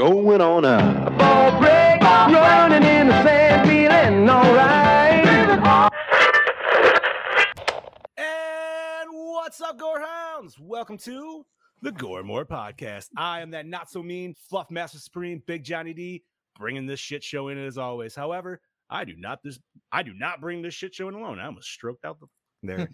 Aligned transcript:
We're 0.00 0.08
going 0.08 0.40
on 0.40 0.62
now. 0.62 1.06
A 1.06 1.10
ball 1.10 1.60
break, 1.60 2.00
running 2.00 2.88
in 2.88 3.08
the 3.08 3.22
sand, 3.22 3.68
feeling 3.68 4.30
alright. 4.30 5.26
And 8.16 9.10
what's 9.12 9.60
up, 9.60 9.78
Gorehounds? 9.78 10.58
Welcome 10.58 10.96
to 10.98 11.44
the 11.82 11.92
Gore 11.92 12.22
More 12.22 12.46
Podcast. 12.46 13.08
I 13.14 13.42
am 13.42 13.50
that 13.50 13.66
not 13.66 13.90
so 13.90 14.02
mean 14.02 14.34
Fluff 14.48 14.70
Master 14.70 14.98
Supreme, 14.98 15.42
Big 15.46 15.64
Johnny 15.64 15.92
D, 15.92 16.24
bringing 16.58 16.86
this 16.86 16.98
shit 16.98 17.22
show 17.22 17.48
in 17.48 17.58
as 17.58 17.76
always. 17.76 18.14
However, 18.14 18.62
I 18.88 19.04
do 19.04 19.12
not 19.18 19.40
this 19.44 19.58
I 19.92 20.02
do 20.02 20.14
not 20.14 20.40
bring 20.40 20.62
this 20.62 20.72
shit 20.72 20.94
show 20.94 21.08
in 21.08 21.14
alone. 21.14 21.38
I 21.38 21.44
almost 21.44 21.68
stroked 21.68 22.06
out 22.06 22.18
the 22.20 22.26
there. 22.62 22.88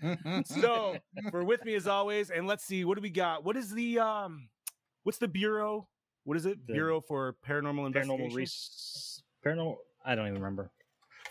so 0.44 0.96
for 1.30 1.44
with 1.44 1.64
me 1.64 1.76
as 1.76 1.86
always, 1.86 2.30
and 2.30 2.48
let's 2.48 2.64
see 2.64 2.84
what 2.84 2.96
do 2.96 3.02
we 3.02 3.10
got. 3.10 3.44
What 3.44 3.56
is 3.56 3.70
the 3.70 4.00
um 4.00 4.48
what's 5.04 5.18
the 5.18 5.28
bureau? 5.28 5.86
What 6.26 6.36
is 6.36 6.44
it? 6.44 6.66
The 6.66 6.72
bureau 6.72 7.00
for 7.00 7.36
Paranormal 7.48 7.86
Investigation. 7.86 8.30
paranormal 8.30 8.34
res- 8.34 9.22
paranormal 9.46 9.76
I 10.04 10.16
don't 10.16 10.26
even 10.26 10.40
remember. 10.40 10.72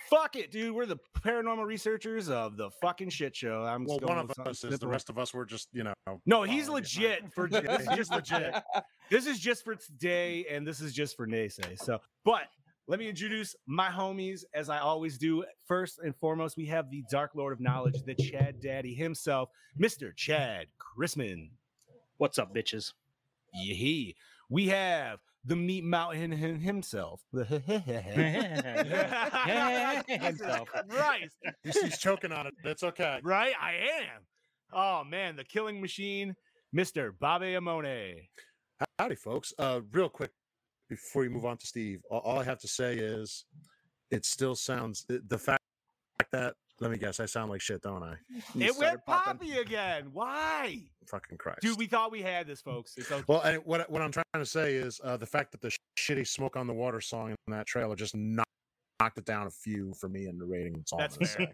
Fuck 0.09 0.37
it, 0.37 0.51
dude. 0.51 0.73
We're 0.73 0.85
the 0.85 0.99
paranormal 1.19 1.65
researchers 1.65 2.29
of 2.29 2.55
the 2.55 2.69
fucking 2.81 3.09
shit 3.09 3.35
show. 3.35 3.63
I'm 3.63 3.83
Well, 3.83 3.99
one 3.99 4.17
of 4.19 4.31
us 4.47 4.63
is. 4.63 4.79
The 4.79 4.87
rest 4.87 5.09
of 5.09 5.17
us 5.17 5.33
were 5.33 5.45
just, 5.45 5.67
you 5.73 5.83
know. 5.83 5.93
No, 6.25 6.43
he's 6.43 6.69
legit 6.69 7.33
for 7.33 7.49
this 7.49 7.81
is 7.81 7.87
just 7.97 8.11
legit. 8.11 8.55
This 9.09 9.27
is 9.27 9.39
just 9.39 9.65
for 9.65 9.75
today, 9.75 10.45
and 10.49 10.65
this 10.65 10.79
is 10.79 10.93
just 10.93 11.17
for 11.17 11.27
naysay. 11.27 11.77
So, 11.77 11.99
but 12.23 12.43
let 12.87 12.97
me 12.97 13.09
introduce 13.09 13.53
my 13.67 13.89
homies 13.89 14.45
as 14.53 14.69
I 14.69 14.77
always 14.79 15.17
do. 15.17 15.43
First 15.67 15.99
and 15.99 16.15
foremost, 16.15 16.55
we 16.55 16.67
have 16.67 16.89
the 16.89 17.03
Dark 17.11 17.31
Lord 17.35 17.51
of 17.51 17.59
Knowledge, 17.59 18.01
the 18.05 18.15
Chad 18.15 18.61
Daddy 18.61 18.93
himself, 18.93 19.49
Mr. 19.77 20.15
Chad 20.15 20.67
Chrisman. 20.79 21.49
What's 22.17 22.39
up, 22.39 22.55
bitches? 22.55 22.93
Yee. 23.53 24.15
We 24.49 24.67
have 24.67 25.19
the 25.43 25.55
Meat 25.55 25.83
Mountain 25.83 26.31
himself. 26.31 27.21
Himself. 30.07 30.69
Christ. 30.89 31.35
He's, 31.63 31.81
he's 31.81 31.97
choking 31.97 32.31
on 32.31 32.47
it. 32.47 32.53
That's 32.63 32.83
okay. 32.83 33.19
Right? 33.23 33.53
I 33.61 33.73
am. 33.73 34.21
Oh 34.73 35.03
man, 35.03 35.35
the 35.35 35.43
killing 35.43 35.79
machine, 35.81 36.35
Mr. 36.75 37.11
Babe 37.19 37.57
Amone. 37.61 38.15
Howdy, 38.99 39.15
folks. 39.15 39.53
Uh, 39.57 39.81
real 39.91 40.09
quick 40.09 40.31
before 40.89 41.23
you 41.23 41.29
move 41.29 41.45
on 41.45 41.57
to 41.57 41.65
Steve, 41.67 42.01
all, 42.09 42.19
all 42.19 42.39
I 42.39 42.43
have 42.43 42.59
to 42.59 42.67
say 42.67 42.95
is, 42.95 43.45
it 44.11 44.25
still 44.25 44.55
sounds 44.55 45.05
the- 45.07 45.21
the 45.27 45.37
fact 45.37 45.61
that. 46.31 46.55
Let 46.81 46.91
me 46.91 46.97
guess. 46.97 47.19
I 47.19 47.25
sound 47.25 47.49
like 47.51 47.61
shit, 47.61 47.81
don't 47.81 48.03
I? 48.03 48.15
it 48.59 48.77
went 48.77 49.05
poppy 49.05 49.57
again. 49.57 50.09
Why? 50.11 50.83
Fucking 51.07 51.37
Christ. 51.37 51.61
Dude, 51.61 51.77
we 51.77 51.85
thought 51.87 52.11
we 52.11 52.21
had 52.21 52.47
this, 52.47 52.61
folks. 52.61 52.95
It's 52.97 53.11
okay. 53.11 53.23
Well, 53.27 53.41
and 53.41 53.61
what 53.65 53.89
what 53.89 54.01
I'm 54.01 54.11
trying 54.11 54.25
to 54.35 54.45
say 54.45 54.75
is 54.75 54.99
uh, 55.03 55.15
the 55.17 55.25
fact 55.25 55.51
that 55.53 55.61
the 55.61 55.69
sh- 55.69 55.77
shitty 55.97 56.27
"Smoke 56.27 56.57
on 56.57 56.67
the 56.67 56.73
Water" 56.73 56.99
song 56.99 57.29
in 57.29 57.53
that 57.53 57.65
trailer 57.65 57.95
just 57.95 58.15
knocked, 58.15 58.49
knocked 58.99 59.17
it 59.17 59.25
down 59.25 59.47
a 59.47 59.51
few 59.51 59.93
for 59.93 60.09
me 60.09 60.27
in 60.27 60.37
the 60.37 60.45
rating. 60.45 60.73
That's 60.73 60.91
all 60.91 60.99
That's 60.99 61.17
fair. 61.17 61.53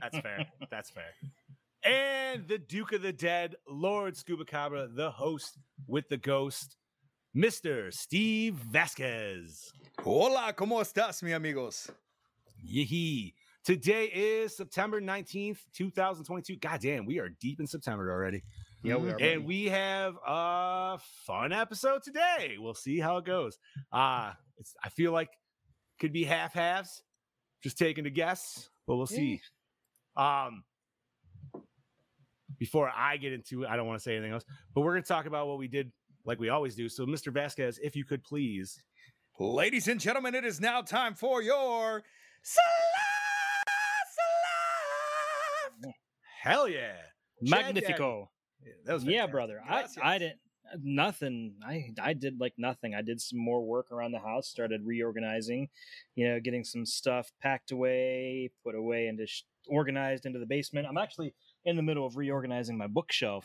That's 0.00 0.18
fair. 0.18 0.46
That's 0.70 0.90
fair. 0.90 1.12
And 1.84 2.48
the 2.48 2.58
Duke 2.58 2.92
of 2.92 3.02
the 3.02 3.12
Dead, 3.12 3.54
Lord 3.68 4.16
Scuba 4.16 4.44
Cabra, 4.44 4.88
the 4.88 5.12
host 5.12 5.56
with 5.86 6.08
the 6.08 6.16
ghost, 6.16 6.76
Mr. 7.36 7.94
Steve 7.94 8.54
Vasquez. 8.54 9.70
Hola, 10.04 10.52
¿cómo 10.56 10.80
estás, 10.80 11.22
mi 11.22 11.32
amigos? 11.32 11.88
Yee. 12.60 13.34
Today 13.66 14.04
is 14.04 14.56
September 14.56 15.00
19th, 15.00 15.58
2022. 15.74 16.54
God 16.58 16.80
damn, 16.80 17.04
we 17.04 17.18
are 17.18 17.30
deep 17.40 17.58
in 17.58 17.66
September 17.66 18.12
already. 18.12 18.44
Yeah, 18.84 18.94
we 18.94 19.10
are. 19.10 19.16
And 19.20 19.44
we 19.44 19.64
have 19.64 20.14
a 20.24 21.00
fun 21.26 21.52
episode 21.52 22.04
today. 22.04 22.58
We'll 22.60 22.74
see 22.74 23.00
how 23.00 23.16
it 23.16 23.24
goes. 23.24 23.58
Uh 23.92 24.34
it's 24.56 24.72
I 24.84 24.88
feel 24.90 25.10
like 25.10 25.30
could 25.98 26.12
be 26.12 26.22
half 26.22 26.52
halves. 26.54 27.02
Just 27.60 27.76
taking 27.76 28.06
a 28.06 28.10
guess, 28.10 28.70
but 28.86 28.94
we'll 28.94 29.06
see. 29.08 29.40
Um 30.16 30.62
before 32.60 32.88
I 32.96 33.16
get 33.16 33.32
into 33.32 33.64
it, 33.64 33.68
I 33.68 33.74
don't 33.74 33.88
want 33.88 33.98
to 33.98 34.02
say 34.04 34.14
anything 34.14 34.32
else, 34.32 34.44
but 34.76 34.82
we're 34.82 34.92
gonna 34.92 35.02
talk 35.02 35.26
about 35.26 35.48
what 35.48 35.58
we 35.58 35.66
did 35.66 35.90
like 36.24 36.38
we 36.38 36.50
always 36.50 36.76
do. 36.76 36.88
So, 36.88 37.04
Mr. 37.04 37.32
Vasquez, 37.32 37.80
if 37.82 37.96
you 37.96 38.04
could 38.04 38.22
please. 38.22 38.80
Ladies 39.40 39.88
and 39.88 39.98
gentlemen, 39.98 40.36
it 40.36 40.44
is 40.44 40.60
now 40.60 40.82
time 40.82 41.14
for 41.14 41.42
your 41.42 42.04
Salah, 42.46 43.05
Hell 46.46 46.68
yeah. 46.68 46.94
Magnifico. 47.40 48.30
Yeah, 48.64 48.72
that 48.84 48.94
was 48.94 49.04
Yeah, 49.04 49.26
brother. 49.26 49.60
I, 49.64 49.80
Gracias. 49.80 49.98
I 50.02 50.18
didn't 50.18 50.38
uh, 50.72 50.76
nothing. 50.82 51.54
I 51.66 51.92
I 52.00 52.12
did 52.12 52.40
like 52.40 52.54
nothing. 52.56 52.94
I 52.94 53.02
did 53.02 53.20
some 53.20 53.38
more 53.38 53.64
work 53.64 53.92
around 53.92 54.12
the 54.12 54.18
house, 54.18 54.48
started 54.48 54.82
reorganizing, 54.84 55.68
you 56.14 56.28
know, 56.28 56.40
getting 56.40 56.64
some 56.64 56.86
stuff 56.86 57.30
packed 57.42 57.72
away, 57.72 58.50
put 58.64 58.74
away 58.74 59.08
into 59.08 59.26
sh- 59.26 59.42
organized 59.68 60.24
into 60.24 60.38
the 60.38 60.46
basement. 60.46 60.86
I'm 60.88 60.98
actually 60.98 61.34
in 61.64 61.76
the 61.76 61.82
middle 61.82 62.06
of 62.06 62.16
reorganizing 62.16 62.78
my 62.78 62.86
bookshelf 62.86 63.44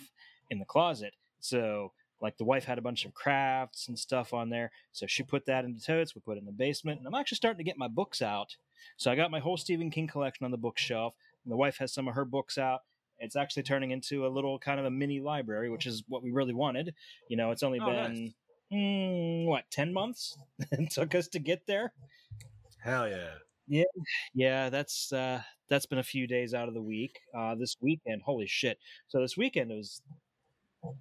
in 0.50 0.59
the 0.59 0.66
closet. 0.66 1.13
So, 1.40 1.91
like 2.22 2.38
the 2.38 2.45
wife 2.45 2.66
had 2.66 2.78
a 2.78 2.84
bunch 2.84 3.06
of 3.06 3.13
crafts 3.13 3.88
and 3.88 3.97
stuff 3.97 4.34
on 4.34 4.50
there, 4.50 4.72
so 4.91 5.07
she 5.07 5.23
put 5.23 5.45
that 5.47 5.66
into 5.66 5.84
totes. 5.84 6.16
We 6.16 6.22
put 6.22 6.38
it 6.38 6.41
in 6.41 6.45
the 6.45 6.51
basement, 6.51 7.00
and 7.00 7.07
I'm 7.07 7.19
actually 7.19 7.38
starting 7.38 7.63
to 7.63 7.69
get 7.69 7.78
my 7.78 7.88
books 7.88 8.22
out. 8.22 8.56
So 8.97 9.11
I 9.11 9.16
got 9.16 9.31
my 9.31 9.40
whole 9.40 9.57
Stephen 9.57 9.91
King 9.91 10.07
collection 10.07 10.45
on 10.45 10.51
the 10.51 10.57
bookshelf. 10.57 11.13
And 11.44 11.51
the 11.51 11.57
wife 11.57 11.78
has 11.78 11.94
some 11.94 12.07
of 12.07 12.16
her 12.16 12.25
books 12.25 12.57
out. 12.57 12.81
It's 13.22 13.36
actually 13.36 13.64
turning 13.64 13.92
into 13.92 14.26
a 14.26 14.30
little 14.30 14.58
kind 14.59 14.80
of 14.80 14.86
a 14.86 14.92
mini 14.92 15.20
library, 15.20 15.70
which 15.70 15.86
is 15.86 16.04
what 16.08 16.24
we 16.24 16.32
really 16.32 16.54
wanted. 16.54 16.94
You 17.30 17.38
know, 17.38 17.52
it's 17.52 17.64
only 17.64 17.80
Oh, 17.80 17.86
been 17.86 18.24
nice. 18.26 18.34
mm, 18.74 19.46
what 19.46 19.64
ten 19.72 19.94
months 19.94 20.38
it 20.72 20.92
took 20.92 21.16
us 21.16 21.28
to 21.30 21.40
get 21.40 21.66
there. 21.68 21.94
Hell 22.84 23.08
yeah. 23.08 23.30
Yeah, 23.68 23.84
yeah, 24.34 24.70
that's 24.70 25.14
uh, 25.14 25.42
that's 25.70 25.86
been 25.86 26.00
a 26.00 26.04
few 26.04 26.28
days 26.28 26.54
out 26.54 26.68
of 26.68 26.74
the 26.74 26.82
week. 26.82 27.22
Uh, 27.34 27.56
this 27.56 27.78
weekend, 27.80 28.22
holy 28.22 28.48
shit! 28.48 28.78
So 29.08 29.22
this 29.22 29.38
weekend 29.38 29.72
it 29.72 29.76
was 29.76 30.02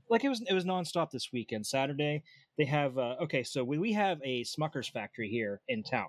like 0.09 0.23
it 0.23 0.29
was 0.29 0.41
it 0.43 0.53
was 0.53 0.65
nonstop. 0.65 1.11
This 1.11 1.33
weekend, 1.33 1.67
Saturday 1.67 2.23
they 2.59 2.67
have 2.67 2.97
uh, 2.97 3.17
okay. 3.23 3.43
So 3.43 3.65
we 3.65 3.79
we 3.79 3.93
have 3.95 4.21
a 4.23 4.45
Smucker's 4.45 4.89
factory 4.89 5.29
here 5.29 5.61
in 5.69 5.83
town. 5.83 6.09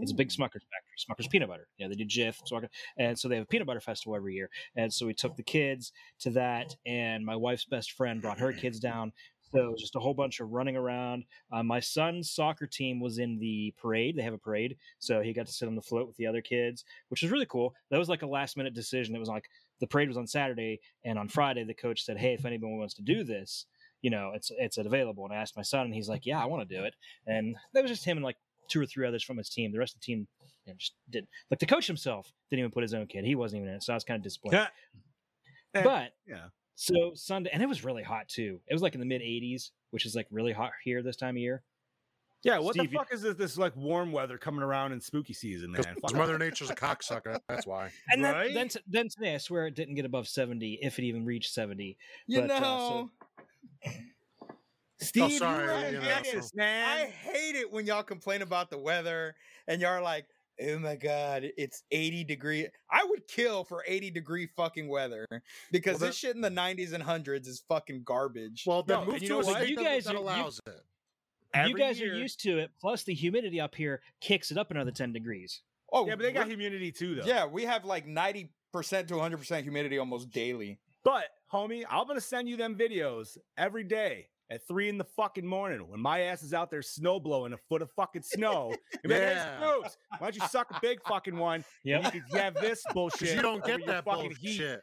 It's 0.00 0.12
a 0.12 0.14
big 0.14 0.28
Smucker's 0.28 0.62
factory, 0.70 0.91
Smucker's 1.04 1.28
peanut 1.28 1.48
butter. 1.48 1.68
Yeah, 1.78 1.88
they 1.88 1.94
do 1.94 2.04
Jif, 2.04 2.40
Smucker, 2.50 2.68
and 2.96 3.18
so 3.18 3.28
they 3.28 3.36
have 3.36 3.44
a 3.44 3.48
peanut 3.48 3.66
butter 3.66 3.80
festival 3.80 4.16
every 4.16 4.34
year. 4.34 4.50
And 4.76 4.92
so 4.92 5.06
we 5.06 5.14
took 5.14 5.36
the 5.36 5.42
kids 5.42 5.92
to 6.20 6.30
that, 6.30 6.74
and 6.86 7.24
my 7.24 7.36
wife's 7.36 7.64
best 7.64 7.92
friend 7.92 8.22
brought 8.22 8.38
her 8.38 8.52
kids 8.52 8.80
down. 8.80 9.12
So 9.52 9.58
it 9.58 9.70
was 9.70 9.82
just 9.82 9.96
a 9.96 10.00
whole 10.00 10.14
bunch 10.14 10.40
of 10.40 10.50
running 10.50 10.76
around. 10.76 11.24
Uh, 11.52 11.62
my 11.62 11.78
son's 11.78 12.30
soccer 12.30 12.66
team 12.66 13.00
was 13.00 13.18
in 13.18 13.38
the 13.38 13.74
parade. 13.76 14.16
They 14.16 14.22
have 14.22 14.32
a 14.32 14.38
parade, 14.38 14.76
so 14.98 15.20
he 15.20 15.34
got 15.34 15.46
to 15.46 15.52
sit 15.52 15.68
on 15.68 15.74
the 15.74 15.82
float 15.82 16.06
with 16.06 16.16
the 16.16 16.26
other 16.26 16.40
kids, 16.40 16.84
which 17.08 17.20
was 17.20 17.30
really 17.30 17.46
cool. 17.46 17.74
That 17.90 17.98
was 17.98 18.08
like 18.08 18.22
a 18.22 18.26
last 18.26 18.56
minute 18.56 18.72
decision. 18.72 19.14
It 19.14 19.18
was 19.18 19.28
like 19.28 19.50
the 19.80 19.86
parade 19.86 20.08
was 20.08 20.16
on 20.16 20.26
Saturday, 20.26 20.80
and 21.04 21.18
on 21.18 21.28
Friday 21.28 21.64
the 21.64 21.74
coach 21.74 22.04
said, 22.04 22.16
"Hey, 22.16 22.32
if 22.32 22.46
anyone 22.46 22.78
wants 22.78 22.94
to 22.94 23.02
do 23.02 23.24
this." 23.24 23.66
You 24.00 24.10
know, 24.10 24.32
it's 24.34 24.50
it's 24.58 24.78
available. 24.78 25.24
And 25.24 25.34
I 25.34 25.36
asked 25.36 25.56
my 25.56 25.62
son, 25.62 25.84
and 25.84 25.94
he's 25.94 26.08
like, 26.08 26.24
"Yeah, 26.24 26.42
I 26.42 26.46
want 26.46 26.66
to 26.66 26.74
do 26.76 26.84
it." 26.84 26.94
And 27.26 27.56
that 27.74 27.82
was 27.82 27.90
just 27.90 28.04
him 28.04 28.16
and 28.16 28.24
like 28.24 28.36
two 28.68 28.80
or 28.80 28.86
three 28.86 29.06
others 29.06 29.22
from 29.22 29.36
his 29.36 29.50
team. 29.50 29.70
The 29.70 29.78
rest 29.78 29.94
of 29.94 30.00
the 30.00 30.06
team 30.06 30.26
you 30.66 30.72
know, 30.72 30.76
just 30.78 30.94
didn't. 31.10 31.28
Like 31.50 31.60
the 31.60 31.66
coach 31.66 31.86
himself 31.86 32.32
didn't 32.50 32.60
even 32.60 32.70
put 32.70 32.82
his 32.82 32.94
own 32.94 33.06
kid. 33.06 33.24
He 33.24 33.34
wasn't 33.34 33.60
even 33.60 33.70
in 33.70 33.76
it, 33.76 33.82
so 33.82 33.92
I 33.92 33.96
was 33.96 34.04
kind 34.04 34.16
of 34.18 34.22
disappointed. 34.22 34.68
Yeah. 35.74 35.82
But 35.82 36.12
yeah. 36.26 36.46
so 36.74 37.12
Sunday, 37.14 37.50
and 37.52 37.62
it 37.62 37.68
was 37.68 37.84
really 37.84 38.02
hot 38.02 38.28
too. 38.28 38.60
It 38.68 38.74
was 38.74 38.82
like 38.82 38.94
in 38.94 39.00
the 39.00 39.06
mid 39.06 39.22
80s, 39.22 39.70
which 39.90 40.04
is 40.06 40.14
like 40.14 40.26
really 40.30 40.52
hot 40.52 40.72
here 40.84 41.02
this 41.02 41.16
time 41.16 41.36
of 41.36 41.40
year. 41.40 41.62
Yeah, 42.44 42.58
what 42.58 42.74
Steve, 42.74 42.90
the 42.90 42.96
fuck 42.96 43.12
is 43.14 43.22
this, 43.22 43.36
this 43.36 43.56
like 43.56 43.74
warm 43.76 44.10
weather 44.10 44.36
coming 44.36 44.62
around 44.64 44.90
in 44.90 45.00
spooky 45.00 45.32
season, 45.32 45.70
man? 45.70 45.84
Fuck 46.02 46.12
Mother 46.14 46.38
Nature's 46.38 46.70
a 46.70 46.74
cocksucker. 46.74 47.38
That's 47.48 47.68
why. 47.68 47.90
And 48.10 48.24
then, 48.24 48.34
Right? 48.34 48.52
then, 48.52 48.68
then 48.88 49.08
today, 49.08 49.34
I 49.36 49.38
swear 49.38 49.68
it 49.68 49.76
didn't 49.76 49.94
get 49.94 50.04
above 50.04 50.26
70, 50.26 50.80
if 50.82 50.98
it 50.98 51.04
even 51.04 51.24
reached 51.24 51.52
70. 51.54 51.96
You 52.26 52.40
But, 52.40 52.50
uh, 52.50 52.58
so- 52.58 52.64
know, 52.64 53.10
Steve, 55.00 55.22
Oh, 55.24 55.28
sorry, 55.28 55.64
you 55.64 55.70
are 55.70 55.80
you 55.80 55.86
in 55.86 55.94
know, 55.94 56.00
Texas, 56.08 56.48
so- 56.48 56.56
man. 56.56 56.84
I 56.84 57.06
hate 57.06 57.54
it 57.54 57.70
when 57.70 57.86
y'all 57.86 58.02
complain 58.02 58.42
about 58.42 58.70
the 58.70 58.78
weather 58.78 59.34
and 59.68 59.80
y'all 59.80 59.90
are 59.92 60.02
like, 60.02 60.26
oh 60.60 60.78
my 60.78 60.96
God, 60.96 61.50
it's 61.56 61.82
80 61.90 62.24
degree. 62.24 62.66
I 62.90 63.04
would 63.04 63.26
kill 63.28 63.64
for 63.64 63.84
80 63.86 64.10
degree 64.10 64.48
fucking 64.56 64.88
weather 64.88 65.26
because 65.70 66.00
Well, 66.00 66.08
this 66.08 66.16
shit 66.16 66.34
in 66.34 66.40
the 66.42 66.50
90s 66.50 66.92
and 66.92 67.02
hundreds 67.02 67.48
is 67.48 67.62
fucking 67.68 68.02
garbage. 68.04 68.64
Well, 68.66 68.82
then 68.82 69.00
No, 69.00 69.06
move 69.06 69.14
you 69.22 69.28
to 69.28 69.34
know 69.34 69.40
a 69.40 69.44
what? 69.44 69.68
You 69.68 69.76
that, 69.76 69.84
guys- 69.84 70.04
that 70.04 70.12
you- 70.12 70.18
you- 70.18 70.24
allows 70.24 70.60
it. 70.66 70.80
you 71.68 71.74
guys 71.76 72.00
year- 72.00 72.14
are 72.14 72.16
used 72.18 72.40
to 72.40 72.58
it. 72.58 72.70
Plus, 72.80 73.02
the 73.04 73.14
humidity 73.14 73.60
up 73.60 73.74
here 73.74 74.02
kicks 74.20 74.50
it 74.50 74.58
up 74.58 74.70
another 74.70 74.90
ten 74.92 75.12
degrees. 75.12 75.62
oh, 75.92 76.06
Yeah, 76.06 76.14
but 76.16 76.22
they 76.22 76.32
got 76.32 76.46
humidity 76.46 76.90
too, 76.90 77.16
though. 77.16 77.24
Yeah, 77.26 77.44
we 77.46 77.64
have 77.64 77.84
like 77.84 78.06
ninety 78.06 78.52
percent 78.72 79.08
to 79.08 79.14
one 79.14 79.22
hundred 79.22 79.36
percent 79.38 79.62
humidity 79.64 79.98
almost 79.98 80.30
daily. 80.30 80.78
But 81.04 81.24
homie, 81.52 81.84
I'm 81.90 82.06
gonna 82.06 82.20
send 82.22 82.48
you 82.48 82.56
them 82.56 82.74
videos 82.76 83.36
every 83.58 83.84
day 83.84 84.28
at 84.52 84.66
three 84.68 84.88
in 84.88 84.98
the 84.98 85.04
fucking 85.16 85.46
morning 85.46 85.80
when 85.88 86.00
my 86.00 86.20
ass 86.20 86.42
is 86.42 86.52
out 86.54 86.70
there 86.70 86.82
snow 86.82 87.18
blowing 87.18 87.52
a 87.52 87.58
foot 87.68 87.82
of 87.82 87.90
fucking 87.92 88.22
snow. 88.22 88.74
And 89.02 89.02
be 89.04 89.08
like, 89.14 89.22
hey, 89.22 89.34
Yeah. 89.34 89.58
Why 90.18 90.26
don't 90.30 90.36
you 90.36 90.46
suck 90.48 90.70
a 90.70 90.78
big 90.80 90.98
fucking 91.08 91.36
one? 91.36 91.56
and 91.84 92.04
Yep. 92.04 92.14
You 92.14 92.22
can 92.30 92.38
have 92.38 92.54
this 92.54 92.82
bullshit. 92.94 93.34
You 93.36 93.42
don't 93.42 93.64
get 93.64 93.84
that 93.86 94.04
fucking 94.04 94.30
bullshit. 94.30 94.38
heat. 94.38 94.78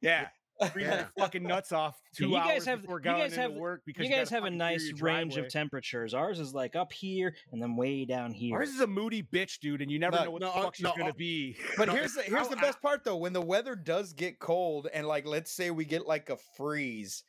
Yeah. 0.00 0.28
Freeze 0.72 0.86
Yeah. 0.86 1.06
fucking 1.18 1.42
nuts 1.42 1.72
off 1.72 1.98
two 2.16 2.28
you 2.28 2.36
hours 2.36 2.48
guys 2.48 2.64
have- 2.66 2.82
before 2.82 2.98
you 2.98 3.04
guys 3.04 3.34
have- 3.34 3.52
work 3.52 3.82
because 3.86 4.04
You 4.06 4.10
guys 4.14 4.28
gotta 4.30 4.42
have 4.42 4.52
a 4.52 4.54
nice 4.54 4.92
range 5.00 5.36
of 5.36 5.48
temperatures. 5.48 6.14
Ours 6.14 6.38
is 6.38 6.52
like 6.54 6.76
up 6.76 6.92
here 6.92 7.34
and 7.52 7.60
then 7.60 7.74
way 7.74 8.04
down 8.04 8.32
here. 8.32 8.56
Ours 8.56 8.68
is 8.68 8.80
a 8.80 8.86
moody 8.86 9.22
bitch, 9.22 9.58
dude, 9.60 9.80
and 9.82 9.90
you 9.90 9.98
never 9.98 10.16
No, 10.16 10.24
know 10.24 10.30
what 10.30 10.40
no, 10.42 10.52
the 10.52 10.58
uh, 10.58 10.62
fuck 10.62 10.74
she's 10.76 10.84
no, 10.84 10.92
gonna 10.96 11.10
uh, 11.10 11.14
be. 11.16 11.56
But 11.76 11.88
No, 11.88 11.94
here's 11.94 12.14
the 12.14 12.22
here's 12.22 12.48
the 12.48 12.56
best 12.56 12.80
part 12.82 13.02
though. 13.02 13.16
When 13.16 13.32
the 13.32 13.40
weather 13.40 13.74
does 13.74 14.12
get 14.12 14.38
cold 14.40 14.88
and 14.92 15.06
like 15.08 15.26
let's 15.26 15.50
say 15.52 15.70
we 15.70 15.84
get 15.84 16.06
like 16.06 16.28
a 16.30 16.36
freeze, 16.56 17.24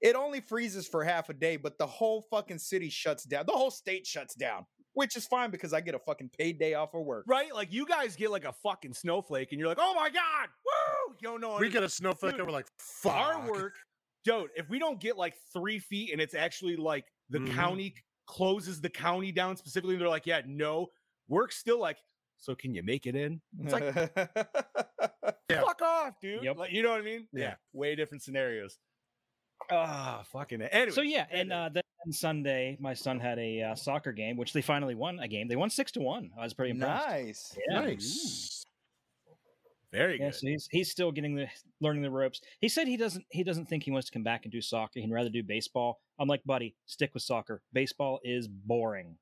it 0.00 0.14
only 0.16 0.40
freezes 0.40 0.86
for 0.86 1.02
half 1.04 1.28
a 1.28 1.34
day, 1.34 1.56
but 1.56 1.78
the 1.78 1.86
whole 1.86 2.22
fucking 2.30 2.58
city 2.58 2.90
shuts 2.90 3.24
down. 3.24 3.44
The 3.46 3.52
whole 3.52 3.70
state 3.70 4.06
shuts 4.06 4.34
down, 4.34 4.66
which 4.92 5.16
is 5.16 5.26
fine 5.26 5.50
because 5.50 5.72
I 5.72 5.80
get 5.80 5.94
a 5.94 5.98
fucking 5.98 6.30
paid 6.38 6.58
day 6.58 6.74
off 6.74 6.94
of 6.94 7.04
work. 7.04 7.24
Right? 7.26 7.54
Like 7.54 7.72
you 7.72 7.86
guys 7.86 8.14
get 8.16 8.30
like 8.30 8.44
a 8.44 8.52
fucking 8.52 8.92
snowflake, 8.94 9.52
and 9.52 9.58
you're 9.58 9.68
like, 9.68 9.78
"Oh 9.80 9.94
my 9.94 10.10
god, 10.10 10.48
woo!" 10.64 11.14
You 11.20 11.28
don't 11.28 11.40
know. 11.40 11.56
We 11.58 11.66
any- 11.66 11.72
get 11.72 11.82
a 11.82 11.88
snowflake 11.88 12.32
Dude, 12.32 12.40
and 12.40 12.48
we're 12.48 12.52
like, 12.54 12.66
fuck. 12.78 13.12
our 13.14 13.50
work, 13.50 13.74
dude. 14.24 14.50
If 14.54 14.68
we 14.68 14.78
don't 14.78 15.00
get 15.00 15.16
like 15.16 15.34
three 15.52 15.78
feet, 15.78 16.12
and 16.12 16.20
it's 16.20 16.34
actually 16.34 16.76
like 16.76 17.06
the 17.30 17.38
Mhm. 17.38 17.54
county 17.54 17.94
closes 18.26 18.80
the 18.80 18.90
county 18.90 19.32
down 19.32 19.56
specifically, 19.56 19.96
they're 19.96 20.08
like, 20.08 20.26
"Yeah, 20.26 20.42
no." 20.46 20.88
Work's 21.28 21.56
still 21.56 21.80
like, 21.80 21.96
"So 22.38 22.54
can 22.54 22.74
you 22.74 22.82
make 22.82 23.06
it 23.06 23.16
in?" 23.16 23.40
It's 23.60 23.72
like, 23.72 23.94
Yeah. 25.50 25.60
fuck 25.64 25.80
off, 25.82 26.20
dude. 26.20 26.42
Yep. 26.42 26.56
Like, 26.58 26.72
you 26.72 26.82
know 26.82 26.90
what 26.90 27.00
I 27.00 27.04
mean? 27.04 27.28
Yeah. 27.32 27.54
Way 27.72 27.94
different 27.96 28.22
scenarios. 28.22 28.78
Ah, 29.70 30.22
fucking. 30.32 30.62
Anyway, 30.62 30.90
so 30.92 31.02
yeah, 31.02 31.26
and 31.30 31.52
uh, 31.52 31.68
then 31.72 31.82
Sunday, 32.12 32.76
my 32.80 32.94
son 32.94 33.18
had 33.18 33.38
a 33.38 33.62
uh, 33.62 33.74
soccer 33.74 34.12
game, 34.12 34.36
which 34.36 34.52
they 34.52 34.62
finally 34.62 34.94
won 34.94 35.18
a 35.20 35.26
game. 35.28 35.48
They 35.48 35.56
won 35.56 35.70
six 35.70 35.90
to 35.92 36.00
one. 36.00 36.30
I 36.38 36.44
was 36.44 36.54
pretty 36.54 36.70
impressed. 36.72 37.08
nice. 37.08 37.58
Yeah. 37.68 37.80
Nice. 37.80 38.64
very 39.92 40.18
Yeah, 40.20 40.26
good. 40.26 40.34
so 40.34 40.46
he's 40.46 40.68
he's 40.70 40.90
still 40.90 41.10
getting 41.10 41.34
the 41.34 41.46
learning 41.80 42.02
the 42.02 42.10
ropes. 42.10 42.40
He 42.60 42.68
said 42.68 42.86
he 42.86 42.96
doesn't 42.96 43.24
he 43.30 43.42
doesn't 43.42 43.66
think 43.66 43.82
he 43.82 43.90
wants 43.90 44.06
to 44.06 44.12
come 44.12 44.22
back 44.22 44.44
and 44.44 44.52
do 44.52 44.60
soccer. 44.60 45.00
He'd 45.00 45.10
rather 45.10 45.30
do 45.30 45.42
baseball. 45.42 46.00
I'm 46.18 46.28
like, 46.28 46.44
buddy, 46.44 46.74
stick 46.86 47.12
with 47.14 47.22
soccer. 47.24 47.60
Baseball 47.72 48.20
is 48.22 48.46
boring. 48.48 49.16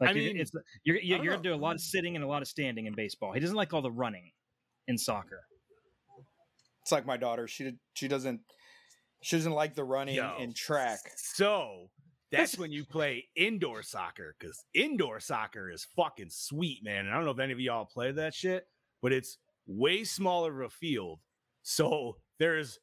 Like 0.00 0.10
I 0.10 0.12
mean, 0.12 0.36
it's 0.36 0.52
you're 0.84 0.96
you're, 0.98 1.18
you're 1.24 1.32
gonna 1.32 1.42
do 1.42 1.54
a 1.54 1.56
lot 1.56 1.74
of 1.74 1.80
sitting 1.80 2.14
and 2.16 2.24
a 2.24 2.28
lot 2.28 2.42
of 2.42 2.48
standing 2.48 2.86
in 2.86 2.94
baseball. 2.94 3.32
He 3.32 3.40
doesn't 3.40 3.56
like 3.56 3.72
all 3.72 3.82
the 3.82 3.90
running 3.90 4.30
in 4.86 4.96
soccer. 4.98 5.40
It's 6.82 6.92
like 6.92 7.06
my 7.06 7.16
daughter. 7.16 7.48
She 7.48 7.64
did- 7.64 7.78
she 7.94 8.06
doesn't 8.06 8.40
she 9.22 9.36
doesn't 9.36 9.52
like 9.52 9.74
the 9.74 9.84
running 9.84 10.16
Yo, 10.16 10.34
and 10.38 10.54
track. 10.54 10.98
So 11.16 11.90
that's 12.30 12.58
when 12.58 12.70
you 12.72 12.84
play 12.90 13.26
indoor 13.36 13.82
soccer 13.82 14.36
because 14.38 14.64
indoor 14.74 15.20
soccer 15.20 15.70
is 15.70 15.86
fucking 15.96 16.30
sweet, 16.30 16.84
man. 16.84 17.06
And 17.06 17.10
I 17.10 17.16
don't 17.16 17.24
know 17.24 17.30
if 17.32 17.38
any 17.38 17.52
of 17.52 17.60
y'all 17.60 17.84
play 17.86 18.12
that 18.12 18.34
shit, 18.34 18.66
but 19.02 19.12
it's 19.12 19.38
way 19.66 20.04
smaller 20.04 20.62
of 20.62 20.66
a 20.66 20.70
field. 20.70 21.20
So 21.62 22.18
there's 22.38 22.78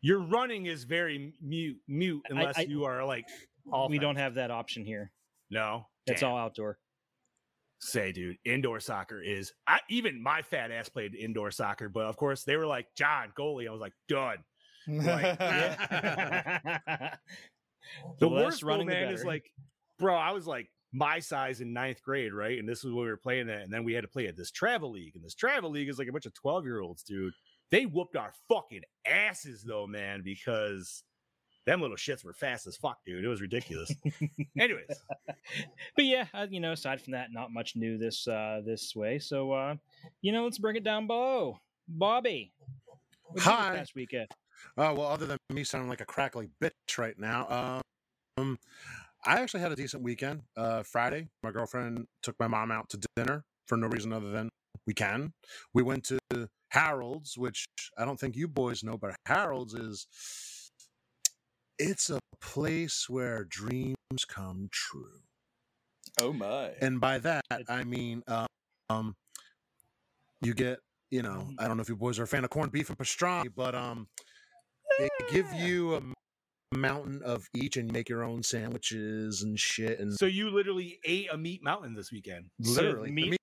your 0.00 0.20
running 0.20 0.66
is 0.66 0.84
very 0.84 1.32
mute, 1.42 1.78
mute 1.88 2.22
unless 2.28 2.58
I- 2.58 2.62
you 2.62 2.84
are 2.84 3.04
like 3.04 3.24
all 3.72 3.88
We 3.88 3.98
don't 3.98 4.16
have 4.16 4.34
that 4.34 4.50
option 4.50 4.84
here. 4.84 5.12
no. 5.50 5.86
It's 6.06 6.22
all 6.22 6.36
outdoor. 6.36 6.78
say, 7.80 8.12
dude, 8.12 8.36
indoor 8.44 8.78
soccer 8.80 9.22
is. 9.22 9.52
I 9.66 9.80
even 9.88 10.22
my 10.22 10.42
fat 10.42 10.70
ass 10.70 10.90
played 10.90 11.14
indoor 11.14 11.50
soccer, 11.50 11.88
but 11.88 12.04
of 12.04 12.16
course 12.18 12.44
they 12.44 12.56
were 12.56 12.66
like 12.66 12.86
John 12.94 13.32
goalie. 13.38 13.66
I 13.66 13.70
was 13.70 13.80
like 13.80 13.94
done. 14.08 14.36
Right, 14.88 15.36
Yeah. 15.40 17.14
The 18.18 18.28
worst 18.28 18.62
running, 18.62 18.86
running 18.86 19.04
man 19.04 19.12
is 19.14 19.24
like, 19.24 19.44
bro, 19.98 20.14
I 20.14 20.32
was 20.32 20.46
like 20.46 20.68
my 20.92 21.18
size 21.18 21.60
in 21.60 21.72
ninth 21.72 22.02
grade, 22.02 22.32
right? 22.32 22.58
And 22.58 22.68
this 22.68 22.82
was 22.82 22.92
when 22.92 23.04
we 23.04 23.10
were 23.10 23.16
playing 23.16 23.48
that, 23.48 23.62
and 23.62 23.72
then 23.72 23.84
we 23.84 23.92
had 23.92 24.02
to 24.02 24.08
play 24.08 24.26
at 24.26 24.36
this 24.36 24.50
travel 24.50 24.90
league, 24.92 25.16
and 25.16 25.24
this 25.24 25.34
travel 25.34 25.70
league 25.70 25.88
is 25.88 25.98
like 25.98 26.08
a 26.08 26.12
bunch 26.12 26.26
of 26.26 26.34
twelve 26.34 26.64
year 26.64 26.80
olds, 26.80 27.02
dude. 27.02 27.34
They 27.70 27.86
whooped 27.86 28.16
our 28.16 28.32
fucking 28.48 28.82
asses 29.06 29.62
though, 29.64 29.86
man, 29.86 30.22
because 30.24 31.02
them 31.66 31.80
little 31.80 31.96
shits 31.96 32.24
were 32.24 32.32
fast 32.32 32.66
as 32.66 32.76
fuck, 32.76 32.98
dude. 33.04 33.24
It 33.24 33.28
was 33.28 33.40
ridiculous. 33.40 33.90
Anyways, 34.58 34.86
but 35.96 36.04
yeah, 36.04 36.26
uh, 36.32 36.46
you 36.48 36.60
know, 36.60 36.72
aside 36.72 37.00
from 37.00 37.12
that, 37.12 37.28
not 37.32 37.52
much 37.52 37.74
new 37.74 37.98
this 37.98 38.26
uh 38.28 38.60
this 38.64 38.94
way. 38.94 39.18
So 39.18 39.52
uh, 39.52 39.74
you 40.22 40.32
know, 40.32 40.44
let's 40.44 40.58
bring 40.58 40.76
it 40.76 40.84
down 40.84 41.06
below. 41.06 41.58
Bobby. 41.88 42.52
what'd 43.24 43.44
you 43.44 43.52
Hi. 43.52 43.76
Past 43.76 43.94
weekend. 43.94 44.28
Oh 44.76 44.94
well, 44.94 45.08
other 45.08 45.26
than 45.26 45.38
me 45.50 45.64
sounding 45.64 45.88
like 45.88 46.00
a 46.00 46.06
crackly 46.06 46.48
bitch 46.62 46.98
right 46.98 47.18
now, 47.18 47.82
um, 48.38 48.58
I 49.24 49.40
actually 49.40 49.60
had 49.60 49.72
a 49.72 49.76
decent 49.76 50.02
weekend. 50.02 50.42
Uh, 50.56 50.82
Friday, 50.82 51.28
my 51.42 51.50
girlfriend 51.50 52.06
took 52.22 52.38
my 52.38 52.46
mom 52.46 52.70
out 52.70 52.88
to 52.90 53.00
dinner 53.16 53.44
for 53.66 53.76
no 53.76 53.86
reason 53.86 54.12
other 54.12 54.30
than 54.30 54.50
we 54.86 54.94
can. 54.94 55.32
We 55.72 55.82
went 55.82 56.04
to 56.04 56.48
Harold's, 56.70 57.38
which 57.38 57.66
I 57.96 58.04
don't 58.04 58.18
think 58.18 58.36
you 58.36 58.48
boys 58.48 58.82
know, 58.82 58.98
but 58.98 59.14
Harold's 59.26 59.74
is 59.74 60.06
it's 61.78 62.10
a 62.10 62.20
place 62.40 63.06
where 63.08 63.44
dreams 63.44 63.96
come 64.28 64.68
true, 64.70 65.22
oh 66.20 66.32
my. 66.32 66.72
and 66.80 67.00
by 67.00 67.18
that 67.18 67.42
I 67.68 67.84
mean, 67.84 68.22
um, 68.26 68.46
um, 68.90 69.16
you 70.42 70.54
get. 70.54 70.78
You 71.10 71.22
know, 71.22 71.48
I 71.60 71.68
don't 71.68 71.76
know 71.76 71.82
if 71.82 71.88
you 71.88 71.94
boys 71.94 72.18
are 72.18 72.24
a 72.24 72.26
fan 72.26 72.42
of 72.42 72.50
corned 72.50 72.72
beef 72.72 72.88
and 72.88 72.98
pastrami, 72.98 73.46
but 73.54 73.76
um, 73.76 74.08
they 74.98 75.08
give 75.30 75.52
you 75.54 75.96
a 75.96 76.02
mountain 76.76 77.22
of 77.24 77.46
each 77.54 77.76
and 77.76 77.88
you 77.88 77.92
make 77.92 78.08
your 78.08 78.24
own 78.24 78.42
sandwiches 78.42 79.42
and 79.42 79.58
shit 79.58 80.00
and 80.00 80.12
so 80.12 80.26
you 80.26 80.50
literally 80.50 80.98
ate 81.04 81.28
a 81.32 81.36
meat 81.36 81.62
mountain 81.62 81.94
this 81.94 82.10
weekend. 82.10 82.46
literally 82.60 83.10
meat- 83.10 83.22
the 83.24 83.30
meat, 83.30 83.38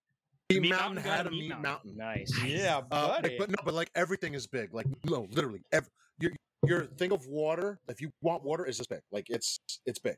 meat 0.51 0.61
Meat 0.63 0.69
mountain 0.69 0.95
Mountain 0.95 1.11
had 1.11 1.25
a 1.25 1.29
a 1.29 1.31
Meat 1.31 1.39
meat 1.43 1.49
Mountain. 1.49 1.63
mountain, 1.63 1.97
Nice. 1.97 2.43
yeah, 2.43 2.81
Uh, 2.91 3.19
like, 3.23 3.37
but 3.37 3.49
no 3.49 3.55
but 3.63 3.73
like 3.73 3.89
everything 3.95 4.33
is 4.33 4.47
big. 4.47 4.73
Like 4.73 4.85
no 5.05 5.27
literally 5.31 5.61
every, 5.71 5.89
your 6.19 6.31
your 6.67 6.85
thing 6.85 7.11
of 7.13 7.25
water 7.25 7.79
if 7.87 8.01
you 8.01 8.09
want 8.21 8.43
water 8.43 8.65
is 8.65 8.77
this 8.77 8.87
big. 8.87 8.99
Like 9.13 9.27
it's 9.29 9.59
it's 9.85 9.99
big. 9.99 10.17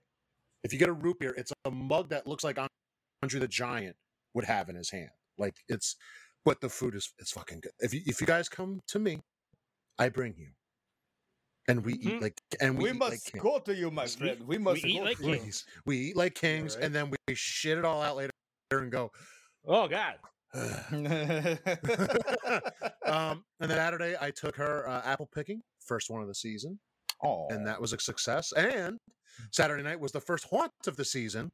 If 0.63 0.73
you 0.73 0.79
get 0.79 0.89
a 0.89 0.93
root 0.93 1.19
beer 1.19 1.35
it's 1.37 1.51
a 1.65 1.69
mug 1.71 2.09
that 2.09 2.25
looks 2.25 2.43
like 2.43 2.57
Andre 3.21 3.39
the 3.39 3.47
Giant 3.47 3.95
would 4.33 4.45
have 4.45 4.69
in 4.69 4.75
his 4.75 4.89
hand. 4.89 5.11
Like 5.37 5.53
it's 5.67 5.95
but 6.45 6.61
the 6.61 6.69
food 6.69 6.95
is 6.95 7.13
it's 7.19 7.31
fucking 7.31 7.59
good. 7.61 7.73
If 7.79 7.93
you 7.93 8.01
if 8.07 8.19
you 8.19 8.25
guys 8.25 8.49
come 8.49 8.81
to 8.87 8.97
me 8.97 9.19
I 9.99 10.09
bring 10.09 10.33
you 10.35 10.47
and 11.67 11.83
we 11.83 11.93
eat 11.93 12.21
like 12.21 12.41
and 12.59 12.77
we, 12.77 12.85
we 12.85 12.89
eat 12.91 12.95
must 12.97 13.33
like 13.33 13.43
go 13.43 13.59
to 13.59 13.75
you, 13.75 13.89
my 13.91 14.03
We- 14.03 14.09
friend. 14.09 14.47
We 14.47 14.57
must 14.57 14.85
eat 14.85 14.99
go 14.99 15.03
like 15.05 15.17
to 15.17 15.27
you. 15.29 15.37
kings. 15.37 15.65
we 15.85 15.97
eat 15.97 16.15
like 16.15 16.35
kings 16.35 16.75
right. 16.75 16.85
and 16.85 16.95
then 16.95 17.09
we 17.09 17.35
shit 17.35 17.77
it 17.77 17.85
all 17.85 18.01
out 18.01 18.17
later 18.17 18.31
and 18.71 18.91
go 18.91 19.11
Oh 19.65 19.87
God. 19.87 20.15
um, 23.05 23.43
and 23.59 23.69
then 23.69 23.77
Saturday, 23.77 24.15
I 24.19 24.31
took 24.31 24.55
her 24.57 24.87
uh, 24.87 25.01
apple 25.03 25.29
picking, 25.33 25.61
first 25.85 26.09
one 26.09 26.21
of 26.21 26.27
the 26.27 26.35
season, 26.35 26.79
oh, 27.23 27.47
and 27.49 27.65
that 27.65 27.79
was 27.81 27.93
a 27.93 27.99
success. 27.99 28.51
And 28.53 28.99
Saturday 29.51 29.83
night 29.83 29.99
was 29.99 30.11
the 30.11 30.21
first 30.21 30.45
haunt 30.49 30.71
of 30.85 30.95
the 30.95 31.05
season. 31.05 31.51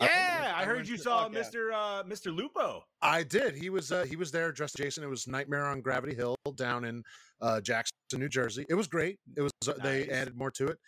Yeah, 0.00 0.52
I, 0.56 0.62
I 0.62 0.64
heard 0.64 0.88
you 0.88 0.96
saw. 0.96 1.28
Mr. 1.28 1.72
Uh, 1.72 2.02
Mr. 2.04 2.34
Lupo. 2.34 2.84
I 3.02 3.22
did. 3.22 3.54
He 3.56 3.70
was 3.70 3.92
uh, 3.92 4.04
he 4.04 4.16
was 4.16 4.30
there 4.30 4.52
dressed 4.52 4.78
as 4.78 4.84
Jason. 4.84 5.04
It 5.04 5.10
was 5.10 5.26
Nightmare 5.26 5.66
on 5.66 5.80
Gravity 5.80 6.14
Hill 6.14 6.36
down 6.56 6.84
in 6.84 7.02
uh, 7.40 7.60
Jackson, 7.60 7.92
New 8.14 8.28
Jersey. 8.28 8.64
It 8.68 8.74
was 8.74 8.86
great. 8.86 9.18
It 9.36 9.42
was 9.42 9.52
uh, 9.68 9.72
they 9.82 10.08
added 10.08 10.36
more 10.36 10.50
to 10.52 10.66
it. 10.66 10.78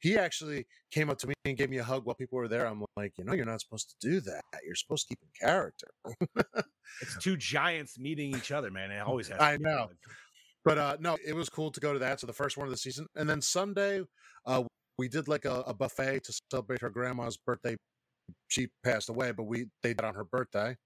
He 0.00 0.18
actually 0.18 0.66
came 0.90 1.10
up 1.10 1.18
to 1.18 1.28
me 1.28 1.34
and 1.44 1.56
gave 1.56 1.70
me 1.70 1.78
a 1.78 1.84
hug 1.84 2.04
while 2.04 2.16
people 2.16 2.36
were 2.36 2.48
there. 2.48 2.66
I'm 2.66 2.84
like, 2.96 3.12
you 3.18 3.24
know, 3.24 3.34
you're 3.34 3.46
not 3.46 3.60
supposed 3.60 3.94
to 4.00 4.08
do 4.08 4.20
that. 4.20 4.42
You're 4.64 4.74
supposed 4.74 5.06
to 5.06 5.14
keep 5.14 5.20
in 5.22 5.48
character. 5.48 5.88
It's 7.00 7.16
two 7.22 7.38
giants 7.38 7.98
meeting 7.98 8.36
each 8.36 8.52
other, 8.52 8.70
man. 8.70 8.90
It 8.90 9.00
always 9.00 9.28
has. 9.28 9.40
I 9.40 9.56
know. 9.58 9.88
But 10.64 10.78
uh 10.78 10.96
no, 11.00 11.16
it 11.26 11.34
was 11.34 11.48
cool 11.48 11.70
to 11.70 11.80
go 11.80 11.92
to 11.92 11.98
that. 12.00 12.20
So 12.20 12.26
the 12.26 12.32
first 12.32 12.56
one 12.56 12.66
of 12.66 12.70
the 12.70 12.76
season, 12.76 13.06
and 13.16 13.28
then 13.28 13.40
Sunday, 13.40 14.02
uh, 14.46 14.64
we 14.98 15.08
did 15.08 15.26
like 15.26 15.44
a, 15.44 15.62
a 15.66 15.74
buffet 15.74 16.24
to 16.24 16.40
celebrate 16.50 16.80
her 16.82 16.90
grandma's 16.90 17.36
birthday. 17.36 17.76
She 18.48 18.68
passed 18.84 19.08
away, 19.08 19.32
but 19.32 19.44
we 19.44 19.66
they 19.82 19.94
did 19.94 20.04
on 20.04 20.14
her 20.14 20.24
birthday, 20.24 20.76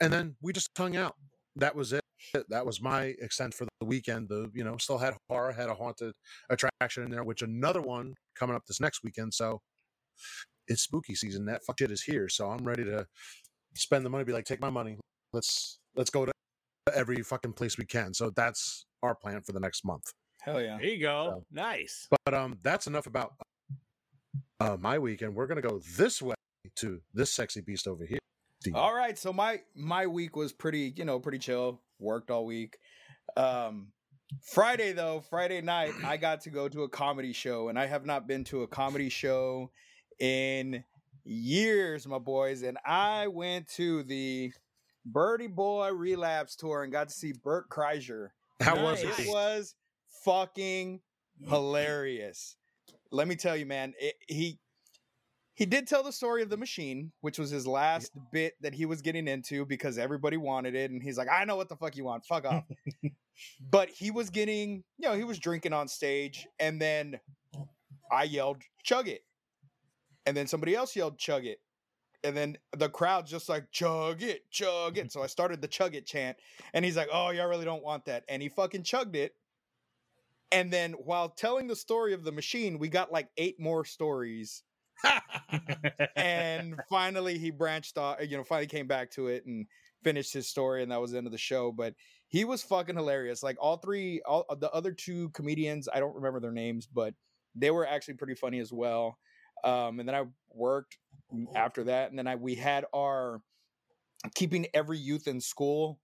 and 0.00 0.12
then 0.12 0.36
we 0.42 0.52
just 0.52 0.70
hung 0.76 0.96
out. 0.96 1.14
That 1.56 1.74
was 1.74 1.92
it. 1.92 2.02
That 2.48 2.66
was 2.66 2.80
my 2.80 3.14
extent 3.20 3.54
for 3.54 3.66
the 3.80 3.86
weekend. 3.86 4.28
The 4.28 4.50
you 4.54 4.64
know 4.64 4.76
still 4.78 4.98
had 4.98 5.14
horror, 5.28 5.52
had 5.52 5.68
a 5.68 5.74
haunted 5.74 6.14
attraction 6.50 7.04
in 7.04 7.10
there, 7.10 7.24
which 7.24 7.42
another 7.42 7.80
one 7.80 8.14
coming 8.34 8.56
up 8.56 8.64
this 8.66 8.80
next 8.80 9.02
weekend. 9.02 9.34
So 9.34 9.60
it's 10.68 10.82
spooky 10.82 11.14
season. 11.14 11.46
That 11.46 11.62
fuck 11.64 11.78
shit 11.78 11.90
is 11.90 12.02
here. 12.02 12.28
So 12.28 12.50
I'm 12.50 12.64
ready 12.64 12.84
to 12.84 13.06
spend 13.74 14.04
the 14.04 14.10
money. 14.10 14.24
Be 14.24 14.32
like, 14.32 14.44
take 14.44 14.60
my 14.60 14.70
money. 14.70 14.98
Let's 15.32 15.78
let's 15.94 16.10
go 16.10 16.26
to 16.26 16.32
every 16.94 17.22
fucking 17.22 17.52
place 17.52 17.78
we 17.78 17.84
can. 17.84 18.14
So 18.14 18.30
that's 18.30 18.86
our 19.02 19.14
plan 19.14 19.42
for 19.42 19.52
the 19.52 19.60
next 19.60 19.84
month. 19.84 20.04
hell 20.42 20.60
yeah. 20.60 20.78
There 20.78 20.86
you 20.86 21.00
go. 21.00 21.44
Nice. 21.50 22.08
But 22.24 22.34
um, 22.34 22.58
that's 22.62 22.86
enough 22.86 23.06
about 23.06 23.32
uh, 24.60 24.76
my 24.80 24.98
weekend, 24.98 25.34
we're 25.34 25.46
gonna 25.46 25.60
go 25.60 25.80
this 25.96 26.22
way 26.22 26.35
to 26.76 27.00
this 27.14 27.32
sexy 27.32 27.60
beast 27.60 27.86
over 27.86 28.04
here. 28.04 28.18
All 28.74 28.94
right, 28.94 29.16
so 29.18 29.32
my 29.32 29.60
my 29.74 30.06
week 30.06 30.34
was 30.36 30.52
pretty, 30.52 30.92
you 30.96 31.04
know, 31.04 31.20
pretty 31.20 31.38
chill. 31.38 31.80
Worked 31.98 32.30
all 32.30 32.44
week. 32.46 32.78
Um 33.36 33.92
Friday 34.42 34.92
though, 34.92 35.20
Friday 35.20 35.60
night, 35.60 35.92
I 36.04 36.16
got 36.16 36.40
to 36.42 36.50
go 36.50 36.68
to 36.68 36.82
a 36.82 36.88
comedy 36.88 37.32
show, 37.32 37.68
and 37.68 37.78
I 37.78 37.86
have 37.86 38.04
not 38.04 38.26
been 38.26 38.42
to 38.44 38.62
a 38.62 38.66
comedy 38.66 39.08
show 39.08 39.70
in 40.18 40.82
years, 41.24 42.06
my 42.08 42.18
boys. 42.18 42.62
And 42.62 42.76
I 42.84 43.28
went 43.28 43.68
to 43.74 44.02
the 44.02 44.52
Berty 45.10 45.46
Boy 45.46 45.90
Relapse 45.92 46.56
tour 46.56 46.82
and 46.82 46.92
got 46.92 47.08
to 47.08 47.14
see 47.14 47.32
Bert 47.32 47.68
Kreischer. 47.70 48.30
How 48.60 48.82
was 48.82 49.02
It 49.02 49.16
it? 49.18 49.28
was 49.28 49.76
fucking 50.24 51.00
hilarious. 51.48 52.56
Let 53.12 53.28
me 53.28 53.36
tell 53.36 53.56
you, 53.56 53.66
man. 53.66 53.94
It, 54.00 54.14
he 54.26 54.58
he 55.56 55.64
did 55.64 55.86
tell 55.86 56.02
the 56.02 56.12
story 56.12 56.42
of 56.42 56.50
the 56.50 56.56
machine, 56.58 57.12
which 57.22 57.38
was 57.38 57.48
his 57.48 57.66
last 57.66 58.12
bit 58.30 58.54
that 58.60 58.74
he 58.74 58.84
was 58.84 59.00
getting 59.00 59.26
into 59.26 59.64
because 59.64 59.96
everybody 59.96 60.36
wanted 60.36 60.74
it, 60.74 60.90
and 60.90 61.02
he's 61.02 61.16
like, 61.16 61.28
"I 61.32 61.46
know 61.46 61.56
what 61.56 61.70
the 61.70 61.76
fuck 61.76 61.96
you 61.96 62.04
want. 62.04 62.26
Fuck 62.26 62.44
off." 62.44 62.64
but 63.70 63.88
he 63.88 64.10
was 64.10 64.28
getting, 64.28 64.84
you 64.98 65.08
know, 65.08 65.14
he 65.14 65.24
was 65.24 65.38
drinking 65.38 65.72
on 65.72 65.88
stage, 65.88 66.46
and 66.60 66.80
then 66.80 67.18
I 68.12 68.24
yelled, 68.24 68.62
"Chug 68.84 69.08
it," 69.08 69.24
and 70.26 70.36
then 70.36 70.46
somebody 70.46 70.74
else 70.74 70.94
yelled, 70.94 71.18
"Chug 71.18 71.46
it." 71.46 71.60
And 72.22 72.36
then 72.36 72.58
the 72.76 72.90
crowd 72.90 73.26
just 73.26 73.48
like 73.48 73.70
chug 73.70 74.22
it, 74.22 74.50
chug 74.50 74.98
it. 74.98 75.10
So 75.10 75.22
I 75.22 75.26
started 75.26 75.62
the 75.62 75.68
chug 75.68 75.94
it 75.94 76.04
chant, 76.04 76.36
and 76.74 76.84
he's 76.84 76.98
like, 76.98 77.08
"Oh, 77.10 77.30
y'all 77.30 77.48
really 77.48 77.64
don't 77.64 77.82
want 77.82 78.04
that," 78.04 78.24
and 78.28 78.42
he 78.42 78.50
fucking 78.50 78.82
chugged 78.82 79.16
it. 79.16 79.34
And 80.52 80.70
then 80.70 80.92
while 80.92 81.30
telling 81.30 81.66
the 81.66 81.76
story 81.76 82.12
of 82.12 82.24
the 82.24 82.32
machine, 82.32 82.78
we 82.78 82.88
got 82.88 83.10
like 83.10 83.30
eight 83.38 83.58
more 83.58 83.86
stories. 83.86 84.62
and 86.16 86.76
finally 86.88 87.38
he 87.38 87.50
branched 87.50 87.98
off, 87.98 88.18
you 88.26 88.36
know, 88.36 88.44
finally 88.44 88.66
came 88.66 88.86
back 88.86 89.10
to 89.12 89.28
it 89.28 89.46
and 89.46 89.66
finished 90.02 90.32
his 90.32 90.48
story, 90.48 90.82
and 90.82 90.92
that 90.92 91.00
was 91.00 91.12
the 91.12 91.18
end 91.18 91.26
of 91.26 91.32
the 91.32 91.38
show. 91.38 91.72
But 91.72 91.94
he 92.28 92.44
was 92.44 92.62
fucking 92.62 92.96
hilarious. 92.96 93.42
Like 93.42 93.56
all 93.60 93.76
three, 93.76 94.20
all 94.26 94.44
the 94.58 94.70
other 94.70 94.92
two 94.92 95.30
comedians, 95.30 95.88
I 95.92 96.00
don't 96.00 96.14
remember 96.14 96.40
their 96.40 96.52
names, 96.52 96.86
but 96.86 97.14
they 97.54 97.70
were 97.70 97.86
actually 97.86 98.14
pretty 98.14 98.34
funny 98.34 98.60
as 98.60 98.72
well. 98.72 99.18
Um, 99.64 100.00
and 100.00 100.08
then 100.08 100.14
I 100.14 100.24
worked 100.52 100.98
after 101.54 101.84
that, 101.84 102.10
and 102.10 102.18
then 102.18 102.26
I 102.26 102.36
we 102.36 102.54
had 102.54 102.84
our 102.94 103.40
keeping 104.34 104.66
every 104.74 104.98
youth 104.98 105.28
in 105.28 105.40
school 105.40 106.00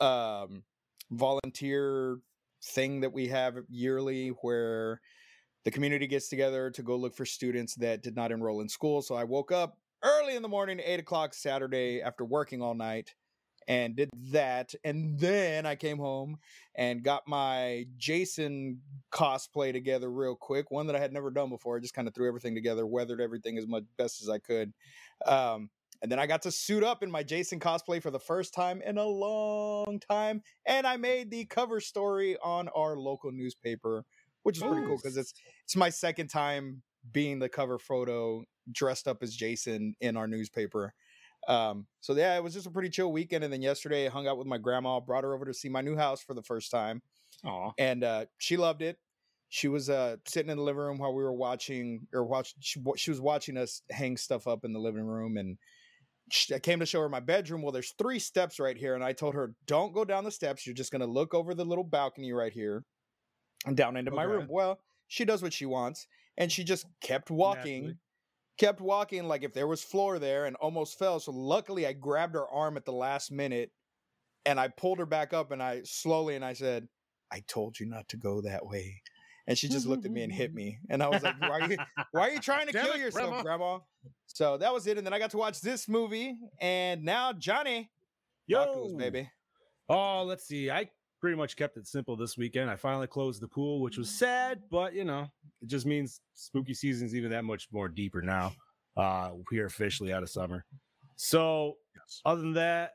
um 0.00 0.62
volunteer 1.10 2.18
thing 2.62 3.00
that 3.00 3.12
we 3.12 3.28
have 3.28 3.56
yearly 3.68 4.28
where 4.42 5.00
the 5.66 5.70
community 5.72 6.06
gets 6.06 6.28
together 6.28 6.70
to 6.70 6.80
go 6.80 6.94
look 6.94 7.12
for 7.12 7.26
students 7.26 7.74
that 7.74 8.00
did 8.00 8.14
not 8.14 8.30
enroll 8.30 8.60
in 8.60 8.68
school. 8.68 9.02
So 9.02 9.16
I 9.16 9.24
woke 9.24 9.50
up 9.50 9.76
early 10.00 10.36
in 10.36 10.42
the 10.42 10.48
morning, 10.48 10.80
eight 10.82 11.00
o'clock 11.00 11.34
Saturday 11.34 12.00
after 12.00 12.24
working 12.24 12.62
all 12.62 12.74
night 12.74 13.16
and 13.66 13.96
did 13.96 14.08
that. 14.30 14.76
And 14.84 15.18
then 15.18 15.66
I 15.66 15.74
came 15.74 15.98
home 15.98 16.36
and 16.76 17.02
got 17.02 17.26
my 17.26 17.86
Jason 17.96 18.80
cosplay 19.12 19.72
together 19.72 20.08
real 20.08 20.36
quick, 20.36 20.70
one 20.70 20.86
that 20.86 20.94
I 20.94 21.00
had 21.00 21.12
never 21.12 21.32
done 21.32 21.48
before. 21.48 21.76
I 21.76 21.80
just 21.80 21.94
kind 21.94 22.06
of 22.06 22.14
threw 22.14 22.28
everything 22.28 22.54
together, 22.54 22.86
weathered 22.86 23.20
everything 23.20 23.58
as 23.58 23.66
much 23.66 23.82
best 23.98 24.22
as 24.22 24.28
I 24.28 24.38
could. 24.38 24.72
Um, 25.26 25.70
and 26.00 26.12
then 26.12 26.20
I 26.20 26.26
got 26.26 26.42
to 26.42 26.52
suit 26.52 26.84
up 26.84 27.02
in 27.02 27.10
my 27.10 27.24
Jason 27.24 27.58
cosplay 27.58 28.00
for 28.00 28.12
the 28.12 28.20
first 28.20 28.54
time 28.54 28.82
in 28.82 28.98
a 28.98 29.04
long 29.04 29.98
time. 29.98 30.42
And 30.64 30.86
I 30.86 30.96
made 30.96 31.32
the 31.32 31.44
cover 31.46 31.80
story 31.80 32.36
on 32.40 32.68
our 32.68 32.96
local 32.96 33.32
newspaper, 33.32 34.04
which 34.46 34.58
is 34.58 34.62
pretty 34.62 34.86
cool 34.86 34.96
because 34.96 35.16
it's 35.16 35.34
it's 35.64 35.74
my 35.74 35.90
second 35.90 36.28
time 36.28 36.82
being 37.12 37.40
the 37.40 37.48
cover 37.48 37.78
photo 37.78 38.44
dressed 38.70 39.08
up 39.08 39.22
as 39.22 39.34
Jason 39.34 39.96
in 40.00 40.16
our 40.16 40.28
newspaper. 40.28 40.94
Um, 41.48 41.86
so 42.00 42.14
yeah, 42.14 42.36
it 42.36 42.44
was 42.44 42.54
just 42.54 42.66
a 42.66 42.70
pretty 42.70 42.88
chill 42.88 43.10
weekend. 43.10 43.42
And 43.42 43.52
then 43.52 43.60
yesterday 43.60 44.06
I 44.06 44.08
hung 44.08 44.28
out 44.28 44.38
with 44.38 44.46
my 44.46 44.58
grandma, 44.58 45.00
brought 45.00 45.24
her 45.24 45.34
over 45.34 45.44
to 45.44 45.52
see 45.54 45.68
my 45.68 45.80
new 45.80 45.96
house 45.96 46.22
for 46.22 46.34
the 46.34 46.44
first 46.44 46.70
time. 46.70 47.02
Aw. 47.44 47.72
And 47.78 48.04
uh 48.04 48.26
she 48.38 48.56
loved 48.56 48.82
it. 48.82 48.98
She 49.48 49.66
was 49.66 49.90
uh 49.90 50.16
sitting 50.28 50.50
in 50.50 50.58
the 50.58 50.62
living 50.62 50.82
room 50.82 50.98
while 50.98 51.12
we 51.12 51.24
were 51.24 51.32
watching 51.34 52.06
or 52.14 52.24
watch 52.24 52.54
she, 52.60 52.80
she 52.96 53.10
was 53.10 53.20
watching 53.20 53.56
us 53.56 53.82
hang 53.90 54.16
stuff 54.16 54.46
up 54.46 54.64
in 54.64 54.72
the 54.72 54.78
living 54.78 55.04
room 55.04 55.36
and 55.36 55.58
sh- 56.30 56.52
I 56.52 56.60
came 56.60 56.78
to 56.78 56.86
show 56.86 57.00
her 57.00 57.08
my 57.08 57.20
bedroom. 57.20 57.62
Well, 57.62 57.72
there's 57.72 57.94
three 57.98 58.20
steps 58.20 58.60
right 58.60 58.76
here, 58.76 58.94
and 58.94 59.04
I 59.04 59.12
told 59.12 59.34
her, 59.34 59.54
"Don't 59.66 59.92
go 59.92 60.04
down 60.04 60.24
the 60.24 60.30
steps. 60.30 60.66
You're 60.66 60.74
just 60.74 60.92
gonna 60.92 61.06
look 61.06 61.34
over 61.34 61.54
the 61.54 61.64
little 61.64 61.84
balcony 61.84 62.32
right 62.32 62.52
here, 62.52 62.84
down 63.74 63.96
into 63.96 64.10
my 64.10 64.22
room." 64.24 64.46
Well, 64.48 64.80
she 65.08 65.24
does 65.24 65.42
what 65.42 65.52
she 65.52 65.66
wants, 65.66 66.06
and 66.36 66.50
she 66.50 66.64
just 66.64 66.86
kept 67.00 67.30
walking, 67.30 67.82
Naturally. 67.82 67.98
kept 68.58 68.80
walking 68.80 69.28
like 69.28 69.42
if 69.42 69.52
there 69.54 69.66
was 69.66 69.82
floor 69.82 70.18
there, 70.18 70.46
and 70.46 70.56
almost 70.56 70.98
fell. 70.98 71.20
So 71.20 71.32
luckily, 71.32 71.86
I 71.86 71.92
grabbed 71.92 72.34
her 72.34 72.48
arm 72.48 72.76
at 72.76 72.84
the 72.84 72.92
last 72.92 73.30
minute, 73.30 73.70
and 74.44 74.58
I 74.60 74.68
pulled 74.68 74.98
her 74.98 75.06
back 75.06 75.32
up, 75.32 75.50
and 75.50 75.62
I 75.62 75.82
slowly 75.84 76.36
and 76.36 76.44
I 76.44 76.52
said, 76.52 76.88
"I 77.30 77.40
told 77.46 77.78
you 77.78 77.86
not 77.86 78.08
to 78.08 78.16
go 78.16 78.40
that 78.42 78.66
way." 78.66 79.02
And 79.48 79.56
she 79.56 79.68
just 79.68 79.86
looked 79.86 80.04
at 80.04 80.10
me 80.10 80.24
and 80.24 80.32
hit 80.32 80.52
me, 80.54 80.80
and 80.90 81.02
I 81.02 81.08
was 81.08 81.22
like, 81.22 81.40
"Why 81.40 81.60
are 81.60 81.70
you, 81.70 81.76
why 82.10 82.28
are 82.28 82.30
you 82.32 82.40
trying 82.40 82.66
to 82.66 82.72
Damn 82.72 82.84
kill 82.86 82.94
it, 82.94 83.00
yourself, 83.00 83.42
Grandma." 83.42 83.42
grandma? 83.42 83.78
So 84.26 84.56
that 84.58 84.72
was 84.74 84.86
it, 84.88 84.98
and 84.98 85.06
then 85.06 85.14
I 85.14 85.20
got 85.20 85.30
to 85.30 85.36
watch 85.38 85.60
this 85.60 85.88
movie, 85.88 86.36
and 86.60 87.04
now 87.04 87.32
Johnny, 87.32 87.90
Yo. 88.48 88.96
baby. 88.96 89.30
Oh, 89.88 90.24
let's 90.24 90.44
see. 90.44 90.68
I 90.68 90.90
pretty 91.20 91.36
much 91.36 91.56
kept 91.56 91.76
it 91.76 91.86
simple 91.86 92.16
this 92.16 92.36
weekend. 92.36 92.70
I 92.70 92.76
finally 92.76 93.06
closed 93.06 93.40
the 93.40 93.48
pool, 93.48 93.80
which 93.80 93.96
was 93.98 94.10
sad, 94.10 94.60
but 94.70 94.94
you 94.94 95.04
know, 95.04 95.26
it 95.62 95.68
just 95.68 95.86
means 95.86 96.20
spooky 96.34 96.74
season's 96.74 97.14
even 97.14 97.30
that 97.30 97.44
much 97.44 97.68
more 97.72 97.88
deeper 97.88 98.22
now. 98.22 98.52
Uh, 98.96 99.32
we 99.50 99.58
are 99.58 99.66
officially 99.66 100.12
out 100.12 100.22
of 100.22 100.30
summer. 100.30 100.64
So, 101.16 101.76
Yes. 101.94 102.20
other 102.24 102.40
than 102.42 102.52
that, 102.54 102.92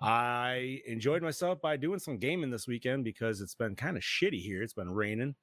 I 0.00 0.80
enjoyed 0.86 1.22
myself 1.22 1.60
by 1.60 1.76
doing 1.76 1.98
some 1.98 2.18
gaming 2.18 2.50
this 2.50 2.66
weekend 2.68 3.04
because 3.04 3.40
it's 3.40 3.54
been 3.54 3.74
kind 3.74 3.96
of 3.96 4.02
shitty 4.02 4.40
here. 4.40 4.62
It's 4.62 4.72
been 4.74 4.90
raining, 4.90 5.34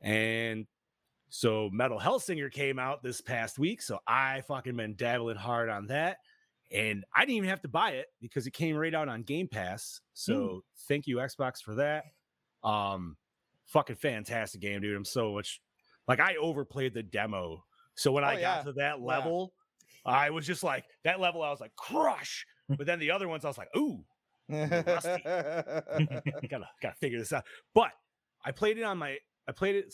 and 0.00 0.66
so 1.30 1.70
Metal 1.72 1.98
Hellsinger 1.98 2.52
came 2.52 2.78
out 2.78 3.02
this 3.02 3.20
past 3.22 3.58
week. 3.58 3.80
So 3.80 3.98
I 4.06 4.42
fucking 4.42 4.76
been 4.76 4.94
dabbling 4.96 5.36
hard 5.38 5.70
on 5.70 5.86
that. 5.86 6.18
And 6.72 7.04
I 7.14 7.20
didn't 7.20 7.36
even 7.36 7.48
have 7.50 7.62
to 7.62 7.68
buy 7.68 7.90
it 7.92 8.06
because 8.20 8.46
it 8.46 8.52
came 8.52 8.76
right 8.76 8.94
out 8.94 9.08
on 9.08 9.22
Game 9.22 9.48
Pass. 9.48 10.00
So 10.14 10.64
thank 10.88 11.06
you, 11.06 11.16
Xbox, 11.16 11.62
for 11.62 11.74
that. 11.76 12.04
Um, 12.64 13.16
fucking 13.66 13.96
fantastic 13.96 14.60
game, 14.60 14.80
dude. 14.80 14.96
I'm 14.96 15.04
so 15.04 15.32
much 15.32 15.60
like 16.08 16.20
I 16.20 16.36
overplayed 16.36 16.94
the 16.94 17.02
demo. 17.02 17.64
So 17.94 18.12
when 18.12 18.24
Oh, 18.24 18.28
I 18.28 18.34
got 18.34 18.40
yeah. 18.40 18.62
to 18.62 18.72
that 18.74 18.98
Yeah. 18.98 19.04
level, 19.04 19.52
I 20.06 20.30
was 20.30 20.46
just 20.46 20.62
like 20.62 20.84
that 21.04 21.20
level, 21.20 21.42
I 21.42 21.50
was 21.50 21.60
like, 21.60 21.74
crush. 21.76 22.46
But 22.68 22.86
then 22.86 23.00
the 23.00 23.10
other 23.10 23.28
ones, 23.28 23.44
I 23.44 23.48
was 23.48 23.58
like, 23.58 23.68
ooh, 23.76 24.02
gotta 24.48 25.84
gotta 26.80 26.94
figure 27.00 27.18
this 27.18 27.32
out. 27.32 27.44
But 27.74 27.90
I 28.44 28.50
played 28.52 28.78
it 28.78 28.82
on 28.82 28.98
my 28.98 29.18
I 29.48 29.52
played 29.52 29.76
it. 29.76 29.92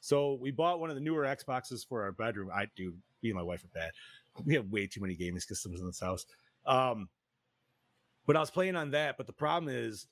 So 0.00 0.38
we 0.40 0.50
bought 0.50 0.80
one 0.80 0.88
of 0.90 0.96
the 0.96 1.02
newer 1.02 1.24
Xboxes 1.24 1.86
for 1.86 2.02
our 2.02 2.12
bedroom. 2.12 2.50
I 2.52 2.66
do. 2.74 2.94
Me 3.22 3.30
and 3.30 3.36
my 3.36 3.42
wife 3.42 3.62
are 3.64 3.68
bad. 3.68 3.90
We 4.44 4.54
have 4.54 4.66
way 4.66 4.86
too 4.86 5.00
many 5.00 5.14
gaming 5.14 5.40
systems 5.40 5.80
in 5.80 5.86
this 5.86 6.00
house. 6.00 6.24
Um, 6.66 7.08
but 8.26 8.36
I 8.36 8.40
was 8.40 8.50
playing 8.50 8.76
on 8.76 8.90
that. 8.92 9.16
But 9.16 9.26
the 9.26 9.32
problem 9.32 9.72
is, 9.74 10.06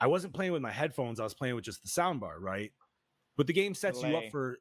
I 0.00 0.06
wasn't 0.06 0.32
playing 0.32 0.52
with 0.52 0.62
my 0.62 0.70
headphones. 0.70 1.20
I 1.20 1.24
was 1.24 1.34
playing 1.34 1.54
with 1.54 1.64
just 1.64 1.82
the 1.82 1.88
soundbar, 1.88 2.38
right? 2.38 2.72
But 3.36 3.46
the 3.46 3.52
game 3.52 3.74
sets 3.74 4.02
you 4.02 4.16
up 4.16 4.30
for 4.30 4.58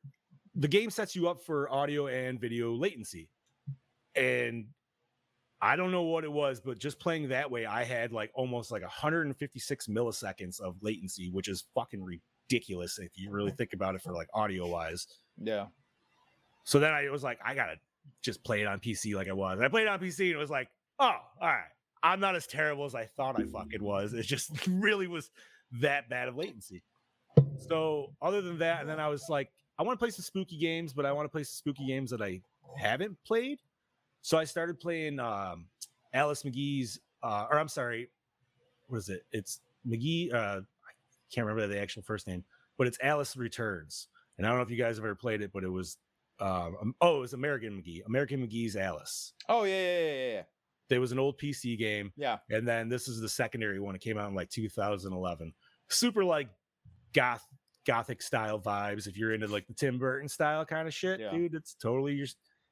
the 0.55 0.67
game 0.67 0.89
sets 0.89 1.15
you 1.15 1.29
up 1.29 1.41
for 1.41 1.71
audio 1.71 2.07
and 2.07 2.39
video 2.39 2.73
latency, 2.73 3.29
and 4.15 4.65
I 5.61 5.75
don't 5.75 5.91
know 5.91 6.03
what 6.03 6.23
it 6.23 6.31
was, 6.31 6.59
but 6.59 6.79
just 6.79 6.99
playing 6.99 7.29
that 7.29 7.49
way, 7.49 7.65
I 7.65 7.83
had 7.83 8.11
like 8.11 8.31
almost 8.33 8.71
like 8.71 8.81
156 8.81 9.87
milliseconds 9.87 10.59
of 10.59 10.75
latency, 10.81 11.29
which 11.29 11.47
is 11.47 11.65
fucking 11.75 12.03
ridiculous 12.03 12.97
if 12.97 13.11
you 13.15 13.29
really 13.31 13.51
think 13.57 13.73
about 13.73 13.95
it 13.95 14.01
for 14.01 14.11
like 14.13 14.27
audio 14.33 14.67
wise. 14.67 15.07
yeah. 15.41 15.67
So 16.63 16.79
then 16.79 16.93
I 16.93 17.09
was 17.09 17.23
like, 17.23 17.39
I 17.43 17.55
gotta 17.55 17.75
just 18.21 18.43
play 18.43 18.61
it 18.61 18.67
on 18.67 18.79
PC 18.79 19.15
like 19.15 19.29
I 19.29 19.33
was. 19.33 19.59
I 19.61 19.67
played 19.67 19.87
on 19.87 19.99
PC 19.99 20.27
and 20.27 20.31
it 20.31 20.37
was 20.37 20.49
like, 20.49 20.69
oh, 20.99 21.15
all 21.41 21.47
right. 21.47 21.63
I'm 22.03 22.19
not 22.19 22.35
as 22.35 22.47
terrible 22.47 22.85
as 22.85 22.95
I 22.95 23.05
thought 23.05 23.39
I 23.39 23.45
fucking 23.45 23.83
was. 23.83 24.13
It 24.13 24.23
just 24.23 24.67
really 24.67 25.07
was 25.07 25.29
that 25.79 26.09
bad 26.09 26.27
of 26.27 26.35
latency. 26.35 26.83
So 27.67 28.13
other 28.21 28.41
than 28.41 28.57
that, 28.59 28.81
and 28.81 28.89
then 28.89 28.99
I 28.99 29.07
was 29.07 29.29
like, 29.29 29.51
I 29.77 29.83
want 29.83 29.97
to 29.99 30.03
play 30.03 30.09
some 30.09 30.23
spooky 30.23 30.57
games, 30.57 30.93
but 30.93 31.05
I 31.05 31.11
want 31.11 31.25
to 31.25 31.29
play 31.29 31.43
some 31.43 31.53
spooky 31.53 31.85
games 31.85 32.11
that 32.11 32.21
I 32.21 32.41
haven't 32.77 33.17
played. 33.25 33.59
So 34.21 34.37
I 34.37 34.43
started 34.43 34.79
playing 34.79 35.19
um 35.19 35.65
Alice 36.13 36.43
McGee's 36.43 36.99
uh 37.23 37.47
or 37.49 37.59
I'm 37.59 37.67
sorry, 37.67 38.09
what 38.87 38.97
is 38.97 39.09
it? 39.09 39.23
It's 39.31 39.61
McGee 39.87 40.33
uh 40.33 40.61
I 40.61 41.33
can't 41.33 41.47
remember 41.47 41.67
the 41.67 41.79
actual 41.79 42.03
first 42.03 42.27
name, 42.27 42.43
but 42.77 42.87
it's 42.87 42.97
Alice 43.01 43.37
Returns. 43.37 44.07
And 44.37 44.45
I 44.45 44.49
don't 44.49 44.57
know 44.57 44.63
if 44.63 44.71
you 44.71 44.77
guys 44.77 44.97
have 44.97 45.05
ever 45.05 45.15
played 45.15 45.41
it, 45.41 45.51
but 45.53 45.63
it 45.63 45.69
was 45.69 45.97
um 46.41 46.75
um, 46.81 46.95
oh, 47.01 47.17
it 47.17 47.19
was 47.21 47.33
American 47.33 47.81
McGee, 47.81 48.05
American 48.05 48.45
McGee's 48.45 48.75
Alice. 48.75 49.33
Oh 49.47 49.63
yeah, 49.63 49.75
yeah, 49.81 49.99
yeah, 49.99 50.11
yeah, 50.13 50.31
yeah. 50.33 50.41
There 50.89 50.99
was 50.99 51.11
an 51.13 51.19
old 51.19 51.37
PC 51.39 51.77
game, 51.77 52.11
Yeah. 52.17 52.39
and 52.49 52.67
then 52.67 52.89
this 52.89 53.07
is 53.07 53.21
the 53.21 53.29
secondary 53.29 53.79
one. 53.79 53.95
It 53.95 54.01
came 54.01 54.17
out 54.17 54.27
in 54.27 54.35
like 54.35 54.49
2011. 54.49 55.53
Super 55.89 56.25
like 56.25 56.49
goth 57.13 57.45
gothic 57.87 58.21
style 58.21 58.59
vibes. 58.59 59.07
If 59.07 59.17
you're 59.17 59.33
into 59.33 59.47
like 59.47 59.67
the 59.67 59.73
Tim 59.73 59.97
Burton 59.97 60.27
style 60.27 60.65
kind 60.65 60.87
of 60.87 60.93
shit, 60.93 61.19
Yeah. 61.21 61.31
dude, 61.31 61.55
it's 61.55 61.75
totally 61.75 62.13
your 62.13 62.27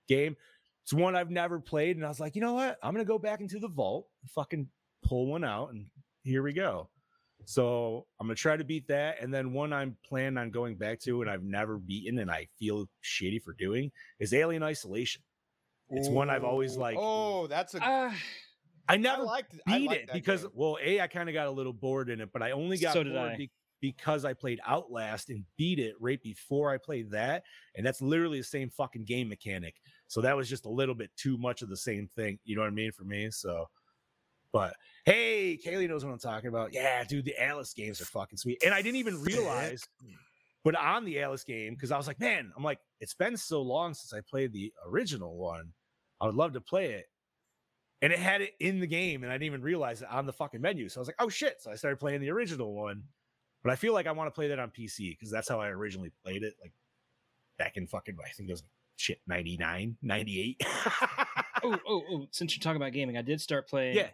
game. 0.09 0.35
It's 0.83 0.93
one 0.93 1.15
I've 1.15 1.29
never 1.31 1.59
played, 1.59 1.95
and 1.97 2.05
I 2.05 2.09
was 2.09 2.19
like, 2.19 2.35
you 2.35 2.41
know 2.41 2.53
what? 2.53 2.77
I'm 2.83 2.93
gonna 2.93 3.05
go 3.05 3.19
back 3.19 3.39
into 3.41 3.59
the 3.59 3.67
vault, 3.69 4.07
fucking 4.35 4.67
pull 5.03 5.27
one 5.27 5.43
out, 5.45 5.71
and 5.71 5.85
here 6.23 6.43
we 6.43 6.51
go. 6.53 6.89
So 7.45 8.05
I'm 8.19 8.27
gonna 8.27 8.35
try 8.35 8.57
to 8.57 8.63
beat 8.63 8.87
that, 8.87 9.21
and 9.21 9.33
then 9.33 9.53
one 9.53 9.73
I'm 9.73 9.97
planning 10.05 10.37
on 10.37 10.51
going 10.51 10.75
back 10.75 10.99
to, 11.01 11.21
and 11.21 11.29
I've 11.29 11.43
never 11.43 11.77
beaten, 11.77 12.19
and 12.19 12.29
I 12.29 12.47
feel 12.59 12.87
shitty 13.03 13.41
for 13.41 13.53
doing, 13.53 13.91
is 14.19 14.33
Alien 14.33 14.63
Isolation. 14.63 15.21
It's 15.91 16.09
one 16.09 16.29
I've 16.29 16.43
always 16.43 16.75
Ooh. 16.75 16.81
liked. 16.81 16.99
Oh, 17.01 17.47
that's 17.47 17.73
a. 17.73 17.83
Uh, 17.83 18.13
I 18.87 18.93
I 18.93 18.97
never 18.97 19.23
liked. 19.23 19.55
I 19.67 19.77
beat 19.77 19.87
liked 19.87 20.09
it 20.09 20.13
because 20.13 20.41
game. 20.43 20.51
well, 20.53 20.77
a 20.83 21.01
I 21.01 21.07
kind 21.07 21.29
of 21.29 21.33
got 21.33 21.47
a 21.47 21.51
little 21.51 21.73
bored 21.73 22.09
in 22.09 22.21
it, 22.21 22.29
but 22.31 22.43
I 22.43 22.51
only 22.51 22.77
got 22.77 22.93
So 22.93 23.03
did 23.03 23.13
bored 23.13 23.31
I. 23.31 23.37
be- 23.37 23.51
because 23.81 24.25
I 24.25 24.33
played 24.33 24.59
Outlast 24.67 25.29
and 25.29 25.45
beat 25.57 25.79
it 25.79 25.95
right 26.01 26.21
before 26.21 26.69
I 26.69 26.77
played 26.77 27.11
that, 27.11 27.43
and 27.75 27.85
that's 27.85 28.01
literally 28.01 28.39
the 28.39 28.43
same 28.43 28.69
fucking 28.69 29.05
game 29.05 29.29
mechanic. 29.29 29.75
So 30.07 30.19
that 30.21 30.35
was 30.35 30.49
just 30.49 30.65
a 30.65 30.69
little 30.69 30.95
bit 30.95 31.11
too 31.15 31.37
much 31.37 31.61
of 31.61 31.69
the 31.69 31.77
same 31.77 32.09
thing. 32.15 32.39
You 32.43 32.55
know 32.55 32.61
what 32.61 32.67
I 32.67 32.71
mean 32.71 32.91
for 32.91 33.05
me? 33.05 33.31
So, 33.31 33.67
but 34.51 34.75
hey, 35.05 35.59
Kaylee 35.63 35.87
knows 35.89 36.03
what 36.03 36.11
I'm 36.11 36.19
talking 36.19 36.49
about. 36.49 36.73
Yeah, 36.73 37.03
dude, 37.03 37.25
the 37.25 37.41
Alice 37.41 37.73
games 37.73 38.01
are 38.01 38.05
fucking 38.05 38.37
sweet, 38.37 38.61
and 38.63 38.73
I 38.73 38.81
didn't 38.81 38.97
even 38.97 39.21
realize. 39.21 39.83
But 40.63 40.75
on 40.75 41.05
the 41.05 41.21
Alice 41.21 41.43
game, 41.43 41.73
because 41.73 41.91
I 41.91 41.97
was 41.97 42.07
like, 42.07 42.19
man, 42.19 42.51
I'm 42.55 42.63
like, 42.63 42.79
it's 42.99 43.13
been 43.13 43.37
so 43.37 43.61
long 43.61 43.93
since 43.93 44.13
I 44.13 44.21
played 44.29 44.51
the 44.51 44.73
original 44.85 45.37
one. 45.37 45.71
I 46.19 46.25
would 46.25 46.35
love 46.35 46.53
to 46.53 46.61
play 46.61 46.91
it. 46.91 47.05
And 48.01 48.11
it 48.11 48.19
had 48.19 48.41
it 48.41 48.51
in 48.59 48.79
the 48.79 48.87
game, 48.87 49.23
and 49.23 49.31
I 49.31 49.35
didn't 49.35 49.45
even 49.45 49.61
realize 49.61 50.01
it 50.01 50.09
on 50.11 50.25
the 50.25 50.33
fucking 50.33 50.61
menu. 50.61 50.89
So 50.89 50.99
I 50.99 51.01
was 51.01 51.07
like, 51.07 51.15
oh 51.19 51.29
shit. 51.29 51.61
So 51.61 51.71
I 51.71 51.75
started 51.75 51.99
playing 51.99 52.21
the 52.21 52.29
original 52.29 52.73
one. 52.73 53.03
But 53.63 53.73
I 53.73 53.75
feel 53.75 53.93
like 53.93 54.07
I 54.07 54.11
want 54.11 54.27
to 54.27 54.31
play 54.31 54.47
that 54.49 54.59
on 54.59 54.69
PC 54.69 55.11
because 55.11 55.29
that's 55.31 55.49
how 55.49 55.59
I 55.59 55.67
originally 55.67 56.11
played 56.23 56.43
it. 56.43 56.53
Like 56.61 56.71
back 57.57 57.75
in 57.75 57.87
fucking, 57.87 58.15
I 58.23 58.29
think 58.29 58.49
it 58.49 58.53
was 58.53 58.63
shit, 58.95 59.19
99, 59.27 59.97
98. 60.01 60.61
oh, 60.65 61.25
oh, 61.63 61.79
oh! 62.09 62.27
Since 62.31 62.55
you're 62.55 62.61
talking 62.61 62.81
about 62.81 62.93
gaming, 62.93 63.17
I 63.17 63.21
did 63.21 63.41
start 63.41 63.67
playing. 63.67 63.97
Yeah. 63.97 64.09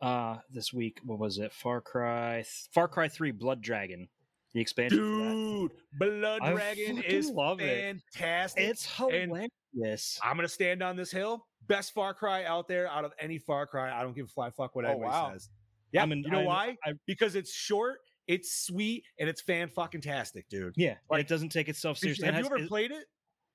Uh, 0.00 0.38
this 0.50 0.72
week, 0.72 0.98
what 1.04 1.18
was 1.18 1.38
it? 1.38 1.52
Far 1.52 1.80
Cry, 1.82 2.42
Far 2.72 2.88
Cry 2.88 3.06
Three, 3.08 3.32
Blood 3.32 3.60
Dragon, 3.60 4.08
the 4.54 4.60
expansion. 4.60 4.98
Dude, 4.98 5.72
Blood 5.92 6.40
I 6.42 6.52
Dragon 6.52 7.02
is 7.02 7.28
love 7.28 7.60
it. 7.60 8.00
fantastic. 8.14 8.62
It's 8.64 8.88
and- 8.98 9.30
hilarious. 9.74 10.18
I'm 10.22 10.36
gonna 10.36 10.48
stand 10.48 10.82
on 10.82 10.96
this 10.96 11.10
hill. 11.10 11.46
Best 11.66 11.92
Far 11.92 12.14
Cry 12.14 12.44
out 12.44 12.66
there 12.66 12.88
out 12.88 13.04
of 13.04 13.12
any 13.20 13.36
Far 13.38 13.66
Cry. 13.66 13.92
I 13.96 14.02
don't 14.02 14.14
give 14.14 14.24
a 14.24 14.28
fly 14.28 14.50
fuck 14.50 14.74
what 14.74 14.86
Oh, 14.86 14.88
anybody 14.92 15.10
wow. 15.10 15.32
says. 15.32 15.50
Yeah, 15.92 16.02
I'm 16.02 16.12
in- 16.12 16.22
you 16.24 16.30
know 16.30 16.38
I'm- 16.38 16.46
why? 16.46 16.76
I- 16.84 16.92
because 17.06 17.34
it's 17.34 17.52
short, 17.52 17.98
it's 18.26 18.64
sweet, 18.64 19.04
and 19.18 19.28
it's 19.28 19.42
fan 19.42 19.68
fucking 19.68 20.00
tastic, 20.00 20.48
dude. 20.48 20.72
yeah, 20.78 20.92
and 20.92 20.98
like, 21.10 21.20
it 21.20 21.28
doesn't 21.28 21.50
take 21.50 21.68
itself 21.68 21.98
seriously. 21.98 22.24
Have 22.24 22.36
It 22.36 22.38
you 22.38 22.46
ever 22.46 22.56
it- 22.58 22.68
played 22.68 22.90
it, 22.90 23.04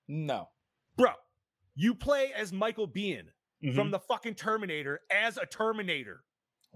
No. 0.07 0.49
bro? 0.95 1.13
You 1.73 1.95
play 1.95 2.33
as 2.33 2.53
Michael 2.53 2.87
Biehn 2.87 3.29
Mhm. 3.63 3.73
from 3.73 3.89
the 3.89 3.99
fucking 3.99 4.35
Terminator 4.35 5.01
as 5.09 5.37
a 5.37 5.45
Terminator. 5.47 6.23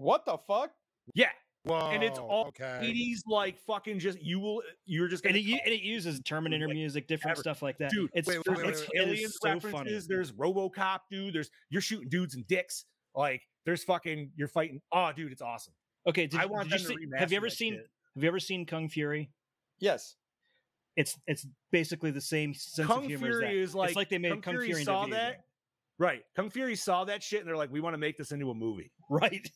What 0.00 0.24
the 0.24 0.38
fuck? 0.38 0.70
Yeah, 1.14 1.28
Whoa, 1.64 1.90
and 1.90 2.02
it's 2.02 2.18
all 2.18 2.46
okay. 2.48 2.80
80s 2.82 3.18
like 3.26 3.58
fucking 3.66 3.98
just 3.98 4.20
you 4.22 4.40
will 4.40 4.62
you're 4.86 5.08
just 5.08 5.24
and 5.26 5.34
gonna 5.34 5.44
it, 5.44 5.60
and 5.64 5.74
it 5.74 5.82
uses 5.82 6.20
Terminator 6.20 6.66
like, 6.68 6.74
music, 6.74 7.06
different 7.06 7.32
ever- 7.36 7.42
stuff 7.42 7.60
like 7.60 7.76
that. 7.78 7.90
Dude, 7.90 8.10
it's 8.14 8.26
wait, 8.26 8.38
wait, 8.38 8.44
there's 8.46 8.58
wait, 8.58 8.66
like 8.66 8.74
wait, 8.76 8.88
it 8.94 9.08
is 9.08 9.08
aliens 9.08 9.38
so 9.40 9.48
references. 9.48 9.70
funny. 9.72 10.00
There's 10.08 10.32
RoboCop, 10.32 11.00
dude. 11.10 11.34
There's 11.34 11.50
you're 11.68 11.82
shooting 11.82 12.08
dudes 12.08 12.34
and 12.34 12.46
dicks. 12.46 12.86
Like 13.14 13.42
there's 13.66 13.84
fucking 13.84 14.30
you're 14.36 14.48
fighting. 14.48 14.80
Oh, 14.90 15.10
dude, 15.14 15.32
it's 15.32 15.42
awesome. 15.42 15.74
Okay, 16.08 16.26
did, 16.26 16.40
I 16.40 16.42
did 16.44 16.50
want 16.50 16.64
you 16.70 16.70
them 16.70 16.78
to 16.78 16.84
see, 16.86 16.94
have 17.18 17.30
you 17.30 17.36
ever 17.36 17.50
seen 17.50 17.74
shit. 17.74 17.86
Have 18.14 18.22
you 18.24 18.28
ever 18.28 18.40
seen 18.40 18.64
Kung 18.64 18.88
Fury? 18.88 19.30
Yes. 19.80 20.16
It's 20.96 21.18
it's 21.26 21.46
basically 21.72 22.10
the 22.10 22.20
same 22.20 22.54
sense 22.54 22.88
Kung 22.88 23.04
of 23.04 23.06
humor 23.06 23.28
as 23.28 23.38
Fury 23.38 23.56
that. 23.58 23.62
is 23.62 23.74
like 23.74 23.88
it's 23.90 23.96
like 23.96 24.08
they 24.08 24.18
made 24.18 24.30
Kung 24.32 24.40
Kung 24.42 24.54
Fury 24.54 24.66
Fury, 24.68 24.84
saw 24.84 25.04
into 25.04 25.14
a 25.14 25.18
video 25.18 25.30
that. 25.32 25.44
Right, 26.00 26.22
Kung 26.34 26.48
Fury 26.48 26.76
saw 26.76 27.04
that 27.04 27.22
shit 27.22 27.40
and 27.40 27.46
they're 27.48 27.58
like, 27.58 27.70
we 27.70 27.80
want 27.80 27.92
to 27.92 27.98
make 27.98 28.16
this 28.16 28.32
into 28.32 28.50
a 28.50 28.54
movie. 28.54 28.90
right? 29.10 29.46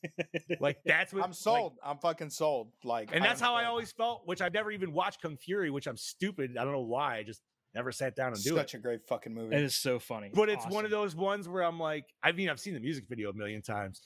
Like 0.60 0.76
that's 0.84 1.10
what 1.10 1.24
I'm 1.24 1.30
like, 1.30 1.36
sold. 1.36 1.78
I'm 1.82 1.96
fucking 1.96 2.28
sold. 2.28 2.68
Like, 2.84 3.08
and 3.14 3.24
I 3.24 3.26
that's 3.26 3.40
am 3.40 3.46
how 3.46 3.54
I 3.54 3.64
always 3.64 3.90
felt. 3.92 4.26
Which 4.26 4.42
I've 4.42 4.52
never 4.52 4.70
even 4.70 4.92
watched 4.92 5.22
Kung 5.22 5.38
Fury, 5.38 5.70
which 5.70 5.86
I'm 5.86 5.96
stupid. 5.96 6.58
I 6.60 6.64
don't 6.64 6.74
know 6.74 6.80
why. 6.80 7.16
I 7.16 7.22
just 7.22 7.40
never 7.74 7.90
sat 7.90 8.14
down 8.14 8.34
and 8.34 8.42
do 8.42 8.56
it. 8.56 8.58
Such 8.58 8.74
a 8.74 8.78
great 8.78 9.06
fucking 9.08 9.32
movie. 9.32 9.56
it 9.56 9.62
is 9.62 9.74
so 9.74 9.98
funny. 9.98 10.30
but 10.34 10.50
it's 10.50 10.66
one 10.66 10.84
of 10.84 10.90
those 10.90 11.16
ones 11.16 11.48
where 11.48 11.62
I'm 11.62 11.80
like, 11.80 12.04
I 12.22 12.32
mean, 12.32 12.50
I've 12.50 12.60
seen 12.60 12.74
the 12.74 12.80
music 12.80 13.04
video 13.08 13.30
a 13.30 13.32
million 13.32 13.62
times, 13.62 14.02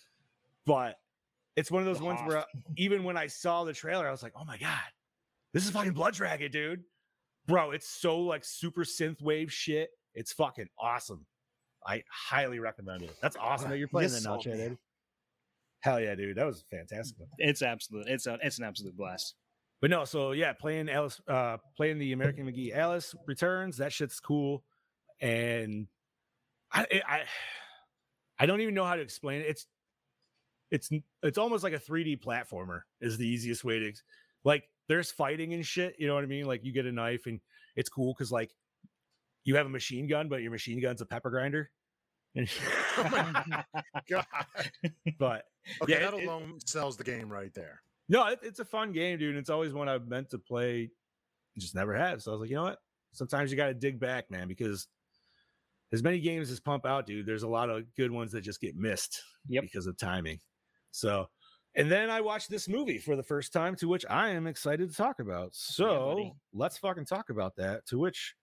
but 0.64 0.94
it's 1.56 1.72
one 1.72 1.82
of 1.82 1.86
those 1.86 1.98
The 1.98 2.04
ones 2.04 2.20
where 2.24 2.44
even 2.76 3.02
when 3.02 3.16
I 3.16 3.26
saw 3.26 3.64
the 3.64 3.72
trailer, 3.72 4.06
I 4.06 4.12
was 4.12 4.22
like, 4.22 4.34
oh 4.36 4.44
my 4.44 4.58
god, 4.58 4.78
this 5.52 5.64
is 5.64 5.70
fucking 5.72 5.92
Blood 5.92 6.14
Dragon, 6.14 6.52
dude, 6.52 6.84
bro. 7.48 7.72
It's 7.72 7.88
so 7.88 8.20
like 8.20 8.44
super 8.44 8.84
synth 8.84 9.20
wave 9.20 9.52
shit. 9.52 9.90
It's 10.14 10.32
fucking 10.32 10.68
awesome. 10.78 11.26
I 11.88 12.02
highly 12.10 12.58
recommend 12.58 13.02
it. 13.02 13.16
That's 13.22 13.36
awesome 13.40 13.70
that 13.70 13.78
you're 13.78 13.88
playing 13.88 14.10
You 14.10 14.16
that 14.16 14.22
now, 14.24 14.30
sold 14.34 14.42
Chad. 14.44 14.56
me. 14.58 14.62
Eddie. 14.62 14.78
Hell 15.80 16.00
yeah, 16.00 16.14
dude, 16.14 16.36
that 16.36 16.44
was 16.46 16.64
fantastic. 16.70 17.26
It's 17.38 17.62
absolute. 17.62 18.06
It's 18.08 18.26
a, 18.26 18.38
it's 18.42 18.58
an 18.58 18.64
absolute 18.64 18.96
blast. 18.96 19.34
But 19.80 19.90
no, 19.90 20.04
so 20.04 20.32
yeah, 20.32 20.52
playing 20.52 20.90
Alice, 20.90 21.20
uh, 21.28 21.56
playing 21.76 21.98
the 21.98 22.12
American 22.12 22.46
McGee 22.46 22.76
Alice 22.76 23.14
returns. 23.26 23.78
That 23.78 23.92
shit's 23.92 24.20
cool, 24.20 24.64
and 25.20 25.86
I, 26.72 26.86
it- 26.90 27.02
I, 27.08 27.22
I 28.38 28.46
don't 28.46 28.60
even 28.60 28.74
know 28.74 28.84
how 28.84 28.96
to 28.96 29.02
explain 29.02 29.40
it. 29.40 29.46
It's, 29.48 29.66
it's, 30.70 30.90
it's 31.22 31.38
almost 31.38 31.64
like 31.64 31.72
a 31.72 31.78
3D 31.78 32.20
platformer. 32.22 32.82
Is 33.00 33.16
the 33.16 33.26
easiest 33.26 33.64
way 33.64 33.78
to, 33.78 33.92
like, 34.44 34.68
there's 34.88 35.10
fighting 35.10 35.54
and 35.54 35.64
shit. 35.64 35.94
You 35.98 36.06
know 36.08 36.14
what 36.14 36.24
I 36.24 36.26
mean? 36.26 36.44
Like, 36.46 36.64
you 36.64 36.72
get 36.72 36.84
a 36.86 36.92
knife, 36.92 37.26
and 37.26 37.40
it's 37.76 37.88
cool 37.88 38.12
because 38.14 38.30
like, 38.32 38.50
you 39.44 39.56
have 39.56 39.66
a 39.66 39.70
machine 39.70 40.08
gun, 40.08 40.28
but 40.28 40.42
your 40.42 40.50
machine 40.50 40.80
gun's 40.82 41.00
a 41.00 41.06
pepper 41.06 41.30
grinder. 41.30 41.70
And 42.38 42.48
God. 44.08 44.24
but 45.18 45.44
Okay, 45.82 45.92
Yeah, 45.94 45.98
that 46.10 46.14
it- 46.14 46.22
it- 46.22 46.26
alone 46.26 46.58
sells 46.64 46.96
the 46.96 47.04
game 47.04 47.28
right 47.30 47.52
there. 47.54 47.82
No, 48.08 48.26
it, 48.28 48.38
it's 48.42 48.58
a 48.60 48.64
fun 48.64 48.92
game, 48.92 49.18
dude. 49.18 49.30
and 49.30 49.38
It's 49.38 49.50
always 49.50 49.72
one 49.74 49.88
I've 49.88 50.08
meant 50.08 50.30
to 50.30 50.38
play, 50.38 50.90
just 51.58 51.74
never 51.74 51.94
have. 51.94 52.22
So 52.22 52.30
I 52.30 52.32
was 52.34 52.40
like, 52.40 52.50
you 52.50 52.56
know 52.56 52.62
what? 52.62 52.78
Sometimes 53.12 53.50
you 53.50 53.56
got 53.56 53.66
to 53.66 53.74
dig 53.74 54.00
back, 54.00 54.30
man, 54.30 54.48
because 54.48 54.86
as 55.92 56.02
many 56.02 56.18
games 56.20 56.50
as 56.50 56.60
pump 56.60 56.86
out, 56.86 57.06
dude, 57.06 57.26
there's 57.26 57.42
a 57.42 57.48
lot 57.48 57.68
of 57.70 57.84
good 57.96 58.10
ones 58.10 58.32
that 58.32 58.40
just 58.42 58.60
get 58.60 58.76
missed 58.76 59.22
Yep. 59.48 59.62
because 59.64 59.86
of 59.86 59.96
timing. 59.98 60.38
So, 60.90 61.28
and 61.74 61.90
then 61.90 62.08
I 62.10 62.20
watched 62.22 62.48
this 62.50 62.66
movie 62.68 62.98
for 62.98 63.14
the 63.16 63.22
first 63.22 63.52
time, 63.52 63.76
to 63.76 63.88
which 63.88 64.06
I 64.08 64.30
am 64.30 64.46
excited 64.46 64.88
to 64.90 64.96
talk 64.96 65.20
about. 65.20 65.50
So 65.54 66.14
buddy. 66.14 66.32
let's 66.54 66.78
fucking 66.78 67.04
talk 67.06 67.28
about 67.30 67.56
that. 67.56 67.84
To 67.88 67.98
which 67.98 68.34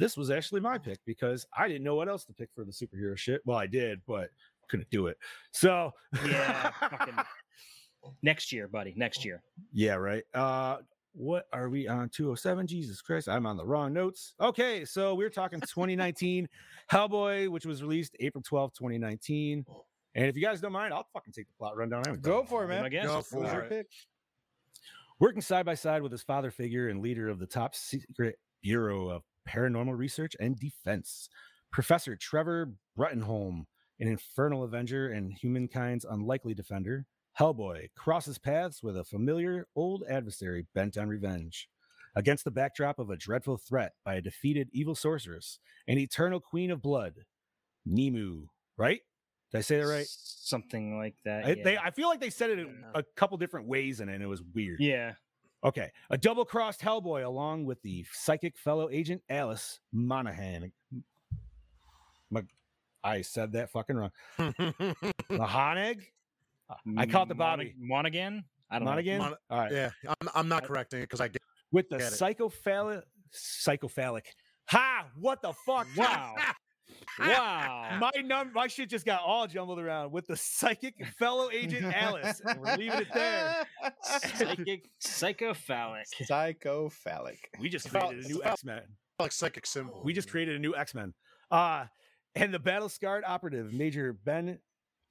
this 0.00 0.16
was 0.16 0.30
actually 0.30 0.60
my 0.60 0.78
pick 0.78 0.98
because 1.06 1.46
I 1.56 1.68
didn't 1.68 1.84
know 1.84 1.94
what 1.94 2.08
else 2.08 2.24
to 2.26 2.32
pick 2.32 2.50
for 2.54 2.64
the 2.64 2.72
superhero 2.72 3.16
shit. 3.16 3.40
Well, 3.44 3.58
I 3.58 3.66
did, 3.66 4.00
but 4.06 4.30
couldn't 4.68 4.90
do 4.90 5.06
it. 5.08 5.16
So 5.52 5.90
Yeah, 6.26 6.70
fucking- 6.80 7.14
Next 8.22 8.52
year, 8.52 8.66
buddy. 8.68 8.94
Next 8.96 9.24
year. 9.24 9.42
Yeah, 9.72 9.94
right. 9.94 10.24
Uh 10.34 10.78
what 11.14 11.44
are 11.52 11.68
we 11.68 11.86
on 11.88 12.08
207? 12.08 12.66
Jesus 12.66 13.02
Christ, 13.02 13.28
I'm 13.28 13.44
on 13.44 13.58
the 13.58 13.66
wrong 13.66 13.92
notes. 13.92 14.32
Okay, 14.40 14.82
so 14.84 15.14
we're 15.14 15.28
talking 15.28 15.60
2019 15.60 16.48
Hellboy, 16.90 17.48
which 17.48 17.66
was 17.66 17.82
released 17.82 18.16
April 18.18 18.42
12th, 18.42 18.72
2019. 18.74 19.62
And 20.14 20.26
if 20.26 20.36
you 20.36 20.42
guys 20.42 20.62
don't 20.62 20.72
mind, 20.72 20.94
I'll 20.94 21.06
fucking 21.12 21.34
take 21.34 21.46
the 21.48 21.52
plot 21.58 21.76
rundown. 21.76 22.02
I 22.06 22.08
haven't 22.08 22.22
done 22.22 22.32
Go 22.32 22.44
for 22.44 22.62
it, 22.64 22.74
I 22.74 22.80
man. 22.80 22.90
guess. 22.90 23.04
Go 23.06 23.18
It's 23.18 23.28
for 23.28 23.44
your 23.44 23.60
it. 23.60 23.68
pick? 23.68 23.86
Working 25.20 25.42
side 25.42 25.66
by 25.66 25.74
side 25.74 26.02
with 26.02 26.12
his 26.12 26.22
father 26.22 26.50
figure 26.50 26.88
and 26.88 27.00
leader 27.02 27.28
of 27.28 27.38
the 27.38 27.46
top 27.46 27.74
secret 27.74 28.38
Bureau 28.62 29.08
of 29.10 29.22
Paranormal 29.48 29.96
Research 29.96 30.34
and 30.40 30.58
Defense, 30.58 31.28
Professor 31.72 32.16
Trevor 32.16 32.74
Bruttenholm, 32.98 33.64
an 34.00 34.08
infernal 34.08 34.62
avenger 34.62 35.08
and 35.08 35.32
humankind's 35.32 36.04
unlikely 36.04 36.54
defender, 36.54 37.06
Hellboy 37.38 37.88
crosses 37.96 38.38
paths 38.38 38.82
with 38.82 38.96
a 38.96 39.04
familiar 39.04 39.66
old 39.74 40.04
adversary 40.08 40.66
bent 40.74 40.98
on 40.98 41.08
revenge. 41.08 41.68
Against 42.14 42.44
the 42.44 42.50
backdrop 42.50 42.98
of 42.98 43.08
a 43.08 43.16
dreadful 43.16 43.56
threat 43.56 43.92
by 44.04 44.16
a 44.16 44.20
defeated 44.20 44.68
evil 44.72 44.94
sorceress, 44.94 45.58
an 45.88 45.96
eternal 45.96 46.40
queen 46.40 46.70
of 46.70 46.82
blood, 46.82 47.24
Nemu. 47.88 48.48
Right? 48.76 49.00
Did 49.50 49.58
I 49.58 49.60
say 49.62 49.80
that 49.80 49.86
right? 49.86 50.06
Something 50.08 50.98
like 50.98 51.14
that. 51.24 51.46
I, 51.46 51.48
yeah. 51.52 51.64
they, 51.64 51.78
I 51.78 51.90
feel 51.90 52.08
like 52.08 52.20
they 52.20 52.30
said 52.30 52.50
it 52.50 52.58
in 52.58 52.84
a 52.94 53.02
couple 53.16 53.38
different 53.38 53.66
ways 53.66 54.00
in 54.00 54.08
it, 54.10 54.14
and 54.14 54.22
it 54.22 54.26
was 54.26 54.42
weird. 54.54 54.78
yeah. 54.80 55.12
Okay. 55.64 55.90
A 56.10 56.18
double 56.18 56.44
crossed 56.44 56.80
Hellboy 56.80 57.24
along 57.24 57.64
with 57.66 57.80
the 57.82 58.04
psychic 58.12 58.58
fellow 58.58 58.88
agent 58.90 59.22
Alice 59.28 59.80
Monaghan. 59.92 60.72
I 63.04 63.22
said 63.22 63.52
that 63.52 63.70
fucking 63.70 63.96
wrong. 63.96 64.10
Mahaneg? 64.38 66.02
Uh, 66.70 66.74
I 66.96 67.06
caught 67.06 67.28
the 67.28 67.34
Bobby. 67.34 67.74
Monaghan. 67.78 68.44
I 68.70 68.78
don't 68.78 68.86
Monaghan? 68.86 69.18
Mon- 69.18 69.34
All 69.50 69.58
right. 69.58 69.72
yeah, 69.72 69.90
I'm, 70.06 70.28
I'm 70.34 70.48
not 70.48 70.64
uh, 70.64 70.66
correcting 70.68 71.00
it 71.00 71.02
because 71.02 71.20
I 71.20 71.28
get 71.28 71.42
With 71.72 71.88
the 71.88 71.96
psychophalic. 71.96 73.02
Psychophalic. 73.34 74.26
Ha! 74.66 75.06
What 75.18 75.42
the 75.42 75.52
fuck? 75.66 75.86
Wow. 75.96 76.34
Wow. 77.18 77.98
My 78.00 78.10
num 78.24 78.52
my 78.54 78.66
shit 78.68 78.88
just 78.88 79.04
got 79.04 79.20
all 79.22 79.46
jumbled 79.46 79.78
around 79.78 80.12
with 80.12 80.26
the 80.26 80.36
psychic 80.36 80.94
fellow 81.18 81.50
agent 81.50 81.92
Alice. 81.94 82.40
and 82.46 82.60
we're 82.60 82.76
leaving 82.76 83.00
it 83.00 83.08
there. 83.12 83.66
Psychic, 84.02 84.88
psychophallic. 85.04 86.04
Psychophallic. 86.28 87.38
We 87.60 87.68
just 87.68 87.90
created 87.90 88.24
a 88.24 88.28
new 88.28 88.42
X 88.44 88.64
Men. 88.64 88.82
like 89.18 89.32
psychic 89.32 89.66
symbol. 89.66 90.00
We 90.04 90.12
just 90.12 90.30
created 90.30 90.56
a 90.56 90.58
new 90.58 90.74
X 90.74 90.94
Men. 90.94 91.12
Uh, 91.50 91.86
and 92.34 92.52
the 92.52 92.58
battle 92.58 92.88
scarred 92.88 93.24
operative, 93.26 93.72
Major 93.72 94.12
Ben 94.24 94.58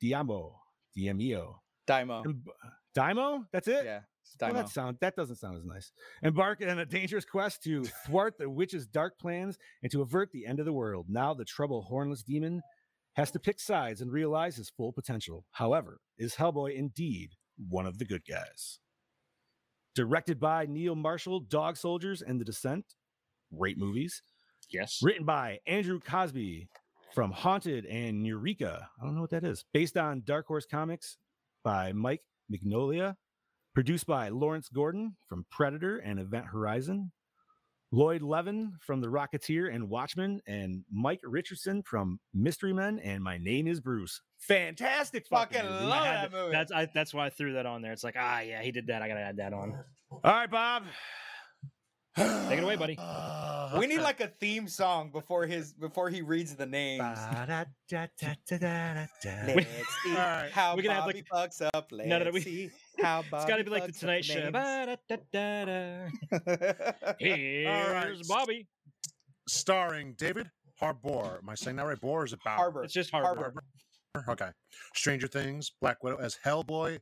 Diamo, 0.03 0.53
Diamio, 0.97 1.55
Daimo. 1.87 2.25
Em- 2.25 2.43
Daimo. 2.97 3.45
That's 3.53 3.67
it. 3.67 3.85
Yeah. 3.85 3.99
Well, 4.39 4.53
that 4.53 4.69
sound 4.69 4.97
that 5.01 5.15
doesn't 5.15 5.35
sound 5.37 5.57
as 5.57 5.65
nice. 5.65 5.91
Embark 6.23 6.61
on 6.67 6.79
a 6.79 6.85
dangerous 6.85 7.25
quest 7.25 7.63
to 7.63 7.83
thwart 8.05 8.37
the 8.37 8.49
witch's 8.49 8.87
dark 8.87 9.19
plans 9.19 9.57
and 9.83 9.91
to 9.91 10.01
avert 10.01 10.31
the 10.31 10.45
end 10.45 10.59
of 10.59 10.65
the 10.65 10.73
world. 10.73 11.07
Now 11.09 11.33
the 11.33 11.45
trouble 11.45 11.83
hornless 11.83 12.23
demon 12.23 12.61
has 13.15 13.31
to 13.31 13.39
pick 13.39 13.59
sides 13.59 14.01
and 14.01 14.11
realize 14.11 14.55
his 14.55 14.69
full 14.69 14.93
potential. 14.93 15.45
However, 15.51 15.99
is 16.17 16.35
Hellboy 16.35 16.75
indeed 16.75 17.31
one 17.69 17.85
of 17.85 17.97
the 17.97 18.05
good 18.05 18.23
guys? 18.27 18.79
Directed 19.93 20.39
by 20.39 20.65
Neil 20.65 20.95
Marshall, 20.95 21.41
Dog 21.41 21.75
Soldiers 21.75 22.21
and 22.21 22.39
The 22.39 22.45
Descent. 22.45 22.85
Great 23.55 23.77
movies. 23.77 24.23
Yes. 24.71 24.99
Written 25.03 25.25
by 25.25 25.59
Andrew 25.67 25.99
Cosby 25.99 26.69
from 27.13 27.31
Haunted 27.31 27.85
and 27.85 28.25
Eureka. 28.25 28.87
I 28.99 29.05
don't 29.05 29.15
know 29.15 29.21
what 29.21 29.31
that 29.31 29.43
is. 29.43 29.65
Based 29.73 29.97
on 29.97 30.23
Dark 30.25 30.47
Horse 30.47 30.65
Comics 30.65 31.17
by 31.63 31.91
Mike 31.91 32.21
Mignola. 32.49 33.15
Produced 33.73 34.05
by 34.05 34.29
Lawrence 34.29 34.67
Gordon 34.67 35.15
from 35.29 35.45
Predator 35.49 35.97
and 35.99 36.19
Event 36.19 36.45
Horizon. 36.47 37.11
Lloyd 37.93 38.21
Levin 38.21 38.73
from 38.81 38.99
The 39.01 39.07
Rocketeer 39.07 39.73
and 39.73 39.89
Watchmen. 39.89 40.41
And 40.45 40.83
Mike 40.91 41.21
Richardson 41.23 41.81
from 41.83 42.19
Mystery 42.33 42.73
Men. 42.73 42.99
And 42.99 43.23
My 43.23 43.37
Name 43.37 43.67
is 43.67 43.79
Bruce. 43.79 44.21
Fantastic 44.39 45.25
fucking, 45.27 45.59
Fucking 45.59 45.71
movie. 45.71 45.85
love 45.85 46.01
I 46.05 46.11
that 46.11 46.31
movie. 46.31 46.51
That's 46.51 46.71
I, 46.71 46.89
that's 46.93 47.13
why 47.13 47.27
I 47.27 47.29
threw 47.29 47.53
that 47.53 47.65
on 47.65 47.81
there. 47.81 47.93
It's 47.93 48.03
like, 48.03 48.15
ah, 48.17 48.39
yeah, 48.41 48.61
he 48.61 48.71
did 48.71 48.87
that. 48.87 49.01
I 49.01 49.07
gotta 49.07 49.21
add 49.21 49.37
that 49.37 49.53
on. 49.53 49.73
All 50.11 50.19
right, 50.23 50.49
Bob. 50.51 50.83
Take 52.17 52.57
it 52.57 52.63
away, 52.63 52.75
buddy. 52.75 52.97
we 53.79 53.87
need 53.87 53.99
like 54.01 54.19
a 54.19 54.27
theme 54.27 54.67
song 54.67 55.11
before 55.11 55.45
his 55.45 55.71
before 55.71 56.09
he 56.09 56.21
reads 56.21 56.55
the 56.55 56.65
names. 56.65 56.99
Let's 57.01 57.21
see 60.03 60.09
Alright, 60.09 60.51
how 60.51 60.75
we're 60.75 60.81
gonna 60.81 60.95
have, 60.95 61.05
Bobby 61.05 61.23
fucks 61.31 61.61
up. 61.73 61.87
Let's 61.91 62.09
No, 62.09 62.17
no, 62.19 62.25
no, 62.25 62.31
we- 62.31 62.41
see 62.41 62.69
how 63.01 63.23
Bobby 63.31 63.41
It's 63.41 63.45
got 63.49 63.57
to 63.57 63.63
be 63.63 63.69
like 63.71 63.85
the 63.85 63.91
Tonight 63.91 64.25
Show. 64.25 64.51
Here's 67.19 68.27
Bobby. 68.27 68.67
starring 69.47 70.13
David 70.17 70.49
Harbour. 70.79 71.39
Am 71.41 71.49
I 71.49 71.55
saying 71.55 71.77
that 71.77 71.85
right? 71.85 71.99
Boar 71.99 72.25
is 72.25 72.33
it 72.33 72.39
Bauer? 72.43 72.55
Harbor. 72.57 72.83
It's 72.83 72.93
just 72.93 73.11
Harbor. 73.11 73.27
Harbor. 73.41 73.63
Okay. 74.29 74.49
Stranger 74.95 75.27
Things, 75.27 75.71
Black 75.81 76.03
Widow 76.03 76.17
as 76.17 76.37
Hellboy, 76.45 76.99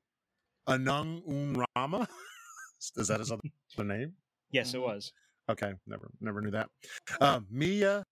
Anung 0.67 1.23
Unrama. 1.27 2.07
is 2.97 3.07
that 3.07 3.19
his 3.19 3.31
other 3.31 3.41
name? 3.83 4.13
Yes, 4.51 4.73
it 4.73 4.81
was. 4.81 5.11
Okay, 5.49 5.73
never 5.87 6.09
never 6.21 6.41
knew 6.41 6.51
that. 6.51 6.69
Uh, 7.19 7.39
Mia 7.49 8.03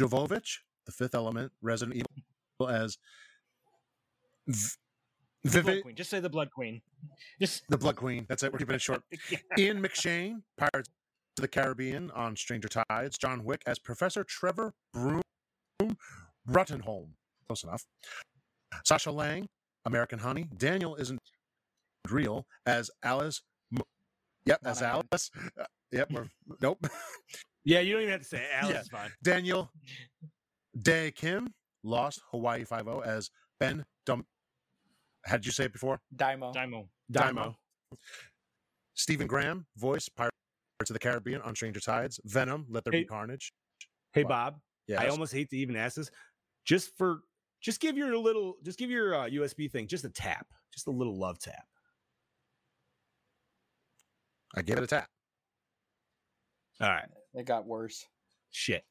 Jovovich, 0.00 0.58
the 0.86 0.92
Fifth 0.92 1.14
Element, 1.14 1.52
Resident 1.60 1.96
Evil 1.96 2.70
as 2.70 2.96
v- 4.46 4.76
The 5.52 5.62
Blood 5.62 5.82
Queen. 5.82 5.94
Just 5.96 6.10
say 6.10 6.20
the 6.20 6.28
Blood 6.30 6.50
Queen. 6.50 6.80
Just 7.40 7.62
the 7.68 7.78
Blood 7.78 7.96
Queen. 7.96 8.26
That's 8.28 8.42
it. 8.42 8.52
We're 8.52 8.58
keeping 8.58 8.74
it 8.74 8.80
short. 8.82 9.02
Ian 9.58 9.82
McShane, 9.82 10.42
Pirates 10.56 10.88
of 11.38 11.42
the 11.42 11.48
Caribbean 11.48 12.10
on 12.12 12.36
Stranger 12.36 12.68
Tides. 12.68 13.18
John 13.18 13.44
Wick 13.44 13.62
as 13.66 13.78
Professor 13.78 14.24
Trevor 14.24 14.74
Broom 14.92 15.22
Ruttenholm. 16.48 17.08
Close 17.46 17.64
enough. 17.64 17.84
Sasha 18.84 19.10
Lang, 19.10 19.46
American 19.84 20.18
Honey. 20.18 20.48
Daniel 20.56 20.96
isn't 20.96 21.20
real 22.10 22.46
as 22.66 22.90
Alice. 23.02 23.42
M- 23.74 23.82
Yep, 24.46 24.60
as 24.64 24.80
Alice. 24.82 25.30
Uh, 25.60 25.64
yep. 25.92 26.10
Nope. 26.60 26.86
Yeah, 27.68 27.80
you 27.80 27.94
don't 27.94 28.02
even 28.02 28.12
have 28.12 28.20
to 28.22 28.28
say 28.28 28.36
it. 28.38 28.48
Alice 28.54 28.74
Yeah. 28.74 28.80
is 28.82 28.88
fine. 28.88 29.10
Daniel 29.24 29.72
Dae 30.80 31.10
Kim, 31.10 31.52
Lost 31.82 32.20
Hawaii 32.30 32.62
Five 32.62 32.86
O 32.86 33.00
as 33.00 33.28
Ben 33.58 33.84
Dum. 34.04 34.24
Had 35.26 35.44
you 35.44 35.50
say 35.52 35.64
it 35.64 35.72
before? 35.72 36.00
Daimo. 36.14 36.54
Daimo. 36.54 36.86
Daimo. 37.12 37.56
Stephen 38.94 39.26
Graham, 39.26 39.66
voice 39.76 40.08
Pirates 40.08 40.32
of 40.82 40.94
the 40.94 40.98
Caribbean 40.98 41.42
on 41.42 41.54
Stranger 41.54 41.80
Tides. 41.80 42.20
Venom, 42.24 42.64
Let 42.70 42.84
There 42.84 42.92
Hey, 42.92 43.00
Be 43.00 43.06
Carnage. 43.06 43.52
Hey, 44.12 44.22
What? 44.22 44.28
Bob. 44.28 44.60
Yeah, 44.86 45.02
I 45.02 45.08
almost 45.08 45.32
hate 45.32 45.50
to 45.50 45.56
even 45.56 45.74
ask 45.74 45.96
this. 45.96 46.10
Just 46.64 46.96
for, 46.96 47.22
just 47.60 47.80
give 47.80 47.96
your 47.98 48.16
little, 48.16 48.54
just 48.62 48.78
give 48.78 48.88
your 48.88 49.14
uh, 49.16 49.28
USB 49.28 49.68
thing 49.70 49.88
just 49.88 50.04
a 50.04 50.08
tap, 50.10 50.46
just 50.72 50.86
a 50.86 50.90
little 50.92 51.18
love 51.18 51.40
tap. 51.40 51.64
I 54.54 54.62
gave 54.62 54.78
it 54.78 54.84
a 54.84 54.86
tap. 54.86 55.08
All 56.80 56.88
right. 56.88 57.08
It 57.34 57.46
got 57.46 57.66
worse. 57.66 58.06
Shit. 58.52 58.84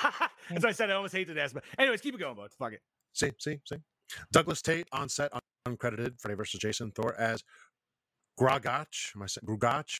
As 0.50 0.64
I 0.64 0.72
said, 0.72 0.90
I 0.90 0.94
almost 0.94 1.14
hate 1.14 1.28
to 1.28 1.38
ask, 1.40 1.52
but 1.54 1.62
anyways, 1.78 2.00
keep 2.00 2.14
it 2.14 2.18
going, 2.18 2.34
bud. 2.36 2.50
Fuck 2.58 2.72
it. 2.72 2.80
See, 3.12 3.30
see, 3.38 3.60
see. 3.68 3.76
Douglas 4.32 4.62
Tait 4.62 4.86
on 4.92 5.08
set, 5.08 5.32
un- 5.34 5.40
uncredited. 5.66 6.20
Freddy 6.20 6.36
versus 6.36 6.60
Jason. 6.60 6.90
Thor 6.92 7.14
as 7.18 7.42
Grogach. 8.38 9.14
Am 9.14 9.22
I 9.22 9.26
saying 9.26 9.44
Grugach? 9.46 9.96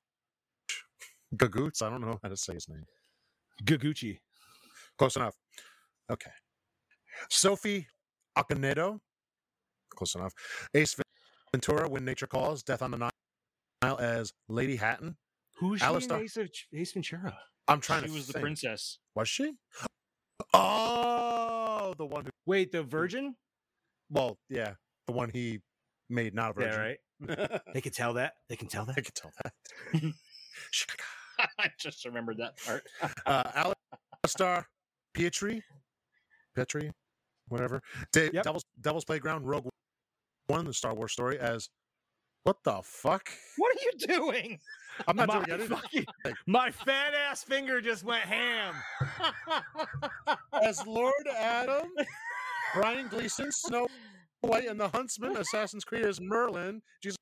Gagoots. 1.37 1.83
I 1.83 1.91
don't 1.91 2.01
know 2.01 2.19
how 2.23 2.29
to 2.29 2.37
say 2.37 2.55
his 2.55 2.69
name. 2.69 2.85
Gagucci. 3.65 4.19
Close 4.99 5.17
enough. 5.17 5.35
Okay. 6.11 6.31
Sophie 7.31 7.87
Akanedo. 8.37 8.99
Close 9.95 10.15
enough. 10.15 10.33
Ace 10.75 10.97
Ventura, 11.53 11.89
When 11.89 12.05
Nature 12.05 12.27
Calls. 12.27 12.63
Death 12.63 12.83
on 12.83 12.91
the 12.91 12.97
Nile 12.99 13.99
as 13.99 14.33
Lady 14.49 14.77
Hatton. 14.77 15.17
Who's 15.59 15.81
she 15.81 15.87
Alistar- 15.87 16.19
in 16.19 16.25
Ace, 16.25 16.37
of, 16.37 16.51
Ace 16.73 16.93
Ventura? 16.93 17.39
I'm 17.69 17.81
trying 17.81 18.03
She 18.03 18.07
to 18.09 18.13
She 18.13 18.19
was 18.19 18.27
the 18.27 18.41
princess. 18.41 18.99
Was 19.15 19.29
she? 19.29 19.53
Oh, 20.53 21.95
the 21.97 22.05
one 22.07 22.25
who. 22.25 22.31
Wait, 22.47 22.73
the 22.73 22.83
Virgin? 22.83 23.37
Well, 24.11 24.39
yeah, 24.49 24.75
the 25.07 25.13
one 25.13 25.31
he 25.33 25.61
made 26.09 26.35
not 26.35 26.57
a 26.57 26.61
Yeah, 26.61 26.67
virgin. 26.71 26.81
right. 26.81 27.61
They 27.75 27.81
can 27.81 27.93
tell 27.93 28.15
that. 28.15 28.35
They 28.49 28.57
can 28.57 28.69
tell 28.69 28.85
that. 28.87 28.93
I 28.93 28.95
that. 29.01 29.05
can 29.05 29.15
tell 29.15 29.33
that. 29.43 29.53
I 31.59 31.71
just 31.79 32.05
remembered 32.05 32.39
that 32.39 32.55
part. 32.65 32.83
uh, 33.27 33.73
Alistar 34.27 34.65
Pietri, 35.17 35.63
Petri, 36.55 36.91
whatever. 37.49 37.81
Da- 38.13 38.31
Yep. 38.33 38.45
Devil's 38.45 38.65
Devil's 38.81 39.05
Playground, 39.05 39.45
Rogue 39.47 39.69
One, 40.49 40.65
the 40.65 40.73
Star 40.75 40.95
Wars 40.95 41.13
story 41.13 41.39
as 41.39 41.69
what 42.45 42.57
the 42.65 42.81
fuck? 42.85 43.31
What 43.57 43.75
are 43.75 43.81
you 43.85 44.07
doing? 44.17 44.59
I'm 45.09 45.17
not 45.17 45.29
my, 45.29 45.35
doing 45.45 45.51
anything. 45.61 45.77
fucking- 45.77 46.07
my 46.47 46.71
fat 46.71 47.15
ass 47.15 47.43
finger 47.43 47.81
just 47.81 48.05
went 48.05 48.23
ham. 48.25 48.75
As 50.63 50.87
Lord 50.87 51.15
Adam, 51.37 51.89
Brian 52.75 53.09
Gleeson, 53.09 53.51
Snow 53.51 53.89
White, 54.45 54.67
and 54.69 54.79
the 54.79 54.89
Huntsman, 54.89 55.37
Assassin's 55.37 55.85
Creed 55.85 56.05
as 56.05 56.21
Merlin. 56.21 56.83
Jesus 57.03 57.17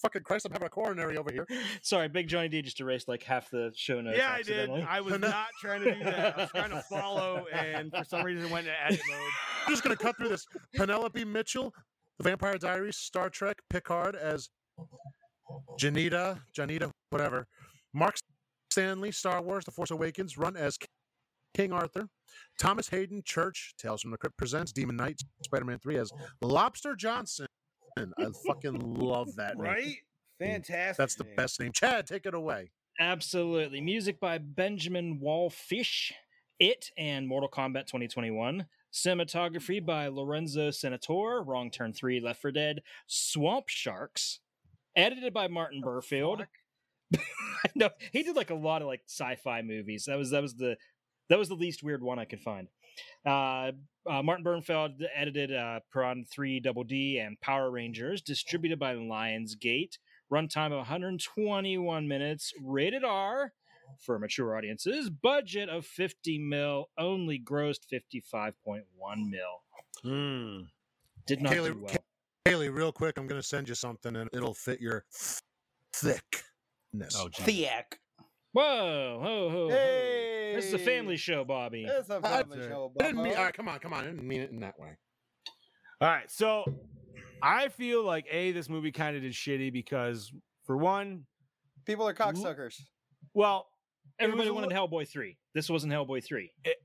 fucking 0.00 0.22
Christ, 0.22 0.46
I'm 0.46 0.52
having 0.52 0.66
a 0.66 0.70
coronary 0.70 1.16
over 1.16 1.30
here. 1.30 1.46
Sorry, 1.82 2.08
Big 2.08 2.28
Johnny 2.28 2.48
D 2.48 2.62
just 2.62 2.80
erased 2.80 3.06
like 3.08 3.22
half 3.22 3.50
the 3.50 3.70
show 3.74 4.00
notes. 4.00 4.16
yeah, 4.18 4.32
I 4.32 4.42
did. 4.42 4.70
I 4.70 5.00
was 5.00 5.18
not 5.20 5.48
trying 5.60 5.82
to 5.84 5.94
do 5.94 6.04
that. 6.04 6.38
I 6.38 6.40
was 6.42 6.50
trying 6.50 6.70
to 6.70 6.82
follow, 6.90 7.46
and 7.52 7.90
for 7.92 8.04
some 8.04 8.22
reason, 8.22 8.44
it 8.46 8.50
went 8.50 8.66
into 8.66 8.78
edit 8.84 9.00
mode. 9.08 9.18
I'm 9.66 9.72
just 9.72 9.82
gonna 9.82 9.96
cut 9.96 10.16
through 10.16 10.30
this. 10.30 10.46
Penelope 10.74 11.24
Mitchell, 11.24 11.72
The 12.18 12.24
Vampire 12.24 12.58
Diaries, 12.58 12.96
Star 12.96 13.28
Trek, 13.30 13.56
Picard 13.70 14.16
as 14.16 14.48
Janita, 15.80 16.40
Janita, 16.56 16.90
whatever. 17.10 17.46
Mark 17.92 18.16
Stanley, 18.70 19.12
Star 19.12 19.40
Wars, 19.42 19.64
The 19.64 19.70
Force 19.70 19.90
Awakens, 19.90 20.36
run 20.36 20.56
as 20.56 20.78
King 21.54 21.72
Arthur. 21.72 22.08
Thomas 22.58 22.88
Haden, 22.88 23.22
Church, 23.24 23.74
Tales 23.78 24.02
from 24.02 24.10
the 24.10 24.18
Crypt 24.18 24.36
presents 24.36 24.72
Demon 24.72 24.96
Knight, 24.96 25.22
Spider-Man 25.42 25.78
3 25.78 25.96
as 25.98 26.12
Lobster 26.42 26.94
Johnson. 26.96 27.46
I 27.96 28.26
fucking 28.46 28.78
love 28.80 29.36
that 29.36 29.56
name. 29.56 29.64
Right? 29.64 29.96
Fantastic. 30.38 30.96
That's 30.96 31.14
the 31.14 31.24
best 31.36 31.60
name. 31.60 31.72
Chad, 31.72 32.06
take 32.06 32.26
it 32.26 32.34
away. 32.34 32.72
Absolutely. 32.98 33.80
Music 33.80 34.20
by 34.20 34.38
Benjamin 34.38 35.20
Wallfisch, 35.22 36.12
It, 36.58 36.90
and 36.98 37.26
Mortal 37.26 37.48
Kombat 37.48 37.86
2021. 37.86 38.66
Cinematography 38.92 39.84
by 39.84 40.06
Lorenzo 40.08 40.70
Senatore, 40.70 41.44
Wrong 41.44 41.70
Turn 41.70 41.92
3, 41.92 42.20
Left 42.20 42.40
for 42.40 42.52
Dead, 42.52 42.82
Swamp 43.06 43.68
Sharks. 43.68 44.40
Edited 44.96 45.34
by 45.34 45.48
Martin 45.48 45.82
Bernfeld. 45.82 46.46
I 47.16 47.70
know 47.74 47.90
he 48.12 48.22
did 48.22 48.36
like 48.36 48.50
a 48.50 48.54
lot 48.54 48.82
of 48.82 48.88
like 48.88 49.02
sci-fi 49.08 49.62
movies. 49.62 50.04
That 50.06 50.16
was 50.16 50.30
that 50.30 50.42
was 50.42 50.54
the 50.54 50.76
that 51.28 51.38
was 51.38 51.48
the 51.48 51.54
least 51.54 51.82
weird 51.82 52.02
one 52.02 52.18
I 52.18 52.24
could 52.24 52.40
find. 52.40 52.68
Uh, 53.26 53.72
uh, 54.08 54.22
Martin 54.22 54.44
Bernfeld 54.44 55.00
edited 55.14 55.52
uh, 55.52 55.80
Piranha 55.92 56.24
3 56.32 56.60
Double 56.60 56.84
D 56.84 57.18
and 57.18 57.40
Power 57.40 57.70
Rangers, 57.70 58.22
distributed 58.22 58.78
by 58.78 58.94
Lionsgate. 58.94 59.98
Runtime 60.32 60.66
of 60.72 60.78
121 60.78 62.08
minutes, 62.08 62.52
rated 62.62 63.04
R. 63.04 63.52
for 64.00 64.18
mature 64.18 64.56
audiences. 64.56 65.10
Budget 65.10 65.68
of 65.68 65.86
50 65.86 66.38
mil, 66.38 66.88
only 66.98 67.38
grossed 67.38 67.80
55.1 67.92 68.82
mil. 69.28 69.62
Hmm. 70.02 70.62
Did 71.26 71.42
not 71.42 71.52
Kaylee- 71.52 71.72
do 71.74 71.82
well. 71.82 71.96
Haley, 72.46 72.68
real 72.68 72.92
quick, 72.92 73.16
I'm 73.18 73.26
going 73.26 73.40
to 73.40 73.46
send 73.46 73.68
you 73.70 73.74
something 73.74 74.16
and 74.16 74.28
it'll 74.34 74.52
fit 74.54 74.78
your 74.80 75.04
thickness. 75.94 77.16
Oh, 77.16 77.28
geez. 77.30 77.46
Thiak. 77.46 77.98
Whoa, 78.52 79.20
ho, 79.22 79.50
ho, 79.50 79.50
ho. 79.50 79.68
Hey, 79.70 80.33
This 80.56 80.66
is 80.66 80.74
a 80.74 80.78
family 80.78 81.16
show, 81.16 81.44
Bobby. 81.44 81.84
It's 81.88 82.10
a 82.10 82.20
I- 82.22 82.42
family 82.42 82.58
show. 82.68 82.92
I 83.00 83.04
didn't 83.04 83.22
mean, 83.22 83.34
all 83.36 83.44
right, 83.44 83.54
come 83.54 83.68
on, 83.68 83.78
come 83.78 83.92
on. 83.92 84.04
I 84.04 84.06
didn't 84.06 84.26
mean 84.26 84.40
it 84.40 84.50
in 84.50 84.60
that 84.60 84.78
way. 84.78 84.96
All 86.00 86.08
right, 86.08 86.30
so 86.30 86.64
I 87.42 87.68
feel 87.68 88.04
like 88.04 88.26
a 88.30 88.52
this 88.52 88.68
movie 88.68 88.92
kind 88.92 89.16
of 89.16 89.22
did 89.22 89.32
shitty 89.32 89.72
because 89.72 90.32
for 90.64 90.76
one, 90.76 91.24
People 91.86 92.06
are 92.08 92.14
cocksuckers. 92.14 92.80
well, 93.34 93.66
Everybody 94.18 94.50
was 94.50 94.58
a 94.58 94.68
wanted 94.68 94.76
Hellboy 94.76 95.08
3. 95.08 95.36
This 95.54 95.68
wasn't 95.68 95.92
Hellboy 95.92 96.22
3. 96.24 96.52
it- 96.64 96.76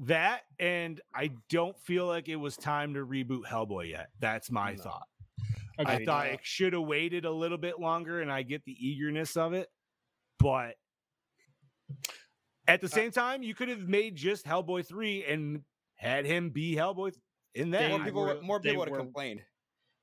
that, 0.00 0.42
and 0.58 1.00
I 1.14 1.30
don't 1.48 1.78
feel 1.78 2.06
like 2.06 2.28
it 2.28 2.36
was 2.36 2.56
time 2.56 2.94
to 2.94 3.06
reboot 3.06 3.44
Hellboy 3.44 3.90
yet. 3.90 4.08
That's 4.20 4.50
my 4.50 4.72
No. 4.74 4.82
thought. 4.82 5.06
Okay. 5.78 5.92
I 6.02 6.04
thought 6.04 6.26
it 6.26 6.40
should 6.42 6.72
have 6.72 6.82
waited 6.82 7.24
a 7.24 7.30
little 7.30 7.56
bit 7.58 7.78
longer, 7.80 8.20
and 8.20 8.30
I 8.32 8.42
get 8.42 8.64
the 8.64 8.72
eagerness 8.72 9.36
of 9.36 9.52
it, 9.52 9.68
but 10.38 10.76
at 12.68 12.80
the 12.80 12.88
same 12.88 13.10
time, 13.10 13.42
you 13.42 13.54
could 13.54 13.68
have 13.68 13.88
made 13.88 14.14
just 14.16 14.46
Hellboy 14.46 14.86
three 14.86 15.24
and 15.24 15.62
had 15.96 16.24
him 16.26 16.50
be 16.50 16.74
Hellboy 16.76 17.14
in 17.54 17.70
that. 17.72 17.90
More 17.90 18.00
people, 18.04 18.20
were- 18.22 18.26
would- 18.34 18.42
more 18.42 18.60
people 18.60 18.78
would 18.80 18.88
have 18.88 18.98
complained. 18.98 19.40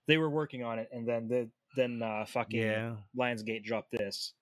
they 0.08 0.18
were 0.18 0.30
working 0.30 0.64
on 0.64 0.80
it, 0.80 0.90
and 0.92 1.08
then 1.08 1.28
the 1.28 1.50
then 1.76 2.02
uh, 2.02 2.26
fucking 2.26 2.60
yeah, 2.62 2.96
Lionsgate 3.18 3.64
dropped 3.64 3.92
this. 3.92 4.34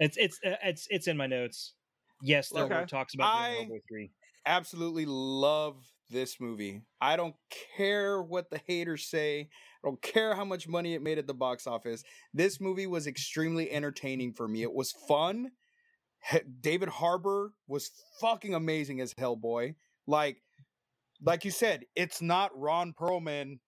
It's 0.00 0.16
it's 0.16 0.38
uh, 0.46 0.56
it's 0.64 0.86
it's 0.90 1.06
in 1.08 1.16
my 1.16 1.26
notes. 1.26 1.74
Yes, 2.22 2.48
there 2.50 2.64
Okay. 2.64 2.80
were 2.80 2.86
talks 2.86 3.14
about 3.14 3.34
doing 3.48 3.56
I- 3.60 3.64
Hellboy 3.64 3.80
3. 3.88 4.10
Absolutely 4.46 5.04
love 5.06 5.76
this 6.10 6.38
movie. 6.38 6.82
I 7.00 7.16
don't 7.16 7.34
care 7.76 8.20
what 8.22 8.50
the 8.50 8.60
haters 8.66 9.06
say. 9.06 9.40
I 9.40 9.88
don't 9.88 10.00
care 10.02 10.34
how 10.34 10.44
much 10.44 10.68
money 10.68 10.94
it 10.94 11.02
made 11.02 11.18
at 11.18 11.26
the 11.26 11.34
box 11.34 11.66
office. 11.66 12.04
This 12.34 12.60
movie 12.60 12.86
was 12.86 13.06
extremely 13.06 13.70
entertaining 13.70 14.32
for 14.34 14.46
me. 14.46 14.62
It 14.62 14.72
was 14.72 14.92
fun. 15.08 15.50
David 16.60 16.88
Harbour 16.88 17.52
was 17.66 17.90
fucking 18.20 18.54
amazing 18.54 19.00
as 19.00 19.12
Hellboy. 19.14 19.74
Like, 20.06 20.42
like 21.22 21.44
you 21.44 21.50
said, 21.50 21.84
it's 21.94 22.20
not 22.22 22.50
Ron 22.58 22.92
Perlman. 22.92 23.58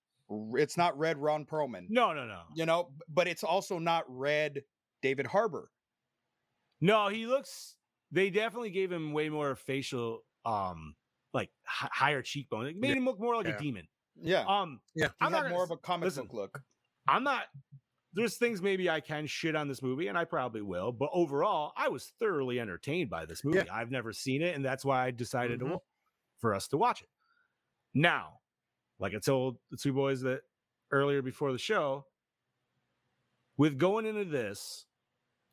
It's 0.54 0.76
not 0.76 0.98
Red 0.98 1.18
Ron 1.18 1.44
Perlman. 1.44 1.86
no, 1.88 2.12
no, 2.12 2.26
no, 2.26 2.42
You 2.54 2.66
know, 2.66 2.90
but 3.08 3.28
it's 3.28 3.44
also 3.44 3.78
not 3.78 4.04
Red 4.08 4.62
David 5.02 5.26
Harbour. 5.26 5.70
no. 6.80 7.08
He 7.08 7.26
looks. 7.26 7.76
They 8.12 8.30
definitely 8.30 8.70
gave 8.70 8.90
him 8.92 9.12
way 9.12 9.28
more 9.28 9.54
facial, 9.56 10.24
um, 10.44 10.94
like 11.34 11.50
hi- 11.64 11.90
higher 11.92 12.22
cheekbone. 12.22 12.66
It 12.66 12.76
made 12.76 12.90
Yeah. 12.90 12.94
him 12.96 13.04
look 13.04 13.18
more 13.20 13.36
like 13.36 13.46
Yeah. 13.46 13.56
a 13.56 13.58
demon. 13.58 13.88
Yeah, 14.18 14.44
Um, 14.46 14.80
Yeah. 14.94 15.08
he 15.08 15.14
I'm 15.20 15.32
not 15.32 15.44
had 15.44 15.52
more 15.52 15.64
of 15.64 15.70
a 15.70 15.76
comic 15.76 16.04
listen, 16.06 16.24
book 16.26 16.34
look. 16.54 16.62
I'm 17.08 17.22
not. 17.24 17.46
There's 18.16 18.36
things 18.36 18.60
maybe 18.62 18.90
I 18.90 19.00
can 19.00 19.26
shit 19.26 19.54
on 19.54 19.68
this 19.68 19.82
movie, 19.82 20.08
and 20.08 20.16
I 20.18 20.24
probably 20.24 20.62
will. 20.62 20.90
But 20.90 21.10
overall, 21.12 21.72
I 21.76 21.88
was 21.88 22.12
thoroughly 22.18 22.58
entertained 22.58 23.10
by 23.10 23.26
this 23.26 23.44
movie. 23.44 23.68
I've 23.70 23.90
never 23.90 24.12
seen 24.12 24.40
it, 24.42 24.56
and 24.56 24.64
that's 24.64 24.84
why 24.84 25.04
I 25.04 25.10
decided 25.10 25.60
to 25.60 25.66
Mhm. 25.66 25.70
wa- 25.72 25.80
for 26.38 26.54
us 26.54 26.66
to 26.68 26.76
watch 26.78 27.02
it. 27.02 27.10
Now, 27.94 28.40
like 28.98 29.14
I 29.14 29.18
told 29.18 29.58
the 29.70 29.76
two 29.76 29.92
boys 29.92 30.22
that 30.22 30.42
earlier 30.90 31.20
before 31.22 31.52
the 31.52 31.58
show, 31.58 32.06
with 33.56 33.78
going 33.78 34.06
into 34.06 34.24
this, 34.24 34.86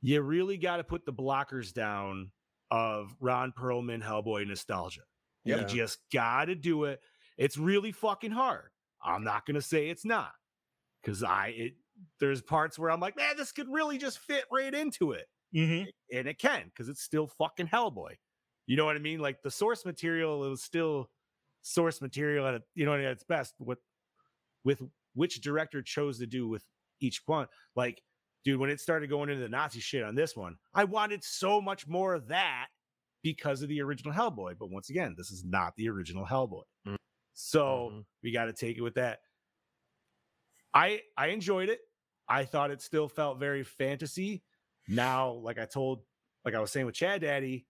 you 0.02 0.22
really 0.22 0.58
got 0.58 0.78
to 0.78 0.84
put 0.84 1.06
the 1.06 1.14
blockers 1.14 1.74
down 1.74 2.32
of 2.72 3.16
Ron 3.20 3.52
Perlman 3.52 4.02
Hellboy 4.04 4.48
nostalgia. 4.48 5.04
Yeah. 5.46 5.60
You 5.62 5.66
just 5.66 6.00
got 6.12 6.46
to 6.46 6.56
do 6.56 6.86
it. 6.86 7.02
It's 7.38 7.58
really 7.58 7.92
fucking 7.92 8.32
hard. 8.32 8.72
I'm 9.02 9.24
not 9.24 9.46
going 9.46 9.56
to 9.56 9.62
say 9.62 9.90
it's 9.90 10.06
not 10.06 10.34
because 11.02 11.24
I, 11.24 11.48
it, 11.50 11.74
there's 12.20 12.42
parts 12.42 12.78
where 12.80 12.92
I'm 12.92 13.00
like, 13.00 13.16
man, 13.16 13.36
this 13.38 13.52
could 13.52 13.70
really 13.70 13.98
just 13.98 14.20
fit 14.20 14.46
right 14.52 14.74
into 14.74 15.12
it. 15.12 15.28
Mm-hmm. 15.56 15.90
And 16.18 16.28
it 16.28 16.40
can 16.40 16.64
because 16.66 16.90
it's 16.90 17.02
still 17.02 17.28
fucking 17.28 17.68
Hellboy. 17.68 18.16
You 18.66 18.78
know 18.78 18.86
what 18.86 18.96
I 18.96 19.00
mean? 19.00 19.20
Like 19.20 19.42
the 19.44 19.52
source 19.52 19.86
material 19.86 20.52
is 20.52 20.64
still 20.64 21.10
source 21.62 22.02
material 22.02 22.48
at, 22.48 22.62
you 22.76 22.86
know, 22.86 22.94
at 22.94 23.02
its 23.02 23.24
best. 23.24 23.54
What 23.58 23.78
with 24.64 24.82
which 25.14 25.42
director 25.42 25.82
chose 25.82 26.18
to 26.20 26.26
do 26.26 26.48
with 26.48 26.64
each 27.02 27.22
one. 27.26 27.48
Like, 27.76 28.02
dude, 28.44 28.60
when 28.60 28.70
it 28.70 28.80
started 28.80 29.10
going 29.10 29.30
into 29.30 29.42
the 29.42 29.50
Nazi 29.50 29.80
shit 29.80 30.04
on 30.04 30.16
this 30.16 30.36
one, 30.36 30.56
I 30.74 30.86
wanted 30.86 31.24
so 31.24 31.62
much 31.62 31.88
more 31.88 32.14
of 32.14 32.28
that 32.30 32.68
because 33.22 33.62
of 33.62 33.70
the 33.70 33.82
original 33.82 34.14
Hellboy. 34.14 34.58
But 34.58 34.72
once 34.72 34.90
again, 34.90 35.14
this 35.18 35.32
is 35.32 35.44
not 35.44 35.76
the 35.76 35.90
original 35.90 36.26
Hellboy. 36.26 36.64
Mm. 36.88 36.96
So 37.34 37.92
Mhm. 37.92 38.06
we 38.24 38.32
got 38.32 38.46
to 38.46 38.54
take 38.54 38.78
it 38.78 38.82
with 38.82 38.96
that. 38.96 39.20
I 40.74 41.02
I 41.18 41.28
enjoyed 41.28 41.70
it. 41.70 41.80
I 42.28 42.46
thought 42.46 42.72
it 42.72 42.82
still 42.82 43.08
felt 43.08 43.40
very 43.40 43.64
fantasy. 43.64 44.44
Now, 44.88 45.32
like 45.32 45.60
I 45.60 45.66
told, 45.66 46.02
like 46.46 46.56
I 46.56 46.60
was 46.60 46.72
saying 46.72 46.86
with 46.86 46.96
Chad 46.96 47.22
Daddy, 47.22 47.66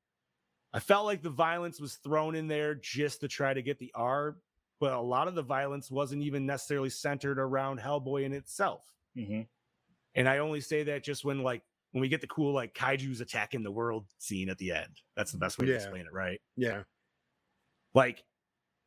I 0.73 0.79
felt 0.79 1.05
like 1.05 1.21
the 1.21 1.29
violence 1.29 1.79
was 1.79 1.95
thrown 1.95 2.35
in 2.35 2.47
there 2.47 2.75
just 2.75 3.21
to 3.21 3.27
try 3.27 3.53
to 3.53 3.61
get 3.61 3.77
the 3.77 3.91
R, 3.93 4.37
but 4.79 4.93
a 4.93 4.99
lot 4.99 5.27
of 5.27 5.35
the 5.35 5.43
violence 5.43 5.91
wasn't 5.91 6.23
even 6.23 6.45
necessarily 6.45 6.89
centered 6.89 7.39
around 7.39 7.79
Hellboy 7.79 8.23
in 8.23 8.33
itself. 8.33 8.83
Mm-hmm. 9.17 9.41
And 10.15 10.29
I 10.29 10.39
only 10.39 10.61
say 10.61 10.83
that 10.83 11.03
just 11.03 11.23
when 11.23 11.43
like 11.43 11.61
when 11.91 12.01
we 12.01 12.09
get 12.09 12.21
the 12.21 12.27
cool 12.27 12.53
like 12.53 12.73
kaiju's 12.73 13.21
attacking 13.21 13.63
the 13.63 13.71
world 13.71 14.07
scene 14.17 14.49
at 14.49 14.57
the 14.57 14.71
end. 14.71 15.01
That's 15.15 15.31
the 15.31 15.37
best 15.37 15.59
way 15.59 15.67
to 15.67 15.75
explain 15.75 16.01
it, 16.01 16.13
right? 16.13 16.41
Yeah. 16.55 16.83
Like 17.93 18.23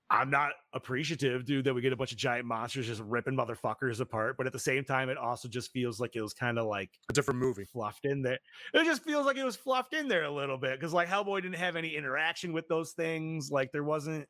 I'm 0.09 0.31
not 0.31 0.53
appreciative, 0.73 1.45
dude, 1.45 1.65
that 1.65 1.75
we 1.75 1.81
get 1.81 1.93
a 1.93 1.97
bunch 1.97 2.13
of 2.13 2.19
giant 2.19 2.47
monsters 2.47 2.87
just 2.87 3.01
ripping 3.03 3.35
motherfuckers 3.35 3.99
apart, 4.01 4.37
but 4.37 4.47
at 4.47 4.53
the 4.53 4.59
same 4.59 4.85
time, 4.85 5.09
it 5.09 5.17
also 5.17 5.49
just 5.49 5.73
feels 5.73 5.99
like 5.99 6.15
it 6.15 6.23
was 6.23 6.33
kind 6.33 6.59
of 6.59 6.67
like 6.67 6.91
A 7.09 7.13
different 7.13 7.41
movie. 7.41 7.65
fluffed 7.65 8.05
in 8.05 8.23
there. 8.23 8.39
It 8.73 8.85
just 8.85 9.03
feels 9.03 9.27
like 9.27 9.37
it 9.37 9.45
was 9.45 9.57
fluffed 9.57 9.95
in 9.95 10.07
there 10.07 10.23
a 10.25 10.31
little 10.31 10.59
bit 10.59 10.79
because 10.79 10.93
like 10.93 11.09
Hellboy 11.09 11.43
didn't 11.43 11.57
have 11.57 11.75
any 11.75 11.97
interaction 11.97 12.53
with 12.53 12.69
those 12.69 12.93
things. 12.93 13.51
Like 13.51 13.73
there 13.73 13.83
wasn't. 13.83 14.29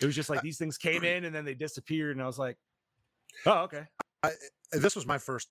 It 0.00 0.06
was 0.06 0.14
just 0.14 0.30
like 0.30 0.42
these 0.42 0.58
things 0.58 0.78
came 0.78 1.02
in 1.04 1.24
and 1.24 1.34
then 1.34 1.44
they 1.44 1.54
disappeared, 1.54 2.16
and 2.16 2.22
I 2.22 2.26
was 2.26 2.38
like, 2.38 2.56
oh 3.46 3.62
okay. 3.62 3.86
Uh, 4.22 4.30
this 4.72 4.94
was 4.94 5.06
my 5.06 5.18
first 5.18 5.48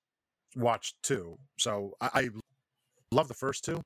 watch 0.55 0.93
too. 1.03 1.37
So 1.57 1.95
I, 1.99 2.09
I 2.13 2.29
love 3.11 3.27
the 3.27 3.33
first 3.33 3.65
two. 3.65 3.81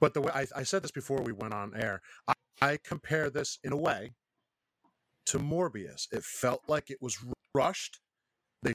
But 0.00 0.14
the 0.14 0.20
way 0.22 0.32
I, 0.34 0.46
I 0.56 0.62
said 0.64 0.82
this 0.82 0.90
before 0.90 1.22
we 1.22 1.32
went 1.32 1.54
on 1.54 1.72
air, 1.76 2.02
I, 2.26 2.34
I 2.60 2.78
compare 2.84 3.30
this 3.30 3.58
in 3.62 3.72
a 3.72 3.76
way 3.76 4.12
to 5.26 5.38
Morbius. 5.38 6.06
It 6.12 6.24
felt 6.24 6.62
like 6.68 6.90
it 6.90 6.98
was 7.00 7.18
rushed. 7.54 8.00
They 8.62 8.72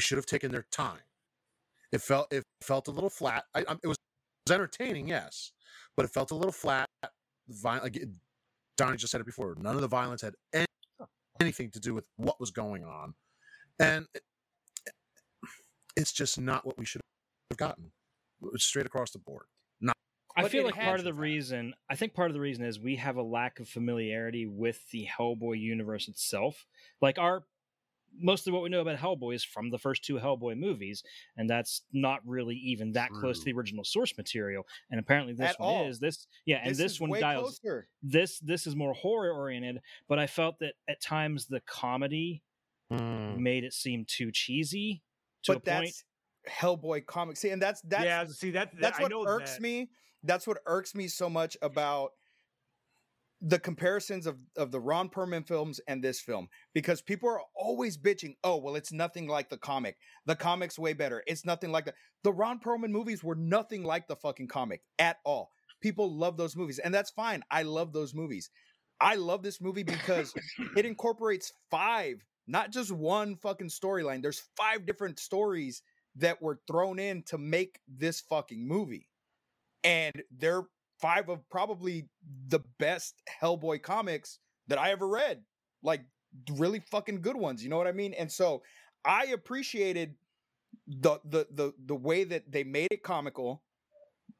should 0.00 0.18
have 0.18 0.26
taken 0.26 0.52
their 0.52 0.66
time. 0.70 1.00
It 1.92 2.00
felt 2.02 2.32
it 2.32 2.42
felt 2.62 2.88
a 2.88 2.90
little 2.90 3.10
flat. 3.10 3.44
I, 3.54 3.60
I, 3.60 3.72
it 3.82 3.86
was 3.86 3.96
it 4.46 4.50
was 4.50 4.54
entertaining, 4.54 5.08
yes, 5.08 5.52
but 5.96 6.04
it 6.04 6.10
felt 6.12 6.30
a 6.30 6.34
little 6.34 6.52
flat. 6.52 6.88
Vi- 7.48 7.78
like 7.80 7.96
it- 7.96 8.08
Donnie 8.76 8.96
just 8.98 9.10
said 9.10 9.20
it 9.20 9.26
before. 9.26 9.56
None 9.58 9.74
of 9.74 9.80
the 9.80 9.88
violence 9.88 10.20
had 10.20 10.34
any, 10.52 10.66
anything 11.40 11.70
to 11.70 11.80
do 11.80 11.94
with 11.94 12.04
what 12.16 12.38
was 12.38 12.50
going 12.50 12.84
on, 12.84 13.14
and 13.78 14.06
it- 14.14 14.22
it's 15.96 16.12
just 16.12 16.38
not 16.38 16.66
what 16.66 16.76
we 16.78 16.84
should 16.84 17.00
have 17.50 17.56
gotten. 17.58 17.92
Straight 18.56 18.84
across 18.86 19.10
the 19.12 19.18
board. 19.18 19.46
I 20.36 20.42
But 20.42 20.50
feel 20.50 20.64
like 20.64 20.74
part 20.74 20.98
of 20.98 21.04
the 21.04 21.10
have. 21.10 21.18
reason 21.18 21.74
I 21.88 21.96
think 21.96 22.14
part 22.14 22.30
of 22.30 22.34
the 22.34 22.40
reason 22.40 22.64
is 22.64 22.78
we 22.78 22.96
have 22.96 23.16
a 23.16 23.22
lack 23.22 23.58
of 23.58 23.68
familiarity 23.68 24.46
with 24.46 24.78
the 24.90 25.06
Hellboy 25.06 25.58
universe 25.58 26.08
itself. 26.08 26.66
Like 27.00 27.18
our 27.18 27.44
mostly 28.18 28.52
what 28.52 28.62
we 28.62 28.68
know 28.68 28.80
about 28.80 28.98
Hellboy 28.98 29.34
is 29.34 29.44
from 29.44 29.70
the 29.70 29.78
first 29.78 30.04
two 30.04 30.16
Hellboy 30.16 30.58
movies, 30.58 31.02
and 31.36 31.48
that's 31.48 31.82
not 31.92 32.20
really 32.24 32.56
even 32.56 32.92
that 32.92 33.10
close 33.10 33.38
to 33.40 33.44
the 33.44 33.52
original 33.52 33.84
source 33.84 34.16
material. 34.16 34.66
And 34.90 35.00
apparently 35.00 35.34
this 35.34 35.50
At 35.50 35.60
one 35.60 35.68
all. 35.68 35.88
is 35.88 35.98
this 35.98 36.26
yeah, 36.44 36.60
and 36.62 36.74
this, 36.74 36.92
is 36.92 37.00
one 37.00 37.10
way 37.10 37.20
dials 37.20 37.58
closer. 37.58 37.88
this 38.02 38.38
this 38.40 38.66
is 38.66 38.76
more 38.76 38.94
horror 38.94 39.32
oriented, 39.32 39.80
but 40.08 40.18
I 40.18 40.26
felt 40.26 40.58
that 40.60 40.74
at 40.88 41.00
times 41.00 41.46
the 41.46 41.60
comedy 41.60 42.42
hmm. 42.90 43.42
made 43.42 43.64
it 43.64 43.72
seem 43.72 44.04
too 44.06 44.30
cheesy 44.32 45.02
to 45.44 45.52
But 45.52 45.56
a 45.58 45.60
point. 45.60 45.86
that's 45.86 46.04
Hellboy 46.48 47.06
comics. 47.06 47.40
See, 47.40 47.50
and 47.50 47.60
that's 47.60 47.80
that's 47.82 48.04
yeah, 48.04 48.24
see 48.26 48.50
that, 48.52 48.72
that 48.72 48.80
that's 48.80 48.98
I 48.98 49.02
what 49.02 49.10
know 49.10 49.26
irks 49.26 49.54
that. 49.54 49.62
me. 49.62 49.88
That's 50.26 50.46
what 50.46 50.58
irks 50.66 50.94
me 50.94 51.08
so 51.08 51.30
much 51.30 51.56
about 51.62 52.10
the 53.42 53.58
comparisons 53.58 54.26
of, 54.26 54.38
of 54.56 54.70
the 54.70 54.80
Ron 54.80 55.10
Perlman 55.10 55.46
films 55.46 55.78
and 55.86 56.02
this 56.02 56.20
film 56.20 56.48
because 56.72 57.02
people 57.02 57.28
are 57.28 57.42
always 57.54 57.98
bitching. 57.98 58.34
Oh, 58.42 58.56
well, 58.56 58.76
it's 58.76 58.92
nothing 58.92 59.28
like 59.28 59.50
the 59.50 59.58
comic. 59.58 59.96
The 60.24 60.36
comic's 60.36 60.78
way 60.78 60.94
better. 60.94 61.22
It's 61.26 61.44
nothing 61.44 61.70
like 61.70 61.84
the 61.84 61.94
the 62.22 62.32
Ron 62.32 62.58
Perlman 62.58 62.90
movies 62.90 63.22
were 63.22 63.34
nothing 63.34 63.84
like 63.84 64.08
the 64.08 64.16
fucking 64.16 64.48
comic 64.48 64.82
at 64.98 65.18
all. 65.24 65.52
People 65.80 66.12
love 66.12 66.36
those 66.36 66.56
movies, 66.56 66.78
and 66.78 66.92
that's 66.92 67.10
fine. 67.10 67.42
I 67.50 67.62
love 67.62 67.92
those 67.92 68.14
movies. 68.14 68.50
I 69.00 69.16
love 69.16 69.42
this 69.42 69.60
movie 69.60 69.82
because 69.82 70.32
it 70.76 70.86
incorporates 70.86 71.52
five, 71.70 72.24
not 72.46 72.72
just 72.72 72.90
one 72.90 73.36
fucking 73.36 73.68
storyline. 73.68 74.22
There's 74.22 74.48
five 74.56 74.86
different 74.86 75.18
stories 75.18 75.82
that 76.16 76.40
were 76.40 76.58
thrown 76.66 76.98
in 76.98 77.22
to 77.24 77.36
make 77.36 77.80
this 77.86 78.22
fucking 78.22 78.66
movie. 78.66 79.08
And 79.86 80.22
they're 80.36 80.64
five 81.00 81.28
of 81.28 81.48
probably 81.50 82.08
the 82.48 82.60
best 82.78 83.22
Hellboy 83.42 83.82
comics 83.82 84.38
that 84.68 84.78
I 84.78 84.90
ever 84.90 85.06
read. 85.06 85.42
Like 85.82 86.02
really 86.54 86.80
fucking 86.80 87.20
good 87.20 87.36
ones, 87.36 87.62
you 87.62 87.70
know 87.70 87.76
what 87.76 87.86
I 87.86 87.92
mean? 87.92 88.14
And 88.14 88.30
so 88.30 88.62
I 89.04 89.26
appreciated 89.26 90.14
the 90.86 91.18
the 91.24 91.46
the 91.50 91.72
the 91.86 91.94
way 91.94 92.24
that 92.24 92.50
they 92.50 92.64
made 92.64 92.88
it 92.90 93.02
comical, 93.02 93.62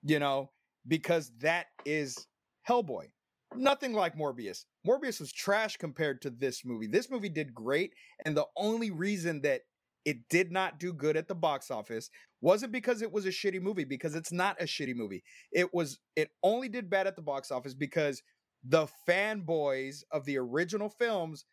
you 0.02 0.18
know, 0.18 0.50
because 0.86 1.32
that 1.40 1.66
is 1.84 2.26
Hellboy. 2.68 3.06
Nothing 3.54 3.92
like 3.92 4.16
Morbius. 4.16 4.64
Morbius 4.86 5.20
was 5.20 5.32
trash 5.32 5.76
compared 5.76 6.20
to 6.22 6.30
this 6.30 6.64
movie. 6.64 6.88
This 6.88 7.10
movie 7.10 7.28
did 7.28 7.54
great, 7.54 7.92
and 8.24 8.36
the 8.36 8.46
only 8.56 8.90
reason 8.90 9.40
that 9.42 9.62
it 10.06 10.28
did 10.30 10.52
not 10.52 10.78
do 10.78 10.92
good 10.92 11.16
at 11.16 11.28
the 11.28 11.34
box 11.34 11.70
office 11.70 12.08
wasn't 12.40 12.72
because 12.72 13.02
it 13.02 13.12
was 13.12 13.26
a 13.26 13.30
shitty 13.30 13.60
movie 13.60 13.84
because 13.84 14.14
it's 14.14 14.32
not 14.32 14.60
a 14.62 14.64
shitty 14.64 14.94
movie. 14.94 15.22
It 15.52 15.74
was 15.74 15.98
it 16.14 16.30
only 16.42 16.68
did 16.68 16.88
bad 16.88 17.08
at 17.08 17.16
the 17.16 17.22
box 17.22 17.50
office 17.50 17.74
because 17.74 18.22
the 18.64 18.86
fanboys 19.06 20.04
of 20.12 20.24
the 20.24 20.38
original 20.38 20.88
films 20.88 21.44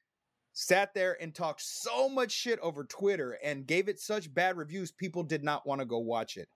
sat 0.54 0.94
there 0.94 1.18
and 1.20 1.34
talked 1.34 1.62
so 1.62 2.08
much 2.08 2.32
shit 2.32 2.60
over 2.60 2.84
Twitter 2.84 3.40
and 3.44 3.66
gave 3.66 3.90
it 3.90 4.00
such 4.00 4.32
bad 4.34 4.56
reviews 4.56 4.92
people 4.92 5.24
did 5.24 5.44
not 5.44 5.66
want 5.66 5.82
to 5.82 5.86
go 5.86 5.98
watch 5.98 6.38
it. 6.38 6.48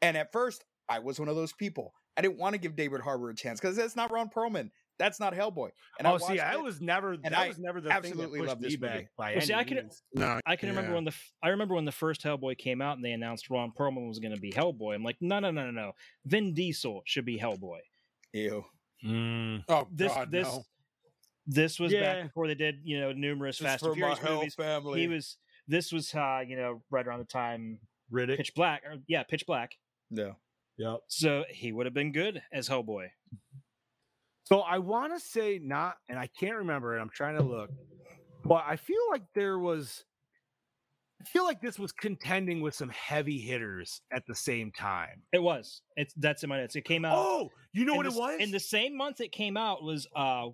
And 0.00 0.16
at 0.16 0.32
first, 0.32 0.64
I 0.88 0.98
was 1.00 1.20
one 1.20 1.28
of 1.28 1.36
those 1.36 1.52
people. 1.52 1.92
I 2.16 2.22
didn't 2.22 2.38
want 2.38 2.54
to 2.54 2.58
give 2.58 2.76
David 2.76 3.02
Harbour 3.02 3.28
a 3.28 3.34
chance 3.34 3.60
because 3.60 3.76
that's 3.76 3.96
not 3.96 4.10
Ron 4.10 4.30
Perlman. 4.30 4.70
That's 5.02 5.18
not 5.18 5.34
Hellboy. 5.34 5.70
And 5.98 6.06
oh, 6.06 6.14
I 6.14 6.18
see, 6.18 6.24
watched 6.24 6.40
I 6.40 6.56
was 6.58 6.80
never 6.80 7.16
that 7.16 7.36
I 7.36 7.48
was 7.48 7.58
never 7.58 7.80
the 7.80 7.90
absolutely 7.90 8.38
thing 8.38 8.46
that 8.46 8.48
love 8.52 8.58
pushed 8.60 8.70
this 8.72 8.80
me 8.80 8.88
movie. 8.88 8.98
back 9.00 9.08
by 9.18 9.24
Well, 9.30 9.36
any 9.38 9.46
see, 9.46 9.54
I 9.54 9.64
can- 9.64 9.76
means. 9.78 10.02
No, 10.14 10.40
I 10.46 10.54
can 10.54 10.68
remember 10.68 10.94
when 10.94 11.04
the 11.04 11.14
I 11.42 11.48
remember 11.48 11.74
when 11.74 11.84
the 11.84 11.90
first 11.92 12.22
Hellboy 12.22 12.56
came 12.56 12.80
out 12.80 12.96
and 12.96 13.04
they 13.04 13.10
announced 13.12 13.50
Ron 13.50 13.72
Perlman 13.76 14.06
was 14.06 14.20
going 14.20 14.32
to 14.34 14.40
be 14.40 14.52
Hellboy. 14.52 14.94
I'm 14.94 15.02
like, 15.02 15.16
no, 15.20 15.40
no, 15.40 15.50
no, 15.50 15.64
no, 15.64 15.70
no. 15.72 15.92
Vin 16.26 16.54
Diesel 16.54 17.02
should 17.04 17.24
be 17.24 17.36
Hellboy. 17.38 17.78
Ew. 18.32 18.64
Mm. 19.04 19.64
Oh 19.68 19.88
This 19.92 20.12
God, 20.14 20.30
this 20.30 20.46
no. 20.46 20.62
this 21.46 21.80
was 21.80 21.90
Yeah. 21.92 22.00
back 22.14 22.22
before 22.28 22.46
they 22.46 22.54
did 22.54 22.76
you 22.84 23.00
know 23.00 23.10
numerous 23.12 23.58
This 23.58 23.66
Fast 23.66 23.82
and 23.82 23.94
for 23.94 23.98
my 23.98 24.14
Furious 24.14 24.18
Hell 24.20 24.36
movies. 24.36 24.54
family. 24.54 25.00
He 25.00 25.08
was 25.08 25.36
this 25.66 25.90
was 25.92 26.14
uh, 26.14 26.42
you 26.46 26.56
know 26.56 26.82
right 26.90 27.04
around 27.06 27.18
the 27.18 27.24
time 27.24 27.80
Riddick. 28.12 28.36
Pitch 28.36 28.54
Black. 28.54 28.82
Or, 28.86 28.96
yeah, 29.08 29.24
Pitch 29.24 29.44
Black. 29.46 29.72
yeah. 30.10 30.32
Yep. 30.78 31.00
So 31.08 31.44
he 31.50 31.70
would 31.72 31.84
have 31.86 31.94
been 31.94 32.12
good 32.12 32.42
as 32.52 32.68
Hellboy. 32.68 33.08
So 34.52 34.60
I 34.60 34.76
want 34.76 35.14
to 35.14 35.18
say 35.18 35.58
not, 35.62 35.96
and 36.10 36.18
I 36.18 36.26
can't 36.38 36.56
remember, 36.56 36.92
and 36.92 37.00
I'm 37.00 37.08
trying 37.08 37.38
to 37.38 37.42
look, 37.42 37.70
but 38.44 38.62
I 38.68 38.76
feel 38.76 39.00
like 39.10 39.22
there 39.34 39.58
was, 39.58 40.04
I 41.22 41.24
feel 41.24 41.44
like 41.44 41.62
this 41.62 41.78
was 41.78 41.90
contending 41.90 42.60
with 42.60 42.74
some 42.74 42.90
heavy 42.90 43.38
hitters 43.38 44.02
at 44.12 44.26
the 44.26 44.34
same 44.34 44.70
time. 44.70 45.22
It 45.32 45.42
was. 45.42 45.80
It's 45.96 46.12
that's 46.18 46.42
in 46.42 46.50
my 46.50 46.58
notes. 46.58 46.76
It 46.76 46.84
came 46.84 47.06
out. 47.06 47.16
Oh, 47.16 47.50
you 47.72 47.86
know 47.86 47.94
what 47.94 48.04
the 48.04 48.12
it 48.12 48.18
was? 48.18 48.40
In 48.40 48.50
the 48.50 48.60
same 48.60 48.94
month 48.94 49.22
it 49.22 49.32
came 49.32 49.56
out 49.56 49.82
was 49.82 50.06
uh 50.14 50.48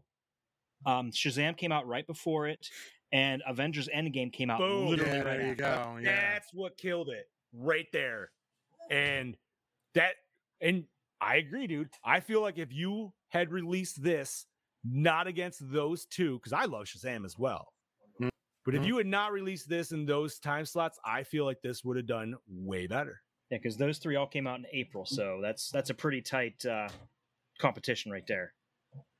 um 0.87 1.11
Shazam 1.11 1.57
came 1.57 1.73
out 1.73 1.89
right 1.89 2.07
before 2.07 2.47
it 2.47 2.69
and 3.11 3.43
Avengers 3.49 3.89
Endgame 3.93 4.33
came 4.33 4.49
out 4.49 4.61
Boom. 4.61 4.91
literally 4.91 5.11
Yeah, 5.11 5.25
right 5.25 5.39
there 5.39 5.47
you 5.47 5.51
after. 5.51 5.63
go. 5.65 5.99
Yeah. 6.05 6.33
That's 6.35 6.55
what 6.55 6.79
killed 6.79 7.09
it 7.09 7.29
right 7.53 7.87
there. 7.93 8.31
And 8.93 9.37
that, 9.97 10.13
and 10.61 10.85
I 11.21 11.39
agree, 11.39 11.67
dude. 11.67 11.89
I 12.05 12.21
feel 12.21 12.43
like 12.43 12.59
if 12.59 12.73
you 12.73 13.13
had 13.29 13.51
released 13.53 14.03
this 14.03 14.47
not 14.85 15.27
against 15.27 15.61
those 15.73 16.07
two, 16.07 16.39
because 16.39 16.53
I 16.53 16.65
love 16.65 16.87
Shazam 16.87 17.25
as 17.25 17.39
well. 17.39 17.73
Mm. 18.21 18.29
But 18.65 18.75
if 18.75 18.83
Mhm. 18.83 18.87
you 18.87 18.97
had 18.99 19.07
not 19.07 19.33
released 19.33 19.69
this 19.69 19.93
in 19.93 20.07
those 20.07 20.39
time 20.39 20.65
slots, 20.65 20.99
I 21.05 21.25
feel 21.25 21.45
like 21.45 21.61
this 21.63 21.85
would 21.85 21.97
have 21.97 22.07
done 22.07 22.37
way 22.47 22.87
better. 22.87 23.23
Yeah, 23.51 23.59
because 23.59 23.77
those 23.77 23.99
three 23.99 24.17
all 24.17 24.27
came 24.27 24.47
out 24.47 24.59
in 24.61 24.67
April, 24.73 25.05
so 25.07 25.41
that's 25.43 25.71
that's 25.71 25.91
a 25.91 25.95
pretty 25.95 26.21
tight 26.23 26.65
uh 26.67 26.89
competition 27.59 28.13
right 28.13 28.27
there. 28.27 28.55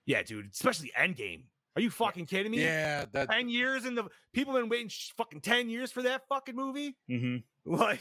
Yeah, 0.07 0.23
dude. 0.23 0.51
Especially 0.53 0.93
Endgame. 0.97 1.45
Are 1.77 1.83
you 1.83 1.91
fucking 1.91 2.27
kidding 2.27 2.51
me? 2.53 2.63
Yeah, 2.63 3.05
that 3.13 3.31
10 3.31 3.49
years 3.49 3.85
in 3.85 3.95
the 3.95 4.09
people 4.33 4.53
been 4.55 4.69
waiting 4.69 4.89
sh- 4.89 5.13
fucking 5.17 5.41
10 5.43 5.69
years 5.71 5.93
for 5.93 6.03
that 6.03 6.27
fucking 6.29 6.57
movie. 6.57 6.97
Mm-hmm. 7.11 7.37
Like, 7.71 8.01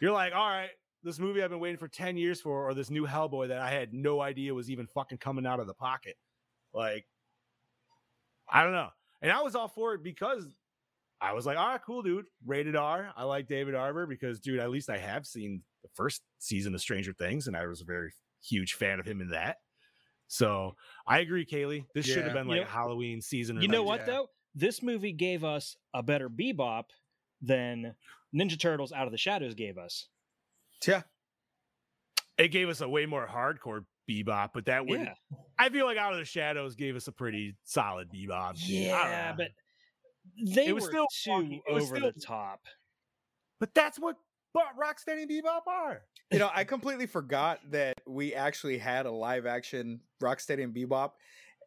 you're 0.00 0.12
like, 0.12 0.32
all 0.34 0.48
right, 0.48 0.70
this 1.04 1.18
movie 1.20 1.42
I've 1.42 1.50
been 1.50 1.60
waiting 1.60 1.78
for 1.78 1.86
10 1.88 2.16
years 2.16 2.40
for, 2.40 2.68
or 2.68 2.74
this 2.74 2.90
new 2.90 3.06
Hellboy 3.06 3.48
that 3.48 3.58
I 3.60 3.70
had 3.70 3.92
no 3.94 4.20
idea 4.20 4.54
was 4.54 4.70
even 4.70 4.86
fucking 4.86 5.18
coming 5.18 5.46
out 5.46 5.60
of 5.60 5.66
the 5.66 5.74
pocket. 5.74 6.16
Like, 6.72 7.06
I 8.50 8.62
don't 8.62 8.72
know. 8.72 8.88
And 9.22 9.30
I 9.30 9.42
was 9.42 9.54
all 9.54 9.68
for 9.68 9.94
it 9.94 10.02
because 10.02 10.46
I 11.20 11.32
was 11.32 11.46
like, 11.46 11.56
all 11.56 11.68
right, 11.68 11.80
cool, 11.84 12.02
dude. 12.02 12.26
Rated 12.44 12.76
R. 12.76 13.12
I 13.16 13.24
like 13.24 13.46
David 13.48 13.74
Harbour 13.74 14.06
because, 14.06 14.40
dude, 14.40 14.58
at 14.60 14.70
least 14.70 14.90
I 14.90 14.98
have 14.98 15.26
seen 15.26 15.62
the 15.82 15.88
first 15.94 16.22
season 16.38 16.74
of 16.74 16.80
Stranger 16.80 17.12
Things, 17.12 17.46
and 17.46 17.56
I 17.56 17.66
was 17.66 17.80
a 17.80 17.84
very 17.86 18.12
huge 18.42 18.74
fan 18.74 18.98
of 19.00 19.06
him 19.06 19.20
in 19.20 19.30
that. 19.30 19.58
So 20.26 20.74
I 21.06 21.20
agree, 21.20 21.46
Kaylee. 21.46 21.84
This 21.94 22.06
should 22.06 22.18
have 22.24 22.28
Yeah. 22.28 22.32
been 22.32 22.48
You 22.48 22.56
like 22.56 22.66
know- 22.66 22.72
Halloween 22.72 23.20
season. 23.20 23.58
or 23.58 23.60
You 23.62 23.68
know 23.68 23.82
what 23.82 24.00
yeah. 24.00 24.06
though? 24.06 24.30
This 24.54 24.82
movie 24.82 25.12
gave 25.12 25.44
us 25.44 25.76
a 25.92 26.02
better 26.02 26.28
Bebop 26.30 26.84
than 27.42 27.94
Ninja 28.34 28.58
Turtles 28.58 28.92
Out 28.92 29.06
of 29.06 29.12
the 29.12 29.18
Shadows 29.18 29.54
gave 29.54 29.78
us. 29.78 30.08
Yeah. 30.86 31.02
It 32.38 32.48
gave 32.48 32.68
us 32.68 32.80
a 32.80 32.88
way 32.88 33.06
more 33.06 33.26
hardcore 33.26 33.84
bebop, 34.10 34.50
but 34.54 34.66
that 34.66 34.86
would 34.86 35.00
Yeah, 35.00 35.14
I 35.58 35.68
feel 35.68 35.86
like 35.86 35.96
Out 35.98 36.12
of 36.12 36.18
the 36.18 36.24
Shadows 36.24 36.74
gave 36.74 36.96
us 36.96 37.06
a 37.08 37.12
pretty 37.12 37.56
solid 37.64 38.08
bebop. 38.10 38.54
Yeah, 38.56 39.32
but 39.36 39.48
they 40.54 40.66
It 40.66 40.74
was 40.74 40.84
were 40.84 40.90
still 40.90 41.06
too. 41.24 41.60
Over 41.68 41.80
still- 41.96 42.12
the 42.12 42.20
top. 42.20 42.60
but 43.60 43.72
that's 43.74 43.98
what 43.98 44.16
but 44.52 44.66
Rocksteady 44.80 45.22
and 45.22 45.30
Bebop 45.30 45.66
are. 45.66 46.02
You 46.30 46.38
know, 46.38 46.48
I 46.54 46.62
completely 46.62 47.06
forgot 47.06 47.58
that 47.72 48.00
we 48.06 48.34
actually 48.34 48.78
had 48.78 49.04
a 49.06 49.10
live 49.10 49.46
action 49.46 50.00
Rocksteady 50.22 50.62
and 50.62 50.72
Bebop, 50.74 51.10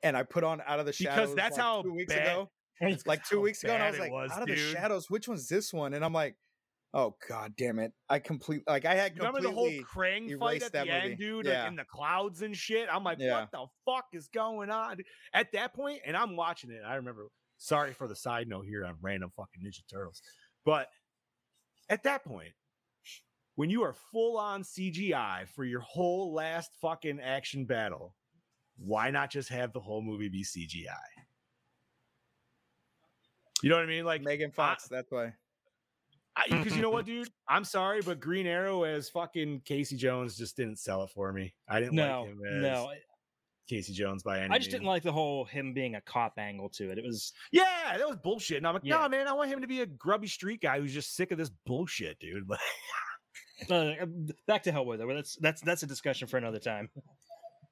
and 0.03 0.15
I 0.15 0.23
put 0.23 0.45
on 0.45 0.61
Out 0.65 0.79
of 0.79 0.85
the 0.85 0.93
Shadows 0.93 1.31
Because 1.31 1.35
that's 1.35 1.57
like 1.57 1.61
how 1.65 1.81
two 1.81 1.93
weeks 1.93 2.13
bad- 2.13 2.27
ago. 2.27 2.49
Like 3.07 3.23
two 3.25 3.41
weeks 3.41 3.63
ago, 3.63 3.73
and 3.73 3.81
I 3.83 3.89
was 3.89 3.99
like, 3.99 4.11
was, 4.11 4.31
Out 4.31 4.43
of 4.43 4.47
the. 4.47 4.55
Shadows, 4.55 5.09
which 5.09 5.27
one's 5.27 5.47
this 5.49 5.73
one? 5.73 5.93
And 5.95 6.05
I'm 6.05 6.13
like, 6.13 6.35
oh 6.97 7.15
god 7.29 7.53
damn 7.57 7.79
it! 7.79 7.93
I 8.09 8.19
completely 8.19 8.65
like 8.67 8.83
I 8.83 8.95
had 8.95 9.17
remember 9.17 9.39
the 9.39 9.51
whole 9.51 9.69
Krang 9.69 10.37
fight 10.37 10.63
at 10.63 10.73
the 10.73 10.79
that 10.79 10.87
end, 10.89 11.17
dude? 11.17 11.45
Yeah. 11.45 11.61
Like 11.61 11.69
in 11.69 11.75
the 11.77 11.85
clouds 11.85 12.41
and 12.41 12.57
shit. 12.57 12.89
I'm 12.91 13.03
like, 13.03 13.19
Yeah. 13.19 13.39
what 13.39 13.51
the 13.51 13.65
fuck 13.85 14.05
is 14.11 14.27
going 14.27 14.69
on? 14.69 14.97
At 15.33 15.53
that 15.53 15.73
point? 15.73 15.77
point, 15.77 16.01
and 16.07 16.17
I'm 16.17 16.35
watching 16.35 16.71
it. 16.71 16.81
I 16.85 16.95
remember. 16.95 17.27
Sorry 17.59 17.93
for 17.93 18.07
the 18.07 18.15
side 18.15 18.47
note 18.47 18.65
here 18.67 18.85
on 18.85 18.95
random 19.01 19.31
fucking 19.35 19.63
Ninja 19.63 19.81
Turtles, 19.91 20.21
but 20.65 20.87
at 21.89 22.03
that 22.03 22.23
point, 22.23 22.51
when 23.55 23.69
you 23.69 23.83
are 23.83 23.95
full 24.11 24.37
on 24.37 24.63
CGI 24.63 25.47
for 25.49 25.65
your 25.65 25.79
whole 25.81 26.33
last 26.33 26.71
fucking 26.81 27.19
action 27.19 27.65
battle, 27.65 28.15
why 28.77 29.09
not 29.11 29.31
just 29.31 29.49
have 29.49 29.73
the 29.73 29.79
whole 29.79 30.01
movie 30.03 30.29
be 30.29 30.43
CGI? 30.43 30.87
You 33.63 33.69
know 33.69 33.75
what 33.77 33.83
I 33.85 33.87
mean? 33.87 34.05
Like 34.05 34.21
Megan 34.21 34.51
Fox. 34.51 34.87
that's 34.87 35.11
why. 35.11 35.33
because 36.49 36.75
you 36.75 36.81
know 36.81 36.89
what, 36.89 37.05
dude? 37.05 37.29
I'm 37.47 37.63
sorry, 37.63 38.01
but 38.01 38.19
Green 38.19 38.47
Arrow 38.47 38.83
as 38.83 39.09
fucking 39.09 39.61
Casey 39.65 39.95
Jones 39.95 40.37
just 40.37 40.55
didn't 40.57 40.77
sell 40.79 41.03
it 41.03 41.09
for 41.11 41.31
me. 41.33 41.53
I 41.69 41.79
didn't 41.79 41.95
No, 41.95 42.21
like 42.21 42.29
him 42.29 42.39
as 42.45 42.61
no, 42.61 42.91
Casey 43.69 43.93
Jones 43.93 44.23
by 44.23 44.39
any 44.41 44.53
I 44.53 44.57
just 44.57 44.71
didn't 44.71 44.85
like 44.87 45.03
the 45.03 45.11
whole 45.11 45.45
him 45.45 45.73
being 45.73 45.95
a 45.95 46.01
cop 46.01 46.33
angle 46.37 46.69
to 46.69 46.91
it. 46.91 46.97
It 46.97 47.03
was 47.05 47.33
Yeah, 47.51 47.97
that 47.97 48.07
was 48.07 48.17
bullshit. 48.17 48.57
And 48.57 48.67
I'm 48.67 48.73
like, 48.75 48.83
Yeah. 48.85 48.97
no, 49.01 49.09
man, 49.09 49.27
I 49.27 49.33
want 49.33 49.49
him 49.49 49.61
to 49.61 49.67
be 49.67 49.81
a 49.81 49.85
grubby 49.85 50.27
street 50.27 50.61
guy 50.61 50.79
who's 50.79 50.93
just 50.93 51.15
sick 51.15 51.31
of 51.31 51.37
this 51.37 51.51
bullshit, 51.65 52.19
dude. 52.19 52.47
Like, 52.49 52.59
uh, 53.69 54.05
back 54.47 54.63
to 54.63 54.71
Hellboy 54.71 54.97
though. 54.97 55.07
That's 55.13 55.35
that's 55.37 55.61
that's 55.61 55.83
a 55.83 55.87
discussion 55.87 56.27
for 56.27 56.37
another 56.37 56.59
time. 56.59 56.89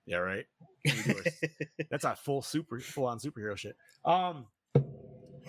yeah, 0.05 0.17
right. 0.17 0.45
We 0.83 0.91
do 0.91 1.15
our- 1.17 1.85
That's 1.89 2.03
a 2.05 2.15
full 2.15 2.41
super 2.41 2.79
full 2.79 3.05
on 3.05 3.19
superhero 3.19 3.55
shit. 3.57 3.75
Um 4.03 4.47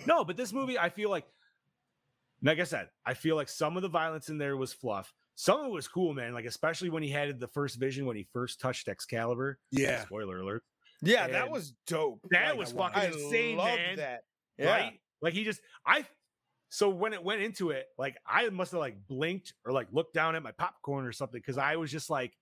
no, 0.07 0.25
but 0.25 0.37
this 0.37 0.53
movie, 0.53 0.79
I 0.79 0.91
feel 0.91 1.09
like 1.11 1.25
like 2.43 2.61
I 2.61 2.65
said, 2.65 2.89
I 3.05 3.15
feel 3.15 3.37
like 3.37 3.49
some 3.49 3.77
of 3.77 3.83
the 3.83 3.89
violence 3.89 4.29
in 4.29 4.39
there 4.39 4.57
was 4.57 4.73
fluff. 4.73 5.13
Some 5.35 5.61
of 5.61 5.67
it 5.67 5.73
was 5.73 5.89
cool, 5.89 6.15
man. 6.15 6.33
Like 6.35 6.45
especially 6.47 6.91
when 6.91 7.03
he 7.03 7.11
had 7.11 7.39
the 7.41 7.49
first 7.49 7.77
vision 7.79 8.07
when 8.07 8.17
he 8.17 8.27
first 8.33 8.61
touched 8.61 8.89
Excalibur. 8.89 9.59
yeah. 9.71 10.03
Spoiler 10.05 10.39
alert. 10.41 10.63
Yeah, 11.03 11.27
that 11.29 11.51
was 11.51 11.75
dope. 11.87 12.21
that 12.31 12.57
was 12.57 12.73
fucking 12.73 13.03
I 13.03 13.07
insane, 13.07 13.57
loved 13.59 13.77
man. 13.77 13.97
That. 13.97 14.23
Yeah. 14.59 14.67
Right? 14.71 15.01
Like 15.21 15.35
he 15.35 15.45
just 15.45 15.61
I 15.87 16.07
so 16.71 16.89
when 16.89 17.13
it 17.13 17.23
went 17.23 17.43
into 17.43 17.71
it, 17.71 17.87
like 17.99 18.17
I 18.27 18.49
must 18.49 18.73
have 18.73 18.81
like 18.81 18.97
blinked 19.09 19.53
or 19.65 19.73
like 19.73 19.89
looked 19.93 20.15
down 20.15 20.35
at 20.37 20.43
my 20.43 20.53
popcorn 20.53 21.05
or 21.05 21.13
something 21.13 21.39
because 21.39 21.59
I 21.59 21.77
was 21.77 21.91
just 21.93 22.09
like, 22.11 22.33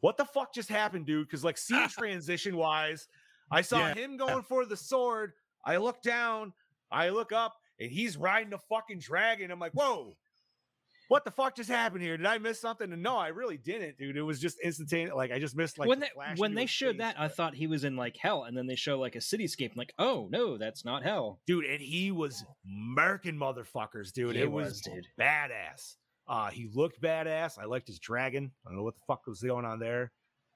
what 0.00 0.16
the 0.16 0.24
fuck 0.24 0.54
just 0.54 0.68
happened, 0.70 1.06
dude? 1.06 1.26
Because 1.26 1.44
like 1.44 1.58
scene 1.58 1.88
transition 1.90 2.56
wise, 2.56 3.06
I 3.50 3.60
saw 3.60 3.78
Yeah. 3.88 3.94
him 3.94 4.16
going 4.16 4.42
for 4.42 4.64
the 4.64 4.76
sword. 4.76 5.32
I 5.64 5.76
look 5.76 6.00
down, 6.02 6.54
I 6.90 7.10
look 7.10 7.32
up, 7.32 7.56
and 7.80 7.90
he's 7.90 8.16
riding 8.16 8.50
the 8.50 8.58
fucking 8.68 8.98
dragon. 9.00 9.50
I'm 9.50 9.58
like, 9.58 9.72
whoa. 9.72 10.16
What 11.08 11.24
the 11.24 11.32
fuck 11.32 11.56
just 11.56 11.68
happened 11.68 12.02
here? 12.02 12.16
Did 12.16 12.26
I 12.26 12.38
miss 12.38 12.60
something? 12.60 12.92
And 12.92 13.02
no, 13.02 13.16
I 13.16 13.28
really 13.28 13.56
didn't, 13.56 13.98
dude. 13.98 14.16
It 14.16 14.22
was 14.22 14.38
just 14.38 14.60
instantaneous. 14.60 15.12
Like 15.12 15.32
I 15.32 15.40
just 15.40 15.56
missed 15.56 15.76
like 15.76 15.88
when 15.88 15.98
the 15.98 16.06
they 16.14 16.34
when 16.36 16.54
they 16.54 16.66
showed 16.66 16.98
face, 16.98 16.98
that, 16.98 17.16
I 17.18 17.26
thought 17.26 17.56
he 17.56 17.66
was 17.66 17.82
in 17.82 17.96
like 17.96 18.16
hell, 18.16 18.44
and 18.44 18.56
then 18.56 18.68
they 18.68 18.76
show 18.76 18.96
like 19.00 19.16
a 19.16 19.18
cityscape. 19.18 19.72
I'm 19.72 19.76
like, 19.76 19.92
oh 19.98 20.28
no, 20.30 20.56
that's 20.56 20.84
not 20.84 21.02
hell. 21.02 21.40
dude, 21.48 21.64
and 21.64 21.80
he 21.80 22.12
was 22.12 22.44
murking 22.64 23.36
motherfuckers, 23.36 24.12
dude. 24.12 24.36
He 24.36 24.42
it 24.42 24.52
was, 24.52 24.68
was, 24.68 24.80
dude. 24.82 25.08
badass. 25.18 25.96
Uh, 26.28 26.48
he 26.50 26.70
looked 26.72 27.00
badass. 27.02 27.58
I 27.58 27.64
liked 27.64 27.88
his 27.88 27.98
dragon. 27.98 28.52
I 28.64 28.70
don't 28.70 28.76
know 28.78 28.84
what 28.84 28.94
the 28.94 29.02
fuck 29.08 29.26
was 29.26 29.42
going 29.42 29.64
on 29.64 29.80
there. 29.80 30.12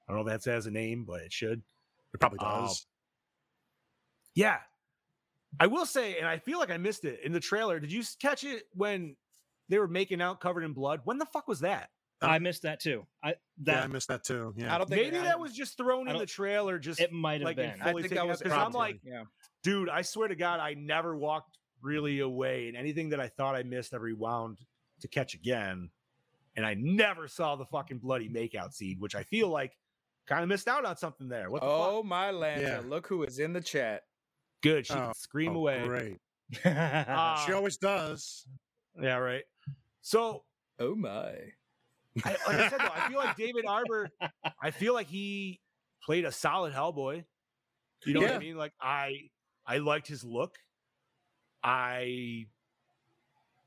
I 0.07 0.13
don't 0.13 0.23
know 0.25 0.31
if 0.31 0.41
that 0.43 0.49
has 0.51 0.67
a 0.67 0.71
name, 0.71 1.03
but 1.03 1.19
it 1.21 1.33
should. 1.33 1.61
It 2.13 2.19
probably 2.21 2.39
Um, 2.39 2.61
does. 2.67 2.85
Yeah. 4.35 4.59
I 5.59 5.67
will 5.67 5.85
say, 5.85 6.17
and 6.17 6.27
I 6.27 6.37
feel 6.39 6.59
like 6.59 6.69
I 6.71 6.77
missed 6.77 7.05
it 7.05 7.19
in 7.23 7.31
the 7.33 7.39
trailer. 7.39 7.79
Did 7.79 7.91
you 7.91 8.03
catch 8.21 8.43
it 8.43 8.63
when 8.73 9.15
they 9.69 9.79
were 9.79 9.87
making 9.87 10.21
out 10.21 10.39
covered 10.39 10.63
in 10.63 10.73
blood? 10.73 11.01
When 11.05 11.17
the 11.17 11.25
fuck 11.25 11.47
was 11.47 11.61
that? 11.61 11.89
I 12.21 12.39
missed 12.39 12.63
that 12.63 12.79
too. 12.79 13.05
I 13.23 13.35
yeah, 13.63 13.83
I 13.83 13.87
missed 13.87 14.07
that 14.07 14.23
too. 14.23 14.53
Yeah. 14.57 14.73
I 14.73 14.77
don't 14.79 14.89
think 14.89 15.11
Maybe 15.13 15.23
that 15.23 15.39
was 15.39 15.53
just 15.53 15.77
thrown 15.77 16.07
in 16.07 16.13
the 16.13 16.19
don't- 16.19 16.29
trailer. 16.29 16.79
Just 16.79 16.99
it 16.99 17.11
might 17.11 17.41
have 17.41 17.45
like 17.45 17.57
in 17.57 17.71
been. 17.71 17.81
I 17.81 17.93
think 17.93 18.09
that 18.09 18.17
out, 18.19 18.27
was 18.27 18.41
'cause 18.41 18.51
I'm 18.51 18.57
probably- 18.71 18.79
like, 18.79 18.99
yeah. 19.03 19.23
dude, 19.63 19.89
I 19.89 20.01
swear 20.01 20.27
to 20.27 20.35
God, 20.35 20.59
I 20.59 20.73
never 20.73 21.15
walked 21.15 21.57
really 21.81 22.19
away, 22.21 22.67
and 22.67 22.75
anything 22.77 23.09
that 23.09 23.19
I 23.19 23.27
thought 23.27 23.55
I 23.55 23.63
missed, 23.63 23.93
I 23.93 23.97
rewound 23.97 24.57
to 25.01 25.07
catch 25.07 25.35
again, 25.35 25.91
and 26.55 26.65
I 26.65 26.73
never 26.73 27.27
saw 27.27 27.55
the 27.57 27.65
fucking 27.65 27.99
bloody 27.99 28.29
makeout 28.29 28.73
scene, 28.73 28.97
which 28.99 29.13
I 29.13 29.23
feel 29.23 29.49
like 29.49 29.77
kind 30.25 30.41
of 30.41 30.49
missed 30.49 30.67
out 30.67 30.83
on 30.85 30.95
something 30.97 31.27
there. 31.27 31.51
What 31.51 31.61
the 31.61 31.67
Oh 31.67 31.97
fuck? 31.97 32.05
my 32.05 32.31
Lanta! 32.31 32.61
Yeah. 32.61 32.81
Look 32.83 33.05
who 33.07 33.21
is 33.23 33.37
in 33.39 33.53
the 33.53 33.61
chat. 33.61 34.03
Good, 34.61 34.85
she 34.87 34.93
Oh, 34.93 34.97
can 34.97 35.13
scream 35.13 35.51
Oh, 35.53 35.57
away. 35.57 35.85
Great. 35.87 36.17
Ah, 36.65 37.43
she 37.45 37.53
always 37.53 37.77
does. 37.77 38.47
yeah, 38.99 39.17
right. 39.17 39.43
So 40.01 40.45
Oh 40.77 40.93
my! 40.95 41.53
I, 42.23 42.31
like 42.47 42.47
I 42.47 42.69
said, 42.69 42.79
though, 42.81 42.91
I 42.93 43.09
feel 43.09 43.17
like 43.17 43.35
David 43.37 43.65
Harbour. 43.65 44.09
I 44.61 44.71
feel 44.71 44.93
like 44.93 45.07
he 45.07 45.61
played 46.03 46.25
a 46.25 46.31
solid 46.31 46.73
Hellboy. 46.73 47.25
You 48.05 48.13
know 48.13 48.21
what 48.21 48.31
I 48.31 48.39
mean? 48.39 48.57
Like 48.57 48.73
I, 48.79 49.29
I 49.65 49.77
liked 49.79 50.07
his 50.07 50.23
look. 50.23 50.57
I, 51.63 52.47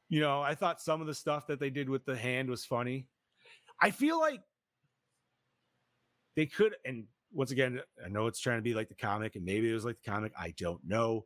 you 0.09 0.21
know, 0.21 0.41
I 0.41 0.55
thought 0.55 0.81
some 0.81 1.01
of 1.01 1.07
the 1.07 1.15
stuff 1.15 1.49
that 1.49 1.59
they 1.59 1.71
did 1.71 1.89
with 1.91 2.05
the 2.05 2.17
hand 2.17 2.49
was 2.49 2.65
funny. 2.65 3.09
I 3.81 3.91
feel 3.91 4.21
like 4.21 4.43
they 6.37 6.47
could, 6.47 6.77
and 6.85 7.09
once 7.33 7.51
again, 7.51 7.81
I 8.05 8.09
know 8.09 8.27
it's 8.27 8.41
trying 8.41 8.59
to 8.59 8.63
be 8.63 8.75
like 8.75 8.89
the 8.89 8.95
comic, 8.95 9.37
and 9.37 9.45
maybe 9.45 9.71
it 9.71 9.75
was 9.75 9.85
like 9.85 9.99
the 10.03 10.11
comic. 10.11 10.33
I 10.39 10.55
don't 10.57 10.85
know, 10.85 11.25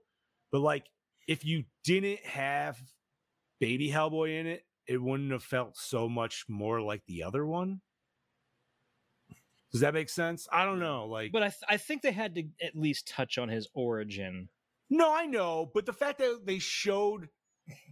but 0.50 0.60
like 0.60 0.86
if 1.28 1.44
you 1.44 1.64
didn't 1.84 2.20
have 2.24 2.78
Baby 3.60 3.88
Hellboy 3.90 4.40
in 4.40 4.46
it, 4.46 4.64
it 4.86 5.00
wouldn't 5.00 5.30
have 5.30 5.44
felt 5.44 5.76
so 5.76 6.08
much 6.08 6.44
more 6.48 6.80
like 6.80 7.02
the 7.06 7.22
other 7.22 7.46
one. 7.46 7.80
Does 9.70 9.80
that 9.80 9.94
make 9.94 10.10
sense? 10.10 10.48
I 10.52 10.64
don't 10.64 10.80
know. 10.80 11.06
Like, 11.06 11.32
but 11.32 11.42
I 11.42 11.48
th- 11.48 11.62
I 11.68 11.76
think 11.78 12.02
they 12.02 12.12
had 12.12 12.34
to 12.34 12.44
at 12.62 12.76
least 12.76 13.08
touch 13.08 13.38
on 13.38 13.48
his 13.48 13.68
origin. 13.74 14.48
no, 14.90 15.14
I 15.14 15.26
know, 15.26 15.70
but 15.72 15.86
the 15.86 15.92
fact 15.94 16.18
that 16.18 16.42
they 16.44 16.58
showed 16.58 17.28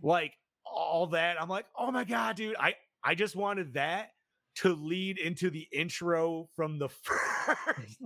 like 0.03 0.35
all 0.67 1.07
that, 1.09 1.41
I'm 1.41 1.49
like, 1.49 1.67
oh 1.79 1.91
my 1.91 2.05
god, 2.05 2.37
dude! 2.37 2.57
I 2.59 2.75
I 3.03 3.15
just 3.15 3.35
wanted 3.35 3.75
that 3.75 4.11
to 4.57 4.75
lead 4.75 5.19
into 5.19 5.51
the 5.51 5.67
intro 5.73 6.49
from 6.57 6.79
the 6.79 6.89
first 7.03 7.99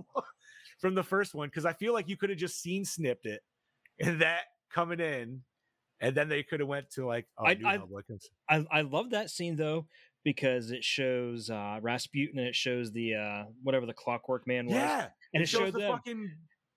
from 0.79 0.95
the 0.95 1.03
first 1.03 1.33
one 1.33 1.47
because 1.49 1.65
I 1.65 1.73
feel 1.73 1.93
like 1.93 2.07
you 2.07 2.17
could 2.17 2.29
have 2.29 2.39
just 2.39 2.61
seen 2.61 2.85
snipped 2.85 3.25
it 3.25 3.41
and 3.99 4.21
that 4.21 4.41
coming 4.71 4.99
in, 4.99 5.41
and 6.01 6.15
then 6.15 6.27
they 6.29 6.43
could 6.43 6.59
have 6.59 6.67
went 6.69 6.89
to 6.91 7.05
like, 7.05 7.25
oh, 7.37 7.45
I- 7.45 7.53
new 7.55 7.65
I- 7.67 7.79
I 8.49 8.65
I 8.71 8.81
love 8.81 9.11
that 9.11 9.29
scene 9.29 9.55
though 9.55 9.87
because 10.23 10.71
it 10.71 10.83
shows 10.83 11.49
uh 11.49 11.79
Rasputin 11.81 12.39
and 12.39 12.47
it 12.47 12.55
shows 12.55 12.91
the 12.91 13.15
uh 13.15 13.43
whatever 13.63 13.85
the 13.85 13.93
Clockwork 13.93 14.45
Man 14.47 14.65
was. 14.65 14.75
yeah, 14.75 15.07
and 15.33 15.41
it 15.43 15.47
shows 15.47 15.59
showed 15.61 15.73
the 15.73 15.79
them. 15.79 15.91
fucking 15.93 16.31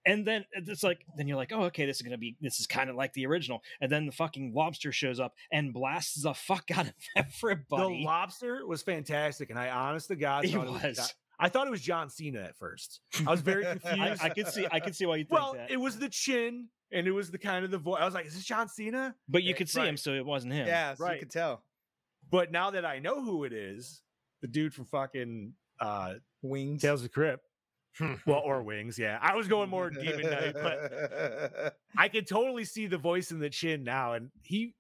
And 0.09 0.27
then 0.27 0.47
it's 0.53 0.83
like, 0.83 1.05
then 1.19 1.29
you're 1.29 1.37
like, 1.37 1.53
oh, 1.53 1.65
okay, 1.65 1.85
this 1.85 1.97
is 1.97 2.03
gonna 2.03 2.17
be, 2.17 2.35
this 2.41 2.61
is 2.61 2.67
kind 2.67 2.89
of 2.89 2.97
like 2.97 3.13
the 3.13 3.27
original. 3.27 3.63
And 3.83 3.93
then 3.93 4.07
the 4.07 4.13
fucking 4.13 4.55
lobster 4.55 4.91
shows 4.91 5.21
up 5.21 5.35
and 5.53 5.71
blasts 5.71 6.23
the 6.23 6.33
fuck 6.33 6.71
out 6.71 6.87
of 6.87 6.95
everybody. 7.17 8.01
The 8.01 8.05
lobster 8.07 8.67
was 8.67 8.81
fantastic, 8.81 9.51
and 9.51 9.59
I 9.59 9.69
honest 9.69 10.09
to 10.09 10.17
God 10.17 10.47
He 10.47 10.53
thought 10.53 10.67
it 10.67 10.71
was. 10.71 10.83
was. 10.83 11.15
I 11.39 11.51
thought 11.51 11.67
it 11.67 11.71
was 11.71 11.83
John 11.83 12.09
Cena 12.09 12.41
at 12.41 12.57
first. 12.57 13.01
I 13.27 13.31
was 13.31 13.43
very 13.43 13.65
confused. 13.81 14.23
I 14.23 14.31
could 14.31 14.49
see, 14.49 14.67
I 14.73 14.81
could 14.81 14.97
see 14.97 15.05
why 15.05 15.17
you 15.17 15.25
think 15.25 15.39
well, 15.39 15.53
that, 15.53 15.71
it 15.71 15.77
was 15.77 15.99
the 15.99 16.09
chin, 16.09 16.69
and 16.91 17.07
it 17.07 17.13
was 17.13 17.31
the 17.31 17.39
kind 17.39 17.67
of 17.67 17.71
the 17.71 17.79
voice. 17.79 17.99
I 18.01 18.07
was 18.07 18.15
like, 18.15 18.27
"Is 18.27 18.35
this 18.35 18.45
John 18.45 18.69
Cena?" 18.69 19.15
but 19.29 19.43
you 19.43 19.51
eh, 19.51 19.57
could 19.57 19.69
see 19.69 19.83
him, 19.83 19.99
so 19.99 20.15
it 20.15 20.25
wasn't 20.25 20.55
him. 20.55 20.67
Yeah, 20.67 20.95
so 20.95 21.05
right. 21.05 21.15
you 21.15 21.21
could 21.21 21.31
tell. 21.31 21.63
But 22.31 22.51
now 22.51 22.71
that 22.71 22.87
I 22.87 22.99
know 22.99 23.23
who 23.23 23.45
it 23.45 23.53
is, 23.53 24.03
the 24.41 24.49
dude 24.49 24.75
from 24.75 24.87
fucking 24.87 25.53
uh, 25.81 26.15
Wings. 26.43 26.83
Tales 26.83 27.01
of 27.01 27.05
the 27.05 27.09
Crypt, 27.09 27.45
Hmm. 27.97 28.15
well, 28.27 28.43
or 28.45 28.63
Wings, 28.63 28.99
yeah. 28.99 29.19
I 29.21 29.35
was 29.35 29.49
going 29.49 29.71
more 29.71 29.91
Demon 29.91 30.31
Knight, 30.31 30.55
but 30.55 31.75
I 31.97 32.09
could 32.09 32.27
totally 32.29 32.65
see 32.65 32.87
the 32.87 32.99
voice 32.99 33.31
in 33.31 33.41
the 33.41 33.51
chin 33.51 33.85
now, 33.85 34.15
and 34.15 34.31
he. 34.43 34.75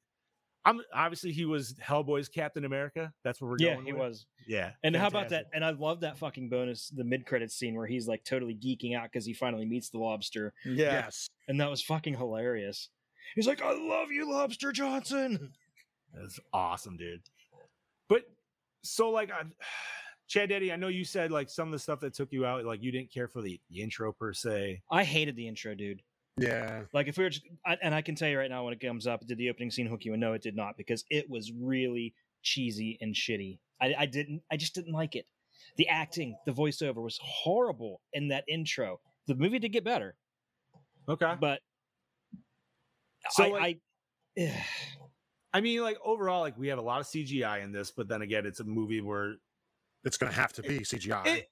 I'm 0.64 0.80
obviously 0.92 1.32
he 1.32 1.46
was 1.46 1.74
Hellboy's 1.74 2.28
Captain 2.28 2.64
America. 2.64 3.12
That's 3.24 3.40
what 3.40 3.48
we're 3.48 3.56
yeah, 3.58 3.74
going. 3.74 3.86
he 3.86 3.92
with. 3.92 4.02
was. 4.02 4.26
Yeah, 4.46 4.72
And 4.82 4.94
how 4.94 5.06
about 5.06 5.30
that? 5.30 5.46
And 5.54 5.64
I 5.64 5.70
love 5.70 6.00
that 6.00 6.18
fucking 6.18 6.48
bonus, 6.48 6.88
the 6.88 7.04
mid 7.04 7.26
credit 7.26 7.50
scene 7.50 7.74
where 7.74 7.86
he's 7.86 8.06
like 8.06 8.24
totally 8.24 8.54
geeking 8.54 8.94
out 8.96 9.04
because 9.04 9.24
he 9.24 9.32
finally 9.32 9.64
meets 9.64 9.88
the 9.88 9.98
lobster, 9.98 10.52
yeah. 10.64 10.92
Yes. 10.92 11.28
and 11.48 11.60
that 11.60 11.70
was 11.70 11.80
fucking 11.82 12.14
hilarious. 12.14 12.90
He's 13.34 13.46
like, 13.46 13.62
"I 13.62 13.72
love 13.72 14.10
you, 14.10 14.30
Lobster 14.30 14.72
Johnson." 14.72 15.52
That's 16.14 16.40
awesome, 16.52 16.96
dude. 16.96 17.22
But 18.08 18.22
so 18.82 19.10
like 19.10 19.30
I 19.30 19.42
Chad 20.28 20.50
Daddy, 20.50 20.70
I 20.72 20.76
know 20.76 20.88
you 20.88 21.04
said 21.04 21.30
like 21.32 21.48
some 21.48 21.68
of 21.68 21.72
the 21.72 21.78
stuff 21.78 22.00
that 22.00 22.12
took 22.14 22.32
you 22.32 22.44
out, 22.44 22.64
like 22.64 22.82
you 22.82 22.92
didn't 22.92 23.10
care 23.10 23.28
for 23.28 23.40
the, 23.40 23.58
the 23.70 23.80
intro 23.80 24.12
per 24.12 24.32
se. 24.34 24.82
I 24.90 25.02
hated 25.04 25.36
the 25.36 25.48
intro, 25.48 25.74
dude. 25.74 26.02
Yeah. 26.36 26.82
Like 26.92 27.08
if 27.08 27.16
we 27.16 27.24
were, 27.24 27.30
just, 27.30 27.46
I, 27.66 27.78
and 27.82 27.94
I 27.94 28.02
can 28.02 28.14
tell 28.14 28.28
you 28.28 28.38
right 28.38 28.50
now 28.50 28.62
when 28.64 28.74
it 28.74 28.80
comes 28.80 29.06
up, 29.06 29.26
did 29.26 29.38
the 29.38 29.48
opening 29.48 29.70
scene 29.70 29.86
hook 29.86 30.04
you? 30.04 30.12
And 30.12 30.20
no, 30.20 30.34
it 30.34 30.42
did 30.42 30.54
not 30.54 30.76
because 30.76 31.04
it 31.10 31.28
was 31.30 31.50
really 31.52 32.14
cheesy 32.42 32.98
and 33.00 33.14
shitty. 33.14 33.58
I, 33.80 33.94
I 34.00 34.06
didn't, 34.06 34.42
I 34.52 34.56
just 34.56 34.74
didn't 34.74 34.92
like 34.92 35.16
it. 35.16 35.26
The 35.78 35.88
acting, 35.88 36.36
the 36.44 36.52
voiceover 36.52 37.02
was 37.02 37.18
horrible 37.22 38.00
in 38.12 38.28
that 38.28 38.44
intro. 38.48 39.00
The 39.26 39.34
movie 39.34 39.58
did 39.58 39.72
get 39.72 39.84
better, 39.84 40.14
Okay. 41.08 41.34
but 41.40 41.60
So, 43.30 43.44
I, 43.44 43.48
like- 43.48 43.80
I 44.38 44.64
I 45.54 45.62
mean, 45.62 45.80
like 45.80 45.96
overall, 46.04 46.42
like 46.42 46.58
we 46.58 46.68
have 46.68 46.78
a 46.78 46.82
lot 46.82 47.00
of 47.00 47.06
CGI 47.06 47.64
in 47.64 47.72
this, 47.72 47.90
but 47.90 48.06
then 48.08 48.20
again, 48.20 48.44
it's 48.44 48.60
a 48.60 48.64
movie 48.64 49.00
where 49.00 49.36
It's 50.04 50.16
going 50.16 50.32
to 50.32 50.38
have 50.38 50.52
to 50.54 50.62
be 50.62 50.80
CGI. 50.80 51.26
it, 51.26 51.48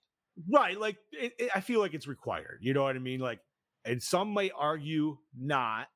right, 0.51 0.79
like 0.79 0.97
it, 1.13 1.33
it- 1.39 1.51
I 1.55 1.61
feel 1.61 1.81
like 1.81 1.95
it's 1.95 2.07
required. 2.07 2.59
You 2.63 2.75
know 2.75 2.83
what 2.85 2.97
I 2.97 3.01
mean? 3.01 3.21
Like, 3.21 3.41
and 3.85 4.03
some 4.03 4.29
might 4.33 4.53
argue 4.57 5.19
not, 5.37 5.89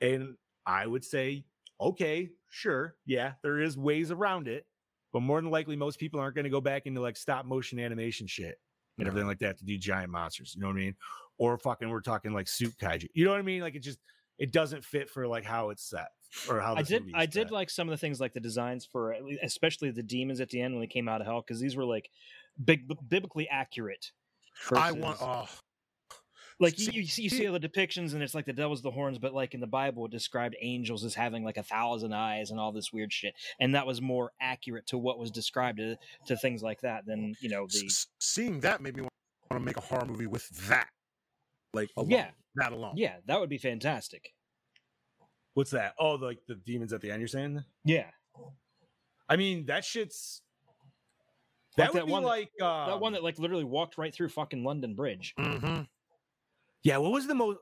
and 0.00 0.36
I 0.66 0.86
would 0.86 1.04
say, 1.04 1.44
okay, 1.80 2.30
sure, 2.50 2.96
yeah, 3.06 3.32
there 3.42 3.60
is 3.60 3.76
ways 3.76 4.10
around 4.10 4.48
it, 4.48 4.66
but 5.12 5.20
more 5.20 5.40
than 5.40 5.50
likely, 5.50 5.76
most 5.76 5.98
people 5.98 6.20
aren't 6.20 6.34
going 6.34 6.44
to 6.44 6.50
go 6.50 6.60
back 6.60 6.86
into 6.86 7.00
like 7.00 7.16
stop 7.16 7.46
motion 7.46 7.78
animation 7.78 8.26
shit 8.26 8.58
and 8.98 9.04
No. 9.04 9.10
everything 9.10 9.26
like 9.28 9.38
that 9.40 9.58
to 9.58 9.64
do 9.64 9.76
giant 9.78 10.10
monsters. 10.10 10.54
You 10.54 10.62
know 10.62 10.68
what 10.68 10.76
I 10.76 10.80
mean? 10.80 10.94
Or 11.38 11.58
fucking, 11.58 11.88
we're 11.88 12.00
talking 12.00 12.32
like 12.32 12.48
suit 12.48 12.74
kaiju. 12.80 13.08
You 13.14 13.24
know 13.24 13.30
what 13.32 13.40
I 13.40 13.42
mean? 13.42 13.60
Like 13.60 13.74
it 13.74 13.82
just 13.82 13.98
it 14.38 14.52
doesn't 14.52 14.84
fit 14.84 15.08
for 15.10 15.26
like 15.28 15.44
how 15.44 15.70
it's 15.70 15.88
set 15.88 16.08
or 16.48 16.60
how 16.60 16.74
I 16.74 16.82
did 16.82 17.04
I 17.14 17.26
did 17.26 17.48
set. 17.48 17.52
like 17.52 17.70
some 17.70 17.88
of 17.88 17.92
the 17.92 17.98
things 17.98 18.20
like 18.20 18.32
the 18.34 18.40
designs 18.40 18.84
for 18.84 19.14
especially 19.42 19.90
the 19.90 20.02
demons 20.02 20.40
at 20.40 20.48
the 20.50 20.60
end 20.60 20.74
when 20.74 20.80
they 20.80 20.86
came 20.86 21.08
out 21.08 21.20
of 21.20 21.26
hell 21.26 21.40
because 21.40 21.60
these 21.60 21.76
were 21.76 21.84
like 21.84 22.10
big 22.64 22.86
biblically 23.08 23.48
accurate. 23.48 24.10
I 24.74 24.92
want. 24.92 25.18
versus- 25.18 25.22
Oh, 25.22 25.48
like 26.60 26.78
you, 26.78 26.84
see- 26.86 26.92
you 26.92 27.06
see 27.06 27.22
you 27.22 27.28
see 27.30 27.46
all 27.48 27.52
the 27.58 27.68
depictions 27.68 28.14
and 28.14 28.22
it's 28.22 28.34
like 28.34 28.44
the 28.46 28.52
devil's 28.52 28.80
the 28.80 28.90
horns, 28.90 29.18
but 29.18 29.34
like 29.34 29.54
in 29.54 29.60
the 29.60 29.66
Bible 29.66 30.04
it 30.06 30.12
described 30.12 30.54
angels 30.60 31.04
as 31.04 31.12
having 31.14 31.42
like 31.44 31.56
a 31.56 31.62
thousand 31.64 32.12
eyes 32.14 32.50
and 32.52 32.60
all 32.60 32.70
this 32.70 32.92
weird 32.92 33.12
shit, 33.12 33.34
and 33.60 33.74
that 33.74 33.86
was 33.86 34.00
more 34.00 34.30
accurate 34.40 34.86
to 34.88 34.98
what 34.98 35.18
was 35.18 35.32
described 35.32 35.78
to, 35.78 35.96
to 36.26 36.36
things 36.36 36.62
like 36.62 36.80
that 36.82 37.06
than 37.06 37.34
you 37.40 37.48
know 37.48 37.66
the 37.68 37.86
s- 37.86 38.06
seeing 38.20 38.60
that 38.60 38.80
made 38.80 38.94
me 38.94 39.02
want 39.02 39.10
to 39.52 39.58
make 39.60 39.76
a 39.76 39.80
horror 39.80 40.04
movie 40.06 40.28
with 40.28 40.48
that. 40.68 40.88
Like, 41.72 41.90
alone, 41.96 42.10
Yeah. 42.10 42.28
that 42.54 42.72
alone. 42.72 42.94
yeah 42.96 43.16
that 43.26 43.40
would 43.40 43.50
be 43.50 43.58
fantastic. 43.58 44.32
What's 45.54 45.70
that? 45.70 45.94
Oh, 45.98 46.16
the, 46.16 46.26
like 46.26 46.40
the 46.46 46.56
demons 46.56 46.92
at 46.92 47.00
the 47.00 47.10
end. 47.10 47.20
You're 47.20 47.28
saying? 47.28 47.62
Yeah, 47.84 48.06
I 49.28 49.36
mean, 49.36 49.66
that 49.66 49.84
shit's 49.84 50.42
Like 51.78 51.86
that 51.88 51.94
would 51.94 52.02
that 52.02 52.06
be 52.06 52.12
one 52.12 52.22
that- 52.22 52.28
like 52.28 52.50
uh, 52.60 52.86
that 52.88 53.00
one 53.00 53.12
that 53.14 53.22
like 53.24 53.38
literally 53.38 53.64
walked 53.64 53.96
right 53.98 54.14
through 54.14 54.28
fucking 54.30 54.64
London 54.64 54.94
Bridge. 54.94 55.34
Mm-hmm. 55.38 55.82
yeah. 56.82 56.96
What 56.98 57.12
was 57.12 57.26
the 57.26 57.34
most? 57.34 57.58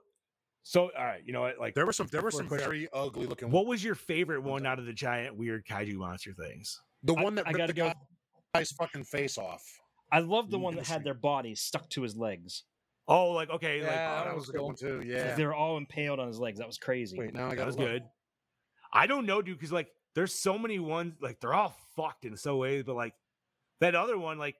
So 0.64 0.90
all 0.96 1.04
right, 1.04 1.22
you 1.26 1.32
know 1.32 1.40
what? 1.40 1.58
Like, 1.58 1.74
There 1.74 1.84
were 1.84 1.92
some. 1.92 2.06
There 2.12 2.22
were 2.22 2.30
some 2.30 2.48
very 2.48 2.88
ugly 2.92 3.26
looking. 3.26 3.50
what 3.50 3.66
was 3.66 3.82
your 3.82 3.94
favorite 3.96 4.42
one 4.42 4.64
out 4.64 4.78
of 4.78 4.86
the 4.86 4.92
giant 4.92 5.36
weird 5.36 5.66
kaiju 5.66 5.94
monster 5.94 6.32
things? 6.32 6.80
the 7.04 7.14
one 7.14 7.34
that 7.34 7.46
I 7.48 7.50
ripped 7.50 7.58
gotta 7.58 7.72
the 7.72 7.80
go- 7.80 7.92
guy's 8.54 8.70
fucking 8.70 9.02
face 9.04 9.38
off. 9.38 9.62
I 10.12 10.20
love 10.20 10.50
the 10.50 10.58
one 10.58 10.76
that 10.76 10.86
had 10.86 11.02
their 11.04 11.14
bodies 11.14 11.60
stuck 11.60 11.88
to 11.90 12.02
his 12.02 12.16
legs. 12.16 12.62
Oh, 13.08 13.30
like 13.30 13.50
okay, 13.50 13.80
Yeah, 13.80 13.86
like 13.86 13.92
Oh, 13.92 13.96
that 13.96 14.24
that 14.24 14.34
was 14.34 14.40
was 14.42 14.48
a 14.50 14.52
good 14.52 14.62
one 14.62 14.74
too. 14.76 15.02
Yeah. 15.04 15.34
They 15.34 15.44
were 15.44 15.54
all 15.54 15.76
impaled 15.76 16.20
on 16.20 16.28
his 16.28 16.38
legs. 16.38 16.58
That 16.58 16.66
was 16.66 16.78
crazy. 16.78 17.18
Wait, 17.18 17.34
now 17.34 17.46
I 17.46 17.50
got 17.50 17.58
that 17.58 17.66
was 17.66 17.76
good. 17.76 18.04
I 18.92 19.06
don't 19.06 19.26
know, 19.26 19.42
dude, 19.42 19.56
because 19.58 19.72
like 19.72 19.88
there's 20.14 20.34
so 20.34 20.58
many 20.58 20.78
ones, 20.78 21.14
like 21.20 21.40
they're 21.40 21.54
all 21.54 21.74
fucked 21.96 22.24
in 22.24 22.36
so 22.36 22.56
ways, 22.58 22.84
but 22.84 22.94
like 22.94 23.14
that 23.80 23.94
other 23.94 24.18
one, 24.18 24.38
like 24.38 24.56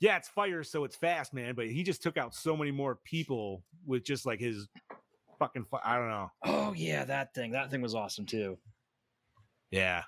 yeah, 0.00 0.16
it's 0.16 0.28
fire, 0.28 0.62
so 0.64 0.84
it's 0.84 0.96
fast, 0.96 1.34
man. 1.34 1.54
But 1.54 1.66
he 1.68 1.82
just 1.82 2.02
took 2.02 2.16
out 2.16 2.34
so 2.34 2.56
many 2.56 2.70
more 2.70 2.96
people 3.04 3.62
with 3.86 4.02
just 4.02 4.24
like 4.24 4.40
his 4.40 4.66
fucking. 5.38 5.66
Fi- 5.70 5.80
I 5.84 5.96
don't 5.96 6.08
know. 6.08 6.30
Oh 6.44 6.72
yeah, 6.72 7.04
that 7.04 7.34
thing. 7.34 7.52
That 7.52 7.70
thing 7.70 7.82
was 7.82 7.94
awesome 7.94 8.24
too. 8.24 8.56
Yeah, 9.70 10.02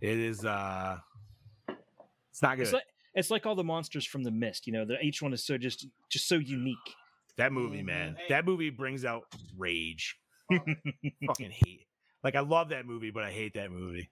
it 0.00 0.18
is. 0.18 0.44
uh 0.44 0.98
It's 2.30 2.42
not 2.42 2.56
good. 2.56 2.64
It's 2.64 2.72
like 2.74 2.84
it's 3.18 3.30
like 3.30 3.46
all 3.46 3.54
the 3.54 3.64
monsters 3.64 4.06
from 4.06 4.22
the 4.22 4.30
Mist. 4.30 4.66
You 4.66 4.72
know, 4.72 4.84
that 4.86 5.02
each 5.02 5.20
one 5.22 5.32
is 5.32 5.44
so 5.44 5.58
just 5.58 5.86
just 6.08 6.28
so 6.28 6.36
unique. 6.36 6.76
That 7.36 7.52
movie, 7.52 7.82
man. 7.82 8.16
That 8.28 8.44
movie 8.44 8.70
brings 8.70 9.04
out 9.04 9.24
rage. 9.56 10.16
Oh. 10.52 10.58
Fucking 11.26 11.50
hate. 11.50 11.86
Like 12.24 12.34
I 12.34 12.40
love 12.40 12.70
that 12.70 12.86
movie, 12.86 13.10
but 13.10 13.22
I 13.22 13.30
hate 13.30 13.54
that 13.54 13.70
movie. 13.70 14.10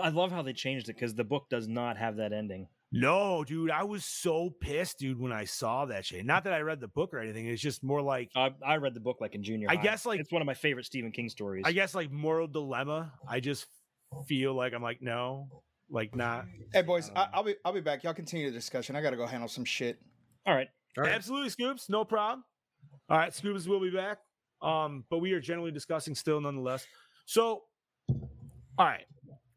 I 0.00 0.10
love 0.10 0.30
how 0.30 0.42
they 0.42 0.52
changed 0.52 0.88
it 0.88 0.94
because 0.94 1.14
the 1.14 1.24
book 1.24 1.46
does 1.50 1.66
not 1.66 1.96
have 1.96 2.16
that 2.16 2.32
ending. 2.32 2.68
No, 2.92 3.44
dude, 3.44 3.70
I 3.70 3.84
was 3.84 4.04
so 4.04 4.50
pissed, 4.60 4.98
dude, 4.98 5.18
when 5.20 5.32
I 5.32 5.44
saw 5.44 5.84
that 5.86 6.04
shit. 6.04 6.24
Not 6.26 6.42
that 6.44 6.52
I 6.52 6.60
read 6.60 6.80
the 6.80 6.88
book 6.88 7.14
or 7.14 7.18
anything. 7.20 7.46
It's 7.46 7.62
just 7.62 7.84
more 7.84 8.02
like 8.02 8.30
I, 8.34 8.50
I 8.66 8.76
read 8.76 8.94
the 8.94 9.00
book 9.00 9.18
like 9.20 9.34
in 9.36 9.42
junior. 9.44 9.68
I 9.70 9.76
high. 9.76 9.82
guess, 9.82 10.06
like- 10.06 10.18
it's 10.20 10.32
one 10.32 10.42
of 10.42 10.46
my 10.46 10.54
favorite 10.54 10.86
Stephen 10.86 11.12
King 11.12 11.28
stories. 11.28 11.62
I 11.66 11.72
guess 11.72 11.94
like 11.94 12.10
moral 12.10 12.48
dilemma. 12.48 13.12
I 13.28 13.40
just 13.40 13.66
feel 14.26 14.54
like 14.54 14.74
I'm 14.74 14.82
like, 14.82 15.00
no, 15.00 15.62
like 15.90 16.14
not. 16.14 16.46
Hey 16.72 16.82
boys, 16.82 17.10
I, 17.14 17.24
Um, 17.24 17.28
I'll 17.34 17.42
be 17.42 17.54
I'll 17.64 17.72
be 17.72 17.80
back. 17.80 18.02
Y'all 18.04 18.14
continue 18.14 18.46
the 18.50 18.56
discussion. 18.56 18.96
I 18.96 19.02
gotta 19.02 19.16
go 19.16 19.26
handle 19.26 19.48
some 19.48 19.64
shit. 19.64 19.98
All 20.46 20.54
right, 20.54 20.68
All 20.96 21.04
right. 21.04 21.12
Absolutely, 21.12 21.50
Scoops, 21.50 21.88
no 21.88 22.04
problem. 22.04 22.44
All 23.08 23.18
right, 23.18 23.34
Scoops 23.34 23.66
will 23.66 23.80
be 23.80 23.90
back. 23.90 24.18
Um, 24.62 25.04
but 25.10 25.18
we 25.18 25.32
are 25.32 25.40
generally 25.40 25.70
discussing 25.70 26.14
still 26.14 26.40
nonetheless. 26.40 26.86
So, 27.26 27.62
all 28.08 28.86
right, 28.86 29.04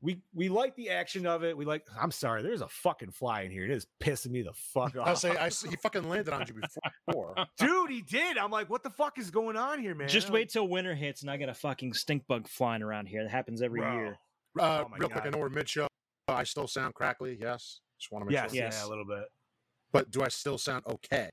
we 0.02 0.22
we 0.34 0.50
like 0.50 0.76
the 0.76 0.90
action 0.90 1.26
of 1.26 1.44
it. 1.44 1.56
We 1.56 1.66
like. 1.66 1.86
I'm 2.00 2.12
sorry, 2.12 2.42
there's 2.44 2.62
a 2.62 2.68
fucking 2.68 3.12
fly 3.12 3.42
in 3.42 3.52
here. 3.52 3.64
It 3.66 3.72
is 3.72 3.88
pissing 4.02 4.32
me 4.32 4.42
the 4.42 4.54
fuck 4.54 4.96
off. 4.98 5.08
I 5.08 5.12
off, 5.12 5.18
say 5.18 5.36
I 5.36 5.50
see, 5.50 5.70
he 5.70 5.76
fucking 5.78 6.08
landed 6.08 6.34
on 6.34 6.46
you 6.48 6.62
before. 7.08 7.36
dude. 7.58 7.90
He 7.90 8.02
did. 8.02 8.38
I'm 8.38 8.52
like, 8.52 8.70
what 8.70 8.84
the 8.84 8.90
fuck 8.90 9.18
is 9.20 9.30
going 9.30 9.56
on 9.56 9.80
here, 9.80 9.94
man? 9.96 10.08
just 10.08 10.30
wait 10.30 10.50
till 10.50 10.68
winter 10.68 10.96
hits 10.96 11.22
and 11.22 11.30
I 11.30 11.38
get 11.38 11.50
a 11.50 11.54
fucking 11.54 11.94
stink 11.94 12.26
bug 12.28 12.48
flying 12.48 12.82
around 12.82 13.06
here. 13.08 13.24
That 13.24 13.30
happens 13.32 13.62
every 13.62 13.82
bro. 13.82 13.94
year. 13.94 14.18
Uh, 14.60 14.84
Oh 14.86 14.90
my 14.90 14.98
real 14.98 15.10
quick, 15.10 15.26
I 15.26 15.30
know 15.30 15.40
we're 15.40 15.50
mid 15.50 15.68
show. 15.68 15.88
I 16.28 16.44
still 16.44 16.68
sound 16.68 16.94
crackly. 16.94 17.38
Yes, 17.40 17.82
just 18.00 18.12
want 18.12 18.24
to 18.24 18.26
make 18.28 18.34
Yes, 18.34 18.52
sure. 18.52 18.64
Yes. 18.64 18.80
yeah, 18.82 18.88
a 18.88 18.90
little 18.90 19.06
bit. 19.06 19.26
But 19.92 20.10
do 20.12 20.24
I 20.24 20.28
still 20.30 20.58
sound 20.58 20.84
okay? 20.88 21.30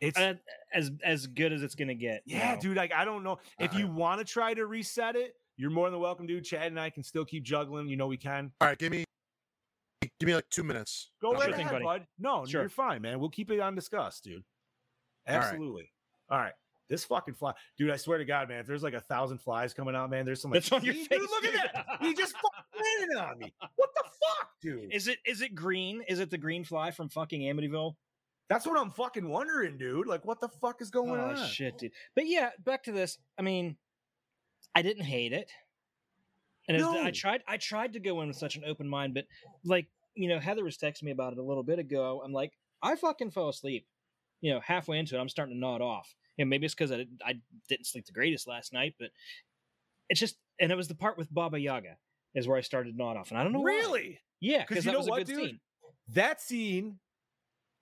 It's 0.00 0.18
Uh, 0.18 0.34
as 0.72 0.90
as 1.04 1.26
good 1.26 1.52
as 1.52 1.62
it's 1.62 1.74
gonna 1.74 1.94
get. 1.94 2.22
yeah, 2.24 2.54
know. 2.54 2.60
dude. 2.60 2.76
Like, 2.76 2.92
I 2.92 3.04
don't 3.04 3.22
know 3.22 3.38
if 3.58 3.74
Uh, 3.74 3.78
you 3.78 3.86
want 3.86 4.18
to 4.18 4.24
try 4.24 4.54
to 4.54 4.64
reset 4.64 5.14
it. 5.14 5.34
You're 5.56 5.70
more 5.70 5.90
than 5.90 6.00
welcome, 6.00 6.26
dude. 6.26 6.44
Chad 6.44 6.68
and 6.68 6.80
I 6.80 6.88
can 6.88 7.02
still 7.02 7.24
keep 7.26 7.42
juggling. 7.42 7.86
You 7.88 7.96
know, 7.98 8.06
we 8.06 8.16
can. 8.16 8.50
All 8.62 8.68
right, 8.68 8.78
give 8.78 8.90
me 8.90 9.04
give 10.18 10.26
me 10.26 10.34
like 10.34 10.48
two 10.48 10.64
minutes. 10.64 11.10
Go 11.20 11.32
I'll 11.32 11.40
right 11.40 11.50
thing, 11.54 11.60
ahead, 11.66 11.82
buddy. 11.82 11.84
bud. 11.84 12.06
No, 12.18 12.46
Sure. 12.46 12.62
you're 12.62 12.70
fine, 12.70 13.02
man. 13.02 13.20
We'll 13.20 13.28
keep 13.28 13.50
it 13.50 13.60
on 13.60 13.74
discuss, 13.74 14.20
dude. 14.20 14.42
All 15.28 15.36
right. 15.36 15.44
Absolutely. 15.44 15.92
All 16.30 16.38
right. 16.38 16.54
This 16.90 17.04
fucking 17.04 17.34
fly, 17.34 17.54
dude. 17.78 17.92
I 17.92 17.96
swear 17.96 18.18
to 18.18 18.24
God, 18.24 18.48
man. 18.48 18.58
If 18.58 18.66
there's 18.66 18.82
like 18.82 18.94
a 18.94 19.00
thousand 19.00 19.38
flies 19.38 19.72
coming 19.72 19.94
out, 19.94 20.10
man, 20.10 20.26
there's 20.26 20.42
some 20.42 20.50
like. 20.50 20.64
That's 20.64 20.72
on 20.72 20.84
your 20.84 20.94
face. 20.94 21.06
Dude, 21.08 21.20
look 21.20 21.44
at 21.44 21.72
that. 21.72 21.86
He 22.00 22.12
just 22.12 22.34
fucking 22.34 22.82
landed 23.00 23.16
on 23.30 23.38
me. 23.38 23.54
What 23.76 23.90
the 23.94 24.02
fuck, 24.02 24.50
dude? 24.60 24.92
Is 24.92 25.06
it 25.06 25.18
is 25.24 25.40
it 25.40 25.54
green? 25.54 26.02
Is 26.08 26.18
it 26.18 26.30
the 26.30 26.36
green 26.36 26.64
fly 26.64 26.90
from 26.90 27.08
fucking 27.08 27.42
Amityville? 27.42 27.94
That's 28.48 28.66
what 28.66 28.76
I'm 28.76 28.90
fucking 28.90 29.28
wondering, 29.28 29.78
dude. 29.78 30.08
Like, 30.08 30.24
what 30.24 30.40
the 30.40 30.48
fuck 30.48 30.82
is 30.82 30.90
going 30.90 31.20
oh 31.20 31.36
on? 31.40 31.46
shit, 31.46 31.78
dude. 31.78 31.92
But 32.16 32.26
yeah, 32.26 32.50
back 32.64 32.82
to 32.84 32.92
this. 32.92 33.18
I 33.38 33.42
mean, 33.42 33.76
I 34.74 34.82
didn't 34.82 35.04
hate 35.04 35.32
it, 35.32 35.48
and 36.68 36.76
was- 36.76 36.96
I 36.96 37.12
tried. 37.12 37.44
I 37.46 37.56
tried 37.56 37.92
to 37.92 38.00
go 38.00 38.20
in 38.20 38.28
with 38.28 38.36
such 38.36 38.56
an 38.56 38.64
open 38.66 38.88
mind, 38.88 39.14
but 39.14 39.26
like 39.64 39.86
you 40.16 40.28
know, 40.28 40.40
Heather 40.40 40.64
was 40.64 40.76
texting 40.76 41.04
me 41.04 41.12
about 41.12 41.34
it 41.34 41.38
a 41.38 41.42
little 41.42 41.62
bit 41.62 41.78
ago. 41.78 42.20
I'm 42.24 42.32
like, 42.32 42.52
I 42.82 42.96
fucking 42.96 43.30
fell 43.30 43.48
asleep. 43.48 43.86
You 44.40 44.54
know, 44.54 44.60
halfway 44.60 44.98
into 44.98 45.16
it, 45.16 45.20
I'm 45.20 45.28
starting 45.28 45.54
to 45.54 45.60
nod 45.60 45.82
off. 45.82 46.12
And 46.40 46.50
maybe 46.50 46.66
it's 46.66 46.74
because 46.74 46.90
I, 46.92 46.96
didn't- 46.98 47.22
I 47.24 47.40
didn't 47.68 47.86
sleep 47.86 48.06
the 48.06 48.12
greatest 48.12 48.48
last 48.48 48.72
night, 48.72 48.94
but 48.98 49.10
it's 50.08 50.18
just, 50.20 50.36
and 50.58 50.72
it 50.72 50.74
was 50.76 50.88
the 50.88 50.94
part 50.94 51.16
with 51.18 51.32
Baba 51.32 51.58
Yaga 51.60 51.96
is 52.34 52.48
where 52.48 52.56
I 52.56 52.60
started 52.62 52.92
to 52.92 52.96
nod 52.96 53.16
off, 53.16 53.30
and 53.30 53.38
I 53.38 53.42
don't 53.44 53.52
know 53.52 53.60
why. 53.60 53.66
Really? 53.66 54.20
Yeah, 54.40 54.58
'Cause 54.64 54.68
because 54.68 54.84
you 54.84 54.90
that 54.90 54.92
know 54.94 54.98
was 54.98 55.06
a 55.06 55.10
what, 55.10 55.18
good 55.18 55.26
dude? 55.26 55.48
scene. 55.50 55.60
That 56.08 56.40
scene, 56.40 56.98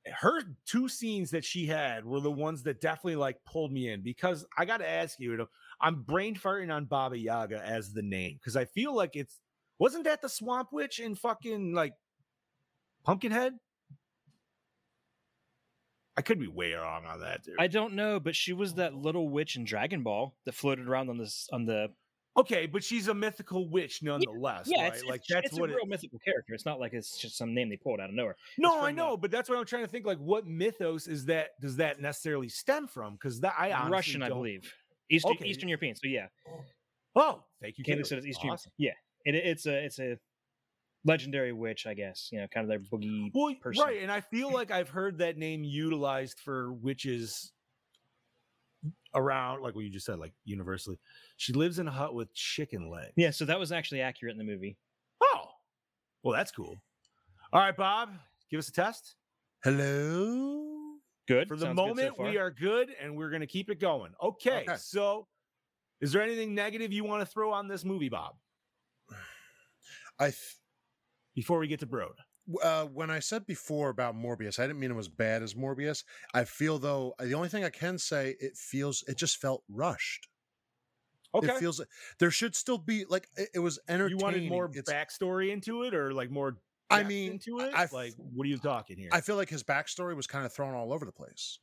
her 0.06 0.40
two 0.66 0.88
scenes 0.88 1.30
that 1.30 1.44
she 1.44 1.66
had 1.66 2.04
were 2.04 2.20
the 2.20 2.30
ones 2.32 2.62
that 2.64 2.80
definitely 2.80 3.16
like 3.16 3.42
pulled 3.44 3.72
me 3.72 3.90
in 3.90 4.02
because 4.02 4.46
I 4.56 4.64
got 4.64 4.78
to 4.78 4.88
ask 4.88 5.18
you, 5.20 5.30
you 5.32 5.36
know, 5.36 5.46
I'm 5.80 6.02
brain 6.02 6.34
farting 6.34 6.74
on 6.74 6.86
Baba 6.86 7.16
Yaga 7.18 7.62
as 7.64 7.92
the 7.92 8.02
name 8.02 8.34
because 8.34 8.56
I 8.56 8.64
feel 8.64 8.94
like 8.94 9.16
it's 9.16 9.38
wasn't 9.78 10.04
that 10.04 10.20
the 10.22 10.28
Swamp 10.28 10.72
Witch 10.72 10.98
in 10.98 11.14
fucking 11.14 11.72
like 11.74 11.92
Pumpkinhead? 13.04 13.54
I 16.18 16.20
could 16.20 16.40
be 16.40 16.48
way 16.48 16.72
wrong 16.72 17.04
on 17.06 17.20
that, 17.20 17.44
dude. 17.44 17.54
I 17.60 17.68
don't 17.68 17.94
know, 17.94 18.18
but 18.18 18.34
she 18.34 18.52
was 18.52 18.74
that 18.74 18.92
oh. 18.92 18.98
little 18.98 19.28
witch 19.28 19.54
in 19.54 19.62
Dragon 19.64 20.02
Ball 20.02 20.34
that 20.46 20.52
floated 20.52 20.88
around 20.88 21.08
on 21.10 21.16
this 21.16 21.48
on 21.52 21.64
the. 21.64 21.90
okay, 22.36 22.66
but 22.66 22.82
she's 22.82 23.06
a 23.06 23.14
mythical 23.14 23.68
witch 23.68 24.02
nonetheless, 24.02 24.66
Yeah, 24.66 24.82
right? 24.82 24.94
it's, 24.94 25.04
like 25.04 25.20
it's, 25.20 25.32
that's 25.32 25.46
it's 25.46 25.60
what 25.60 25.70
a 25.70 25.74
it, 25.74 25.76
real 25.76 25.86
mythical 25.86 26.18
character. 26.18 26.54
It's 26.54 26.66
not 26.66 26.80
like 26.80 26.92
it's 26.92 27.16
just 27.18 27.36
some 27.38 27.54
name 27.54 27.68
they 27.68 27.76
pulled 27.76 28.00
out 28.00 28.08
of 28.08 28.16
nowhere. 28.16 28.34
No, 28.58 28.80
I 28.82 28.90
know, 28.90 29.16
but 29.16 29.30
that's 29.30 29.48
what 29.48 29.56
I'm 29.58 29.64
trying 29.64 29.84
to 29.84 29.88
think. 29.88 30.06
Like, 30.06 30.18
what 30.18 30.44
mythos 30.44 31.06
is 31.06 31.24
that? 31.26 31.50
Does 31.60 31.76
that 31.76 32.00
necessarily 32.00 32.48
stem 32.48 32.88
from? 32.88 33.12
Because 33.12 33.38
that 33.40 33.54
I 33.56 33.70
honestly 33.70 33.92
Russian, 33.92 34.22
I 34.24 34.28
don't- 34.28 34.38
believe. 34.38 34.74
Eastern 35.10 35.32
Okay. 35.32 35.46
Eastern 35.46 35.68
European. 35.68 35.94
So 35.94 36.08
yeah, 36.08 36.26
Oh, 37.14 37.44
thank 37.62 37.78
you. 37.78 37.84
Candy 37.84 37.98
Caleb. 38.02 38.06
said 38.08 38.18
it's 38.18 38.26
Eastern. 38.26 38.50
Awesome. 38.50 38.72
Yeah, 38.76 38.90
it, 39.24 39.34
it's 39.36 39.66
a 39.66 39.84
it's 39.84 39.98
a 40.00 40.18
legendary 41.04 41.52
witch, 41.52 41.86
I 41.86 41.94
guess. 41.94 42.28
You 42.32 42.40
know, 42.40 42.46
kind 42.48 42.64
of 42.64 42.68
their 42.68 42.80
boogie. 42.80 43.30
Well, 43.34 43.54
person. 43.60 43.84
right, 43.84 44.02
and 44.02 44.10
I 44.10 44.20
feel 44.20 44.52
like 44.52 44.70
I've 44.70 44.88
heard 44.88 45.18
that 45.18 45.36
name 45.36 45.64
utilized 45.64 46.40
for 46.40 46.72
witches 46.72 47.52
around, 49.14 49.62
like 49.62 49.74
what 49.74 49.84
you 49.84 49.90
just 49.90 50.06
said, 50.06 50.18
like 50.18 50.32
universally. 50.44 50.98
She 51.36 51.52
lives 51.52 51.78
in 51.78 51.88
a 51.88 51.90
hut 51.90 52.14
with 52.14 52.32
chicken 52.34 52.90
legs. 52.90 53.12
Yeah, 53.16 53.30
so 53.30 53.44
that 53.44 53.58
was 53.58 53.72
actually 53.72 54.00
accurate 54.00 54.32
in 54.32 54.38
the 54.38 54.44
movie. 54.44 54.76
Oh, 55.22 55.46
well, 56.22 56.34
that's 56.34 56.50
cool. 56.50 56.76
All 57.52 57.60
right, 57.60 57.76
Bob, 57.76 58.10
give 58.50 58.58
us 58.58 58.68
a 58.68 58.72
test. 58.72 59.14
Hello. 59.64 60.64
Good 61.26 61.48
For 61.48 61.56
the 61.56 61.66
Sounds 61.66 61.76
good 61.76 61.82
so 61.82 61.88
moment, 61.88 62.18
we 62.18 62.38
are 62.38 62.50
good, 62.50 62.90
and 63.02 63.16
we're 63.16 63.28
going 63.30 63.40
to 63.42 63.46
keep 63.46 63.70
it 63.70 63.80
going. 63.80 64.12
Okay, 64.22 64.62
Okay. 64.62 64.76
so 64.78 65.26
is 66.00 66.12
there 66.12 66.22
anything 66.22 66.54
negative 66.54 66.92
you 66.92 67.04
want 67.04 67.20
to 67.20 67.26
throw 67.26 67.52
on 67.52 67.68
this 67.68 67.84
movie, 67.84 68.08
Bob? 68.08 68.34
I 70.18 70.26
th- 70.26 70.36
Before 71.38 71.60
we 71.60 71.68
get 71.68 71.78
to 71.78 71.86
Broad. 71.86 72.16
uh, 72.64 72.86
when 72.86 73.10
I 73.12 73.20
said 73.20 73.46
before 73.46 73.90
about 73.90 74.16
Morbius, 74.16 74.58
I 74.58 74.66
didn't 74.66 74.80
mean 74.80 74.90
it 74.90 74.94
was 74.96 75.08
bad 75.08 75.40
as 75.40 75.54
Morbius. 75.54 76.02
I 76.34 76.42
feel 76.42 76.80
though 76.80 77.14
the 77.20 77.34
only 77.34 77.48
thing 77.48 77.62
I 77.62 77.70
can 77.70 77.96
say 77.96 78.34
it 78.40 78.56
feels 78.56 79.04
it 79.06 79.16
just 79.16 79.36
felt 79.36 79.62
rushed. 79.68 80.26
Okay. 81.32 81.46
It 81.46 81.58
feels 81.58 81.80
there 82.18 82.32
should 82.32 82.56
still 82.56 82.76
be 82.78 83.04
like 83.04 83.28
it, 83.36 83.50
it 83.54 83.58
was 83.60 83.78
you 83.88 84.16
wanted 84.16 84.48
more 84.48 84.68
It's- 84.74 84.92
backstory 84.92 85.52
into 85.52 85.84
it, 85.84 85.94
or 85.94 86.12
like 86.12 86.28
more? 86.28 86.56
I 86.90 87.04
mean, 87.04 87.32
into 87.34 87.60
it. 87.60 87.72
I 87.72 87.84
f- 87.84 87.92
like, 87.92 88.14
what 88.16 88.44
are 88.44 88.48
you 88.48 88.58
talking 88.58 88.96
here? 88.98 89.10
I 89.12 89.20
feel 89.20 89.36
like 89.36 89.50
his 89.50 89.62
backstory 89.62 90.16
was 90.16 90.26
kind 90.26 90.44
of 90.44 90.52
thrown 90.52 90.74
all 90.74 90.92
over 90.92 91.04
the 91.04 91.12
place. 91.12 91.60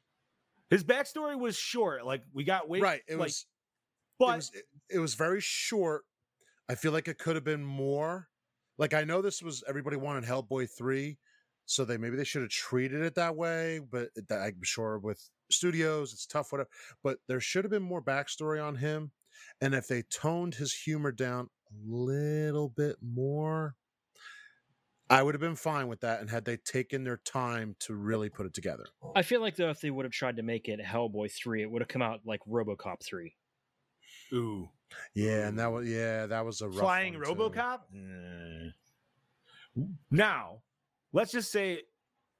His 0.69 0.85
backstory 0.85 1.37
was 1.37 1.57
short. 1.57 2.05
Like 2.05 2.21
we 2.31 2.45
got 2.45 2.69
way 2.69 2.79
right. 2.79 3.01
It 3.09 3.17
like, 3.17 3.27
was. 3.27 3.45
but 4.19 4.25
it 4.25 4.35
was 4.37 4.51
it, 4.53 4.63
it 4.91 4.99
was 4.99 5.15
very 5.15 5.41
short. 5.41 6.03
I 6.69 6.75
feel 6.75 6.93
like 6.93 7.09
it 7.09 7.17
could 7.17 7.35
have 7.35 7.43
been 7.43 7.65
more. 7.65 8.29
Like 8.77 8.93
I 8.93 9.03
know 9.03 9.21
this 9.21 9.41
was 9.41 9.63
everybody 9.67 9.97
wanted 9.97 10.23
Hellboy 10.25 10.69
three, 10.69 11.17
so 11.65 11.85
they 11.85 11.97
maybe 11.97 12.15
they 12.17 12.23
should 12.23 12.41
have 12.41 12.51
treated 12.51 13.01
it 13.01 13.15
that 13.15 13.35
way. 13.35 13.79
But 13.79 14.09
that- 14.15 14.41
I'm 14.41 14.63
sure 14.63 14.99
with 14.99 15.29
studios 15.51 16.13
it's 16.13 16.25
tough, 16.25 16.51
whatever. 16.51 16.69
But 17.03 17.19
there 17.27 17.39
should 17.39 17.63
have 17.63 17.71
been 17.71 17.83
more 17.83 18.01
backstory 18.03 18.63
on 18.65 18.75
him, 18.77 19.11
and 19.61 19.73
if 19.75 19.87
they 19.87 20.03
toned 20.03 20.55
his 20.55 20.73
humor 20.73 21.11
down 21.11 21.49
a 21.71 21.73
little 21.85 22.69
bit 22.69 22.97
more, 23.01 23.75
I 25.09 25.21
would 25.23 25.33
have 25.35 25.41
been 25.41 25.55
fine 25.55 25.87
with 25.87 26.01
that. 26.01 26.19
And 26.21 26.29
had 26.29 26.45
they 26.45 26.57
taken 26.57 27.03
their 27.03 27.17
time 27.17 27.75
to 27.79 27.95
really 27.95 28.29
put 28.29 28.45
it 28.45 28.53
together, 28.53 28.85
I 29.15 29.21
feel 29.23 29.41
like 29.41 29.55
though, 29.55 29.69
if 29.69 29.81
they 29.81 29.89
would 29.91 30.05
have 30.05 30.11
tried 30.11 30.37
to 30.37 30.43
make 30.43 30.67
it 30.67 30.79
Hellboy 30.79 31.31
three, 31.31 31.61
it 31.61 31.71
would 31.71 31.81
have 31.81 31.87
come 31.89 32.01
out 32.01 32.21
like 32.25 32.41
RoboCop 32.47 33.01
three. 33.03 33.35
ooh, 34.33 34.69
yeah, 35.13 35.47
and 35.47 35.59
that 35.59 35.71
was 35.71 35.87
yeah, 35.87 36.25
that 36.25 36.45
was 36.45 36.61
a 36.61 36.67
rough 36.67 36.79
flying. 36.79 37.13
RoboCop. 37.15 37.79
Mm. 37.95 38.73
Now, 40.09 40.61
let's 41.11 41.31
just 41.31 41.51
say, 41.51 41.81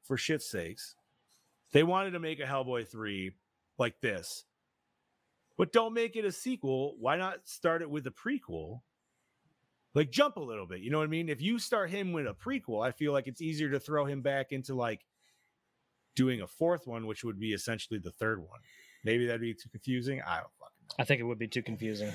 for 0.03 0.17
shit's 0.17 0.49
sakes, 0.49 0.95
they 1.73 1.83
wanted 1.83 2.11
to 2.11 2.19
make 2.19 2.39
a 2.39 2.43
Hellboy 2.43 2.87
three 2.87 3.31
like 3.77 3.99
this, 4.01 4.45
but 5.57 5.73
don't 5.73 5.93
make 5.93 6.15
it 6.15 6.25
a 6.25 6.31
sequel. 6.31 6.95
Why 6.99 7.17
not 7.17 7.47
start 7.47 7.81
it 7.81 7.89
with 7.89 8.07
a 8.07 8.11
prequel? 8.11 8.81
Like 9.93 10.11
jump 10.11 10.35
a 10.35 10.41
little 10.41 10.67
bit, 10.67 10.81
you 10.81 10.91
know 10.91 10.97
what 10.97 11.05
I 11.05 11.07
mean? 11.07 11.29
If 11.29 11.41
you 11.41 11.57
start 11.57 11.89
him 11.89 12.11
with 12.11 12.27
a 12.27 12.33
prequel, 12.33 12.85
I 12.85 12.91
feel 12.91 13.13
like 13.13 13.27
it's 13.27 13.41
easier 13.41 13.69
to 13.71 13.79
throw 13.79 14.05
him 14.05 14.21
back 14.21 14.51
into 14.51 14.75
like 14.75 15.05
doing 16.15 16.41
a 16.41 16.47
fourth 16.47 16.85
one, 16.85 17.07
which 17.07 17.23
would 17.23 17.39
be 17.39 17.53
essentially 17.53 17.99
the 17.99 18.11
third 18.11 18.39
one. 18.39 18.59
Maybe 19.05 19.25
that'd 19.25 19.39
be 19.39 19.53
too 19.53 19.69
confusing. 19.69 20.21
I 20.21 20.37
don't 20.37 20.51
fucking 20.59 20.74
know. 20.74 20.74
I 20.99 21.03
think 21.03 21.19
it 21.19 21.23
would 21.23 21.39
be 21.39 21.47
too 21.47 21.61
confusing. 21.63 22.11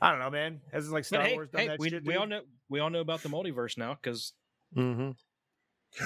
I 0.00 0.10
don't 0.10 0.18
know, 0.20 0.30
man. 0.30 0.60
Hasn't 0.72 0.92
like 0.92 1.04
Star 1.04 1.22
hey, 1.22 1.34
Wars 1.34 1.48
done 1.50 1.60
hey, 1.60 1.68
that 1.68 1.78
we, 1.78 1.90
shit? 1.90 2.04
we 2.06 2.14
all 2.16 2.26
know 2.26 2.42
we 2.68 2.80
all 2.80 2.90
know 2.90 3.00
about 3.00 3.22
the 3.22 3.28
multiverse 3.28 3.76
now 3.78 3.96
because 4.00 4.32
Mm-hmm. 4.76 5.12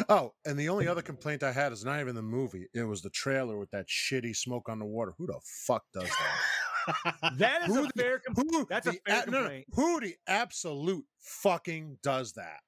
Oh, 0.08 0.32
and 0.46 0.56
the 0.56 0.68
only 0.68 0.86
other 0.86 1.02
complaint 1.02 1.42
I 1.42 1.50
had 1.50 1.72
is 1.72 1.84
not 1.84 1.98
even 2.00 2.14
the 2.14 2.22
movie. 2.22 2.68
It 2.72 2.84
was 2.84 3.02
the 3.02 3.10
trailer 3.10 3.58
with 3.58 3.70
that 3.72 3.88
shitty 3.88 4.36
smoke 4.36 4.68
on 4.68 4.78
the 4.78 4.84
water. 4.84 5.14
Who 5.18 5.26
the 5.26 5.40
fuck 5.66 5.82
does 5.92 6.08
that? 6.08 7.14
That 7.38 7.68
is 7.68 7.74
Who 7.74 7.84
a 7.84 7.86
the- 7.88 7.92
fair 8.02 8.18
complaint. 8.20 8.50
Who 8.54 8.66
That's 8.68 8.86
a 8.86 8.92
fair 8.92 9.22
a- 9.24 9.30
no, 9.30 9.32
no, 9.32 9.38
complaint. 9.40 9.66
who 9.72 10.00
the 10.00 10.14
absolute 10.26 11.04
fucking 11.20 11.98
does 12.02 12.32
that? 12.34 12.60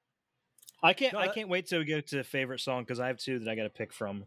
I 0.83 0.93
can't. 0.93 1.13
No, 1.13 1.19
I 1.19 1.27
can't 1.29 1.49
wait 1.49 1.67
till 1.67 1.79
we 1.79 1.85
go 1.85 1.99
to 2.01 2.23
favorite 2.23 2.59
song 2.59 2.83
because 2.83 2.99
I 2.99 3.07
have 3.07 3.17
two 3.17 3.39
that 3.39 3.49
I 3.49 3.55
got 3.55 3.63
to 3.63 3.69
pick 3.69 3.91
from. 3.93 4.25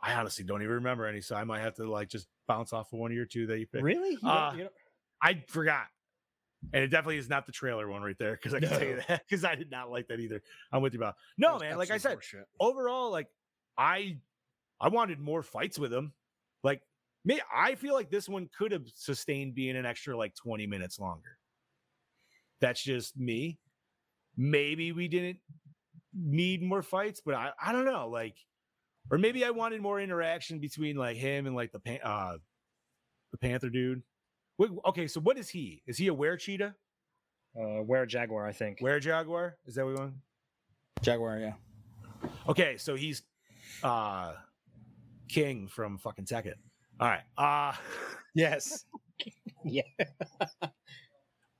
I 0.00 0.14
honestly 0.14 0.44
don't 0.44 0.62
even 0.62 0.74
remember 0.74 1.06
any, 1.06 1.20
so 1.20 1.36
I 1.36 1.44
might 1.44 1.60
have 1.60 1.74
to 1.76 1.88
like 1.90 2.08
just 2.08 2.26
bounce 2.46 2.72
off 2.72 2.92
of 2.92 2.98
one 2.98 3.10
of 3.10 3.16
your 3.16 3.26
two 3.26 3.46
that 3.46 3.58
you 3.58 3.66
picked. 3.66 3.82
Really? 3.84 4.10
You 4.10 4.18
don't- 4.20 4.30
Uh, 4.30 4.52
you 4.56 4.62
don't- 4.64 4.72
I 5.20 5.44
forgot. 5.48 5.86
And 6.72 6.84
it 6.84 6.88
definitely 6.88 7.18
is 7.18 7.28
not 7.28 7.46
the 7.46 7.52
trailer 7.52 7.88
one 7.88 8.02
right 8.02 8.16
there 8.18 8.32
because 8.36 8.54
I 8.54 8.60
can 8.60 8.68
tell 8.68 8.82
you 8.84 9.02
that 9.08 9.22
because 9.28 9.44
I 9.44 9.54
did 9.56 9.70
not 9.70 9.90
like 9.90 10.06
that 10.08 10.20
either. 10.20 10.42
I'm 10.72 10.80
with 10.82 10.92
you 10.94 11.00
about 11.00 11.16
no 11.36 11.58
man. 11.58 11.76
Like 11.76 11.90
I 11.90 11.96
said, 11.98 12.18
horseshit. 12.18 12.44
overall, 12.60 13.10
like 13.10 13.26
I 13.76 14.18
I 14.80 14.88
wanted 14.88 15.18
more 15.18 15.42
fights 15.42 15.76
with 15.78 15.92
him. 15.92 16.12
Like 16.62 16.82
me, 17.24 17.40
I 17.52 17.74
feel 17.74 17.94
like 17.94 18.10
this 18.10 18.28
one 18.28 18.48
could 18.56 18.70
have 18.70 18.86
sustained 18.94 19.54
being 19.56 19.76
an 19.76 19.84
extra 19.86 20.16
like 20.16 20.34
20 20.36 20.66
minutes 20.68 21.00
longer. 21.00 21.36
That's 22.60 22.82
just 22.82 23.16
me. 23.18 23.58
Maybe 24.36 24.92
we 24.92 25.08
didn't 25.08 25.38
need 26.14 26.62
more 26.62 26.82
fights, 26.82 27.20
but 27.24 27.34
I, 27.34 27.50
I 27.60 27.72
don't 27.72 27.84
know. 27.84 28.08
Like, 28.08 28.36
or 29.10 29.18
maybe 29.18 29.44
I 29.44 29.50
wanted 29.50 29.80
more 29.82 30.00
interaction 30.00 30.58
between 30.58 30.96
like 30.96 31.16
him 31.16 31.46
and 31.46 31.54
like 31.56 31.72
the 31.72 31.80
pan- 31.80 32.00
uh 32.02 32.36
the 33.32 33.38
Panther 33.38 33.70
dude. 33.70 34.02
Wait, 34.58 34.70
okay, 34.86 35.06
so 35.08 35.20
what 35.20 35.38
is 35.38 35.48
he? 35.48 35.82
Is 35.86 35.96
he 35.98 36.08
a 36.08 36.14
were 36.14 36.36
cheetah? 36.36 36.74
uh, 37.58 37.82
Where 37.82 38.04
Jaguar, 38.06 38.46
I 38.46 38.52
think. 38.52 38.80
Were 38.80 39.00
jaguar? 39.00 39.56
Is 39.66 39.74
that 39.74 39.84
what 39.84 39.94
we 39.94 40.00
want? 40.00 40.14
Jaguar, 41.02 41.38
yeah. 41.38 41.54
Okay, 42.48 42.76
so 42.76 42.94
he's 42.94 43.22
uh 43.82 44.34
King 45.28 45.66
from 45.68 45.98
fucking 45.98 46.26
Tekken. 46.26 46.54
All 47.00 47.08
right. 47.08 47.22
Uh 47.36 47.72
Yes. 48.34 48.84
Yeah. 49.64 49.82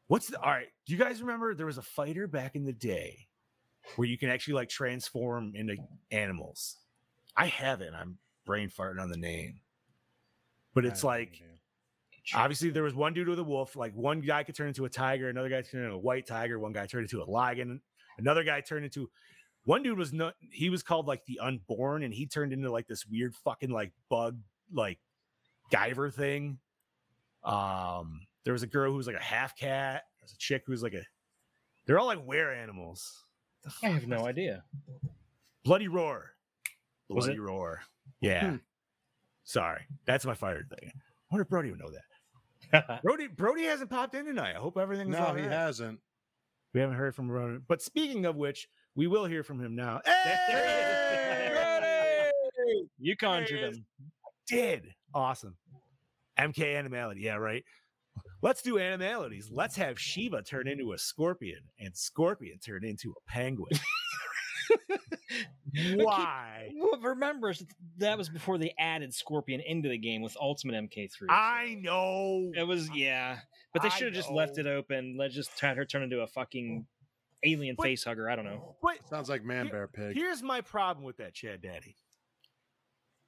what's 0.09 0.27
the 0.27 0.41
all 0.41 0.51
right? 0.51 0.67
Do 0.87 0.93
you 0.93 0.99
guys 0.99 1.21
remember 1.21 1.55
there 1.55 1.67
was 1.67 1.79
a 1.79 1.83
fighter 1.83 2.27
back 2.27 2.57
in 2.57 2.65
the 2.65 2.73
day 2.73 3.29
where 3.97 4.09
you 4.09 4.19
can 4.19 4.29
actually 4.29 4.55
like 4.55 4.69
transform 4.69 5.53
into 5.55 5.77
animals? 6.11 6.77
I 7.37 7.47
haven't. 7.47 7.95
I'm 7.95 8.19
brain 8.45 8.69
farting 8.69 9.01
on 9.01 9.11
the 9.11 9.17
name. 9.17 9.61
But 10.75 10.85
it's 10.85 11.05
like 11.05 11.43
obviously 12.35 12.71
there 12.71 12.83
was 12.83 12.95
one 12.95 13.13
dude 13.13 13.29
with 13.29 13.39
a 13.39 13.45
wolf, 13.45 13.77
like 13.77 13.95
one 13.95 14.21
guy 14.21 14.43
could 14.43 14.55
turn 14.55 14.69
into 14.69 14.85
a 14.85 14.89
tiger, 14.89 15.29
another 15.29 15.49
guy 15.49 15.63
turned 15.63 15.85
into 15.85 15.97
a 15.97 15.99
white 15.99 16.27
tiger, 16.27 16.59
one 16.59 16.73
guy 16.73 16.87
turned 16.87 17.05
into 17.05 17.23
a 17.23 17.29
lion, 17.29 17.81
another 18.19 18.45
guy 18.45 18.61
turned 18.61 18.85
into 18.85 19.11
one 19.65 19.83
dude 19.83 19.99
was 19.99 20.13
not 20.13 20.35
he 20.51 20.71
was 20.71 20.83
called 20.83 21.07
like 21.07 21.25
the 21.27 21.39
unborn 21.41 22.03
and 22.03 22.13
he 22.13 22.27
turned 22.27 22.53
into 22.53 22.71
like 22.71 22.87
this 22.87 23.07
weird 23.07 23.35
fucking 23.45 23.71
like 23.71 23.93
bug 24.09 24.39
like 24.73 24.99
Guyver 25.73 26.13
thing. 26.13 26.59
Um 27.45 28.27
there 28.45 28.53
was 28.53 28.63
a 28.63 28.67
girl 28.67 28.91
who 28.91 28.97
was 28.97 29.07
like 29.07 29.17
a 29.17 29.23
half 29.23 29.57
cat, 29.57 30.03
there's 30.21 30.33
a 30.33 30.39
chick 30.39 30.65
who's 30.67 30.83
like 30.83 30.95
a 30.95 31.03
they're 31.87 31.99
all 31.99 32.07
like 32.07 32.25
were 32.25 32.53
animals. 32.53 33.25
I 33.83 33.89
have 33.89 34.09
no 34.09 34.27
idea. 34.27 34.65
Bloody 35.65 35.89
roar. 35.89 36.32
Was 37.15 37.27
Bloody 37.27 37.41
roar. 37.41 37.81
Yeah. 38.21 38.51
Hmm. 38.51 38.57
Sorry. 39.45 39.83
That's 40.07 40.25
my 40.25 40.35
fire 40.35 40.65
thing. 40.69 40.91
I 40.95 41.01
wonder 41.31 41.43
if 41.43 41.49
Brody 41.49 41.71
would 41.71 41.81
know 41.81 41.91
that. 41.91 43.01
Brody 43.03 43.27
Brody 43.29 43.65
hasn't 43.65 43.91
popped 43.91 44.15
in 44.15 44.25
tonight. 44.25 44.55
I 44.57 44.61
hope 44.61 44.79
everything's 44.79 45.11
No, 45.11 45.27
all 45.27 45.35
he 45.35 45.43
right. 45.43 45.51
hasn't. 45.51 45.99
We 46.75 46.81
haven't 46.81 46.97
heard 46.97 47.15
from 47.15 47.29
Brody. 47.29 47.59
But 47.69 47.83
speaking 47.83 48.25
of 48.25 48.37
which, 48.37 48.69
we 48.95 49.07
will 49.07 49.27
hear 49.27 49.43
from 49.43 49.61
him 49.61 49.75
now. 49.75 50.01
There 50.05 50.23
you 52.99 53.17
conjured 53.17 53.59
There 53.61 53.67
he 53.67 53.71
is. 53.73 53.77
him. 53.79 53.87
Did 54.47 54.95
awesome. 55.15 55.57
MK 56.39 56.77
animality, 56.79 57.21
yeah, 57.23 57.37
right. 57.37 57.65
Let's 58.43 58.63
do 58.63 58.79
animalities. 58.79 59.51
Let's 59.53 59.77
have 59.77 59.97
Sheeva 59.97 60.45
turn 60.47 60.67
into 60.67 60.93
a 60.93 60.99
scorpion 60.99 61.61
and 61.79 61.97
Scorpion 61.97 62.59
turn 62.59 62.85
into 62.85 63.13
a 63.13 63.31
penguin. 63.31 63.73
Why? 65.95 66.71
Well, 66.75 67.01
remember 67.01 67.53
that 67.99 68.19
was 68.19 68.29
before 68.29 68.59
they 68.59 68.75
added 68.79 69.15
Scorpion 69.15 69.61
into 69.61 69.89
the 69.89 69.99
game 69.99 70.23
with 70.23 70.37
Ultimate 70.41 70.75
MK3. 70.91 71.11
so 71.11 71.27
I 71.31 71.79
know. 71.81 72.51
It 72.55 72.67
was 72.67 72.91
yeah, 72.95 73.39
but 73.73 73.83
they 73.83 73.89
should 73.89 74.07
have 74.07 74.15
just 74.15 74.31
left 74.31 74.59
it 74.59 74.67
open. 74.67 75.17
Let's 75.19 75.35
just 75.35 75.57
turn 75.59 75.77
her 75.77 75.85
turn 75.85 76.03
into 76.03 76.21
a 76.21 76.27
fucking 76.27 76.87
alien 77.45 77.75
But- 77.77 77.85
face 77.85 78.05
hugger. 78.05 78.29
I 78.29 78.37
don't 78.37 78.45
know. 78.45 78.77
But 78.83 78.99
Sounds 79.09 79.29
like 79.29 79.45
man 79.45 79.67
Here- 79.67 79.73
bear 79.73 79.89
pig. 79.89 80.17
Here's 80.17 80.43
my 80.43 80.61
problem 80.61 81.05
with 81.05 81.17
that, 81.19 81.35
Chad 81.35 81.63
Daddy. 81.63 81.97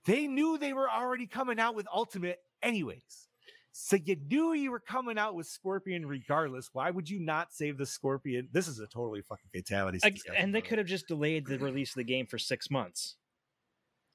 They 0.05 0.27
knew 0.27 0.59
they 0.59 0.75
were 0.75 0.91
already 0.91 1.27
coming 1.27 1.59
out 1.59 1.75
with 1.75 1.87
Ultimate, 1.93 2.39
anyways. 2.63 3.29
So 3.77 3.97
you 3.97 4.17
knew 4.31 4.53
you 4.53 4.71
were 4.71 4.79
coming 4.79 5.19
out 5.19 5.35
with 5.35 5.49
Scorpion 5.49 6.07
regardless. 6.07 6.71
Why 6.73 6.93
would 6.93 7.11
you 7.11 7.19
not 7.19 7.53
save 7.53 7.77
the 7.77 7.85
Scorpion? 7.85 8.49
This 8.53 8.69
is 8.69 8.79
a 8.79 8.87
totally 8.87 9.21
fucking 9.21 9.51
fatality. 9.53 9.99
Ag- 10.05 10.21
and 10.37 10.55
they 10.55 10.61
could 10.61 10.79
have 10.79 10.87
just 10.87 11.09
delayed 11.09 11.45
the 11.45 11.59
release 11.59 11.91
of 11.91 11.97
the 11.97 12.05
game 12.05 12.27
for 12.27 12.39
six 12.39 12.71
months. 12.71 13.17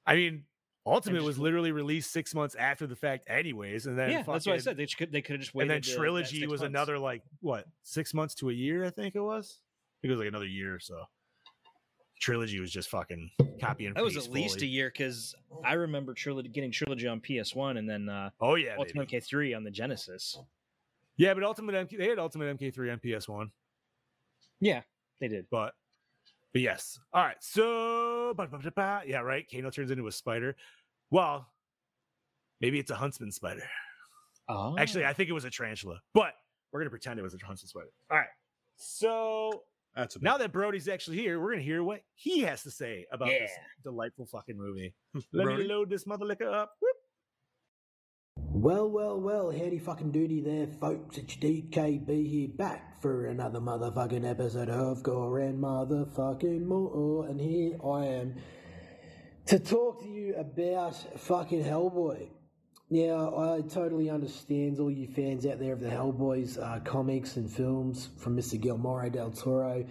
I 0.06 0.16
mean, 0.16 0.46
Ultimate 0.86 1.24
was 1.24 1.38
literally 1.38 1.74
released 1.74 2.14
six 2.14 2.34
months 2.34 2.56
after 2.56 2.88
the 2.88 2.96
fact, 2.96 3.26
anyways. 3.28 3.86
And 3.86 4.00
then 4.00 4.12
yeah, 4.12 4.24
that's 4.24 4.48
what 4.48 4.56
I 4.56 4.60
said. 4.60 4.78
They 4.78 4.86
could 4.86 5.12
they 5.12 5.22
could 5.22 5.34
have 5.34 5.42
just 5.42 5.54
waited. 5.54 5.72
And 5.74 5.84
then 5.84 5.94
Trilogy 5.94 6.48
was 6.48 6.62
months. 6.62 6.70
another 6.70 6.98
like 6.98 7.22
what 7.42 7.66
six 7.84 8.14
months 8.14 8.36
to 8.36 8.50
a 8.50 8.54
year, 8.54 8.86
I 8.86 8.92
think 8.92 9.14
it 9.14 9.20
was. 9.20 9.60
I 9.60 9.96
think 10.02 10.12
it 10.12 10.16
was 10.16 10.20
like 10.20 10.30
another 10.30 10.48
year 10.48 10.74
or 10.74 10.80
so. 10.80 11.04
Trilogy 12.20 12.60
was 12.60 12.72
just 12.72 12.90
fucking 12.90 13.32
copy 13.62 13.86
and 13.86 13.96
That 13.96 14.04
was 14.04 14.18
at 14.18 14.30
least 14.30 14.62
a 14.62 14.66
year 14.66 14.90
because 14.90 15.36
I 15.64 15.74
remember 15.74 16.14
trilogy 16.14 16.50
getting 16.50 16.72
trilogy 16.72 17.08
on 17.08 17.22
PS 17.22 17.56
One 17.56 17.78
and 17.78 17.90
then 17.90 18.10
uh, 18.10 18.30
Oh 18.42 18.56
yeah, 18.56 18.76
baby. 18.78 19.00
Ultimate 19.00 19.10
MK3 19.10 19.56
on 19.56 19.64
the 19.64 19.72
Genesis. 19.72 20.38
Yeah, 21.18 21.34
but 21.34 21.44
Ultimate 21.44 21.76
MK 21.90 21.98
they 21.98 22.08
had 22.10 22.20
Ultimate 22.20 22.58
MK3 22.60 22.94
on 22.94 23.00
PS1, 23.00 23.52
Yeah, 24.60 24.82
they 25.20 25.28
did. 25.28 25.46
but 25.52 25.74
but 26.54 26.62
yes. 26.62 27.00
All 27.14 27.24
right. 27.24 27.36
So 27.42 28.34
yeah, 29.06 29.20
right. 29.20 29.46
Kano 29.52 29.70
turns 29.70 29.92
into 29.92 30.08
a 30.08 30.12
spider. 30.12 30.56
Well, 31.12 31.48
maybe 32.62 32.80
it's 32.80 32.92
a 32.92 32.96
huntsman 32.96 33.32
spider. 33.32 33.64
Oh, 34.48 34.76
Actually, 34.80 35.06
I 35.06 35.14
think 35.14 35.30
it 35.30 35.34
was 35.34 35.46
a 35.46 35.50
tarantula, 35.52 36.00
but 36.14 36.34
we're 36.72 36.80
gonna 36.80 36.90
pretend 36.90 37.20
it 37.20 37.24
was 37.24 37.34
a 37.36 37.46
huntsman 37.46 37.68
spider. 37.68 37.90
All 38.10 38.18
right. 38.18 38.28
So 38.78 39.64
That's 39.96 40.22
now 40.22 40.38
that 40.38 40.52
Brody's 40.54 40.88
actually 40.88 41.18
here, 41.18 41.40
we're 41.40 41.52
gonna 41.52 41.64
hear 41.64 41.84
what 41.84 42.02
he 42.16 42.42
has 42.42 42.64
to 42.64 42.72
say 42.72 43.06
about 43.12 43.30
this 43.30 43.52
delightful 43.84 44.26
fucking 44.28 44.58
movie. 44.58 44.94
Let 45.34 45.46
Brody? 45.46 45.64
me 45.64 45.70
load 45.70 45.90
this 45.90 46.06
mother 46.06 46.26
liquor 46.26 46.50
up. 46.50 46.74
Whoop. 46.82 46.96
Well, 48.52 48.90
well, 48.90 49.20
well, 49.20 49.52
howdy 49.52 49.80
fucking 49.80 50.12
doody 50.12 50.42
there, 50.42 50.68
folks. 50.80 51.18
It's 51.18 51.36
DKB 51.36 52.28
here 52.30 52.50
back 52.50 53.02
for 53.02 53.28
another 53.28 53.60
motherfucking 53.60 54.30
episode 54.30 54.70
of 54.70 55.04
Go 55.04 55.24
Around 55.28 55.60
Motherfucking 55.60 56.66
More. 56.66 57.28
And 57.28 57.40
here 57.40 57.78
I 57.86 58.06
am 58.06 58.36
to 59.48 59.60
talk 59.60 60.02
to 60.02 60.08
you 60.10 60.36
about 60.36 60.96
fucking 61.20 61.64
Hellboy. 61.64 62.30
Now, 62.92 63.38
I 63.38 63.62
totally 63.62 64.10
understand 64.10 64.80
all 64.80 64.90
you 64.90 65.06
fans 65.06 65.46
out 65.46 65.60
there 65.60 65.74
of 65.74 65.80
the 65.80 65.90
Hellboys 65.90 66.58
uh, 66.58 66.80
comics 66.80 67.36
and 67.36 67.48
films 67.48 68.10
from 68.18 68.36
Mr. 68.36 68.60
Guillermo 68.60 69.08
del 69.10 69.30
Toro 69.30 69.86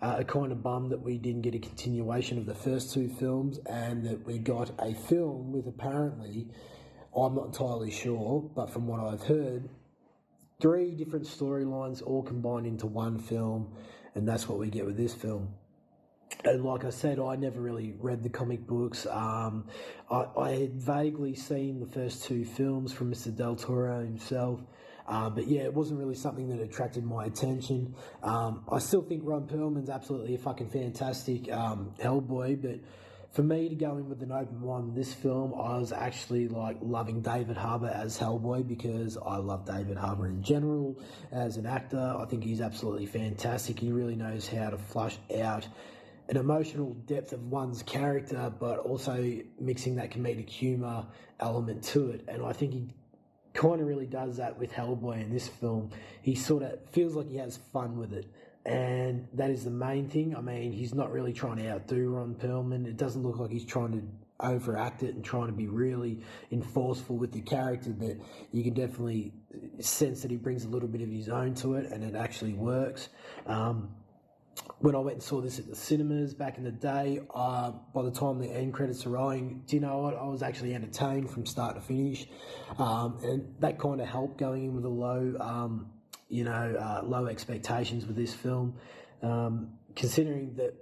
uh, 0.00 0.04
are 0.04 0.22
kind 0.22 0.52
of 0.52 0.62
bummed 0.62 0.92
that 0.92 1.02
we 1.02 1.18
didn't 1.18 1.42
get 1.42 1.56
a 1.56 1.58
continuation 1.58 2.38
of 2.38 2.46
the 2.46 2.54
first 2.54 2.94
two 2.94 3.08
films 3.08 3.58
and 3.66 4.04
that 4.06 4.24
we 4.24 4.38
got 4.38 4.70
a 4.78 4.94
film 4.94 5.50
with 5.50 5.66
apparently, 5.66 6.46
I'm 7.16 7.34
not 7.34 7.46
entirely 7.46 7.90
sure, 7.90 8.48
but 8.54 8.70
from 8.70 8.86
what 8.86 9.00
I've 9.00 9.24
heard, 9.24 9.68
three 10.60 10.92
different 10.92 11.26
storylines 11.26 12.00
all 12.00 12.22
combined 12.22 12.68
into 12.68 12.86
one 12.86 13.18
film, 13.18 13.74
and 14.14 14.28
that's 14.28 14.48
what 14.48 14.60
we 14.60 14.70
get 14.70 14.86
with 14.86 14.96
this 14.96 15.14
film. 15.14 15.48
And 16.44 16.64
like 16.64 16.84
I 16.84 16.90
said, 16.90 17.18
I 17.18 17.36
never 17.36 17.60
really 17.60 17.94
read 17.98 18.22
the 18.22 18.28
comic 18.28 18.66
books. 18.66 19.06
Um, 19.06 19.66
I, 20.10 20.26
I 20.38 20.50
had 20.52 20.74
vaguely 20.74 21.34
seen 21.34 21.80
the 21.80 21.86
first 21.86 22.24
two 22.24 22.44
films 22.44 22.92
from 22.92 23.12
Mr. 23.12 23.34
Del 23.34 23.56
Toro 23.56 24.00
himself. 24.00 24.60
Uh, 25.08 25.30
but 25.30 25.46
yeah, 25.46 25.62
it 25.62 25.72
wasn't 25.72 25.98
really 25.98 26.14
something 26.14 26.48
that 26.48 26.60
attracted 26.60 27.04
my 27.04 27.26
attention. 27.26 27.94
Um, 28.22 28.64
I 28.70 28.78
still 28.80 29.02
think 29.02 29.22
Ron 29.24 29.46
Perlman's 29.46 29.90
absolutely 29.90 30.34
a 30.34 30.38
fucking 30.38 30.70
fantastic 30.70 31.50
um, 31.52 31.94
Hellboy, 32.00 32.60
but 32.60 32.80
for 33.36 33.42
me 33.42 33.68
to 33.68 33.74
go 33.74 33.98
in 33.98 34.08
with 34.08 34.22
an 34.22 34.32
open 34.32 34.64
mind 34.64 34.86
with 34.86 34.94
this 34.94 35.12
film, 35.12 35.52
I 35.54 35.76
was 35.76 35.92
actually 35.92 36.48
like 36.48 36.78
loving 36.80 37.20
David 37.20 37.56
Harbour 37.56 37.92
as 37.94 38.18
Hellboy 38.18 38.66
because 38.66 39.18
I 39.18 39.36
love 39.36 39.66
David 39.66 39.96
Harbour 39.96 40.26
in 40.26 40.42
general 40.42 40.98
as 41.30 41.56
an 41.56 41.66
actor. 41.66 42.16
I 42.18 42.24
think 42.24 42.42
he's 42.42 42.60
absolutely 42.60 43.06
fantastic. 43.06 43.78
He 43.78 43.92
really 43.92 44.16
knows 44.16 44.48
how 44.48 44.70
to 44.70 44.78
flush 44.78 45.18
out 45.38 45.68
an 46.28 46.36
emotional 46.36 46.94
depth 47.06 47.32
of 47.32 47.42
one's 47.50 47.82
character, 47.82 48.52
but 48.58 48.78
also 48.80 49.40
mixing 49.60 49.96
that 49.96 50.10
comedic 50.10 50.48
humor 50.48 51.06
element 51.40 51.82
to 51.84 52.10
it. 52.10 52.24
And 52.28 52.44
I 52.44 52.52
think 52.52 52.72
he 52.72 52.88
kind 53.54 53.80
of 53.80 53.86
really 53.86 54.06
does 54.06 54.36
that 54.36 54.58
with 54.58 54.72
Hellboy 54.72 55.22
in 55.22 55.32
this 55.32 55.48
film. 55.48 55.90
He 56.22 56.34
sort 56.34 56.62
of 56.62 56.78
feels 56.90 57.14
like 57.14 57.28
he 57.28 57.36
has 57.36 57.56
fun 57.72 57.96
with 57.98 58.12
it. 58.12 58.26
And 58.64 59.28
that 59.34 59.50
is 59.50 59.64
the 59.64 59.70
main 59.70 60.08
thing. 60.08 60.36
I 60.36 60.40
mean, 60.40 60.72
he's 60.72 60.92
not 60.92 61.12
really 61.12 61.32
trying 61.32 61.58
to 61.58 61.70
outdo 61.70 62.08
Ron 62.08 62.34
Perlman. 62.34 62.86
It 62.86 62.96
doesn't 62.96 63.22
look 63.22 63.38
like 63.38 63.50
he's 63.50 63.64
trying 63.64 63.92
to 63.92 64.02
overact 64.40 65.02
it 65.02 65.14
and 65.14 65.24
trying 65.24 65.46
to 65.46 65.52
be 65.52 65.68
really 65.68 66.20
enforceful 66.50 67.16
with 67.16 67.32
the 67.32 67.40
character, 67.40 67.90
but 67.90 68.16
you 68.52 68.62
can 68.62 68.74
definitely 68.74 69.32
sense 69.80 70.22
that 70.22 70.30
he 70.30 70.36
brings 70.36 70.64
a 70.64 70.68
little 70.68 70.88
bit 70.88 71.00
of 71.00 71.08
his 71.08 71.28
own 71.28 71.54
to 71.54 71.76
it 71.76 71.90
and 71.90 72.04
it 72.04 72.14
actually 72.14 72.52
works. 72.52 73.08
Um, 73.46 73.94
when 74.78 74.94
I 74.94 74.98
went 74.98 75.14
and 75.14 75.22
saw 75.22 75.40
this 75.40 75.58
at 75.58 75.68
the 75.68 75.74
cinemas 75.74 76.34
back 76.34 76.58
in 76.58 76.64
the 76.64 76.70
day, 76.70 77.20
uh, 77.34 77.72
by 77.94 78.02
the 78.02 78.10
time 78.10 78.38
the 78.38 78.48
end 78.48 78.74
credits 78.74 79.06
are 79.06 79.10
rolling, 79.10 79.62
do 79.66 79.76
you 79.76 79.80
know 79.80 79.98
what? 79.98 80.14
I 80.14 80.26
was 80.26 80.42
actually 80.42 80.74
entertained 80.74 81.30
from 81.30 81.46
start 81.46 81.76
to 81.76 81.80
finish, 81.80 82.26
um, 82.78 83.18
and 83.22 83.54
that 83.60 83.78
kind 83.78 84.00
of 84.00 84.06
helped 84.06 84.38
going 84.38 84.64
in 84.64 84.74
with 84.74 84.84
a 84.84 84.90
low, 84.90 85.34
um, 85.40 85.90
you 86.28 86.44
know, 86.44 86.76
uh, 86.78 87.02
low 87.04 87.26
expectations 87.26 88.06
with 88.06 88.16
this 88.16 88.34
film, 88.34 88.74
um, 89.22 89.70
considering 89.94 90.54
that 90.56 90.74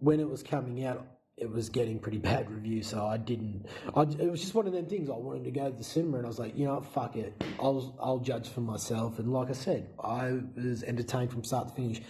when 0.00 0.20
it 0.20 0.28
was 0.28 0.42
coming 0.42 0.84
out, 0.84 1.06
it 1.36 1.50
was 1.50 1.68
getting 1.68 1.98
pretty 1.98 2.18
bad 2.30 2.50
reviews. 2.50 2.88
So 2.88 3.06
I 3.06 3.18
didn't. 3.18 3.66
I, 3.94 4.02
it 4.02 4.30
was 4.30 4.40
just 4.40 4.54
one 4.54 4.66
of 4.66 4.72
them 4.72 4.86
things. 4.86 5.10
I 5.10 5.14
wanted 5.14 5.44
to 5.44 5.50
go 5.50 5.70
to 5.70 5.76
the 5.76 5.84
cinema, 5.84 6.18
and 6.18 6.26
I 6.26 6.28
was 6.28 6.38
like, 6.38 6.56
you 6.56 6.64
know, 6.64 6.80
fuck 6.80 7.16
it. 7.16 7.42
I'll 7.60 7.96
I'll 8.00 8.18
judge 8.18 8.48
for 8.48 8.60
myself. 8.60 9.18
And 9.18 9.32
like 9.32 9.50
I 9.50 9.54
said, 9.54 9.90
I 10.02 10.40
was 10.56 10.82
entertained 10.82 11.30
from 11.30 11.44
start 11.44 11.68
to 11.68 11.74
finish. 11.74 12.00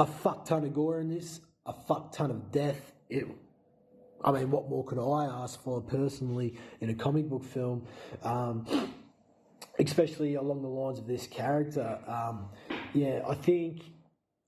A 0.00 0.06
fuck 0.06 0.46
ton 0.46 0.64
of 0.64 0.72
gore 0.72 0.98
in 0.98 1.10
this. 1.10 1.42
A 1.66 1.74
fuck 1.74 2.12
ton 2.12 2.30
of 2.30 2.50
death. 2.50 2.92
It. 3.10 3.26
I 4.24 4.32
mean, 4.32 4.50
what 4.50 4.66
more 4.70 4.82
could 4.82 4.98
I 4.98 5.26
ask 5.26 5.62
for 5.62 5.82
personally 5.82 6.58
in 6.80 6.88
a 6.88 6.94
comic 6.94 7.28
book 7.28 7.44
film? 7.44 7.86
Um, 8.22 8.64
especially 9.78 10.36
along 10.36 10.62
the 10.62 10.68
lines 10.68 10.98
of 10.98 11.06
this 11.06 11.26
character. 11.26 11.98
Um, 12.06 12.48
yeah, 12.94 13.20
I 13.28 13.34
think 13.34 13.82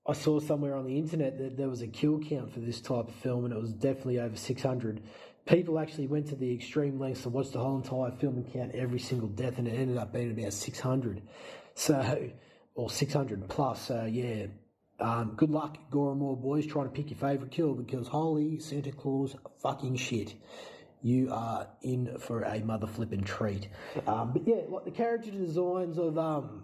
I 0.07 0.13
saw 0.13 0.39
somewhere 0.39 0.75
on 0.75 0.87
the 0.87 0.97
internet 0.97 1.37
that 1.37 1.55
there 1.55 1.69
was 1.69 1.83
a 1.83 1.87
kill 1.87 2.19
count 2.19 2.51
for 2.51 2.59
this 2.59 2.81
type 2.81 3.07
of 3.07 3.13
film, 3.13 3.45
and 3.45 3.53
it 3.53 3.61
was 3.61 3.73
definitely 3.73 4.19
over 4.19 4.35
600. 4.35 5.03
People 5.45 5.77
actually 5.77 6.07
went 6.07 6.29
to 6.29 6.35
the 6.35 6.51
extreme 6.51 6.99
lengths 6.99 7.21
to 7.23 7.29
watch 7.29 7.51
the 7.51 7.59
whole 7.59 7.77
entire 7.77 8.09
film 8.17 8.37
and 8.37 8.51
count 8.51 8.71
every 8.73 8.99
single 8.99 9.27
death, 9.27 9.59
and 9.59 9.67
it 9.67 9.79
ended 9.79 9.97
up 9.97 10.11
being 10.13 10.31
about 10.31 10.51
600. 10.51 11.21
So, 11.75 12.31
or 12.73 12.89
600 12.89 13.47
plus. 13.49 13.81
So, 13.87 14.05
yeah. 14.05 14.47
Um, 15.03 15.33
good 15.35 15.51
luck, 15.51 15.77
Goramore 15.91 16.41
boys, 16.41 16.65
trying 16.65 16.85
to 16.85 16.91
pick 16.91 17.09
your 17.09 17.19
favourite 17.19 17.51
kill 17.51 17.73
because 17.73 18.07
holy 18.07 18.57
Santa 18.59 18.93
Claus 18.93 19.35
fucking 19.61 19.97
shit. 19.97 20.33
You 21.01 21.29
are 21.29 21.67
in 21.81 22.17
for 22.19 22.43
a 22.43 22.61
mother 22.61 22.87
flipping 22.87 23.25
treat. 23.25 23.67
Um, 24.07 24.31
but 24.31 24.47
yeah, 24.47 24.61
like 24.69 24.85
the 24.85 24.91
character 24.91 25.29
designs 25.29 25.97
of 25.97 26.17
um, 26.17 26.63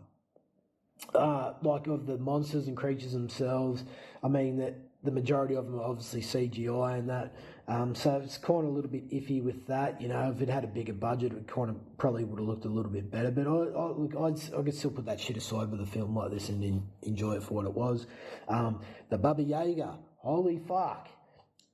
uh, 1.14 1.54
like 1.62 1.88
of 1.88 2.06
the 2.06 2.18
monsters 2.18 2.68
and 2.68 2.78
creatures 2.78 3.12
themselves. 3.12 3.84
I 4.24 4.30
mean 4.30 4.56
that 4.60 4.76
the 5.04 5.12
majority 5.12 5.56
of 5.56 5.66
them 5.66 5.76
are 5.76 5.84
obviously 5.84 6.22
CGI 6.22 6.98
and 6.98 7.10
that. 7.10 7.36
Um, 7.70 7.94
so 7.94 8.20
it's 8.24 8.40
kind 8.40 8.62
of 8.62 8.66
a 8.66 8.70
little 8.70 8.90
bit 8.90 9.12
iffy 9.12 9.44
with 9.44 9.68
that. 9.68 10.02
You 10.02 10.08
know, 10.08 10.34
if 10.36 10.42
it 10.42 10.50
had 10.50 10.64
a 10.64 10.68
bigger 10.68 10.94
budget, 10.94 11.34
it 11.34 11.48
kind 11.48 11.70
of 11.70 11.76
probably 12.00 12.24
would 12.24 12.40
have 12.40 12.48
looked 12.48 12.66
a 12.66 12.70
little 12.70 12.92
bit 12.92 13.12
better. 13.12 13.30
But 13.30 13.46
I, 13.46 13.52
I 13.52 13.92
look, 13.92 14.16
I'd, 14.16 14.60
I 14.60 14.64
could 14.64 14.74
still 14.74 14.90
put 14.90 15.06
that 15.06 15.20
shit 15.20 15.38
aside 15.38 15.70
with 15.70 15.80
a 15.80 15.86
film 15.86 16.16
like 16.16 16.32
this 16.32 16.50
and 16.50 16.64
en- 16.64 16.88
enjoy 17.04 17.34
it 17.34 17.44
for 17.44 17.54
what 17.54 17.66
it 17.68 17.74
was. 17.74 18.08
Um, 18.48 18.82
the 19.12 19.20
Baba 19.20 19.44
Yaga, 19.44 20.00
holy 20.18 20.58
fuck. 20.58 21.10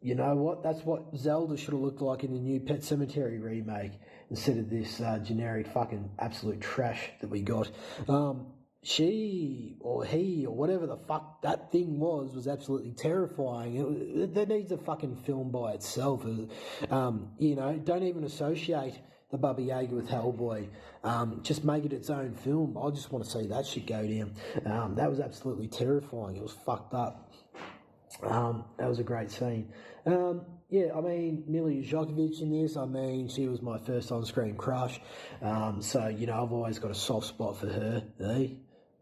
You 0.01 0.15
know 0.15 0.35
what? 0.35 0.63
That's 0.63 0.81
what 0.81 1.15
Zelda 1.15 1.55
should 1.55 1.73
have 1.73 1.81
looked 1.81 2.01
like 2.01 2.25
in 2.25 2.33
the 2.33 2.39
new 2.39 2.59
Pet 2.59 2.81
Sematary 2.81 3.41
remake 3.41 3.93
instead 4.29 4.57
of 4.57 4.69
this 4.69 4.99
uh, 4.99 5.19
generic 5.19 5.65
fucking 5.65 6.11
absolute 6.19 6.59
trash 6.59 7.09
that 7.21 7.29
we 7.29 7.41
got. 7.41 7.71
Um, 8.09 8.47
she 8.85 9.77
or 9.79 10.05
he 10.05 10.45
or 10.45 10.55
whatever 10.55 10.85
the 10.85 10.97
fuck 11.07 11.41
that 11.41 11.71
thing 11.71 11.99
was 11.99 12.35
was 12.35 12.47
absolutely 12.47 12.91
terrifying. 12.91 13.75
It, 13.77 14.21
it, 14.21 14.33
that 14.35 14.47
needs 14.47 14.71
a 14.71 14.77
fucking 14.77 15.15
film 15.25 15.49
by 15.49 15.73
itself. 15.73 16.23
Um, 16.91 17.31
you 17.39 17.55
know, 17.55 17.73
don't 17.83 18.03
even 18.03 18.23
associate 18.23 18.99
the 19.31 19.39
Baba 19.39 19.63
Yaga 19.63 19.95
with 19.95 20.07
Hellboy. 20.07 20.69
Um, 21.03 21.39
just 21.41 21.63
make 21.63 21.83
it 21.85 21.93
its 21.93 22.11
own 22.11 22.35
film. 22.35 22.77
I 22.77 22.91
just 22.91 23.11
want 23.11 23.25
to 23.25 23.31
see 23.31 23.47
that 23.47 23.65
shit 23.65 23.87
go 23.87 24.05
down. 24.05 24.35
Um, 24.67 24.95
that 24.95 25.09
was 25.09 25.19
absolutely 25.19 25.67
terrifying. 25.67 26.35
It 26.35 26.43
was 26.43 26.53
fucked 26.53 26.93
up. 26.93 27.31
Um, 28.21 28.65
that 28.77 28.87
was 28.87 28.99
a 28.99 29.03
great 29.03 29.31
scene. 29.31 29.73
Um, 30.05 30.45
yeah, 30.69 30.91
I 30.95 31.01
mean, 31.01 31.43
Mila 31.47 31.71
Jovovich 31.71 32.41
in 32.41 32.51
this, 32.51 32.77
I 32.77 32.85
mean, 32.85 33.29
she 33.29 33.47
was 33.47 33.63
my 33.63 33.79
first 33.79 34.11
on 34.11 34.25
screen 34.25 34.55
crush. 34.55 34.99
Um, 35.41 35.81
so, 35.81 36.07
you 36.07 36.27
know, 36.27 36.43
I've 36.43 36.51
always 36.51 36.77
got 36.77 36.91
a 36.91 36.95
soft 36.95 37.27
spot 37.27 37.57
for 37.57 37.67
her, 37.67 38.03
eh? 38.19 38.47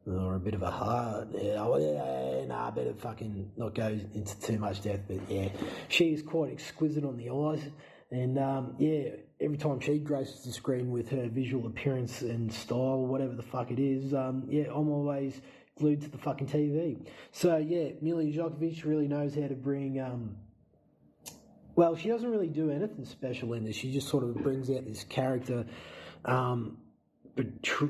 Or 0.05 0.35
a 0.35 0.39
bit 0.39 0.53
of 0.53 0.61
a 0.61 0.71
heart. 0.71 1.29
Yeah, 1.33 1.65
well, 1.65 1.79
yeah, 1.79 2.45
nah, 2.45 2.67
I 2.67 2.71
better 2.71 2.93
fucking 2.93 3.51
not 3.55 3.73
go 3.73 3.87
into 3.87 4.39
too 4.41 4.59
much 4.59 4.81
depth, 4.81 5.03
but 5.07 5.21
yeah, 5.29 5.47
she 5.87 6.13
is 6.13 6.21
quite 6.21 6.51
exquisite 6.51 7.05
on 7.05 7.15
the 7.15 7.29
eyes. 7.29 7.63
And 8.11 8.37
um, 8.37 8.75
yeah, 8.77 9.09
every 9.39 9.57
time 9.57 9.79
she 9.79 9.97
graces 9.99 10.43
the 10.43 10.51
screen 10.51 10.91
with 10.91 11.09
her 11.09 11.27
visual 11.29 11.67
appearance 11.67 12.21
and 12.21 12.51
style, 12.51 13.05
whatever 13.05 13.33
the 13.33 13.43
fuck 13.43 13.71
it 13.71 13.79
is, 13.79 14.13
um, 14.13 14.43
yeah, 14.49 14.65
I'm 14.65 14.89
always 14.89 15.41
glued 15.79 16.01
to 16.01 16.09
the 16.09 16.17
fucking 16.17 16.47
TV. 16.47 17.07
So 17.31 17.57
yeah, 17.57 17.89
Mila 18.01 18.23
Jovovich 18.23 18.85
really 18.85 19.07
knows 19.07 19.35
how 19.35 19.47
to 19.47 19.55
bring. 19.55 19.99
Um, 19.99 20.35
well, 21.75 21.95
she 21.95 22.09
doesn't 22.09 22.29
really 22.29 22.49
do 22.49 22.69
anything 22.69 23.05
special 23.05 23.53
in 23.53 23.63
this. 23.63 23.75
She 23.75 23.91
just 23.91 24.07
sort 24.07 24.23
of 24.23 24.35
brings 24.43 24.69
out 24.69 24.85
this 24.85 25.03
character, 25.05 25.65
um, 26.23 26.77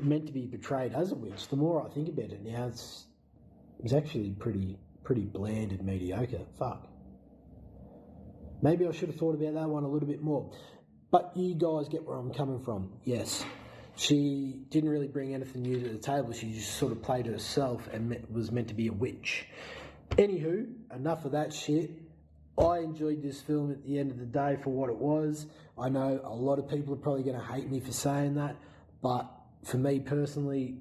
meant 0.02 0.26
to 0.26 0.32
be 0.32 0.46
betrayed 0.46 0.92
as 0.94 1.12
a 1.12 1.14
witch. 1.14 1.48
The 1.48 1.56
more 1.56 1.84
I 1.84 1.88
think 1.90 2.08
about 2.08 2.30
it 2.30 2.44
now, 2.44 2.66
it's 2.66 3.06
it's 3.82 3.92
actually 3.92 4.30
pretty 4.30 4.78
pretty 5.02 5.22
bland 5.22 5.72
and 5.72 5.84
mediocre. 5.84 6.40
Fuck. 6.58 6.88
Maybe 8.62 8.86
I 8.86 8.92
should 8.92 9.10
have 9.10 9.18
thought 9.18 9.34
about 9.34 9.54
that 9.54 9.68
one 9.68 9.84
a 9.84 9.88
little 9.88 10.08
bit 10.08 10.22
more. 10.22 10.50
But 11.10 11.32
you 11.36 11.54
guys 11.54 11.88
get 11.88 12.04
where 12.04 12.16
I'm 12.16 12.32
coming 12.32 12.60
from. 12.64 12.92
Yes. 13.04 13.44
She 13.96 14.64
didn't 14.70 14.90
really 14.90 15.06
bring 15.06 15.34
anything 15.34 15.62
new 15.62 15.80
to 15.80 15.88
the 15.90 15.98
table. 15.98 16.32
She 16.32 16.52
just 16.52 16.74
sort 16.76 16.90
of 16.90 17.02
played 17.02 17.26
herself 17.26 17.86
and 17.92 18.16
was 18.30 18.50
meant 18.50 18.68
to 18.68 18.74
be 18.74 18.88
a 18.88 18.92
witch. 18.92 19.46
Anywho, 20.10 20.66
enough 20.94 21.24
of 21.24 21.32
that 21.32 21.52
shit. 21.52 21.90
I 22.58 22.78
enjoyed 22.78 23.22
this 23.22 23.40
film 23.40 23.70
at 23.70 23.84
the 23.84 23.98
end 23.98 24.10
of 24.10 24.18
the 24.18 24.26
day 24.26 24.56
for 24.62 24.70
what 24.70 24.88
it 24.88 24.96
was. 24.96 25.46
I 25.78 25.88
know 25.88 26.20
a 26.24 26.34
lot 26.34 26.58
of 26.58 26.68
people 26.68 26.94
are 26.94 26.98
probably 26.98 27.22
going 27.22 27.38
to 27.38 27.44
hate 27.44 27.68
me 27.70 27.80
for 27.80 27.92
saying 27.92 28.34
that, 28.34 28.56
but 29.04 29.30
for 29.64 29.76
me 29.76 30.00
personally, 30.00 30.78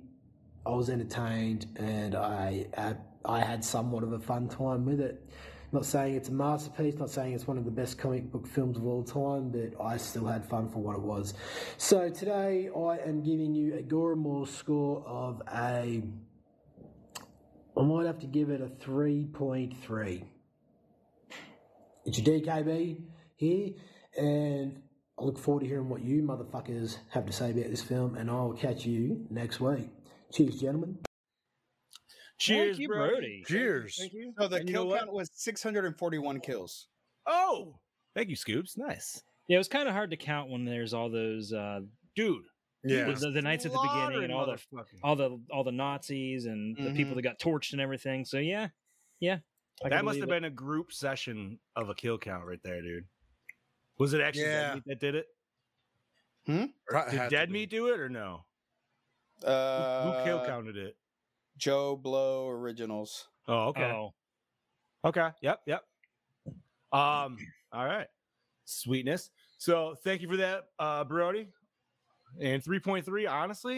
I 0.66 0.70
was 0.70 0.90
entertained 0.90 1.66
and 1.76 2.16
I, 2.16 2.68
I 3.26 3.42
had 3.42 3.66
somewhat 3.66 4.02
of 4.02 4.14
a 4.14 4.20
fun 4.20 4.48
time 4.48 4.86
with 4.86 5.02
it. 5.02 5.30
Not 5.74 5.84
saying 5.84 6.16
it's 6.16 6.30
a 6.30 6.32
masterpiece, 6.32 6.96
not 6.96 7.10
saying 7.10 7.34
it's 7.34 7.48
one 7.48 7.58
of 7.58 7.66
the 7.66 7.72
best 7.72 7.98
comic 7.98 8.32
book 8.32 8.48
films 8.48 8.78
of 8.78 8.86
all 8.86 9.04
time, 9.04 9.50
but 9.50 9.74
I 9.84 9.98
still 9.98 10.26
had 10.26 10.46
fun 10.46 10.70
for 10.70 10.80
what 10.80 10.96
it 10.96 11.02
was. 11.02 11.34
So 11.78 12.10
today 12.10 12.70
I 12.74 13.00
am 13.00 13.24
giving 13.24 13.54
you 13.54 13.74
a 13.76 13.82
Goramore 13.82 14.48
score 14.48 15.04
of 15.06 15.42
a. 15.54 16.02
I 17.76 17.82
might 17.82 18.06
have 18.06 18.20
to 18.20 18.28
give 18.28 18.50
it 18.50 18.62
a 18.62 18.68
3.3. 18.68 20.24
It's 22.06 22.20
your 22.20 22.40
DKB 22.40 23.02
here, 23.36 23.72
and 24.18 24.83
I 25.24 25.26
look 25.26 25.40
forward 25.40 25.62
to 25.62 25.68
hearing 25.68 25.88
what 25.88 26.04
you 26.04 26.22
motherfuckers 26.22 26.98
have 27.12 27.26
to 27.26 27.32
say 27.32 27.52
about 27.52 27.70
this 27.70 27.82
film, 27.82 28.16
and 28.16 28.30
I'll 28.30 28.52
catch 28.52 28.86
you 28.86 29.26
next 29.30 29.62
week. 29.62 29.90
Cheers, 30.34 30.60
gentlemen. 30.60 30.98
Cheers, 32.40 32.76
Thank 32.76 32.82
you, 32.82 32.88
Brody. 32.90 33.12
Brody. 33.12 33.44
Cheers. 33.48 33.96
Thank 33.98 34.12
you. 34.12 34.34
So 34.38 34.50
the 34.50 34.58
And 34.58 34.68
you 34.68 34.76
know 34.76 34.88
kill 34.90 34.98
count 34.98 35.14
was 35.14 35.30
641 35.34 36.42
kills. 36.42 36.88
Oh, 37.26 37.80
thank 38.14 38.28
you, 38.28 38.36
Scoops. 38.36 38.78
Nice, 38.78 39.22
Yeah, 39.48 39.56
it 39.56 39.60
was 39.60 39.70
kind 39.70 39.88
of 39.88 39.94
hard 39.94 40.10
to 40.12 40.18
count 40.18 40.50
when 40.50 40.66
there's 40.66 40.94
all 40.94 41.10
those 41.10 41.54
uh, 41.54 41.80
dude. 42.18 42.44
Yeah. 42.84 43.10
the, 43.14 43.32
the 43.32 43.42
knights 43.42 43.66
at 43.66 43.72
the 43.72 43.80
beginning 43.80 44.26
and 44.26 44.34
all 44.34 44.46
the 44.46 44.58
all 45.06 45.16
the 45.16 45.40
all 45.54 45.64
the 45.64 45.72
Nazis 45.72 46.48
and 46.48 46.76
the 46.76 46.92
people 46.92 47.16
that 47.16 47.22
got 47.22 47.40
torched 47.40 47.72
and 47.72 47.80
everything. 47.80 48.26
So 48.26 48.40
yeah, 48.40 48.68
yeah. 49.22 49.38
I 49.86 49.88
That 49.88 50.04
must 50.04 50.20
have 50.20 50.28
it. 50.28 50.32
been 50.32 50.44
a 50.44 50.50
group 50.50 50.92
session 50.92 51.60
of 51.78 51.88
a 51.88 51.96
kill 51.96 52.18
count 52.18 52.44
right 52.46 52.60
there, 52.62 52.82
dude. 52.82 53.06
Was 54.04 54.14
it 54.14 54.20
actually 54.20 54.44
Yeah. 54.44 54.74
Dead 54.74 54.76
Meat 54.76 54.84
that 54.88 55.00
did 55.00 55.16
it? 55.16 55.28
Hmm? 56.46 56.66
Or 56.92 57.10
did 57.10 57.30
Dead. 57.30 57.50
Meat 57.50 57.70
do 57.70 57.88
it 57.88 58.02
or 58.02 58.10
no? 58.10 58.46
Who- 59.40 59.48
Uh, 59.48 60.20
Who 60.20 60.26
kill 60.26 60.46
counted 60.46 60.76
it? 60.76 60.98
JoBlo 61.58 62.50
Originals. 62.50 63.30
Oh, 63.48 63.68
okay. 63.70 63.84
Oh, 63.84 64.14
Okay. 65.06 65.30
Yep. 65.42 65.62
Yep. 65.68 65.86
Um. 66.92 67.38
All 67.72 67.86
right. 67.86 68.08
Sweetness. 68.66 69.32
So 69.58 69.96
thank 70.04 70.22
you 70.22 70.28
for 70.28 70.36
that, 70.38 70.66
uh, 70.80 71.06
Brody. 71.06 71.48
And 72.42 72.62
three 72.62 72.80
point 72.82 73.06
three. 73.06 73.26
Honestly, 73.26 73.78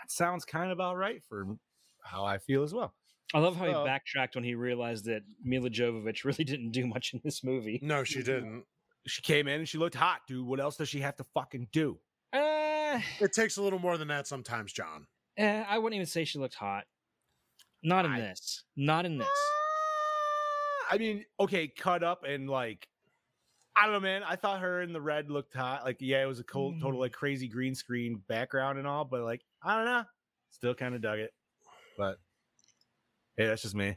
that 0.00 0.10
sounds 0.12 0.44
kind 0.44 0.70
of 0.70 0.76
about 0.78 0.96
right 0.96 1.20
for 1.28 1.58
how 2.04 2.24
I 2.24 2.38
feel 2.38 2.62
as 2.62 2.72
well. 2.72 2.94
I 3.34 3.40
love 3.40 3.56
how 3.56 3.66
he 3.66 3.72
backtracked 3.72 4.36
when 4.36 4.44
he 4.44 4.54
realized 4.54 5.04
that 5.06 5.24
Mila 5.42 5.68
Jovovich 5.70 6.22
really 6.24 6.44
didn't 6.44 6.70
do 6.70 6.86
much 6.86 7.12
in 7.12 7.20
this 7.24 7.42
movie. 7.42 7.80
No, 7.82 8.04
she 8.04 8.22
didn't. 8.22 8.64
She 9.06 9.22
came 9.22 9.46
in 9.48 9.60
and 9.60 9.68
she 9.68 9.78
looked 9.78 9.94
hot, 9.94 10.22
dude. 10.26 10.46
What 10.46 10.58
else 10.60 10.76
does 10.76 10.88
she 10.88 11.00
have 11.00 11.16
to 11.16 11.24
fucking 11.34 11.68
do? 11.72 11.98
Uh, 12.32 13.00
It 13.20 13.32
takes 13.32 13.56
a 13.56 13.62
little 13.62 13.78
more 13.78 13.96
than 13.98 14.08
that 14.08 14.26
sometimes, 14.26 14.72
John. 14.72 15.06
eh, 15.36 15.64
I 15.68 15.78
wouldn't 15.78 15.94
even 15.96 16.06
say 16.06 16.24
she 16.24 16.38
looked 16.38 16.54
hot. 16.54 16.84
Not 17.82 18.04
in 18.04 18.12
I- 18.12 18.20
this. 18.20 18.64
Not 18.76 19.06
in 19.06 19.18
this. 19.18 19.28
I 20.90 20.98
mean, 20.98 21.24
okay, 21.40 21.68
cut 21.68 22.02
up 22.04 22.24
and 22.24 22.48
like, 22.48 22.86
I 23.74 23.84
don't 23.84 23.92
know, 23.94 24.00
man. 24.00 24.22
I 24.22 24.36
thought 24.36 24.60
her 24.60 24.82
in 24.82 24.92
the 24.92 25.00
red 25.00 25.30
looked 25.30 25.54
hot. 25.54 25.84
Like, 25.84 25.96
yeah, 26.00 26.22
it 26.22 26.26
was 26.26 26.38
a 26.40 26.44
cold, 26.44 26.80
total 26.80 26.98
like 27.00 27.12
crazy 27.12 27.48
green 27.48 27.74
screen 27.74 28.22
background 28.28 28.78
and 28.78 28.86
all, 28.86 29.04
but 29.04 29.22
like, 29.22 29.42
I 29.62 29.76
don't 29.76 29.84
know, 29.84 30.04
still 30.50 30.74
kind 30.74 30.94
of 30.94 31.02
dug 31.02 31.18
it. 31.18 31.32
But 31.98 32.18
hey, 33.36 33.46
that's 33.46 33.62
just 33.62 33.74
me. 33.74 33.96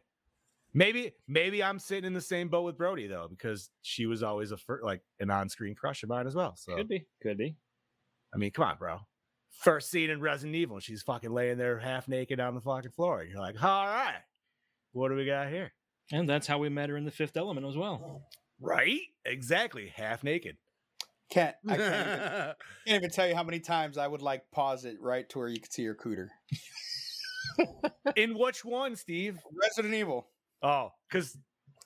Maybe 0.74 1.14
maybe 1.28 1.64
I'm 1.64 1.80
sitting 1.80 2.06
in 2.06 2.14
the 2.14 2.22
same 2.22 2.48
boat 2.48 2.62
with 2.62 2.78
Brody 2.78 3.08
though, 3.08 3.28
because 3.30 3.70
she 3.82 4.06
was 4.06 4.22
always 4.22 4.52
a 4.52 4.58
fir- 4.58 4.82
like 4.84 5.02
an 5.20 5.32
on-screen 5.32 5.76
crush 5.76 6.04
of 6.04 6.10
mine 6.10 6.28
as 6.28 6.36
well. 6.36 6.56
So 6.56 6.76
Could 6.76 6.88
be. 6.88 7.06
Could 7.22 7.38
be. 7.38 7.56
I 8.34 8.38
mean, 8.38 8.52
come 8.52 8.66
on, 8.66 8.78
bro. 8.78 9.00
First 9.50 9.90
scene 9.90 10.12
in 10.12 10.22
Resident 10.22 10.56
Evil, 10.56 10.76
and 10.76 10.84
she's 10.84 11.02
fucking 11.02 11.32
laying 11.32 11.58
there 11.58 11.80
half 11.80 12.08
naked 12.08 12.40
on 12.40 12.54
the 12.54 12.62
fucking 12.62 12.92
floor. 12.92 13.22
And 13.22 13.32
you're 13.32 13.40
like, 13.40 13.62
all 13.64 13.86
right, 13.88 14.22
what 14.92 15.10
do 15.10 15.16
we 15.16 15.26
got 15.26 15.50
here? 15.50 15.74
And 16.12 16.30
that's 16.30 16.48
how 16.48 16.60
we 16.60 16.70
met 16.70 16.90
her 16.90 16.98
in 16.98 17.06
the 17.06 17.12
Fifth 17.12 17.36
Element 17.36 17.66
as 17.66 17.76
well. 17.76 18.24
Right? 18.62 19.02
Exactly. 19.26 19.92
Half 19.96 20.24
naked. 20.24 20.58
Can't 21.32 21.56
I 21.68 21.78
can't 21.78 22.08
even, 22.08 22.20
can't 22.88 23.04
even 23.04 23.10
tell 23.10 23.28
you 23.28 23.36
how 23.36 23.44
many 23.44 23.60
times 23.60 23.98
I 23.98 24.08
would 24.08 24.22
like 24.22 24.44
pause 24.52 24.86
it 24.86 24.98
right 25.00 25.28
to 25.30 25.40
where 25.40 25.48
you 25.48 25.60
could 25.60 25.72
see 25.72 25.84
your 25.84 25.96
cooter. 25.96 26.28
In 28.16 28.38
which 28.38 28.66
one, 28.66 28.96
Steve? 28.96 29.38
Resident 29.62 29.94
Evil. 29.94 30.28
Oh, 30.62 30.90
because 31.10 31.38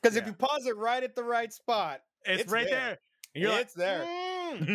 Because 0.01 0.15
if 0.17 0.25
you 0.25 0.33
pause 0.33 0.65
it 0.65 0.75
right 0.77 1.03
at 1.03 1.15
the 1.15 1.23
right 1.23 1.51
spot, 1.53 2.01
it's, 2.25 2.43
It's 2.43 2.51
right 2.51 2.65
there. 2.69 2.79
there. 2.79 2.97
You're 3.35 3.51
like, 3.51 3.61
it's 3.61 3.73
there. 3.73 4.03
"Mm." 4.03 4.07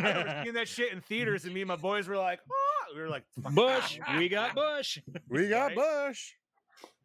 I 0.04 0.08
remember 0.08 0.40
seeing 0.42 0.54
that 0.54 0.68
shit 0.68 0.92
in 0.92 1.00
theaters, 1.00 1.44
and 1.44 1.54
me 1.54 1.60
and 1.62 1.68
my 1.68 1.76
boys 1.76 2.08
were 2.08 2.16
like, 2.16 2.40
"Ah." 2.50 2.86
we 2.94 3.00
were 3.00 3.08
like, 3.08 3.24
Bush. 3.36 3.98
we 4.16 4.28
got 4.28 4.54
Bush. 4.54 4.98
we 5.28 5.48
got 5.48 5.76
Right? 5.76 5.76
Bush. 5.76 6.32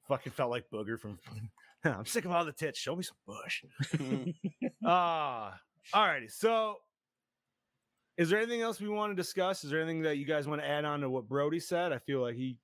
fucking 0.08 0.32
felt 0.32 0.50
like 0.50 0.66
Booger 0.74 1.00
from. 1.00 1.20
I'm 1.84 2.06
sick 2.06 2.24
of 2.26 2.32
all 2.32 2.46
the 2.46 2.54
tits. 2.54 2.80
Show 2.80 2.96
me 2.96 3.04
some 3.04 3.18
bush. 3.28 3.64
Ah, 4.86 5.60
all 5.94 6.06
righty. 6.06 6.28
So, 6.30 6.78
is 8.18 8.30
there 8.30 8.40
anything 8.40 8.62
else 8.62 8.80
we 8.80 8.88
want 8.90 9.12
to 9.12 9.16
discuss? 9.16 9.64
Is 9.64 9.70
there 9.72 9.82
anything 9.82 10.02
that 10.04 10.18
you 10.18 10.26
guys 10.26 10.48
want 10.48 10.62
to 10.62 10.68
add 10.68 10.86
on 10.86 11.02
to 11.02 11.10
what 11.10 11.28
Brody 11.28 11.60
said? 11.60 11.92
I 11.92 11.98
feel 12.00 12.22
like 12.22 12.36
he, 12.36 12.58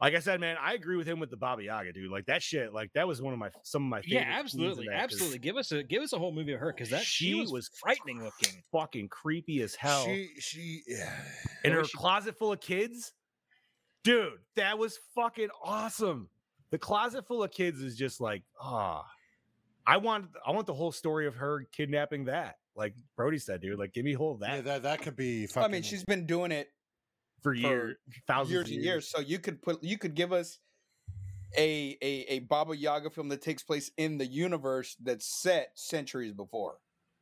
like 0.00 0.14
I 0.14 0.20
said, 0.20 0.40
man, 0.40 0.56
I 0.60 0.72
agree 0.72 0.96
with 0.96 1.06
him 1.06 1.20
with 1.20 1.30
the 1.30 1.36
Baba 1.36 1.62
Yaga, 1.62 1.92
dude. 1.92 2.10
Like 2.10 2.26
that 2.26 2.42
shit, 2.42 2.72
like 2.72 2.90
that 2.94 3.06
was 3.06 3.20
one 3.20 3.34
of 3.34 3.38
my 3.38 3.50
some 3.62 3.84
of 3.84 3.90
my 3.90 4.00
favorite. 4.00 4.26
Yeah, 4.26 4.38
absolutely, 4.38 4.86
that 4.86 4.94
'cause 4.94 5.04
absolutely. 5.12 5.38
Give 5.40 5.56
us 5.56 5.72
a 5.72 5.82
give 5.82 6.02
us 6.02 6.12
a 6.12 6.18
whole 6.18 6.32
movie 6.32 6.52
of 6.52 6.60
her 6.60 6.72
because 6.72 6.90
that 6.90 7.02
she, 7.02 7.26
She 7.26 7.34
was, 7.34 7.52
was 7.52 7.70
frightening 7.80 8.22
looking. 8.22 8.62
Fucking 8.72 9.08
creepy 9.08 9.60
as 9.60 9.74
hell. 9.74 10.04
She 10.06 10.30
she 10.38 10.82
yeah. 10.86 11.12
in 11.64 11.72
her 11.72 11.84
she- 11.84 11.96
closet 11.98 12.38
full 12.38 12.52
of 12.52 12.60
kids, 12.60 13.12
dude, 14.04 14.32
that 14.56 14.78
was 14.78 14.98
fucking 15.14 15.50
awesome. 15.62 16.28
The 16.70 16.78
closet 16.78 17.26
full 17.26 17.42
of 17.42 17.50
kids 17.50 17.80
is 17.80 17.96
just 17.96 18.20
like, 18.20 18.42
ah, 18.60 19.04
I 19.86 19.96
want, 19.96 20.26
I 20.46 20.52
want 20.52 20.66
the 20.68 20.74
whole 20.74 20.92
story 20.92 21.26
of 21.26 21.34
her 21.34 21.66
kidnapping 21.72 22.26
that. 22.26 22.56
Like 22.76 22.94
Brody 23.16 23.38
said, 23.38 23.60
dude, 23.60 23.78
like 23.78 23.92
give 23.92 24.04
me 24.04 24.14
hold 24.14 24.40
that 24.40 24.54
yeah, 24.54 24.60
that 24.62 24.82
that 24.84 25.02
could 25.02 25.16
be 25.16 25.46
Fucking... 25.46 25.62
I 25.64 25.68
mean, 25.68 25.82
she's 25.82 26.04
been 26.04 26.26
doing 26.26 26.52
it 26.52 26.68
for 27.42 27.54
years, 27.54 27.96
thousands 28.26 28.52
years 28.52 28.66
of 28.68 28.72
and 28.74 28.84
years. 28.84 29.08
So 29.08 29.20
you 29.20 29.38
could 29.38 29.62
put 29.62 29.82
you 29.82 29.98
could 29.98 30.14
give 30.14 30.32
us 30.32 30.58
a 31.56 31.96
a 32.02 32.24
a 32.28 32.38
Baba 32.40 32.76
Yaga 32.76 33.10
film 33.10 33.28
that 33.28 33.42
takes 33.42 33.62
place 33.62 33.90
in 33.96 34.18
the 34.18 34.26
universe 34.26 34.96
that's 35.00 35.26
set 35.26 35.72
centuries 35.74 36.32
before. 36.32 36.78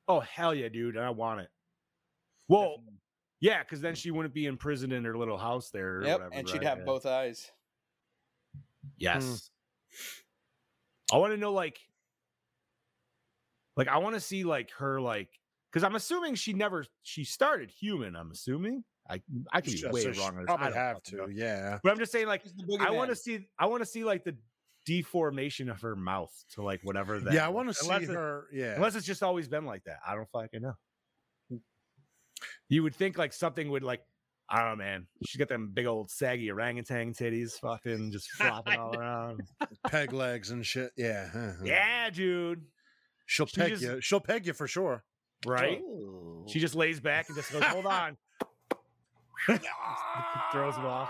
Oh 0.07 0.21
hell 0.21 0.55
yeah, 0.55 0.69
dude, 0.69 0.97
I 0.97 1.11
want 1.11 1.41
it. 1.41 1.51
Well, 2.49 2.83
yeah, 3.41 3.63
because 3.63 3.81
then 3.81 3.95
she 3.95 4.11
wouldn't 4.11 4.35
be 4.35 4.47
in 4.47 4.57
prison 4.57 4.93
in 4.93 5.05
her 5.05 5.17
little 5.17 5.39
house 5.39 5.71
there. 5.71 5.99
Or 5.99 6.03
Yep, 6.03 6.19
whatever, 6.19 6.35
and 6.35 6.49
she'd 6.49 6.59
right? 6.59 6.67
have 6.67 6.79
Yeah. 6.79 6.85
both 6.85 7.07
eyes. 7.07 7.51
Hmm. 8.53 8.59
Yes. 8.99 9.51
I 11.13 11.17
want 11.17 11.33
to 11.33 11.39
know 11.39 11.53
like 11.53 11.79
like 13.77 13.89
I 13.89 13.99
want 13.99 14.15
to 14.15 14.21
see 14.21 14.45
like 14.45 14.71
her 14.73 15.01
like 15.01 15.29
cuz 15.73 15.83
I'm 15.85 15.95
assuming 15.95 16.35
she 16.35 16.53
never 16.53 16.85
she 17.03 17.25
started 17.25 17.71
human, 17.71 18.17
I'm 18.17 18.31
assuming. 18.31 18.85
I 19.11 19.21
I 19.53 19.61
could 19.61 19.73
be 19.73 19.79
So- 19.79 19.91
way 19.91 20.03
so 20.03 20.13
she 20.13 20.21
wrong 20.21 20.31
on 20.31 20.37
this. 20.37 20.45
Probably 20.47 20.67
I 20.67 20.71
don't 20.71 20.79
have 20.79 21.03
to, 21.05 21.17
know. 21.17 21.27
yeah. 21.33 21.79
But 21.83 21.93
I'm 21.93 21.99
just 21.99 22.13
saying 22.13 22.27
like 22.27 22.43
I 22.81 22.91
want 22.91 23.11
to 23.11 23.17
see 23.17 23.49
I 23.59 23.67
want 23.67 23.83
to 23.83 23.87
see 23.87 24.05
like 24.05 24.25
the 24.25 24.37
deformation 24.87 25.69
of 25.71 25.81
her 25.83 25.95
mouth 25.97 26.33
to 26.55 26.63
like 26.63 26.81
whatever 26.83 27.21
that 27.21 27.33
Yeah, 27.33 27.45
I 27.47 27.49
want 27.49 27.69
to 27.69 27.75
see 27.75 27.91
it- 27.91 28.09
her. 28.11 28.47
Yeah, 28.53 28.75
Unless 28.77 28.97
it's 28.97 29.07
just 29.07 29.23
always 29.23 29.49
been 29.49 29.65
like 29.67 29.85
that. 29.85 29.99
I 30.07 30.15
don't 30.15 30.29
fucking 30.31 30.63
know. 30.63 30.75
You 32.69 32.83
would 32.83 32.95
think 32.95 33.17
like 33.19 33.33
something 33.33 33.71
would 33.71 33.83
like 33.83 34.03
I 34.51 34.61
don't 34.61 34.79
know, 34.79 34.85
man. 34.85 35.07
She's 35.27 35.37
got 35.39 35.49
them 35.49 35.73
big 35.75 35.85
old 35.87 36.11
saggy 36.11 36.51
orangutan 36.51 37.13
titties, 37.13 37.53
fucking 37.61 38.13
just 38.13 38.31
flopping 38.33 38.79
all 38.79 38.97
around. 38.97 39.43
peg 39.89 40.13
legs 40.15 40.51
and 40.51 40.65
shit. 40.65 40.91
Yeah, 40.97 41.29
uh-huh. 41.35 41.65
Yeah, 41.65 42.09
dude. 42.11 42.63
She'll 43.27 43.47
She 43.47 43.61
peg 43.61 43.71
just- 43.73 43.83
you. 43.83 44.01
She'll 44.01 44.21
peg 44.21 44.47
you 44.47 44.53
for 44.55 44.67
sure. 44.67 45.05
Right? 45.47 45.81
Oh. 45.85 46.45
She 46.49 46.59
just 46.61 46.75
lays 46.75 46.99
back 46.99 47.29
and 47.29 47.37
just 47.37 47.53
goes, 47.53 47.63
"Hold 47.65 47.87
on." 47.87 48.17
Throws 49.47 50.77
him 50.77 50.87
off. 50.87 51.09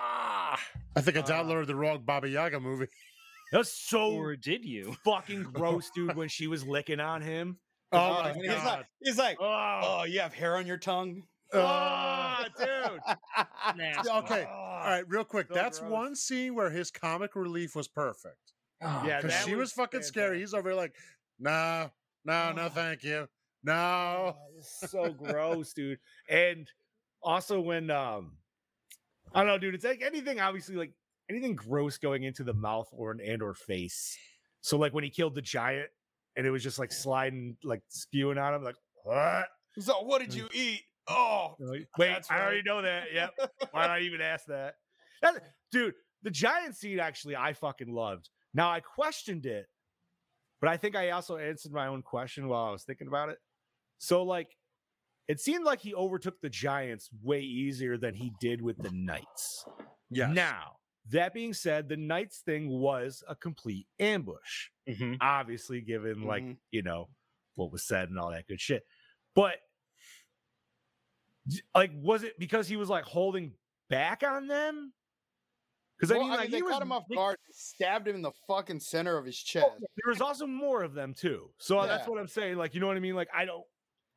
I 0.96 1.00
think 1.00 1.16
I 1.16 1.20
Uh, 1.20 1.26
downloaded 1.26 1.66
the 1.66 1.76
wrong 1.76 2.02
Baba 2.04 2.28
Yaga 2.28 2.60
movie. 2.60 2.86
That 3.50 3.58
was 3.58 3.72
so 3.72 4.10
Or 4.12 4.36
did 4.36 4.62
you? 4.62 4.94
fucking 5.06 5.44
gross, 5.54 5.90
dude. 5.94 6.14
When 6.16 6.28
she 6.28 6.46
was 6.48 6.66
licking 6.66 7.00
on 7.00 7.22
him. 7.22 7.58
Oh, 7.92 7.98
Oh, 7.98 8.22
my 8.24 8.30
and 8.32 8.42
he's 8.42 8.50
god! 8.50 8.64
like, 8.66 8.86
he's 9.02 9.16
like, 9.18 9.36
Oh, 9.40 9.80
oh, 9.82 10.04
you 10.04 10.20
have 10.20 10.34
hair 10.34 10.56
on 10.58 10.66
your 10.66 10.76
tongue. 10.76 11.22
oh 11.54 12.44
dude. 12.58 13.00
Nasty. 13.78 14.10
okay, 14.10 14.44
Oh, 14.46 14.52
all 14.54 14.84
right, 14.90 15.04
real 15.08 15.24
quick. 15.24 15.46
so 15.48 15.54
That's 15.54 15.78
gross. 15.78 15.90
one 15.90 16.14
scene 16.14 16.54
where 16.54 16.68
his 16.68 16.90
comic 16.90 17.34
relief 17.34 17.74
was 17.74 17.88
perfect. 17.88 18.52
Oh, 18.82 19.02
yeah, 19.06 19.22
Because 19.22 19.44
she 19.46 19.54
was, 19.54 19.72
fucking 19.72 20.02
scary. 20.02 20.40
He's 20.40 20.52
over 20.52 20.68
here 20.68 20.76
like, 20.76 20.94
no, 21.40 21.90
no, 22.26 22.52
no, 22.52 22.66
Oh. 22.66 22.68
thank 22.68 23.02
you, 23.02 23.26
no. 23.64 23.72
Oh, 23.72 24.36
so 24.60 25.10
gross, 25.12 25.72
dude. 25.72 25.98
And 26.28 26.70
also 27.22 27.60
when 27.60 27.90
um 27.90 28.32
I 29.34 29.40
don't 29.40 29.48
know, 29.48 29.58
dude, 29.58 29.74
it's 29.74 29.84
like 29.84 30.02
anything 30.02 30.40
obviously 30.40 30.76
like 30.76 30.92
anything 31.30 31.54
gross 31.54 31.98
going 31.98 32.22
into 32.22 32.44
the 32.44 32.54
mouth 32.54 32.88
or 32.92 33.10
an 33.10 33.20
and 33.20 33.42
or 33.42 33.54
face. 33.54 34.16
So 34.60 34.78
like 34.78 34.94
when 34.94 35.04
he 35.04 35.10
killed 35.10 35.34
the 35.34 35.42
giant 35.42 35.88
and 36.36 36.46
it 36.46 36.50
was 36.50 36.62
just 36.62 36.78
like 36.78 36.92
sliding, 36.92 37.56
like 37.62 37.82
spewing 37.88 38.38
on 38.38 38.54
him, 38.54 38.62
like 38.64 38.76
what? 39.04 39.46
So 39.78 40.02
what 40.02 40.20
did 40.20 40.34
you 40.34 40.48
eat? 40.52 40.80
Oh, 41.08 41.56
Wait, 41.60 41.86
That's 41.98 42.30
I 42.30 42.40
already 42.40 42.62
know 42.62 42.82
that. 42.82 43.04
Yep. 43.12 43.30
Why 43.70 43.86
not 43.86 44.02
even 44.02 44.20
ask 44.20 44.46
that? 44.46 44.74
That- 45.22 45.42
Dude, 45.70 45.94
the 46.22 46.30
giant 46.30 46.76
seed 46.76 46.98
actually 46.98 47.36
I 47.36 47.52
fucking 47.52 47.92
loved. 47.92 48.30
Now 48.54 48.70
I 48.70 48.80
questioned 48.80 49.44
it, 49.46 49.66
but 50.60 50.70
I 50.70 50.76
think 50.76 50.96
I 50.96 51.10
also 51.10 51.36
answered 51.36 51.72
my 51.72 51.86
own 51.86 52.02
question 52.02 52.48
while 52.48 52.64
I 52.64 52.70
was 52.72 52.84
thinking 52.84 53.06
about 53.08 53.28
it. 53.28 53.38
So 53.98 54.22
like 54.22 54.48
it 55.28 55.38
seemed 55.40 55.64
like 55.64 55.80
he 55.80 55.94
overtook 55.94 56.40
the 56.40 56.48
giants 56.48 57.08
way 57.22 57.40
easier 57.40 57.96
than 57.98 58.14
he 58.14 58.32
did 58.40 58.60
with 58.62 58.78
the 58.78 58.90
knights. 58.92 59.64
Yes. 60.10 60.30
Now, 60.34 60.76
that 61.10 61.32
being 61.34 61.52
said, 61.54 61.88
the 61.88 61.96
knights 61.96 62.40
thing 62.44 62.68
was 62.68 63.22
a 63.28 63.34
complete 63.34 63.86
ambush 64.00 64.68
Mhm. 64.88 65.18
obviously 65.20 65.80
given 65.82 66.22
like 66.22 66.42
Mhm. 66.42 66.56
you 66.70 66.82
know 66.82 67.08
what 67.56 67.70
was 67.70 67.86
said 67.86 68.08
and 68.08 68.18
all 68.18 68.30
that 68.30 68.46
good 68.46 68.60
shit 68.60 68.86
but 69.34 69.56
like 71.74 71.90
was 71.94 72.22
it 72.22 72.38
because 72.38 72.68
he 72.68 72.76
was 72.76 72.88
like 72.88 73.04
holding 73.04 73.52
back 73.88 74.22
on 74.22 74.46
them 74.46 74.92
because 75.96 76.10
Well, 76.14 76.20
i 76.26 76.28
mean 76.28 76.36
like 76.38 76.50
they 76.50 76.56
he 76.58 76.62
was, 76.62 76.72
caught 76.72 76.82
him 76.82 76.92
off 76.92 77.04
they- 77.08 77.16
guard, 77.16 77.36
stabbed 77.50 78.06
him 78.08 78.16
in 78.16 78.22
the 78.22 78.32
fucking 78.46 78.80
center 78.80 79.16
of 79.16 79.24
his 79.24 79.36
chest. 79.38 79.66
there 79.80 80.10
was 80.10 80.20
also 80.20 80.46
more 80.46 80.82
of 80.82 80.94
them 80.94 81.14
too 81.14 81.50
so 81.58 81.84
that's 81.86 82.06
what 82.06 82.18
i'm 82.18 82.28
saying 82.28 82.56
like 82.56 82.74
you 82.74 82.80
know 82.80 82.86
what 82.86 82.96
i 82.96 83.00
mean 83.00 83.14
like 83.14 83.28
i 83.34 83.44
don't 83.44 83.64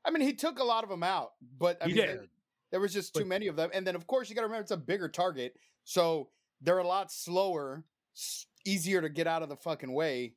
I 0.05 0.11
mean, 0.11 0.21
he 0.21 0.33
took 0.33 0.59
a 0.59 0.63
lot 0.63 0.83
of 0.83 0.89
them 0.89 1.03
out, 1.03 1.33
but 1.57 1.81
I 1.81 1.87
He 1.87 1.93
mean, 1.93 2.05
did. 2.05 2.17
there, 2.19 2.27
there 2.71 2.79
was 2.79 2.93
just 2.93 3.13
But- 3.13 3.19
too 3.21 3.25
many 3.25 3.47
of 3.47 3.55
them. 3.55 3.69
And 3.73 3.85
then, 3.85 3.95
of 3.95 4.07
course, 4.07 4.29
you 4.29 4.35
got 4.35 4.41
to 4.41 4.47
remember 4.47 4.63
it's 4.63 4.71
a 4.71 4.77
bigger 4.77 5.07
target, 5.09 5.55
so 5.83 6.29
they're 6.61 6.79
a 6.79 6.87
lot 6.87 7.11
slower, 7.11 7.83
s- 8.15 8.47
easier 8.65 9.01
to 9.01 9.09
get 9.09 9.27
out 9.27 9.43
of 9.43 9.49
the 9.49 9.55
fucking 9.57 9.91
way. 9.93 10.35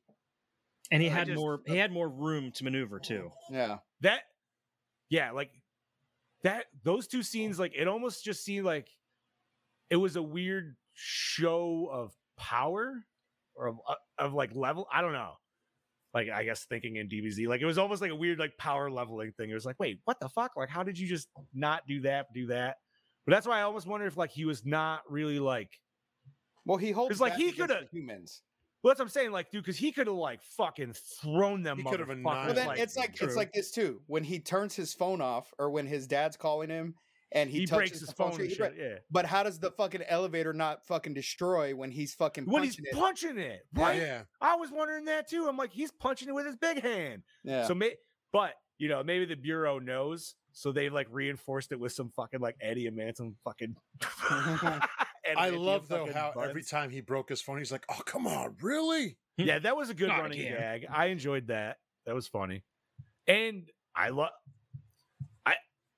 And 0.91 1.01
he 1.01 1.09
I 1.09 1.13
had 1.13 1.27
just- 1.27 1.37
more. 1.39 1.61
He 1.65 1.77
had 1.77 1.91
more 1.91 2.07
room 2.09 2.51
to 2.53 2.63
maneuver 2.63 2.99
too. 2.99 3.31
Yeah, 3.49 3.79
that 4.01 4.21
yeah 5.09 5.31
like 5.31 5.51
that 6.43 6.65
those 6.83 7.07
two 7.07 7.21
scenes 7.23 7.57
like 7.59 7.73
it 7.75 7.87
almost 7.87 8.23
just 8.23 8.43
seemed 8.43 8.65
like 8.65 8.89
it 9.89 9.95
was 9.97 10.15
a 10.15 10.21
weird 10.21 10.75
show 10.93 11.87
of 11.91 12.15
power 12.37 13.05
or 13.55 13.67
of, 13.67 13.79
uh, 13.87 13.95
of 14.17 14.33
like 14.33 14.53
level 14.55 14.87
i 14.91 15.01
don't 15.01 15.13
know 15.13 15.33
like 16.15 16.29
i 16.33 16.43
guess 16.43 16.65
thinking 16.65 16.95
in 16.95 17.07
dbz 17.07 17.45
like 17.47 17.61
it 17.61 17.65
was 17.65 17.77
almost 17.77 18.01
like 18.01 18.09
a 18.11 18.15
weird 18.15 18.39
like 18.39 18.57
power 18.57 18.89
leveling 18.89 19.31
thing 19.33 19.49
it 19.51 19.53
was 19.53 19.65
like 19.65 19.75
wait 19.79 19.99
what 20.05 20.19
the 20.19 20.29
fuck 20.29 20.51
like 20.57 20.69
how 20.69 20.81
did 20.81 20.97
you 20.97 21.07
just 21.07 21.27
not 21.53 21.85
do 21.87 21.99
that 22.01 22.25
do 22.33 22.47
that 22.47 22.77
but 23.25 23.31
that's 23.33 23.45
why 23.45 23.59
i 23.59 23.63
almost 23.63 23.85
wonder 23.85 24.07
if 24.07 24.15
like 24.17 24.31
he 24.31 24.45
was 24.45 24.65
not 24.65 25.01
really 25.09 25.39
like 25.39 25.69
well, 26.67 26.77
he 26.77 26.89
holds 26.89 27.11
'Cause, 27.11 27.21
like, 27.21 27.35
he 27.35 27.51
coulda- 27.51 27.87
humans. 27.91 28.41
well, 28.81 28.89
that's 28.89 28.99
what 28.99 29.05
i'm 29.05 29.09
saying 29.09 29.31
like 29.31 29.51
dude 29.51 29.63
because 29.63 29.77
he 29.77 29.91
could 29.91 30.07
have 30.07 30.15
like 30.15 30.41
fucking 30.41 30.93
thrown 31.21 31.61
them 31.61 31.77
He 31.77 31.83
could've 31.83 32.07
motherfuckers, 32.07 32.23
Well, 32.23 32.53
then 32.55 32.67
like, 32.67 32.79
it's 32.79 32.97
like 32.97 33.13
true. 33.13 33.27
it's 33.27 33.35
like 33.35 33.51
this 33.53 33.69
too. 33.69 34.01
When 34.07 34.23
he 34.23 34.39
turns 34.39 34.73
his 34.75 34.91
phone 34.93 35.21
off, 35.21 35.53
or 35.59 35.69
when 35.69 35.85
his 35.85 36.07
dad's 36.07 36.37
calling 36.37 36.69
him, 36.69 36.95
and 37.35 37.49
he, 37.49 37.59
he, 37.59 37.65
touches 37.65 37.89
breaks 37.91 37.99
his 37.99 38.11
phone 38.13 38.33
screen, 38.33 38.45
and 38.45 38.49
he 38.49 38.55
shit, 38.55 38.75
yeah 38.79 38.95
But 39.11 39.25
how 39.25 39.43
does 39.43 39.59
the 39.59 39.69
fucking 39.71 40.01
elevator 40.07 40.53
not 40.53 40.85
fucking 40.87 41.13
destroy 41.13 41.75
when 41.75 41.91
he's 41.91 42.15
fucking 42.15 42.45
when 42.45 42.63
he's 42.63 42.77
punching 42.77 42.85
it? 42.91 42.99
punching 42.99 43.37
it 43.37 43.65
right 43.73 44.01
Yeah. 44.01 44.21
I 44.41 44.55
was 44.55 44.71
wondering 44.71 45.05
that 45.05 45.29
too. 45.29 45.47
I'm 45.47 45.57
like, 45.57 45.71
he's 45.71 45.91
punching 45.91 46.29
it 46.29 46.33
with 46.33 46.45
his 46.45 46.55
big 46.55 46.81
hand. 46.81 47.23
Yeah. 47.43 47.67
So, 47.67 47.75
may- 47.75 47.95
but 48.33 48.53
you 48.77 48.89
know, 48.89 49.03
maybe 49.03 49.25
the 49.25 49.35
bureau 49.35 49.79
knows, 49.79 50.35
so 50.51 50.71
they 50.71 50.89
like 50.89 51.07
reinforced 51.11 51.71
it 51.71 51.79
with 51.79 51.91
some 51.93 52.09
fucking 52.09 52.39
like 52.41 52.55
adamantium 52.65 53.35
fucking. 53.43 53.75
I 55.37 55.49
love 55.49 55.87
though 55.87 55.99
fucking 56.05 56.13
how 56.13 56.31
every 56.41 56.63
time 56.63 56.89
he 56.89 57.01
broke 57.01 57.29
his 57.29 57.41
phone, 57.41 57.57
he's 57.57 57.71
like, 57.71 57.85
"Oh, 57.89 58.01
come 58.05 58.27
on, 58.27 58.55
really?" 58.61 59.17
Hmm. 59.39 59.45
yeah, 59.45 59.59
that 59.59 59.75
was 59.75 59.89
a 59.89 59.93
good 59.93 60.09
Not 60.09 60.21
running 60.21 60.39
again. 60.39 60.57
gag. 60.59 60.85
I 60.91 61.07
enjoyed 61.07 61.47
that. 61.47 61.77
That 62.05 62.13
was 62.15 62.27
funny, 62.27 62.63
and 63.27 63.69
I 63.95 64.09
love. 64.09 64.29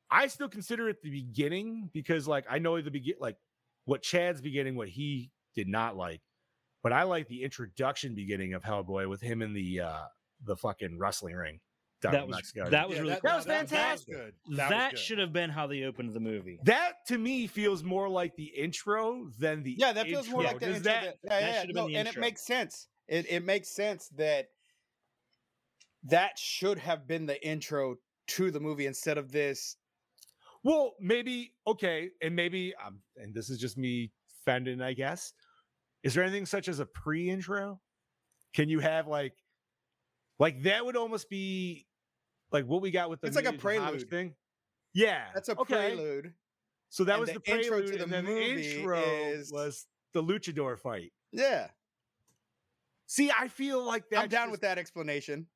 I 0.09 0.23
I 0.23 0.27
still 0.27 0.49
consider 0.49 0.89
it 0.89 1.01
the 1.01 1.09
beginning 1.09 1.89
because, 1.93 2.27
like, 2.27 2.45
I 2.49 2.59
know 2.59 2.81
the 2.81 2.91
begin 2.91 3.15
like 3.19 3.37
what 3.85 4.01
Chad's 4.01 4.41
beginning, 4.41 4.75
what 4.75 4.89
he 4.89 5.31
did 5.55 5.67
not 5.67 5.95
like, 5.97 6.21
but 6.83 6.93
I 6.93 7.03
like 7.03 7.27
the 7.27 7.43
introduction 7.43 8.15
beginning 8.15 8.53
of 8.53 8.63
Hellboy 8.63 9.09
with 9.09 9.21
him 9.21 9.41
in 9.41 9.53
the 9.53 9.81
uh 9.81 10.05
the 10.43 10.55
fucking 10.55 10.99
wrestling 10.99 11.35
ring. 11.35 11.59
down 12.01 12.13
That 12.13 12.23
in 12.23 12.27
was 12.27 12.35
Mexico. 12.37 12.69
that 12.69 12.87
was 12.87 12.95
Yeah, 12.97 13.01
really 13.01 13.19
that 13.23 13.35
was 13.37 13.45
no, 13.47 13.53
fantastic. 13.53 14.13
good. 14.15 14.33
that, 14.57 14.69
was 14.69 14.91
good. 14.91 14.99
should 14.99 15.17
have 15.17 15.33
been 15.33 15.49
how 15.49 15.65
they 15.67 15.83
opened 15.83 16.13
the 16.13 16.19
movie. 16.19 16.59
That 16.63 16.93
to 17.07 17.17
me 17.17 17.47
feels 17.47 17.83
more 17.83 18.07
like 18.07 18.35
the 18.35 18.45
intro 18.45 19.29
than 19.39 19.63
the 19.63 19.75
Yeah, 19.77 19.93
that 19.93 20.05
feels 20.05 20.29
more 20.29 20.43
like 20.43 20.59
the 20.59 20.67
intro. 20.75 20.83
that- 20.83 21.03
that, 21.03 21.17
yeah, 21.23 21.39
that 21.39 21.41
yeah, 21.41 21.61
should 21.61 21.75
no, 21.75 21.83
been 21.85 21.93
the 21.93 21.97
and 21.99 22.07
it 22.07 22.17
makes 22.17 22.45
sense. 22.45 22.87
It 23.07 23.25
it 23.29 23.43
makes 23.43 23.69
sense 23.69 24.09
that 24.09 24.49
that 26.03 26.37
should 26.37 26.77
have 26.79 27.07
been 27.07 27.25
the 27.25 27.45
intro 27.45 27.95
to 28.27 28.51
the 28.51 28.59
movie 28.59 28.85
instead 28.85 29.17
of 29.17 29.31
this. 29.31 29.76
Well, 30.67 30.95
maybe 30.99 31.53
okay, 31.65 32.09
and 32.21 32.35
maybe 32.35 32.73
um, 32.85 32.99
and 33.15 33.33
this 33.33 33.49
is 33.49 33.57
just 33.57 33.77
me 33.77 34.11
fending, 34.43 34.81
I 34.81 34.91
guess. 34.91 35.31
Is 36.03 36.13
there 36.13 36.25
anything 36.25 36.45
such 36.45 36.67
as 36.67 36.81
a 36.81 36.85
pre-intro? 36.85 37.79
Can 38.53 38.67
you 38.67 38.79
have 38.81 39.07
like, 39.07 39.31
like 40.39 40.61
that 40.63 40.83
would 40.85 40.97
almost 40.97 41.29
be 41.29 41.87
like 42.51 42.65
what 42.65 42.81
we 42.81 42.91
got 42.91 43.09
with 43.09 43.21
the 43.21 43.27
It's 43.27 43.37
like 43.37 43.45
a 43.45 43.53
prelude. 43.53 44.09
thing. 44.09 44.33
Yeah, 44.93 45.27
That's 45.33 45.47
a 45.47 45.57
okay. 45.57 45.95
prelude. 45.95 46.33
So 46.89 47.05
that 47.05 47.13
and 47.13 47.21
was 47.21 47.29
the 47.29 47.35
the, 47.35 47.39
prelude, 47.39 47.99
the 47.99 48.03
and 48.03 48.11
then 48.11 48.25
movie 48.25 48.55
the 48.55 48.75
intro 48.79 48.99
is- 48.99 49.49
was 49.53 49.85
the 50.13 50.21
luchador 50.21 50.77
fight. 50.77 51.13
Yeah, 51.31 51.67
See, 53.05 53.31
I 53.31 53.47
feel 53.47 53.81
like 53.85 54.03
that's 54.11 54.23
I'm 54.23 54.29
down 54.29 54.51
with 54.51 54.59
that 54.61 54.77
explanation. 54.77 55.47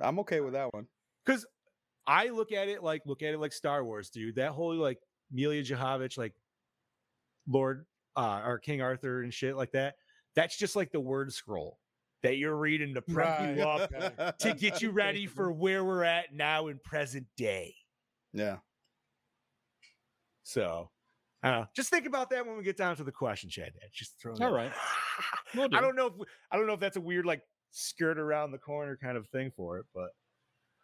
I'm 0.00 0.18
okay 0.20 0.40
with 0.40 0.54
that 0.54 0.72
one. 0.72 0.86
because 1.24 1.44
I 2.06 2.28
look 2.28 2.52
at 2.52 2.68
it 2.68 2.82
like 2.82 3.02
look 3.06 3.22
at 3.22 3.34
it 3.34 3.38
like 3.38 3.52
Star 3.52 3.84
Wars, 3.84 4.10
dude. 4.10 4.36
That 4.36 4.52
whole 4.52 4.74
like 4.74 4.98
Mila 5.32 5.54
Jovovich, 5.56 6.16
like 6.18 6.34
Lord 7.48 7.86
uh, 8.16 8.42
or 8.44 8.58
King 8.58 8.80
Arthur 8.80 9.22
and 9.22 9.32
shit 9.32 9.56
like 9.56 9.72
that. 9.72 9.96
That's 10.34 10.56
just 10.56 10.76
like 10.76 10.92
the 10.92 11.00
word 11.00 11.32
scroll 11.32 11.78
that 12.22 12.36
you're 12.36 12.56
reading 12.56 12.94
to 12.94 13.02
prep 13.02 13.56
you 13.56 13.62
up 13.62 14.38
to 14.38 14.54
get 14.54 14.82
you 14.82 14.90
ready 14.92 15.26
for 15.26 15.52
where 15.52 15.84
we're 15.84 16.04
at 16.04 16.34
now 16.34 16.68
in 16.68 16.78
present 16.82 17.26
day. 17.36 17.74
Yeah. 18.32 18.56
So, 20.42 20.90
I 21.42 21.50
don't 21.50 21.60
know. 21.60 21.66
Just 21.74 21.90
think 21.90 22.06
about 22.06 22.30
that 22.30 22.46
when 22.46 22.56
we 22.56 22.62
get 22.62 22.76
down 22.76 22.96
to 22.96 23.04
the 23.04 23.12
question, 23.12 23.50
Chad. 23.50 23.72
Just 23.92 24.20
throw. 24.20 24.34
It. 24.34 24.42
All 24.42 24.52
right. 24.52 24.72
Will 25.54 25.68
do. 25.68 25.76
I 25.76 25.80
don't 25.80 25.96
know 25.96 26.06
if 26.06 26.12
I 26.50 26.56
don't 26.56 26.66
know 26.66 26.74
if 26.74 26.80
that's 26.80 26.96
a 26.96 27.00
weird 27.00 27.26
like 27.26 27.42
skirt 27.70 28.18
around 28.18 28.52
the 28.52 28.58
corner 28.58 28.96
kind 29.00 29.16
of 29.16 29.26
thing 29.28 29.52
for 29.56 29.78
it, 29.78 29.86
but 29.94 30.10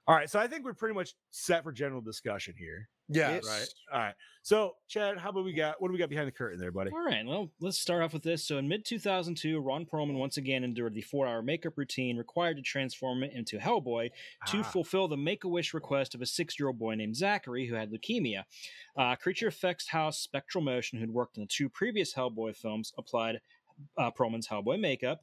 all 0.06 0.14
right. 0.14 0.28
So 0.30 0.38
I 0.38 0.46
think 0.46 0.64
we're 0.64 0.74
pretty 0.74 0.94
much 0.94 1.14
set 1.30 1.62
for 1.62 1.72
general 1.72 2.00
discussion 2.00 2.54
here. 2.58 2.88
Yeah, 3.08 3.32
Yes. 3.34 3.46
Right. 3.46 3.68
All 3.92 4.00
right. 4.00 4.14
So, 4.44 4.74
Chad, 4.88 5.18
how 5.18 5.28
about 5.30 5.44
we 5.44 5.52
got 5.52 5.80
what 5.80 5.88
do 5.88 5.92
we 5.92 5.98
got 5.98 6.08
behind 6.08 6.26
the 6.26 6.32
curtain 6.32 6.58
there, 6.58 6.72
buddy? 6.72 6.90
All 6.92 7.04
right, 7.04 7.24
well, 7.26 7.50
let's 7.60 7.78
start 7.78 8.02
off 8.02 8.12
with 8.12 8.22
this. 8.22 8.44
So, 8.44 8.58
in 8.58 8.66
mid 8.66 8.84
2002, 8.84 9.60
Ron 9.60 9.84
Perlman 9.86 10.14
once 10.18 10.36
again 10.36 10.64
endured 10.64 10.94
the 10.94 11.02
four 11.02 11.26
hour 11.26 11.42
makeup 11.42 11.74
routine 11.76 12.16
required 12.16 12.56
to 12.56 12.62
transform 12.62 13.22
it 13.22 13.32
into 13.34 13.58
Hellboy 13.58 14.10
to 14.48 14.58
Ah, 14.60 14.62
fulfill 14.62 15.06
the 15.08 15.16
make 15.16 15.44
a 15.44 15.48
wish 15.48 15.74
request 15.74 16.14
of 16.14 16.22
a 16.22 16.26
six 16.26 16.58
year 16.58 16.68
old 16.68 16.78
boy 16.78 16.94
named 16.94 17.14
Zachary 17.16 17.66
who 17.66 17.74
had 17.74 17.92
leukemia. 17.92 18.44
Uh, 18.96 19.14
Creature 19.16 19.48
Effects 19.48 19.88
House 19.88 20.18
Spectral 20.18 20.64
Motion, 20.64 20.98
who'd 20.98 21.10
worked 21.12 21.36
in 21.36 21.42
the 21.42 21.48
two 21.48 21.68
previous 21.68 22.14
Hellboy 22.14 22.56
films, 22.56 22.92
applied 22.98 23.40
uh, 23.98 24.10
Perlman's 24.10 24.48
Hellboy 24.48 24.80
makeup 24.80 25.22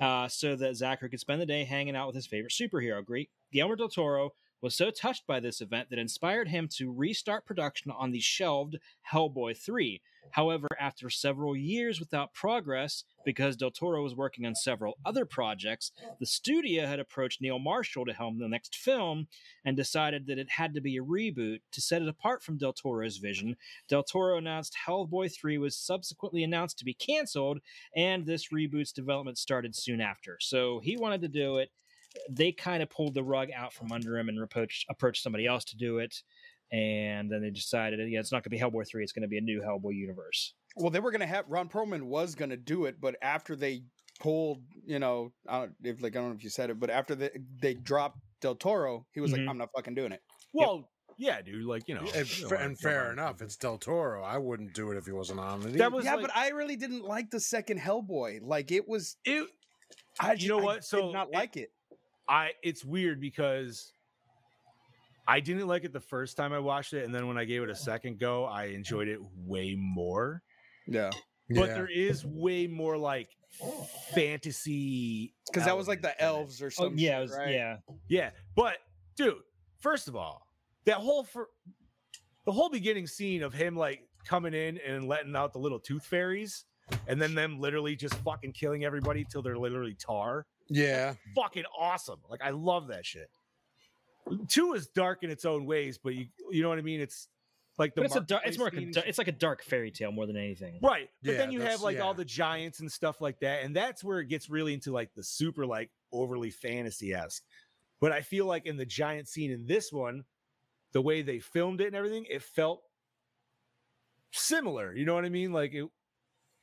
uh, 0.00 0.28
so 0.28 0.56
that 0.56 0.76
Zachary 0.76 1.08
could 1.10 1.20
spend 1.20 1.40
the 1.40 1.46
day 1.46 1.64
hanging 1.64 1.96
out 1.96 2.06
with 2.06 2.16
his 2.16 2.26
favorite 2.26 2.52
superhero. 2.52 3.04
Great. 3.04 3.30
Guillermo 3.52 3.76
del 3.76 3.88
Toro 3.88 4.30
was 4.62 4.74
so 4.74 4.90
touched 4.90 5.26
by 5.26 5.40
this 5.40 5.60
event 5.60 5.88
that 5.90 5.98
inspired 5.98 6.48
him 6.48 6.68
to 6.76 6.92
restart 6.92 7.46
production 7.46 7.90
on 7.90 8.10
the 8.10 8.20
shelved 8.20 8.76
Hellboy 9.12 9.56
3. 9.56 10.00
However, 10.32 10.68
after 10.78 11.10
several 11.10 11.56
years 11.56 11.98
without 11.98 12.34
progress, 12.34 13.04
because 13.24 13.56
Del 13.56 13.70
Toro 13.70 14.02
was 14.02 14.14
working 14.14 14.46
on 14.46 14.54
several 14.54 14.98
other 15.04 15.24
projects, 15.24 15.90
the 16.20 16.26
studio 16.26 16.86
had 16.86 17.00
approached 17.00 17.40
Neil 17.40 17.58
Marshall 17.58 18.04
to 18.04 18.12
helm 18.12 18.38
the 18.38 18.48
next 18.48 18.76
film 18.76 19.26
and 19.64 19.76
decided 19.76 20.26
that 20.26 20.38
it 20.38 20.50
had 20.50 20.74
to 20.74 20.80
be 20.80 20.96
a 20.96 21.02
reboot. 21.02 21.60
To 21.72 21.80
set 21.80 22.02
it 22.02 22.08
apart 22.08 22.42
from 22.42 22.58
Del 22.58 22.72
Toro's 22.72 23.16
vision, 23.16 23.56
Del 23.88 24.04
Toro 24.04 24.36
announced 24.36 24.76
Hellboy 24.86 25.34
3 25.34 25.58
was 25.58 25.76
subsequently 25.76 26.44
announced 26.44 26.78
to 26.78 26.84
be 26.84 26.94
canceled, 26.94 27.60
and 27.96 28.24
this 28.26 28.52
reboot's 28.52 28.92
development 28.92 29.38
started 29.38 29.74
soon 29.74 30.00
after. 30.00 30.36
So 30.40 30.80
he 30.80 30.96
wanted 30.96 31.22
to 31.22 31.28
do 31.28 31.58
it. 31.58 31.70
They 32.28 32.52
kind 32.52 32.82
of 32.82 32.90
pulled 32.90 33.14
the 33.14 33.22
rug 33.24 33.50
out 33.54 33.72
from 33.72 33.92
under 33.92 34.18
him 34.18 34.28
and 34.28 34.40
approached, 34.42 34.86
approached 34.88 35.22
somebody 35.22 35.46
else 35.46 35.64
to 35.66 35.76
do 35.76 35.98
it. 35.98 36.22
And 36.72 37.30
then 37.30 37.42
they 37.42 37.50
decided, 37.50 37.98
yeah, 38.10 38.20
it's 38.20 38.30
not 38.30 38.38
going 38.44 38.44
to 38.44 38.50
be 38.50 38.58
Hellboy 38.58 38.86
3, 38.88 39.02
it's 39.02 39.12
going 39.12 39.22
to 39.22 39.28
be 39.28 39.38
a 39.38 39.40
new 39.40 39.60
Hellboy 39.60 39.94
universe. 39.94 40.54
Well, 40.76 40.90
they 40.90 41.00
were 41.00 41.10
gonna 41.10 41.26
have 41.26 41.46
Ron 41.48 41.68
Perlman 41.68 42.02
was 42.02 42.36
gonna 42.36 42.56
do 42.56 42.84
it, 42.84 43.00
but 43.00 43.16
after 43.22 43.56
they 43.56 43.82
pulled, 44.20 44.62
you 44.86 45.00
know, 45.00 45.32
I 45.48 45.58
don't 45.58 45.72
if 45.82 46.00
like 46.00 46.14
I 46.14 46.20
don't 46.20 46.28
know 46.28 46.36
if 46.36 46.44
you 46.44 46.48
said 46.50 46.70
it, 46.70 46.78
but 46.78 46.90
after 46.90 47.16
they 47.16 47.30
they 47.60 47.74
dropped 47.74 48.20
Del 48.40 48.54
Toro, 48.54 49.04
he 49.10 49.18
was 49.20 49.32
Mhm. 49.32 49.38
like, 49.38 49.48
I'm 49.48 49.58
not 49.58 49.70
fucking 49.74 49.96
doing 49.96 50.12
it. 50.12 50.22
Well, 50.52 50.88
yeah, 51.18 51.42
dude. 51.42 51.64
Like 51.64 51.88
you 51.88 51.96
know, 51.96 52.02
And, 52.14 52.38
you 52.38 52.48
know, 52.48 52.56
and 52.56 52.70
I- 52.70 52.74
fair 52.76 53.10
enough, 53.10 53.42
it's 53.42 53.56
Del 53.56 53.78
Toro. 53.78 54.22
I 54.22 54.38
wouldn't 54.38 54.72
do 54.74 54.92
it 54.92 54.96
if 54.96 55.06
he 55.06 55.10
wasn't 55.12 55.40
on 55.40 55.66
it. 55.66 55.72
That 55.78 55.90
was 55.90 56.04
yeah, 56.04 56.14
like- 56.14 56.22
but 56.26 56.36
I 56.36 56.50
really 56.50 56.76
didn't 56.76 57.02
like 57.02 57.30
the 57.32 57.40
second 57.40 57.80
Hellboy. 57.80 58.38
Like 58.42 58.70
it 58.70 58.86
was, 58.86 59.16
it. 59.24 59.48
I 60.20 60.34
You 60.34 60.48
know 60.50 60.60
I 60.60 60.64
what? 60.64 60.84
So 60.84 61.06
did 61.06 61.12
not 61.14 61.28
it- 61.32 61.34
like 61.34 61.56
it. 61.56 61.72
I 62.30 62.52
it's 62.62 62.84
weird 62.84 63.20
because 63.20 63.92
I 65.26 65.40
didn't 65.40 65.66
like 65.66 65.84
it 65.84 65.92
the 65.92 66.00
first 66.00 66.36
time 66.36 66.52
I 66.52 66.58
watched 66.60 66.92
it, 66.94 67.04
and 67.04 67.14
then 67.14 67.26
when 67.28 67.36
I 67.36 67.44
gave 67.44 67.62
it 67.62 67.68
a 67.70 67.74
second 67.74 68.18
go, 68.18 68.44
I 68.44 68.66
enjoyed 68.66 69.08
it 69.08 69.18
way 69.36 69.74
more. 69.76 70.42
Yeah, 70.86 71.10
But 71.48 71.68
Yeah. 71.68 71.74
there 71.74 71.88
is 71.90 72.24
way 72.24 72.66
more 72.66 72.96
like 72.96 73.28
fantasy 74.14 75.34
because 75.46 75.64
that 75.64 75.76
was 75.76 75.88
like 75.88 76.02
the 76.02 76.20
elements 76.20 76.60
in 76.60 76.66
it. 76.66 76.68
elves 76.68 76.78
or 76.78 76.82
Oh, 76.82 76.84
something. 76.88 76.98
yeah, 76.98 77.18
it 77.18 77.22
was, 77.22 77.36
right? 77.36 77.50
yeah. 77.52 77.76
Yeah, 78.08 78.30
but 78.54 78.78
dude, 79.16 79.42
first 79.78 80.08
of 80.08 80.16
all, 80.16 80.46
that 80.84 80.96
whole 80.96 81.24
for 81.24 81.48
the 82.46 82.52
whole 82.52 82.70
beginning 82.70 83.06
scene 83.06 83.42
of 83.42 83.52
him 83.52 83.76
like 83.76 84.02
coming 84.24 84.54
in 84.54 84.78
and 84.78 85.06
letting 85.08 85.34
out 85.36 85.52
the 85.52 85.58
little 85.58 85.78
tooth 85.80 86.04
fairies, 86.04 86.64
and 87.06 87.20
then 87.20 87.34
them 87.34 87.58
literally 87.60 87.94
just 87.96 88.14
fucking 88.16 88.52
killing 88.52 88.84
everybody 88.84 89.24
till 89.24 89.42
they're 89.42 89.58
literally 89.58 89.94
tar. 89.94 90.46
Yeah, 90.70 91.14
Fucking 91.34 91.64
awesome! 91.78 92.20
Like 92.30 92.40
I 92.42 92.50
love 92.50 92.88
that 92.88 93.04
shit. 93.04 93.28
Two 94.48 94.72
is 94.74 94.86
dark 94.88 95.22
in 95.22 95.30
its 95.30 95.44
own 95.44 95.66
ways, 95.66 95.98
but 96.02 96.14
you 96.14 96.26
you 96.50 96.62
know 96.62 96.68
what 96.68 96.78
I 96.78 96.82
mean. 96.82 97.00
It's 97.00 97.28
like 97.78 97.94
the 97.94 98.02
But 98.02 98.06
it's 98.06 98.16
a 98.16 98.20
dark, 98.20 98.42
it's 98.46 98.58
more 98.58 98.70
like 98.72 98.96
a, 98.96 99.08
it's 99.08 99.18
like 99.18 99.28
a 99.28 99.32
dark 99.32 99.62
fairy 99.62 99.90
tale 99.90 100.12
more 100.12 100.26
than 100.26 100.36
anything. 100.36 100.78
Right. 100.82 101.08
But 101.22 101.32
Yeah, 101.32 101.38
then 101.38 101.50
you 101.52 101.60
have 101.60 101.68
that's- 101.68 101.82
like 101.82 102.00
all 102.00 102.14
the 102.14 102.24
giants 102.24 102.80
and 102.80 102.90
stuff 102.92 103.20
like 103.20 103.40
that. 103.40 103.64
And 103.64 103.74
that's 103.74 104.04
where 104.04 104.20
it 104.20 104.26
gets 104.26 104.50
really 104.50 104.74
into 104.74 104.92
like 104.92 105.14
the 105.14 105.22
super 105.24 105.64
like 105.66 105.90
overly 106.12 106.50
fantasy 106.50 107.14
esque. 107.14 107.42
But 108.00 108.12
I 108.12 108.20
feel 108.20 108.44
like 108.46 108.66
in 108.66 108.76
the 108.76 108.84
giant 108.86 109.28
scene 109.28 109.50
in 109.50 109.66
this 109.66 109.92
one, 109.92 110.24
the 110.92 111.00
way 111.00 111.22
they 111.22 111.38
filmed 111.38 111.80
it 111.80 111.86
and 111.86 111.96
everything, 111.96 112.26
it 112.28 112.42
felt 112.42 112.82
similar. 114.32 114.94
You 114.94 115.04
know 115.06 115.14
what 115.14 115.24
I 115.24 115.28
mean? 115.30 115.52
Like 115.52 115.72
it 115.72 115.88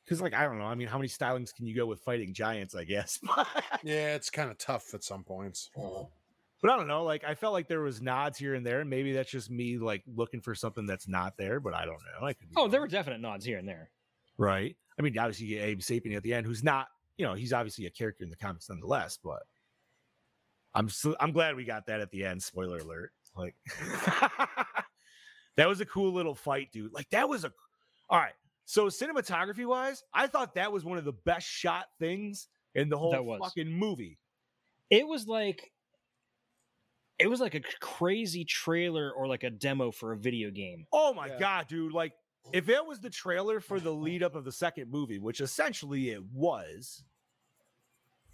because 0.08 0.22
like 0.22 0.34
I 0.34 0.44
don't 0.46 0.58
know. 0.58 0.66
I 0.66 0.76
mean, 0.76 0.88
how 0.88 0.98
many 0.98 1.10
stylings 1.10 1.54
can 1.54 1.66
you 1.66 1.76
go 1.76 1.86
with 1.86 2.00
fighting 2.00 2.34
giants, 2.34 2.76
I 2.76 2.86
guess. 2.86 3.20
yeah. 3.84 4.16
It's 4.16 4.30
kind 4.30 4.50
of 4.50 4.58
tough 4.58 4.94
at 4.94 5.04
some 5.04 5.24
points. 5.26 5.70
but 5.76 6.72
I 6.72 6.78
don't 6.78 6.88
know. 6.88 7.04
Like 7.04 7.26
I 7.26 7.36
felt 7.36 7.52
like 7.54 7.68
there 7.68 7.82
was 7.82 8.02
nods 8.02 8.38
here 8.38 8.56
and 8.56 8.66
there, 8.66 8.80
and 8.80 8.90
maybe 8.90 9.12
that's 9.12 9.30
just 9.30 9.52
me 9.52 9.78
like 9.78 10.04
looking 10.16 10.40
for 10.40 10.56
something 10.56 10.86
that's 10.86 11.08
not 11.10 11.36
there, 11.38 11.60
but 11.60 11.74
I 11.74 11.86
don't 11.86 12.00
know. 12.20 12.26
I 12.26 12.32
could 12.34 12.50
be 12.50 12.56
Oh, 12.56 12.70
there 12.70 12.80
were 12.80 12.88
definite 12.88 13.20
nods 13.20 13.44
here 13.46 13.58
and 13.58 13.68
there. 13.68 13.90
right? 14.38 14.76
I 14.98 15.02
mean, 15.04 15.18
obviously, 15.20 15.46
you 15.48 15.58
get 15.58 15.66
Abe 15.66 15.80
Sapien 15.80 16.16
at 16.16 16.24
the 16.24 16.34
end, 16.34 16.48
who's 16.48 16.64
not, 16.64 16.88
you 17.18 17.26
know, 17.26 17.36
he's 17.36 17.54
obviously 17.54 17.86
a 17.86 17.90
character 17.92 18.24
in 18.24 18.30
the 18.30 18.36
comics 18.36 18.70
nonetheless. 18.70 19.20
But 19.22 19.44
I'm 20.74 20.90
so, 20.90 21.16
I'm 21.20 21.32
glad 21.34 21.56
we 21.56 21.66
got 21.66 21.86
that 21.88 22.00
at 22.00 22.10
the 22.12 22.24
end. 22.26 22.42
Spoiler 22.42 22.78
alert! 22.80 23.12
Like 23.36 23.56
that 25.56 25.68
was 25.68 25.82
a 25.82 25.86
cool 25.86 26.12
little 26.14 26.34
fight, 26.36 26.72
dude. 26.72 26.94
Like 26.94 27.10
that 27.12 27.28
was 27.30 27.44
a 27.44 27.52
all 28.10 28.20
right. 28.20 28.34
So 28.70 28.88
cinematography 28.88 29.66
wise, 29.66 30.04
I 30.14 30.28
thought 30.28 30.56
that 30.56 30.74
was 30.74 30.84
one 30.84 30.98
of 30.98 31.06
the 31.06 31.14
best 31.14 31.48
shot 31.48 31.86
things 32.00 32.50
in 32.76 32.90
the 32.90 32.98
whole 32.98 33.12
That 33.14 33.24
was. 33.24 33.40
fucking 33.42 33.72
movie. 33.72 34.20
It 34.90 35.08
was 35.08 35.26
like 35.26 35.72
it 37.18 37.28
was 37.28 37.40
like 37.40 37.56
a 37.56 37.62
crazy 37.80 38.44
trailer 38.44 39.10
or 39.14 39.26
like 39.26 39.44
a 39.44 39.50
demo 39.50 39.90
for 39.90 40.12
a 40.12 40.18
video 40.18 40.52
game. 40.52 40.86
Oh 40.92 41.14
my 41.14 41.30
Yeah. 41.30 41.40
god, 41.40 41.68
dude! 41.70 41.94
Like 41.94 42.12
if 42.52 42.68
it 42.68 42.86
was 42.86 43.00
the 43.00 43.10
trailer 43.10 43.62
for 43.62 43.80
the 43.80 43.94
lead 43.94 44.22
up 44.22 44.36
of 44.36 44.44
the 44.44 44.52
second 44.52 44.92
movie, 44.92 45.18
which 45.18 45.40
essentially 45.40 46.10
it 46.10 46.24
was, 46.26 47.06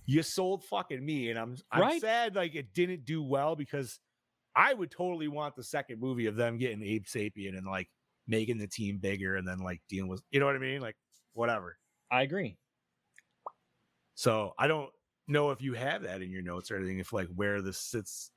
you 0.08 0.24
sold 0.24 0.64
fucking 0.64 1.06
me, 1.06 1.30
and 1.30 1.38
I'm 1.38 1.58
I'm 1.72 1.82
Right? 1.82 2.02
sad 2.02 2.34
like 2.36 2.56
it 2.56 2.74
didn't 2.74 3.06
do 3.06 3.22
well 3.22 3.56
because 3.56 4.00
I 4.56 4.74
would 4.74 4.90
totally 4.90 5.28
want 5.28 5.56
the 5.56 5.64
second 5.64 6.00
movie 6.00 6.26
of 6.26 6.36
them 6.36 6.58
getting 6.58 6.82
Abe 6.82 7.06
Sapien 7.06 7.56
and 7.56 7.68
like 7.68 7.90
making 8.28 8.58
the 8.58 8.68
team 8.68 8.98
bigger 8.98 9.36
and 9.36 9.48
then 9.48 9.60
like 9.60 9.82
dealing 9.90 10.10
with 10.10 10.22
you 10.32 10.40
know 10.40 10.46
what 10.46 10.56
I 10.56 10.60
mean, 10.60 10.82
like 10.82 10.96
whatever. 11.34 11.78
I 12.12 12.22
agree. 12.22 12.58
So 14.16 14.54
I 14.58 14.68
don't 14.68 14.90
know 15.28 15.52
if 15.52 15.62
you 15.62 15.74
have 15.74 16.04
that 16.04 16.22
in 16.22 16.30
your 16.30 16.42
notes 16.42 16.72
or 16.72 16.78
anything. 16.78 17.00
If 17.00 17.14
like 17.14 17.28
where 17.36 17.62
this 17.62 17.80
sits 17.80 18.32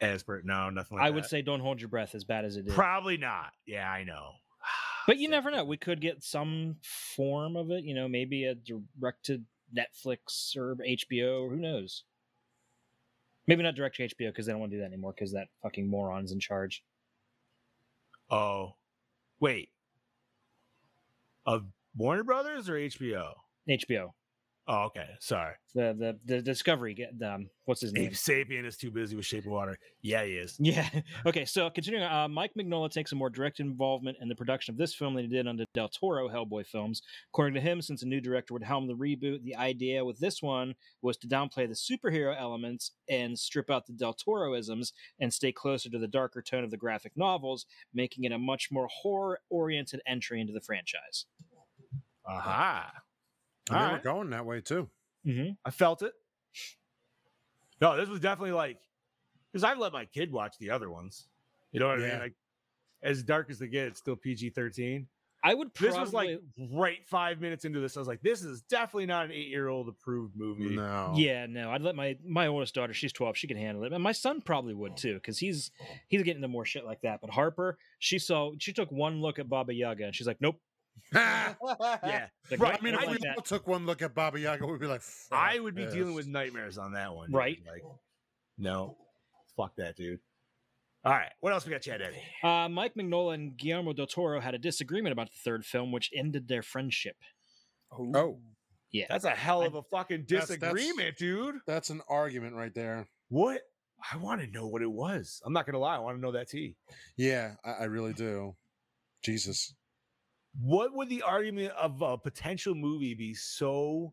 as 0.00 0.22
per 0.22 0.42
no, 0.44 0.70
nothing 0.70 0.98
like 0.98 1.06
I 1.06 1.10
would 1.10 1.24
that. 1.24 1.28
say 1.28 1.42
don't 1.42 1.60
hold 1.60 1.80
your 1.80 1.88
breath 1.88 2.14
as 2.14 2.24
bad 2.24 2.44
as 2.44 2.56
it 2.56 2.66
is. 2.66 2.74
probably 2.74 3.16
not. 3.16 3.52
Yeah, 3.66 3.88
I 3.88 4.04
know. 4.04 4.32
But 5.04 5.18
you 5.18 5.28
never 5.28 5.50
know. 5.50 5.64
We 5.64 5.78
could 5.78 6.00
get 6.00 6.22
some 6.22 6.76
form 7.16 7.56
of 7.56 7.72
it, 7.72 7.82
you 7.82 7.92
know, 7.92 8.06
maybe 8.06 8.44
a 8.44 8.54
direct 8.54 9.24
to 9.24 9.42
Netflix 9.76 10.56
or 10.56 10.76
HBO, 10.76 11.42
or 11.42 11.50
who 11.50 11.56
knows. 11.56 12.04
Maybe 13.48 13.64
not 13.64 13.74
direct 13.74 13.96
to 13.96 14.06
HBO 14.06 14.28
because 14.28 14.46
they 14.46 14.52
don't 14.52 14.60
want 14.60 14.70
to 14.70 14.76
do 14.76 14.80
that 14.82 14.86
anymore 14.86 15.12
because 15.12 15.32
that 15.32 15.48
fucking 15.60 15.88
moron's 15.90 16.30
in 16.30 16.38
charge. 16.38 16.84
Oh, 18.32 18.76
wait. 19.40 19.68
Of 21.44 21.66
Warner 21.94 22.24
Brothers 22.24 22.70
or 22.70 22.74
HBO? 22.74 23.32
HBO. 23.68 24.12
Oh, 24.68 24.84
okay. 24.84 25.08
Sorry. 25.18 25.54
The 25.74 25.92
the 25.98 26.34
the 26.36 26.40
Discovery 26.40 26.94
get 26.94 27.10
um 27.20 27.50
what's 27.64 27.80
his 27.80 27.92
name? 27.92 28.04
Abe 28.06 28.12
Sapien 28.12 28.64
is 28.64 28.76
too 28.76 28.92
busy 28.92 29.16
with 29.16 29.26
Shape 29.26 29.44
of 29.44 29.50
Water. 29.50 29.76
Yeah, 30.02 30.24
he 30.24 30.34
is. 30.34 30.56
Yeah. 30.60 30.88
Okay. 31.26 31.44
So 31.44 31.68
continuing, 31.70 32.04
uh, 32.04 32.28
Mike 32.28 32.52
Mignola 32.58 32.90
takes 32.90 33.12
a 33.12 33.16
more 33.16 33.30
direct 33.30 33.58
involvement 33.58 34.18
in 34.20 34.28
the 34.28 34.34
production 34.34 34.72
of 34.72 34.78
this 34.78 34.94
film 34.94 35.14
than 35.14 35.24
he 35.24 35.30
did 35.30 35.46
on 35.46 35.56
the 35.56 35.66
Del 35.74 35.88
Toro 35.88 36.28
Hellboy 36.28 36.66
films. 36.66 37.02
According 37.32 37.54
to 37.54 37.60
him, 37.60 37.82
since 37.82 38.02
a 38.02 38.06
new 38.06 38.20
director 38.20 38.54
would 38.54 38.62
helm 38.62 38.86
the 38.86 38.94
reboot, 38.94 39.42
the 39.42 39.56
idea 39.56 40.04
with 40.04 40.18
this 40.18 40.42
one 40.42 40.74
was 41.00 41.16
to 41.18 41.28
downplay 41.28 41.66
the 41.68 41.74
superhero 41.74 42.38
elements 42.38 42.92
and 43.08 43.36
strip 43.38 43.70
out 43.70 43.86
the 43.86 43.92
Del 43.92 44.14
Toroisms 44.14 44.92
and 45.20 45.32
stay 45.32 45.52
closer 45.52 45.90
to 45.90 45.98
the 45.98 46.08
darker 46.08 46.42
tone 46.42 46.64
of 46.64 46.70
the 46.70 46.76
graphic 46.76 47.12
novels, 47.16 47.66
making 47.94 48.24
it 48.24 48.32
a 48.32 48.38
much 48.38 48.68
more 48.70 48.88
horror-oriented 48.92 50.00
entry 50.06 50.40
into 50.40 50.52
the 50.52 50.60
franchise. 50.60 51.26
Aha. 52.26 52.92
And 53.74 53.88
they 53.88 53.92
were 53.92 53.98
going 53.98 54.30
that 54.30 54.46
way 54.46 54.60
too. 54.60 54.88
Mm-hmm. 55.26 55.52
I 55.64 55.70
felt 55.70 56.02
it. 56.02 56.12
No, 57.80 57.96
this 57.96 58.08
was 58.08 58.20
definitely 58.20 58.52
like 58.52 58.78
because 59.52 59.64
I've 59.64 59.78
let 59.78 59.92
my 59.92 60.04
kid 60.04 60.32
watch 60.32 60.56
the 60.58 60.70
other 60.70 60.90
ones. 60.90 61.28
You 61.72 61.80
know 61.80 61.88
what 61.88 61.98
I 61.98 62.02
mean? 62.02 62.18
Like 62.18 62.34
as 63.02 63.22
dark 63.22 63.50
as 63.50 63.58
they 63.58 63.66
get, 63.66 63.88
it's 63.88 63.98
still 63.98 64.16
PG 64.16 64.50
thirteen. 64.50 65.08
I 65.44 65.54
would 65.54 65.74
This 65.74 65.96
was 65.96 66.12
like 66.12 66.40
right 66.72 67.04
five 67.06 67.40
minutes 67.40 67.64
into 67.64 67.80
this. 67.80 67.96
I 67.96 68.00
was 68.00 68.06
like, 68.06 68.22
this 68.22 68.42
is 68.42 68.62
definitely 68.62 69.06
not 69.06 69.24
an 69.24 69.32
eight 69.32 69.48
year 69.48 69.66
old 69.68 69.88
approved 69.88 70.36
movie. 70.36 70.76
No. 70.76 71.14
Yeah, 71.16 71.46
no, 71.46 71.70
I'd 71.70 71.82
let 71.82 71.96
my 71.96 72.16
my 72.24 72.46
oldest 72.46 72.74
daughter. 72.74 72.94
She's 72.94 73.12
twelve. 73.12 73.36
She 73.36 73.48
can 73.48 73.56
handle 73.56 73.82
it. 73.82 73.92
And 73.92 74.02
my 74.02 74.12
son 74.12 74.40
probably 74.40 74.74
would 74.74 74.96
too, 74.96 75.14
because 75.14 75.38
he's 75.38 75.72
he's 76.06 76.22
getting 76.22 76.36
into 76.36 76.48
more 76.48 76.64
shit 76.64 76.84
like 76.84 77.00
that. 77.00 77.20
But 77.20 77.30
Harper, 77.30 77.76
she 77.98 78.20
saw 78.20 78.52
she 78.58 78.72
took 78.72 78.92
one 78.92 79.20
look 79.20 79.40
at 79.40 79.48
Baba 79.48 79.74
Yaga 79.74 80.04
and 80.04 80.14
she's 80.14 80.26
like, 80.28 80.40
nope. 80.40 80.60
Yeah. 81.12 82.26
Right, 82.58 82.78
I 82.80 82.82
mean, 82.82 82.94
if 82.94 83.00
like 83.00 83.10
we 83.10 83.18
that. 83.22 83.36
all 83.36 83.42
took 83.42 83.66
one 83.66 83.86
look 83.86 84.02
at 84.02 84.14
Baba 84.14 84.38
Yaga, 84.40 84.66
we'd 84.66 84.80
be 84.80 84.86
like, 84.86 85.02
I 85.30 85.58
would 85.58 85.74
be 85.74 85.86
dealing 85.86 86.14
with 86.14 86.26
nightmares 86.26 86.78
on 86.78 86.92
that 86.92 87.14
one. 87.14 87.28
dude. 87.28 87.34
Right. 87.36 87.58
Like, 87.66 87.82
no. 88.58 88.96
Fuck 89.56 89.76
that, 89.76 89.96
dude. 89.96 90.20
All 91.04 91.12
right. 91.12 91.30
What 91.40 91.52
else 91.52 91.64
we 91.66 91.72
got, 91.72 91.82
Chad 91.82 92.00
Daddy? 92.00 92.16
Uh, 92.42 92.68
Mike 92.68 92.94
Mignola 92.94 93.34
and 93.34 93.56
Guillermo 93.56 93.92
del 93.92 94.06
Toro 94.06 94.40
had 94.40 94.54
a 94.54 94.58
disagreement 94.58 95.12
about 95.12 95.28
the 95.28 95.36
third 95.44 95.64
film, 95.64 95.92
which 95.92 96.10
ended 96.14 96.48
their 96.48 96.62
friendship. 96.62 97.16
Oh, 97.92 98.38
Yeah, 98.90 99.06
That's 99.08 99.24
a 99.24 99.30
hell 99.30 99.62
of 99.62 99.74
a 99.74 99.82
fucking 99.82 100.26
That's- 100.28 100.48
that's- 100.48 100.72
disagreement, 100.74 101.16
dude. 101.18 101.56
that's 101.66 101.90
an 101.90 102.00
argument 102.08 102.54
right 102.56 102.74
there. 102.74 103.08
What? 103.28 103.60
I 104.12 104.16
want 104.16 104.40
to 104.40 104.46
know 104.48 104.66
what 104.66 104.82
it 104.82 104.90
was. 104.90 105.40
I'm 105.44 105.52
not 105.52 105.64
gonna 105.66 105.78
lie. 105.78 105.94
I 105.96 105.98
want 106.00 106.16
to 106.16 106.20
know 106.20 106.32
that 106.32 106.48
tea. 106.48 106.76
Yeah, 107.16 107.54
I, 107.64 107.70
I 107.70 107.84
really 107.84 108.12
do. 108.12 108.56
Jesus. 109.22 109.74
What 110.60 110.94
would 110.94 111.08
the 111.08 111.22
argument 111.22 111.72
of 111.72 112.02
a 112.02 112.18
potential 112.18 112.74
movie 112.74 113.14
be 113.14 113.34
so 113.34 114.12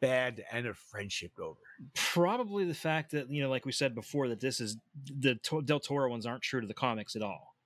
bad 0.00 0.36
to 0.36 0.54
end 0.54 0.66
a 0.66 0.74
friendship 0.74 1.32
over? 1.40 1.58
probably 1.94 2.64
the 2.64 2.74
fact 2.74 3.10
that 3.12 3.30
you 3.30 3.42
know, 3.42 3.48
like 3.50 3.64
we 3.66 3.72
said 3.72 3.94
before, 3.94 4.28
that 4.28 4.40
this 4.40 4.60
is 4.60 4.76
the 5.04 5.38
del 5.64 5.80
Toro 5.80 6.10
ones 6.10 6.26
aren't 6.26 6.42
true 6.42 6.60
to 6.60 6.66
the 6.66 6.74
comics 6.74 7.16
at 7.16 7.22
all. 7.22 7.56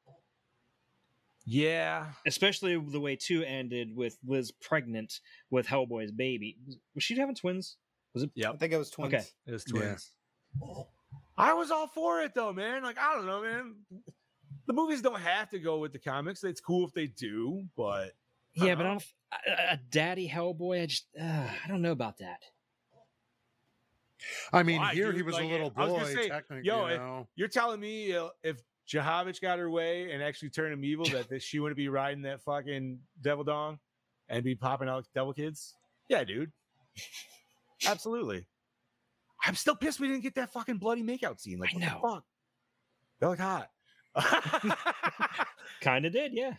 Yeah. 1.47 2.07
Especially 2.27 2.79
the 2.79 3.01
way 3.01 3.17
two 3.17 3.43
ended 3.45 3.95
with 3.95 4.17
Liz 4.27 4.51
pregnant 4.51 5.21
with 5.51 5.67
Hellboy's 5.67 6.11
baby. 6.11 6.57
Was 6.95 7.05
she 7.05 7.17
having 7.19 7.35
twins? 7.35 7.77
Was 8.15 8.23
it? 8.23 8.31
Yeah, 8.35 8.51
I 8.53 8.57
think 8.57 8.73
it 8.73 8.79
was 8.79 8.91
twins. 8.91 9.13
Okay. 9.15 9.25
It 9.47 9.53
was 9.53 9.65
Yeah. 9.73 9.81
twins. 9.81 10.13
I 11.37 11.53
was 11.53 11.71
all 11.71 11.89
for 11.89 12.23
it 12.23 12.33
though, 12.35 12.53
man. 12.53 12.83
Like 12.83 12.97
I 12.99 13.15
don't 13.15 13.27
know, 13.27 13.43
man. 13.43 13.75
The 14.67 14.73
movies 14.73 15.03
don't 15.03 15.21
have 15.21 15.51
to 15.51 15.59
go 15.59 15.79
with 15.79 15.93
the 15.93 15.99
comics. 15.99 16.43
It's 16.45 16.61
cool 16.61 16.87
if 16.87 16.93
they 16.95 17.07
do, 17.07 17.65
but 17.77 18.13
Yeah, 18.55 18.75
but 18.77 18.87
I 18.87 18.91
Uh-huh. 18.91 18.99
don't. 19.49 19.49
A, 19.59 19.73
a 19.75 19.77
daddy 19.91 20.29
Hellboy, 20.29 20.83
I 20.83 20.87
just, 20.87 21.07
uh, 21.21 21.25
I 21.65 21.67
don't 21.69 21.83
know 21.83 21.91
about 21.93 22.19
that. 22.19 22.41
I 24.53 24.63
mean, 24.63 24.81
Why, 24.81 24.95
here 24.95 25.07
dude? 25.07 25.17
he 25.17 25.23
was 25.23 25.35
Like, 25.35 25.45
a 25.45 25.49
little 25.49 25.73
I 25.77 25.85
was 25.85 25.93
gonna 25.93 26.05
boy, 26.05 26.15
say, 26.15 26.29
technically. 26.29 26.65
yo, 26.67 26.87
you 26.87 26.93
if- 26.95 27.01
know. 27.01 27.29
you're 27.35 27.49
telling 27.49 27.81
me 27.81 28.15
uh, 28.15 28.29
if 28.43 28.63
Jovovich 28.89 29.41
got 29.41 29.59
her 29.59 29.69
way 29.71 30.13
and 30.13 30.23
actually 30.23 30.51
turned 30.51 30.73
him 30.73 30.85
evil, 30.85 31.05
that, 31.07 31.29
that 31.29 31.43
she 31.43 31.59
wouldn't 31.59 31.77
be 31.77 31.89
riding 31.89 32.23
that 32.23 32.41
fucking 32.43 33.01
devil 33.21 33.45
dong 33.45 33.79
and 34.29 34.45
be 34.45 34.55
popping 34.55 34.89
out 34.89 35.07
devil 35.15 35.33
kids? 35.35 35.75
Yeah, 36.09 36.23
dude. 36.25 36.53
Absolutely. 37.87 38.47
I'm 39.45 39.57
still 39.57 39.77
pissed 39.77 40.01
we 40.01 40.09
didn't 40.09 40.23
get 40.23 40.37
that 40.37 40.51
fucking 40.53 40.79
bloody 40.79 41.03
makeout 41.03 41.41
scene. 41.41 41.59
Like, 41.59 41.71
I 41.75 41.79
what 41.79 41.81
know. 41.81 42.01
the 42.03 42.09
fuck? 42.15 42.25
They 43.21 43.27
look 43.27 43.39
hot. 43.41 43.71
Kind 45.81 46.07
of 46.07 46.13
did, 46.13 46.33
yeah. 46.33 46.55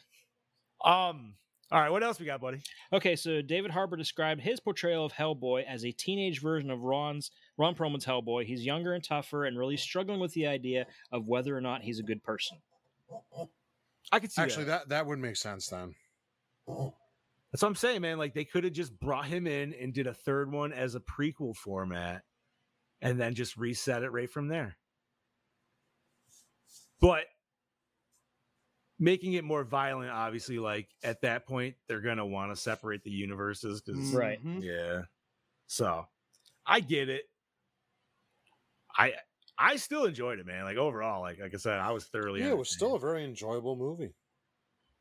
um. 0.84 1.36
All 1.72 1.82
right, 1.82 1.90
what 1.90 2.04
else 2.04 2.20
we 2.20 2.28
got, 2.28 2.42
buddy? 2.42 2.62
Okay, 2.94 3.16
so 3.16 3.42
David 3.42 3.72
Harbour 3.72 3.98
described 3.98 4.40
his 4.40 4.60
portrayal 4.60 5.04
of 5.04 5.12
Hellboy 5.12 5.66
as 5.66 5.84
a 5.84 5.92
teenage 5.92 6.40
version 6.40 6.70
of 6.70 6.84
Ron's 6.84 7.32
Ron 7.58 7.74
Perlman's 7.74 8.06
Hellboy. 8.06 8.46
He's 8.46 8.64
younger 8.64 8.94
and 8.94 9.04
tougher, 9.04 9.46
and 9.46 9.58
really 9.58 9.76
struggling 9.76 10.20
with 10.20 10.32
the 10.34 10.46
idea 10.46 10.86
of 11.12 11.28
whether 11.28 11.58
or 11.58 11.62
not 11.62 11.82
he's 11.82 11.98
a 12.00 12.04
good 12.04 12.22
person. 12.24 12.60
I 14.12 14.20
could 14.20 14.32
see 14.32 14.44
Actually, 14.44 14.66
that. 14.66 14.82
that 14.82 14.90
that 14.90 15.06
would 15.08 15.18
make 15.18 15.38
sense 15.38 15.68
then. 15.68 15.96
That's 16.68 17.64
what 17.64 17.70
I'm 17.70 17.76
saying, 17.76 18.02
man. 18.02 18.20
Like 18.20 18.36
they 18.36 18.46
could 18.46 18.64
have 18.64 18.74
just 18.74 18.98
brought 19.00 19.26
him 19.26 19.48
in 19.48 19.74
and 19.74 19.92
did 19.92 20.06
a 20.06 20.14
third 20.14 20.52
one 20.52 20.72
as 20.72 20.94
a 20.94 21.00
prequel 21.00 21.56
format, 21.56 22.22
and 23.02 23.20
then 23.20 23.34
just 23.34 23.58
reset 23.58 24.04
it 24.04 24.12
right 24.12 24.30
from 24.30 24.48
there. 24.48 24.78
But 27.02 27.26
making 29.00 29.34
it 29.34 29.44
more 29.44 29.64
violent, 29.64 30.10
obviously, 30.12 30.58
like 30.60 30.88
at 31.04 31.22
that 31.22 31.46
point, 31.46 31.76
they're 31.88 32.02
gonna 32.02 32.26
want 32.26 32.52
to 32.52 32.56
separate 32.56 33.04
the 33.04 33.12
universes 33.12 33.82
because, 33.82 34.14
Right. 34.14 34.44
Mhm. 34.44 34.64
yeah. 34.64 35.02
So 35.68 36.08
I 36.66 36.80
get 36.80 37.10
it. 37.10 37.24
I 38.98 39.14
I 39.58 39.76
still 39.78 40.06
enjoyed 40.06 40.40
it, 40.40 40.46
man. 40.46 40.64
Like 40.64 40.78
overall, 40.78 41.22
like 41.22 41.40
like 41.40 41.54
I 41.54 41.58
said, 41.58 41.80
I 41.80 41.92
was 41.92 42.06
thoroughly. 42.06 42.42
Yeah, 42.42 42.48
it 42.50 42.58
was 42.58 42.70
entertained. 42.70 42.76
still 42.78 42.96
a 42.96 43.00
very 43.00 43.24
enjoyable 43.26 43.76
movie. 43.76 44.14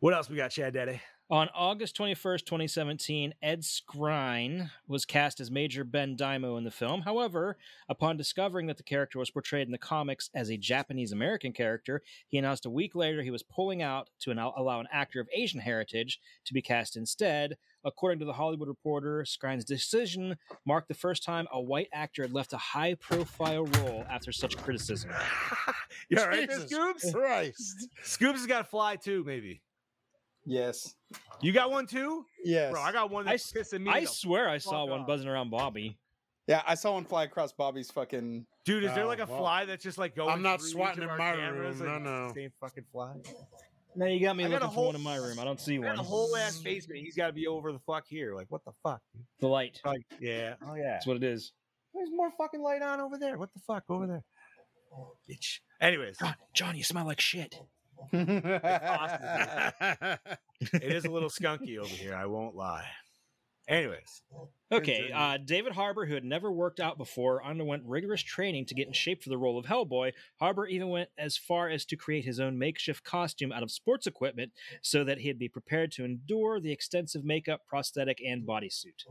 What 0.00 0.14
else 0.14 0.28
we 0.28 0.36
got, 0.36 0.50
Chad 0.50 0.74
Daddy? 0.74 1.00
On 1.30 1.48
August 1.54 1.96
21st, 1.96 2.44
2017, 2.44 3.32
Ed 3.42 3.62
Skrein 3.62 4.70
was 4.86 5.06
cast 5.06 5.40
as 5.40 5.50
Major 5.50 5.82
Ben 5.82 6.18
Daimo 6.18 6.58
in 6.58 6.64
the 6.64 6.70
film. 6.70 7.00
However, 7.00 7.56
upon 7.88 8.18
discovering 8.18 8.66
that 8.66 8.76
the 8.76 8.82
character 8.82 9.18
was 9.18 9.30
portrayed 9.30 9.66
in 9.66 9.72
the 9.72 9.78
comics 9.78 10.28
as 10.34 10.50
a 10.50 10.58
Japanese 10.58 11.12
American 11.12 11.54
character, 11.54 12.02
he 12.28 12.36
announced 12.36 12.66
a 12.66 12.70
week 12.70 12.94
later 12.94 13.22
he 13.22 13.30
was 13.30 13.42
pulling 13.42 13.80
out 13.80 14.10
to 14.20 14.32
an- 14.32 14.38
allow 14.38 14.80
an 14.80 14.88
actor 14.92 15.18
of 15.18 15.30
Asian 15.32 15.60
heritage 15.60 16.20
to 16.44 16.52
be 16.52 16.60
cast 16.60 16.94
instead. 16.94 17.56
According 17.86 18.18
to 18.18 18.26
the 18.26 18.34
Hollywood 18.34 18.68
Reporter, 18.68 19.24
Skrein's 19.26 19.64
decision 19.64 20.36
marked 20.66 20.88
the 20.88 20.94
first 20.94 21.22
time 21.22 21.48
a 21.50 21.60
white 21.60 21.88
actor 21.94 22.20
had 22.20 22.34
left 22.34 22.52
a 22.52 22.58
high 22.58 22.96
profile 22.96 23.64
role 23.64 24.04
after 24.10 24.30
such 24.30 24.58
criticism. 24.58 25.10
you 26.10 26.18
all 26.18 26.28
right, 26.28 26.46
there, 26.46 26.66
Scoops? 26.66 27.10
Christ. 27.10 27.88
Scoops 28.02 28.40
has 28.40 28.46
got 28.46 28.58
to 28.58 28.64
fly 28.64 28.96
too, 28.96 29.24
maybe. 29.24 29.62
Yes. 30.46 30.94
You 31.40 31.52
got 31.52 31.70
one 31.70 31.86
too, 31.86 32.26
Yes. 32.44 32.72
bro. 32.72 32.80
I 32.82 32.92
got 32.92 33.10
one 33.10 33.26
I 33.26 33.32
that's 33.32 33.54
s- 33.56 33.72
pissing 33.72 33.82
me. 33.82 33.90
I 33.90 34.04
swear 34.04 34.48
I 34.48 34.58
saw 34.58 34.82
fuck 34.84 34.90
one 34.90 35.00
off. 35.02 35.06
buzzing 35.06 35.28
around 35.28 35.50
Bobby. 35.50 35.98
yeah, 36.46 36.62
I 36.66 36.74
saw 36.74 36.92
one 36.94 37.04
fly 37.04 37.24
across 37.24 37.52
Bobby's 37.52 37.90
fucking. 37.90 38.46
Dude, 38.64 38.84
is 38.84 38.94
there 38.94 39.04
Oh, 39.04 39.08
like 39.08 39.20
a 39.20 39.26
well, 39.26 39.38
fly 39.38 39.64
that's 39.64 39.82
just 39.82 39.98
like 39.98 40.14
going? 40.16 40.30
I'm 40.30 40.42
not 40.42 40.60
swatting 40.60 41.02
in 41.02 41.08
my 41.08 41.16
cameras, 41.16 41.78
room, 41.78 41.92
like, 41.92 42.02
no, 42.02 42.26
no. 42.28 42.32
Same 42.34 42.52
fucking 42.60 42.84
fly. 42.92 43.14
Now 43.96 44.06
you 44.06 44.20
got 44.20 44.36
me 44.36 44.44
I 44.44 44.48
got 44.48 44.62
a 44.62 44.64
for 44.66 44.70
whole- 44.72 44.86
one 44.86 44.96
in 44.96 45.02
my 45.02 45.16
room. 45.16 45.38
I 45.38 45.44
don't 45.44 45.60
see 45.60 45.74
I 45.76 45.78
got 45.78 45.86
one. 45.90 45.98
a 46.00 46.02
whole 46.02 46.34
ass 46.36 46.58
basement. 46.58 47.00
He's 47.00 47.14
got 47.16 47.28
to 47.28 47.32
be 47.32 47.46
over 47.46 47.72
the 47.72 47.78
fuck 47.80 48.04
here. 48.08 48.34
Like, 48.34 48.46
what 48.50 48.64
the 48.64 48.72
fuck? 48.82 49.00
dude? 49.14 49.24
The 49.40 49.46
light. 49.48 49.80
Like, 49.84 50.02
yeah. 50.20 50.54
Oh 50.66 50.74
yeah. 50.74 50.92
That's 50.94 51.06
what 51.06 51.16
it 51.16 51.22
is. 51.24 51.52
There's 51.94 52.10
more 52.10 52.30
fucking 52.36 52.60
light 52.60 52.82
on 52.82 53.00
over 53.00 53.16
there. 53.18 53.38
What 53.38 53.52
the 53.54 53.60
fuck 53.60 53.84
over 53.88 54.06
there? 54.06 54.24
Bitch. 55.30 55.60
Anyways, 55.80 56.18
John, 56.18 56.34
John, 56.54 56.76
you 56.76 56.82
smell 56.84 57.04
like 57.06 57.20
shit. 57.20 57.58
it 58.12 58.52
is 60.82 61.04
a 61.04 61.10
little 61.10 61.30
skunky 61.30 61.78
over 61.78 61.88
here. 61.88 62.14
I 62.14 62.26
won't 62.26 62.54
lie. 62.54 62.86
Anyways, 63.66 64.22
Okay, 64.70 65.10
uh, 65.10 65.38
David 65.38 65.72
Harbour, 65.72 66.04
who 66.04 66.12
had 66.12 66.24
never 66.24 66.52
worked 66.52 66.80
out 66.80 66.98
before, 66.98 67.42
underwent 67.42 67.82
rigorous 67.86 68.20
training 68.22 68.66
to 68.66 68.74
get 68.74 68.86
in 68.86 68.92
shape 68.92 69.22
for 69.22 69.30
the 69.30 69.38
role 69.38 69.58
of 69.58 69.64
Hellboy. 69.64 70.12
Harbour 70.38 70.66
even 70.66 70.90
went 70.90 71.08
as 71.16 71.38
far 71.38 71.70
as 71.70 71.86
to 71.86 71.96
create 71.96 72.26
his 72.26 72.38
own 72.40 72.58
makeshift 72.58 73.04
costume 73.04 73.52
out 73.52 73.62
of 73.62 73.70
sports 73.70 74.06
equipment 74.06 74.52
so 74.82 75.02
that 75.04 75.18
he'd 75.18 75.38
be 75.38 75.48
prepared 75.48 75.92
to 75.92 76.04
endure 76.04 76.60
the 76.60 76.72
extensive 76.72 77.24
makeup, 77.24 77.62
prosthetic, 77.66 78.20
and 78.22 78.46
bodysuit. 78.46 79.06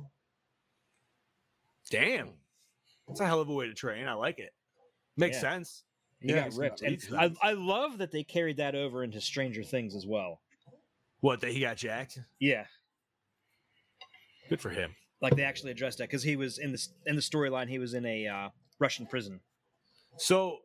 Damn, 1.90 2.34
that's 3.08 3.22
a 3.22 3.26
hell 3.26 3.42
of 3.42 3.50
a 3.50 3.54
way 3.54 3.66
to 3.66 3.74
train. 3.74 4.08
I 4.08 4.14
like 4.14 4.38
it. 4.38 4.54
Makes 5.18 5.38
Yeah. 5.38 5.42
sense. 5.42 5.84
He 6.24 6.30
Yeah, 6.30 6.48
got 6.50 6.58
ripped, 6.58 6.82
got- 6.82 6.90
and 7.20 7.36
I, 7.44 7.50
I 7.50 7.54
love 7.54 7.98
that 8.00 8.12
they 8.12 8.24
carried 8.24 8.58
that 8.58 8.76
over 8.76 9.04
into 9.04 9.20
Stranger 9.20 9.62
Things 9.62 9.94
as 9.94 10.08
well. 10.08 10.40
What 11.20 11.42
that 11.42 11.52
he 11.52 11.60
got 11.60 11.78
jacked? 11.78 12.18
Yeah, 12.40 12.66
Good 14.50 14.62
for 14.62 14.70
him. 14.70 14.96
like 15.22 15.36
they 15.36 15.44
actually 15.44 15.72
addressed 15.72 15.98
that 16.00 16.06
because 16.10 16.24
he 16.24 16.36
was 16.36 16.58
in 16.60 16.72
the 16.72 16.78
s- 16.78 16.90
in 17.06 17.16
the 17.16 17.22
storyline. 17.22 17.68
He 17.70 17.80
was 17.80 17.94
in 17.94 18.06
a 18.06 18.28
uh, 18.28 18.50
Russian 18.80 19.06
prison. 19.06 19.40
So 20.18 20.60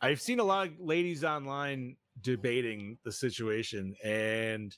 I've 0.00 0.20
seen 0.20 0.38
a 0.40 0.44
lot 0.44 0.66
of 0.68 0.74
ladies 0.80 1.24
online 1.24 1.96
debating 2.20 2.98
the 3.04 3.12
situation, 3.12 3.94
and 4.04 4.76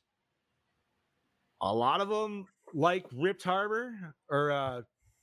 a 1.60 1.74
lot 1.74 2.00
of 2.00 2.08
them 2.08 2.46
like 2.74 3.04
Ripped 3.14 3.42
Harbour 3.42 4.14
or 4.30 4.50
uh 4.52 4.82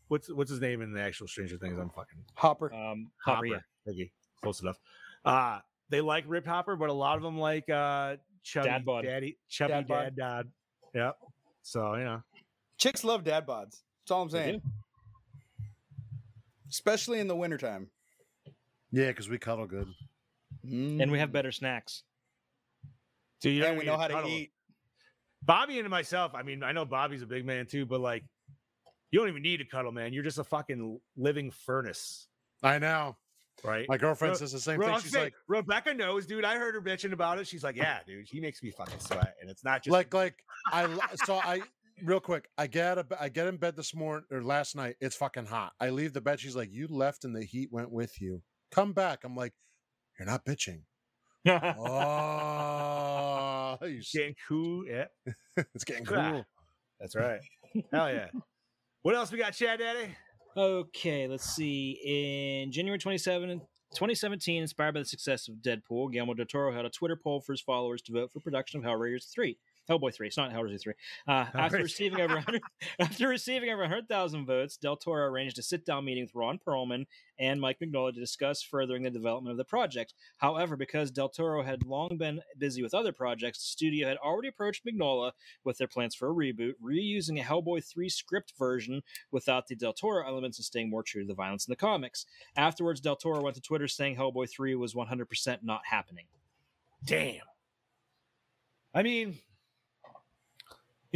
what's 0.09 0.31
what's 0.31 0.49
his 0.51 0.61
name 0.61 0.81
in 0.81 0.93
the 0.93 1.01
actual 1.01 1.27
Stranger 1.27 1.57
Things? 1.57 1.77
I'm 1.79 1.89
fucking 1.89 2.23
Hopper. 2.35 2.73
Um, 2.73 3.11
Hopper. 3.23 3.35
Hopper, 3.35 3.45
yeah. 3.45 3.59
Thank 3.85 3.97
you. 3.97 4.09
Close 4.41 4.61
enough. 4.61 4.79
Uh 5.23 5.59
they 5.89 6.01
like 6.01 6.23
Ripped 6.27 6.47
Hopper, 6.47 6.75
but 6.75 6.89
a 6.89 6.93
lot 6.93 7.17
of 7.17 7.23
them 7.23 7.37
like 7.39 7.69
uh 7.69 8.17
chubby 8.43 8.69
Dad 8.69 8.85
bod. 8.85 9.05
daddy 9.05 9.37
chubby 9.49 9.73
Dad 9.73 9.87
dad 9.87 10.15
dad. 10.15 10.47
Yep. 10.93 11.17
So 11.61 11.95
you 11.95 12.03
know. 12.03 12.21
Chicks 12.77 13.03
love 13.03 13.23
dad 13.23 13.47
bods. 13.47 13.81
That's 14.03 14.11
all 14.11 14.21
I'm 14.21 14.29
saying. 14.29 14.61
Especially 16.69 17.19
in 17.19 17.27
the 17.27 17.35
wintertime. 17.35 17.89
Yeah, 18.91 19.07
because 19.07 19.29
we 19.29 19.37
cuddle 19.37 19.65
good. 19.65 19.87
and 20.63 21.11
we 21.11 21.19
have 21.19 21.31
better 21.31 21.51
snacks. 21.51 22.03
Dude, 23.41 23.55
you 23.55 23.65
and 23.65 23.77
we 23.77 23.85
know 23.85 23.97
how 23.97 24.07
to 24.07 24.13
cuddle. 24.13 24.29
eat. 24.29 24.51
Bobby 25.43 25.79
and 25.79 25.89
myself, 25.89 26.33
I 26.33 26.41
mean, 26.43 26.63
I 26.63 26.71
know 26.71 26.85
Bobby's 26.85 27.21
a 27.21 27.27
big 27.27 27.45
man 27.45 27.67
too, 27.67 27.85
but 27.85 27.99
like, 27.99 28.23
you 29.11 29.19
don't 29.19 29.29
even 29.29 29.43
need 29.43 29.57
to 29.57 29.65
cuddle, 29.65 29.91
man. 29.91 30.11
You're 30.13 30.23
just 30.23 30.39
a 30.39 30.43
fucking 30.43 30.99
living 31.15 31.51
furnace, 31.51 32.27
I 32.63 32.79
know. 32.79 33.15
Right? 33.63 33.85
My 33.89 33.97
girlfriend 33.97 34.33
Ro- 34.33 34.37
says 34.37 34.51
the 34.51 34.59
same 34.59 34.79
Ro- 34.79 34.87
thing. 34.93 34.99
She's 35.01 35.15
like, 35.15 35.33
Rebecca 35.47 35.93
knows, 35.93 36.25
dude. 36.25 36.43
I 36.45 36.57
heard 36.57 36.75
her 36.75 36.81
bitching 36.81 37.11
about 37.13 37.39
it. 37.39 37.47
She's 37.47 37.63
like, 37.63 37.75
yeah, 37.75 37.99
dude, 38.05 38.27
he 38.27 38.39
makes 38.39 38.61
me 38.61 38.71
fucking 38.71 38.99
sweat, 38.99 39.35
and 39.41 39.49
it's 39.49 39.63
not 39.63 39.83
just 39.83 39.91
like, 39.91 40.13
like 40.13 40.35
I 40.71 40.87
so 41.25 41.35
I 41.35 41.61
real 42.03 42.19
quick. 42.19 42.49
I 42.57 42.67
get 42.67 42.97
a, 42.97 43.05
I 43.19 43.29
get 43.29 43.47
in 43.47 43.57
bed 43.57 43.75
this 43.75 43.95
morning 43.95 44.25
or 44.31 44.43
last 44.43 44.75
night. 44.75 44.95
It's 44.99 45.15
fucking 45.15 45.45
hot. 45.45 45.73
I 45.79 45.89
leave 45.89 46.13
the 46.13 46.21
bed. 46.21 46.39
She's 46.39 46.55
like, 46.55 46.71
you 46.71 46.87
left 46.89 47.23
and 47.25 47.35
the 47.35 47.43
heat 47.43 47.69
went 47.71 47.91
with 47.91 48.19
you. 48.21 48.41
Come 48.71 48.93
back. 48.93 49.23
I'm 49.23 49.35
like, 49.35 49.53
you're 50.19 50.27
not 50.27 50.43
bitching. 50.45 50.81
Oh, 53.77 53.77
you 53.85 54.01
getting 54.13 54.35
cool. 54.47 54.85
Yeah, 54.87 55.05
it's 55.75 55.83
getting 55.83 56.05
Ah. 56.09 56.31
cool. 56.31 56.45
that's 56.99 57.15
right. 57.15 57.39
Hell 57.91 58.09
yeah. 58.11 58.27
What 59.01 59.15
else 59.15 59.31
we 59.31 59.37
got, 59.37 59.51
Chad 59.53 59.79
Daddy? 59.79 60.15
Okay, 60.57 61.27
let's 61.27 61.49
see. 61.49 61.99
In 62.63 62.71
January 62.71 62.97
27, 62.97 63.59
2017, 63.59 64.61
inspired 64.61 64.93
by 64.93 65.01
the 65.01 65.05
success 65.05 65.49
of 65.49 65.55
Deadpool, 65.55 66.13
Guillermo 66.13 66.33
del 66.33 66.45
Toro 66.45 66.71
held 66.71 66.85
a 66.85 66.89
Twitter 66.89 67.17
poll 67.21 67.41
for 67.41 67.51
his 67.51 67.59
followers 67.59 68.01
to 68.03 68.13
vote 68.13 68.31
for 68.31 68.39
production 68.39 68.79
of 68.79 68.85
Hellraiser 68.85 69.29
3. 69.29 69.57
Hellboy 69.89 70.13
3. 70.13 70.27
It's 70.27 70.37
not 70.37 70.51
Hellraiser 70.51 70.81
3. 70.81 70.93
Uh, 71.27 71.45
after 71.53 71.77
receiving 71.77 72.21
over 72.21 72.35
100, 72.35 72.61
after 72.99 73.27
receiving 73.27 73.69
over 73.69 73.81
100,000 73.81 74.45
votes, 74.45 74.77
Del 74.77 74.97
Toro 74.97 75.25
arranged 75.25 75.59
a 75.59 75.61
sit-down 75.61 76.05
meeting 76.05 76.23
with 76.23 76.35
Ron 76.35 76.59
Perlman 76.65 77.05
and 77.37 77.59
Mike 77.59 77.79
Mignola 77.79 78.13
to 78.13 78.19
discuss 78.19 78.61
furthering 78.61 79.03
the 79.03 79.09
development 79.09 79.51
of 79.51 79.57
the 79.57 79.65
project. 79.65 80.13
However, 80.37 80.75
because 80.75 81.11
Del 81.11 81.29
Toro 81.29 81.63
had 81.63 81.85
long 81.85 82.17
been 82.17 82.41
busy 82.57 82.81
with 82.81 82.93
other 82.93 83.11
projects, 83.11 83.59
the 83.59 83.65
studio 83.65 84.07
had 84.07 84.17
already 84.17 84.47
approached 84.47 84.85
Mignola 84.85 85.31
with 85.63 85.77
their 85.77 85.87
plans 85.87 86.15
for 86.15 86.29
a 86.29 86.33
reboot, 86.33 86.73
reusing 86.83 87.39
a 87.39 87.43
Hellboy 87.43 87.83
3 87.85 88.09
script 88.09 88.53
version 88.57 89.01
without 89.31 89.67
the 89.67 89.75
Del 89.75 89.93
Toro 89.93 90.25
elements 90.25 90.57
and 90.57 90.65
staying 90.65 90.89
more 90.89 91.03
true 91.03 91.21
to 91.21 91.27
the 91.27 91.33
violence 91.33 91.67
in 91.67 91.71
the 91.71 91.75
comics. 91.75 92.25
Afterwards, 92.55 93.01
Del 93.01 93.15
Toro 93.15 93.41
went 93.41 93.55
to 93.55 93.61
Twitter 93.61 93.87
saying 93.87 94.15
Hellboy 94.15 94.49
3 94.49 94.75
was 94.75 94.93
100% 94.93 95.59
not 95.63 95.81
happening. 95.85 96.25
Damn. 97.03 97.41
I 98.93 99.03
mean, 99.03 99.37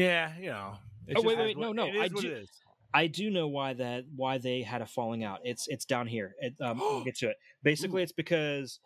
yeah, 0.03 0.33
you 0.39 0.49
know. 0.49 0.77
Oh, 1.15 1.21
wait, 1.21 1.37
wait, 1.37 1.57
what- 1.57 1.75
no, 1.75 1.87
no, 1.87 2.01
I 2.01 2.07
do-. 2.07 2.45
I 2.93 3.07
do 3.07 3.29
know 3.29 3.47
why 3.47 3.73
that 3.73 4.05
why 4.15 4.39
they 4.39 4.61
had 4.63 4.81
a 4.81 4.85
falling 4.85 5.23
out. 5.23 5.41
It's 5.43 5.67
it's 5.67 5.85
down 5.85 6.07
here. 6.07 6.35
It, 6.39 6.55
um, 6.59 6.79
we'll 6.79 7.03
get 7.05 7.17
to 7.17 7.29
it. 7.29 7.37
Basically, 7.63 8.01
it's 8.01 8.11
because 8.11 8.79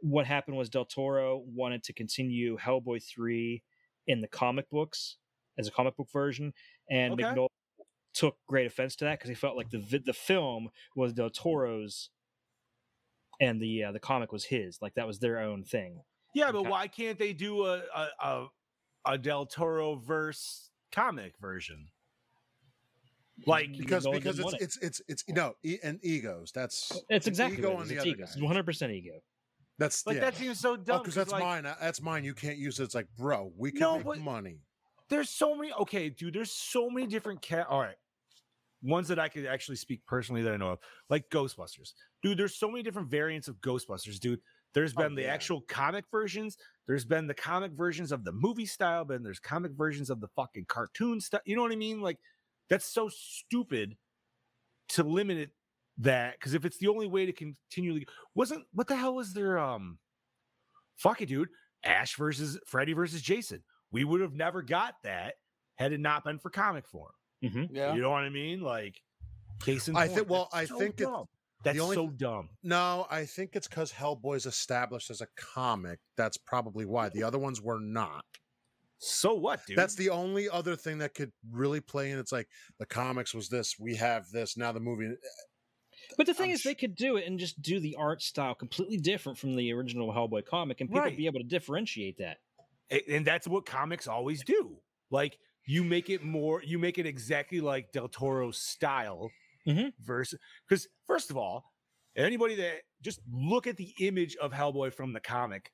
what 0.00 0.26
happened 0.26 0.56
was 0.56 0.70
Del 0.70 0.84
Toro 0.84 1.42
wanted 1.46 1.82
to 1.84 1.92
continue 1.92 2.56
Hellboy 2.56 3.02
three 3.02 3.62
in 4.06 4.20
the 4.20 4.28
comic 4.28 4.68
books 4.70 5.16
as 5.58 5.68
a 5.68 5.70
comic 5.70 5.96
book 5.96 6.08
version, 6.12 6.52
and 6.90 7.20
Okay. 7.20 7.46
Took 8.14 8.36
great 8.46 8.64
offense 8.64 8.94
to 8.96 9.04
that 9.06 9.18
because 9.18 9.28
he 9.28 9.34
felt 9.34 9.56
like 9.56 9.70
the 9.70 10.00
the 10.06 10.12
film 10.12 10.68
was 10.94 11.12
Del 11.12 11.30
Toro's, 11.30 12.10
and 13.40 13.60
the 13.60 13.84
uh, 13.84 13.92
the 13.92 13.98
comic 13.98 14.30
was 14.30 14.44
his. 14.44 14.78
Like 14.80 14.94
that 14.94 15.06
was 15.06 15.18
their 15.18 15.40
own 15.40 15.64
thing. 15.64 16.00
Yeah, 16.32 16.52
but 16.52 16.68
why 16.68 16.86
can't 16.86 17.18
they 17.18 17.32
do 17.32 17.64
a 17.64 17.82
a, 17.92 18.08
a, 18.22 18.46
a 19.06 19.18
Del 19.18 19.46
Toro 19.46 19.96
verse 19.96 20.70
comic 20.92 21.34
version? 21.40 21.88
Like, 23.46 23.76
Because 23.76 24.06
because 24.06 24.36
didn't 24.36 24.54
it's 24.60 24.78
it's 24.78 24.78
it's 24.78 25.02
it's 25.08 25.28
no 25.28 25.54
e- 25.64 25.78
and 25.82 25.98
egos. 26.04 26.52
That's 26.52 27.00
It's 27.08 27.26
exactly 27.26 27.58
ego 27.58 27.72
it 27.72 27.80
on 27.80 27.88
the 27.88 27.94
It's 27.94 28.02
other 28.02 28.10
ego. 28.10 28.26
one 28.38 28.46
hundred 28.46 28.66
percent 28.66 28.92
ego. 28.92 29.20
That's 29.76 30.06
like 30.06 30.16
yeah. 30.16 30.20
that 30.20 30.36
seems 30.36 30.60
so 30.60 30.74
oh, 30.74 30.76
dumb. 30.76 31.00
because 31.00 31.16
that's 31.16 31.32
like, 31.32 31.42
mine. 31.42 31.64
That's 31.64 32.00
mine. 32.00 32.22
You 32.22 32.32
can't 32.32 32.58
use 32.58 32.78
it. 32.78 32.84
It's 32.84 32.94
like, 32.94 33.08
bro, 33.18 33.50
we 33.56 33.72
can 33.72 33.80
No, 33.80 33.98
make 33.98 34.20
money. 34.20 34.60
There's 35.08 35.30
so 35.30 35.56
many. 35.56 35.72
Okay, 35.72 36.10
dude. 36.10 36.32
There's 36.32 36.52
so 36.52 36.88
many 36.88 37.08
different 37.08 37.42
cat. 37.42 37.66
All 37.68 37.80
right, 37.80 37.96
ones 38.82 39.08
that 39.08 39.18
I 39.18 39.28
could 39.28 39.46
actually 39.46 39.76
speak 39.76 40.06
personally 40.06 40.42
that 40.42 40.54
I 40.54 40.56
know 40.56 40.70
of, 40.70 40.78
like 41.10 41.28
Ghostbusters. 41.28 41.92
Dude, 42.22 42.38
there's 42.38 42.54
so 42.56 42.68
many 42.70 42.84
different 42.84 43.10
variants 43.10 43.48
of 43.48 43.56
Ghostbusters, 43.56 44.20
dude. 44.20 44.40
There's 44.74 44.94
oh, 44.96 45.02
been 45.02 45.16
the 45.16 45.22
yeah. 45.22 45.34
actual 45.34 45.60
comic 45.62 46.04
versions. 46.10 46.56
There's 46.86 47.04
been 47.04 47.26
the 47.26 47.34
comic 47.34 47.72
versions 47.72 48.12
of 48.12 48.24
the 48.24 48.32
movie 48.32 48.66
style. 48.66 49.04
Then 49.04 49.22
there's 49.22 49.38
comic 49.38 49.72
versions 49.72 50.10
of 50.10 50.20
the 50.20 50.28
fucking 50.36 50.66
cartoon 50.68 51.20
stuff. 51.20 51.40
You 51.46 51.56
know 51.56 51.62
what 51.62 51.72
I 51.72 51.76
mean? 51.76 52.00
Like, 52.00 52.18
that's 52.68 52.84
so 52.86 53.08
stupid 53.08 53.96
to 54.90 55.02
limit 55.02 55.38
it 55.38 55.50
that 55.98 56.34
because 56.38 56.54
if 56.54 56.64
it's 56.64 56.76
the 56.78 56.88
only 56.88 57.06
way 57.06 57.24
to 57.24 57.32
continually 57.32 58.06
wasn't 58.34 58.64
what 58.72 58.88
the 58.88 58.96
hell 58.96 59.14
was 59.14 59.32
there 59.32 59.58
um 59.58 59.96
fuck 60.96 61.22
it 61.22 61.26
dude 61.26 61.48
ash 61.84 62.16
versus 62.16 62.58
freddy 62.66 62.92
versus 62.92 63.22
jason 63.22 63.62
we 63.92 64.02
would 64.02 64.20
have 64.20 64.34
never 64.34 64.60
got 64.60 64.94
that 65.04 65.34
had 65.76 65.92
it 65.92 66.00
not 66.00 66.24
been 66.24 66.38
for 66.40 66.50
comic 66.50 66.84
form 66.88 67.12
Yeah. 67.40 67.94
you 67.94 68.02
know 68.02 68.10
what 68.10 68.24
i 68.24 68.28
mean 68.28 68.60
like 68.60 69.00
case 69.60 69.86
in 69.86 69.94
I 69.96 70.08
think- 70.08 70.28
well, 70.28 70.48
I 70.52 70.64
so 70.64 70.78
think 70.80 71.00
it- 71.00 71.04
dumb. 71.04 71.26
That's 71.64 71.80
only 71.80 71.96
so 71.96 72.08
dumb 72.08 72.48
No, 72.62 73.06
I 73.10 73.24
think 73.24 73.56
it's 73.56 73.68
because 73.68 73.92
Hellboy's 73.92 74.46
established 74.46 75.10
as 75.10 75.20
a 75.20 75.26
comic. 75.36 75.98
That's 76.16 76.36
probably 76.36 76.84
why. 76.84 77.08
The 77.08 77.22
other 77.22 77.38
ones 77.38 77.60
were 77.60 77.80
not. 77.80 78.24
so 78.98 79.34
what 79.34 79.66
dude 79.66 79.76
That's 79.76 79.94
the 79.94 80.10
only 80.10 80.48
other 80.48 80.76
thing 80.76 80.98
that 80.98 81.14
could 81.14 81.32
really 81.50 81.80
play 81.80 82.10
in. 82.10 82.18
It's 82.18 82.32
like 82.32 82.48
the 82.78 82.86
comics 82.86 83.34
was 83.34 83.48
this, 83.48 83.76
we 83.78 83.96
have 83.96 84.30
this, 84.30 84.56
now 84.56 84.72
the 84.72 84.80
movie. 84.80 85.06
Eh, 85.06 85.16
but 86.16 86.26
the 86.26 86.34
thing 86.34 86.50
I'm 86.50 86.54
is, 86.54 86.62
they 86.62 86.74
could 86.74 86.94
do 86.94 87.16
it 87.16 87.26
and 87.26 87.38
just 87.38 87.60
do 87.62 87.80
the 87.80 87.96
art 87.98 88.22
style 88.22 88.54
completely 88.54 88.98
different 88.98 89.38
from 89.38 89.56
the 89.56 89.72
original 89.72 90.12
Hellboy 90.12 90.44
comic, 90.46 90.80
and 90.80 90.88
people 90.90 91.02
Right. 91.02 91.16
be 91.16 91.26
able 91.26 91.40
to 91.40 91.46
differentiate 91.46 92.18
that. 92.18 92.38
And 93.08 93.26
that's 93.26 93.48
what 93.48 93.64
comics 93.64 94.06
always 94.06 94.44
do 94.44 94.76
like 95.10 95.38
you 95.66 95.82
make 95.82 96.10
it 96.10 96.22
more 96.22 96.62
you 96.62 96.78
make 96.78 96.98
it 96.98 97.06
exactly 97.06 97.60
like 97.60 97.90
del 97.92 98.08
toro's 98.08 98.58
style 98.58 99.30
Mhm. 99.66 99.92
versus 100.00 100.38
because 100.68 100.86
first 101.06 101.30
of 101.30 101.36
all 101.36 101.72
anybody 102.16 102.54
that 102.56 102.82
just 103.00 103.20
look 103.32 103.66
at 103.66 103.76
the 103.76 103.94
image 104.00 104.36
of 104.36 104.52
hellboy 104.52 104.92
from 104.92 105.12
the 105.12 105.20
comic 105.20 105.72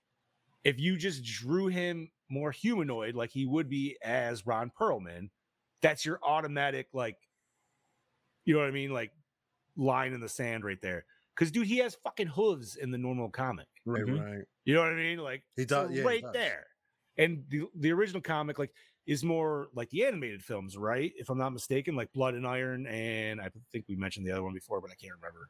if 0.65 0.79
you 0.79 0.97
just 0.97 1.25
drew 1.25 1.67
him 1.67 2.11
more 2.29 2.53
humanoid 2.53 3.15
like 3.15 3.31
he 3.31 3.47
would 3.47 3.69
be 3.69 3.97
as 4.03 4.47
ron 4.47 4.71
perlman 4.71 5.29
that's 5.83 6.05
your 6.05 6.19
automatic 6.23 6.89
like 6.93 7.17
you 8.45 8.55
know 8.55 8.61
what 8.61 8.69
i 8.69 8.73
mean 8.73 8.91
like 8.93 9.13
line 9.77 10.13
in 10.13 10.21
the 10.21 10.29
sand 10.29 10.65
right 10.65 10.81
there 10.83 11.05
because 11.35 11.51
dude 11.51 11.67
he 11.67 11.79
has 11.79 11.95
fucking 11.97 12.27
hooves 12.27 12.77
in 12.77 12.91
the 12.91 12.99
normal 12.99 13.29
comic 13.31 13.67
Right, 13.87 14.05
Mhm. 14.05 14.21
right. 14.21 14.45
you 14.65 14.75
know 14.75 14.83
what 14.83 14.93
I 14.93 14.97
mean? 14.97 15.19
Like 15.19 15.43
He 15.57 15.63
so 15.63 15.67
does- 15.87 15.91
yeah, 15.93 16.03
he 16.03 16.07
right 16.07 16.23
does. 16.23 16.33
there. 16.35 16.67
And 17.17 17.45
the 17.49 17.67
the 17.77 17.91
original 17.93 18.21
comic 18.21 18.59
like 18.59 18.73
is 19.07 19.25
more 19.25 19.69
like 19.75 19.91
the 19.91 20.05
animated 20.05 20.43
films, 20.43 20.77
right? 20.77 21.13
If 21.17 21.31
I'm 21.31 21.39
not 21.39 21.51
mistaken, 21.51 21.97
like 21.97 22.13
Blood 22.13 22.35
and 22.35 22.47
Iron, 22.47 22.87
and 22.87 23.41
I 23.41 23.51
think 23.73 23.87
we 23.89 23.97
mentioned 23.97 24.27
the 24.27 24.33
other 24.33 24.43
one 24.43 24.55
before, 24.55 24.81
but 24.81 24.91
I 24.91 24.95
can't 24.95 25.15
remember. 25.15 25.49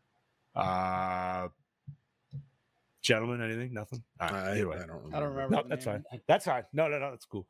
Uh 0.54 1.48
gentlemen, 3.02 3.40
anything? 3.40 3.72
Nothing. 3.72 4.02
All 4.20 4.28
right, 4.28 4.44
I, 4.44 4.58
either. 4.58 4.72
I 4.72 4.86
don't 4.86 4.88
remember. 4.88 5.16
I 5.16 5.20
don't 5.20 5.28
remember. 5.30 5.56
No, 5.56 5.62
that's 5.68 5.86
name. 5.86 6.04
fine. 6.10 6.20
That's 6.26 6.44
fine. 6.44 6.64
No, 6.72 6.88
no, 6.88 6.98
no, 6.98 7.10
that's 7.10 7.24
cool. 7.24 7.46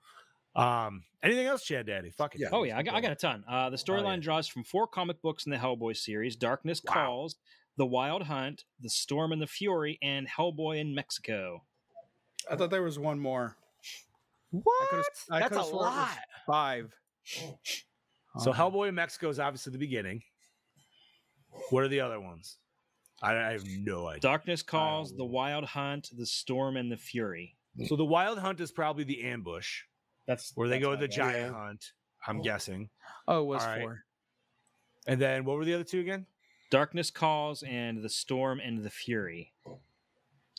Um, 0.57 1.03
anything 1.23 1.47
else, 1.47 1.65
Chad 1.65 1.87
Daddy? 1.87 2.11
Fuck 2.11 2.35
it. 2.35 2.41
Yeah. 2.41 2.49
Oh 2.53 2.65
yeah, 2.65 2.77
I 2.77 2.83
got, 2.83 2.95
I 2.95 3.01
got 3.01 3.13
a 3.13 3.17
ton. 3.17 3.45
Uh, 3.49 3.71
the 3.71 3.77
storyline 3.77 4.17
yeah. 4.17 4.23
draws 4.23 4.49
from 4.49 4.65
four 4.65 4.87
comic 4.87 5.21
books 5.23 5.47
in 5.47 5.53
the 5.53 5.59
Hellboy 5.59 5.97
series: 5.97 6.37
Darkness 6.37 6.81
Wow. 6.85 6.95
Calls, 6.95 7.37
The 7.77 7.87
Wild 7.87 8.23
Hunt, 8.25 8.65
The 8.81 8.91
Storm 8.91 9.33
and 9.33 9.41
the 9.41 9.47
Fury, 9.47 9.99
and 10.03 10.27
Hellboy 10.29 10.81
in 10.81 10.95
Mexico. 10.95 11.63
I 12.51 12.57
thought 12.57 12.71
there 12.71 12.83
was 12.83 12.99
one 12.99 13.21
more. 13.21 13.57
What? 14.51 14.91
could've- 14.91 15.05
I 15.31 15.41
That's 15.41 15.53
a 15.53 15.55
could've 15.55 15.67
sworn 15.67 15.87
it 15.87 15.89
was- 15.91 15.97
lot. 15.97 16.19
Five. 16.47 16.93
So 18.39 18.53
Hellboy 18.53 18.89
in 18.89 18.95
Mexico 18.95 19.29
is 19.29 19.39
obviously 19.41 19.73
the 19.73 19.79
beginning. 19.79 20.23
What 21.71 21.83
are 21.83 21.89
the 21.89 22.01
other 22.01 22.21
ones? 22.21 22.59
I, 23.23 23.35
I 23.37 23.53
have 23.53 23.65
no 23.67 24.07
idea. 24.07 24.21
Darkness 24.21 24.63
Calls, 24.63 25.17
The 25.17 25.25
Wild 25.25 25.65
Hunt, 25.65 26.11
The 26.17 26.27
Storm, 26.27 26.77
and 26.77 26.91
The 26.91 26.97
Fury. 26.97 27.57
So 27.87 27.97
the 27.97 28.05
wild 28.05 28.39
hunt 28.39 28.61
is 28.61 28.71
probably 28.73 29.05
the 29.05 29.23
ambush, 29.25 29.83
That's 30.27 30.53
where 30.55 30.69
they 30.69 30.77
that's 30.77 30.83
go 30.83 30.89
my 30.89 30.91
with 30.93 31.01
the 31.01 31.09
guess. 31.09 31.17
giant 31.17 31.55
hunt. 31.55 31.93
I'm 32.27 32.41
oh. 32.41 32.43
guessing. 32.43 32.91
Oh, 33.29 33.43
it 33.43 33.47
was 33.47 33.63
All 33.63 33.69
right. 33.69 33.81
four. 33.81 34.05
And 35.07 35.21
then 35.21 35.45
what 35.45 35.57
were 35.57 35.65
the 35.65 35.75
other 35.75 35.85
two 35.85 36.01
again? 36.01 36.27
Darkness 36.71 37.11
Calls 37.11 37.63
and 37.63 38.03
The 38.03 38.09
Storm 38.09 38.61
and 38.61 38.83
The 38.83 38.91
Fury. 38.91 39.53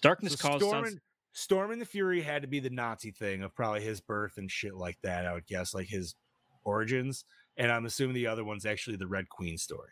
Darkness 0.01 0.33
So 0.33 0.47
Calls 0.47 0.61
Storm 0.61 0.85
sounds, 0.85 0.91
and, 0.93 1.01
Storm 1.33 1.71
and 1.71 1.81
the 1.81 1.85
Fury 1.85 2.21
had 2.21 2.41
to 2.41 2.47
be 2.47 2.59
the 2.59 2.69
Nazi 2.69 3.11
thing 3.11 3.41
of 3.43 3.55
probably 3.55 3.81
his 3.81 4.01
birth 4.01 4.37
and 4.37 4.51
shit 4.51 4.75
like 4.75 4.97
that. 5.03 5.25
I 5.25 5.33
would 5.33 5.47
guess, 5.47 5.73
like 5.73 5.87
his 5.87 6.15
origins. 6.63 7.25
And 7.57 7.71
I'm 7.71 7.85
assuming 7.85 8.15
the 8.15 8.27
other 8.27 8.43
one's 8.43 8.65
actually 8.65 8.97
the 8.97 9.07
Red 9.07 9.29
Queen 9.29 9.57
story. 9.57 9.89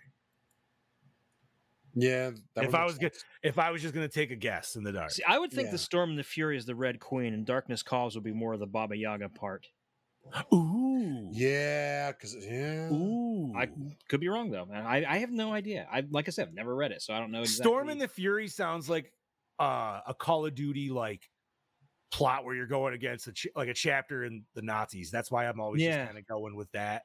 Yeah. 1.95 2.31
that 2.55 2.65
if 2.65 2.75
I 2.75 2.85
was 2.85 2.97
good, 2.97 3.13
if 3.41 3.57
I 3.57 3.71
was 3.71 3.81
just 3.81 3.93
gonna 3.93 4.07
take 4.07 4.31
a 4.31 4.35
guess 4.35 4.75
in 4.75 4.83
the 4.83 4.91
dark. 4.91 5.11
See, 5.11 5.23
I 5.27 5.39
would 5.39 5.51
think 5.51 5.67
Yeah. 5.67 5.71
The 5.71 5.77
Storm 5.79 6.11
and 6.11 6.19
the 6.19 6.23
Fury 6.23 6.55
is 6.57 6.65
the 6.65 6.75
Red 6.75 6.99
Queen, 6.99 7.33
and 7.33 7.45
Darkness 7.45 7.83
Calls 7.83 8.15
would 8.15 8.23
be 8.23 8.33
more 8.33 8.53
of 8.53 8.59
the 8.59 8.67
Baba 8.67 8.95
Yaga 8.95 9.29
part. 9.29 9.67
Ooh, 10.53 11.29
Yeah, 11.31 12.11
because 12.11 12.35
yeah. 12.35 12.89
ooh. 12.91 13.53
I 13.57 13.69
could 14.07 14.19
be 14.19 14.29
wrong 14.29 14.51
though, 14.51 14.65
man. 14.65 14.85
I, 14.85 15.03
I 15.05 15.17
have 15.17 15.31
no 15.31 15.51
idea. 15.51 15.87
I 15.91 16.03
like 16.09 16.27
I 16.27 16.31
said, 16.31 16.47
I've 16.49 16.53
never 16.53 16.75
read 16.75 16.91
it, 16.91 17.01
so 17.01 17.13
I 17.13 17.19
don't 17.19 17.31
know 17.31 17.41
exactly. 17.41 17.63
Storm 17.71 17.89
and 17.89 17.99
the 17.99 18.07
Fury 18.07 18.47
sounds 18.47 18.89
like 18.89 19.11
uh, 19.59 20.01
a 20.07 20.13
Call 20.13 20.45
of 20.45 20.55
Duty 20.55 20.89
like 20.89 21.29
plot 22.11 22.43
where 22.45 22.55
you're 22.55 22.65
going 22.67 22.93
against 22.93 23.27
a 23.27 23.31
ch- 23.33 23.47
like 23.55 23.67
a 23.69 23.73
chapter 23.73 24.23
in 24.23 24.43
the 24.55 24.61
Nazis. 24.61 25.11
That's 25.11 25.29
why 25.29 25.45
I'm 25.47 25.59
always 25.59 25.81
Yeah. 25.81 26.05
kind 26.05 26.17
of 26.17 26.25
going 26.27 26.55
with 26.55 26.71
that. 26.71 27.03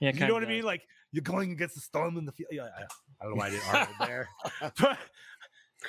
yeah, 0.00 0.12
you 0.14 0.26
know 0.26 0.34
what 0.34 0.44
I 0.44 0.46
mean? 0.46 0.64
Like 0.64 0.82
you're 1.12 1.22
going 1.22 1.50
against 1.52 1.74
the 1.74 1.80
Storm 1.80 2.16
in 2.18 2.24
the 2.24 2.32
field. 2.32 2.50
Yeah, 2.52 2.64
I, 2.64 2.82
I 3.20 3.24
don't 3.24 3.30
know 3.32 3.36
why 3.36 3.46
I 3.46 3.50
didn't 3.50 3.68
Arnold 3.74 3.96
there. 4.00 4.28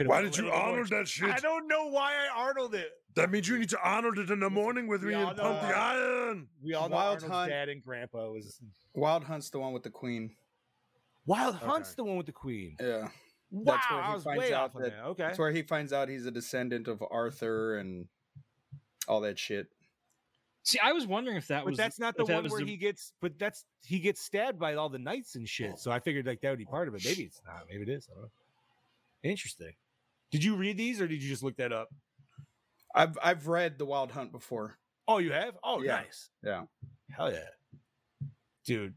Why 0.06 0.22
did 0.22 0.38
you 0.38 0.48
a 0.50 0.54
honor 0.54 0.86
that 0.86 1.08
shit? 1.08 1.32
I 1.32 1.38
don't 1.40 1.68
know 1.68 1.88
why 1.88 2.14
I 2.14 2.28
Arnold 2.44 2.76
it. 2.76 2.92
That 3.16 3.32
means 3.32 3.48
you 3.48 3.58
need 3.58 3.70
to 3.70 3.80
honor 3.84 4.10
it 4.20 4.30
in 4.30 4.40
the 4.40 4.50
morning 4.50 4.86
with 4.88 5.02
We 5.02 5.10
me 5.10 5.14
all 5.16 5.30
and 5.30 5.38
pump 5.38 5.62
the 5.62 5.68
iron. 5.76 6.48
We 6.64 6.76
all 6.76 6.88
know 6.90 6.96
Wild 6.96 7.14
Arnold's 7.16 7.24
Hunt. 7.36 7.50
dad 7.50 7.70
and 7.70 7.82
grandpa 7.84 8.30
was 8.30 8.60
Wild 8.94 9.24
Hunt's 9.24 9.50
the 9.50 9.58
one 9.60 9.74
with 9.74 9.82
the 9.82 9.90
queen. 9.90 10.36
Wild 11.26 11.56
Hunt's 11.56 11.90
Okay. 11.90 11.96
the 11.98 12.04
one 12.04 12.18
with 12.18 12.28
the 12.28 12.32
queen. 12.32 12.76
Yeah. 12.80 13.08
Wow, 13.52 13.74
That's 13.74 13.90
where 13.92 14.02
I 14.02 14.08
he 14.08 14.14
was 14.14 14.24
finds 14.24 14.40
way 14.40 14.54
out 14.54 14.64
off 14.64 14.74
that- 14.74 14.92
that. 14.92 15.04
Okay. 15.06 15.24
That's 15.24 15.40
where 15.40 15.52
he 15.52 15.62
finds 15.64 15.92
out 15.94 16.08
he's 16.10 16.26
a 16.26 16.32
descendant 16.32 16.88
of 16.88 17.04
Arthur 17.10 17.78
and 17.78 18.08
all 19.08 19.22
that 19.22 19.40
shit. 19.40 19.68
See, 20.64 20.78
I 20.78 20.92
was 20.92 21.08
wondering 21.08 21.36
if 21.38 21.48
that 21.48 21.64
But 21.64 21.72
was 21.72 21.78
that's 21.78 22.00
not 22.00 22.16
the 22.16 22.26
one 22.26 22.48
where 22.48 22.60
the- 22.60 22.66
he 22.68 22.78
gets. 22.78 23.14
But 23.22 23.40
that's 23.40 23.66
he 23.84 24.00
gets 24.00 24.22
stabbed 24.22 24.60
by 24.60 24.76
all 24.76 24.90
the 24.90 25.00
knights 25.00 25.36
and 25.36 25.50
shit. 25.50 25.80
So 25.80 25.90
I 25.90 26.00
figured 26.00 26.28
like 26.28 26.42
that 26.42 26.50
would 26.52 26.60
be 26.60 26.66
part 26.66 26.88
of 26.88 26.94
it. 26.96 27.04
Maybe 27.04 27.24
it's 27.24 27.42
not. 27.46 27.64
Maybe 27.70 27.84
it 27.84 27.90
is. 27.90 28.08
I 28.12 28.14
don't 28.14 28.24
know. 28.24 28.32
Interesting. 29.24 29.74
Did 30.32 30.44
you 30.44 30.56
read 30.56 30.78
these 30.78 31.02
or 31.02 31.08
did 31.08 31.24
you 31.24 31.30
just 31.30 31.42
look 31.42 31.56
that 31.58 31.72
up? 31.74 31.90
I've 32.94 33.18
I've 33.24 33.48
read 33.48 33.80
The 33.80 33.86
Wild 33.86 34.12
Hunt 34.12 34.32
before. 34.32 34.78
Oh, 35.08 35.18
you 35.18 35.32
have. 35.32 35.58
Oh, 35.64 35.82
Yeah. 35.82 35.96
nice. 36.02 36.30
Yeah. 36.44 36.66
Hell 37.10 37.32
yeah, 37.32 37.50
dude. 38.64 38.94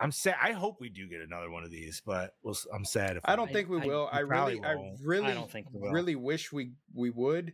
I'm 0.00 0.10
sad. 0.12 0.36
I 0.42 0.52
hope 0.52 0.76
we 0.80 0.88
do 0.88 1.08
get 1.08 1.20
another 1.20 1.50
one 1.50 1.64
of 1.64 1.70
these, 1.70 2.02
but 2.04 2.34
we'll, 2.42 2.54
s- 2.54 2.66
I'm 2.74 2.84
sad 2.84 3.16
if 3.16 3.22
I 3.24 3.36
don't 3.36 3.48
I- 3.50 3.52
think 3.52 3.68
we 3.68 3.80
I- 3.80 3.86
will. 3.86 4.08
we 4.12 4.18
I 4.18 4.22
probably 4.24 4.54
really 4.54 4.66
I 4.66 4.74
won't. 4.74 5.00
really 5.04 5.26
I 5.32 5.34
don't 5.34 5.50
think 5.50 5.66
we 5.72 5.88
really 5.90 6.14
wish 6.16 6.52
we 6.52 6.72
we 6.94 7.10
would. 7.10 7.52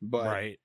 But 0.00 0.26
right. 0.26 0.58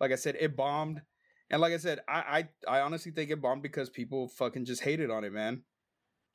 like 0.00 0.12
I 0.12 0.16
said, 0.16 0.36
it 0.40 0.56
bombed. 0.56 1.02
And 1.50 1.60
like 1.60 1.72
I 1.74 1.76
said, 1.76 2.00
I, 2.08 2.48
I 2.68 2.78
I 2.78 2.80
honestly 2.80 3.12
think 3.12 3.30
it 3.30 3.40
bombed 3.42 3.62
because 3.62 3.90
people 3.90 4.28
fucking 4.28 4.64
just 4.64 4.82
hated 4.82 5.10
on 5.10 5.24
it, 5.24 5.32
man. 5.32 5.62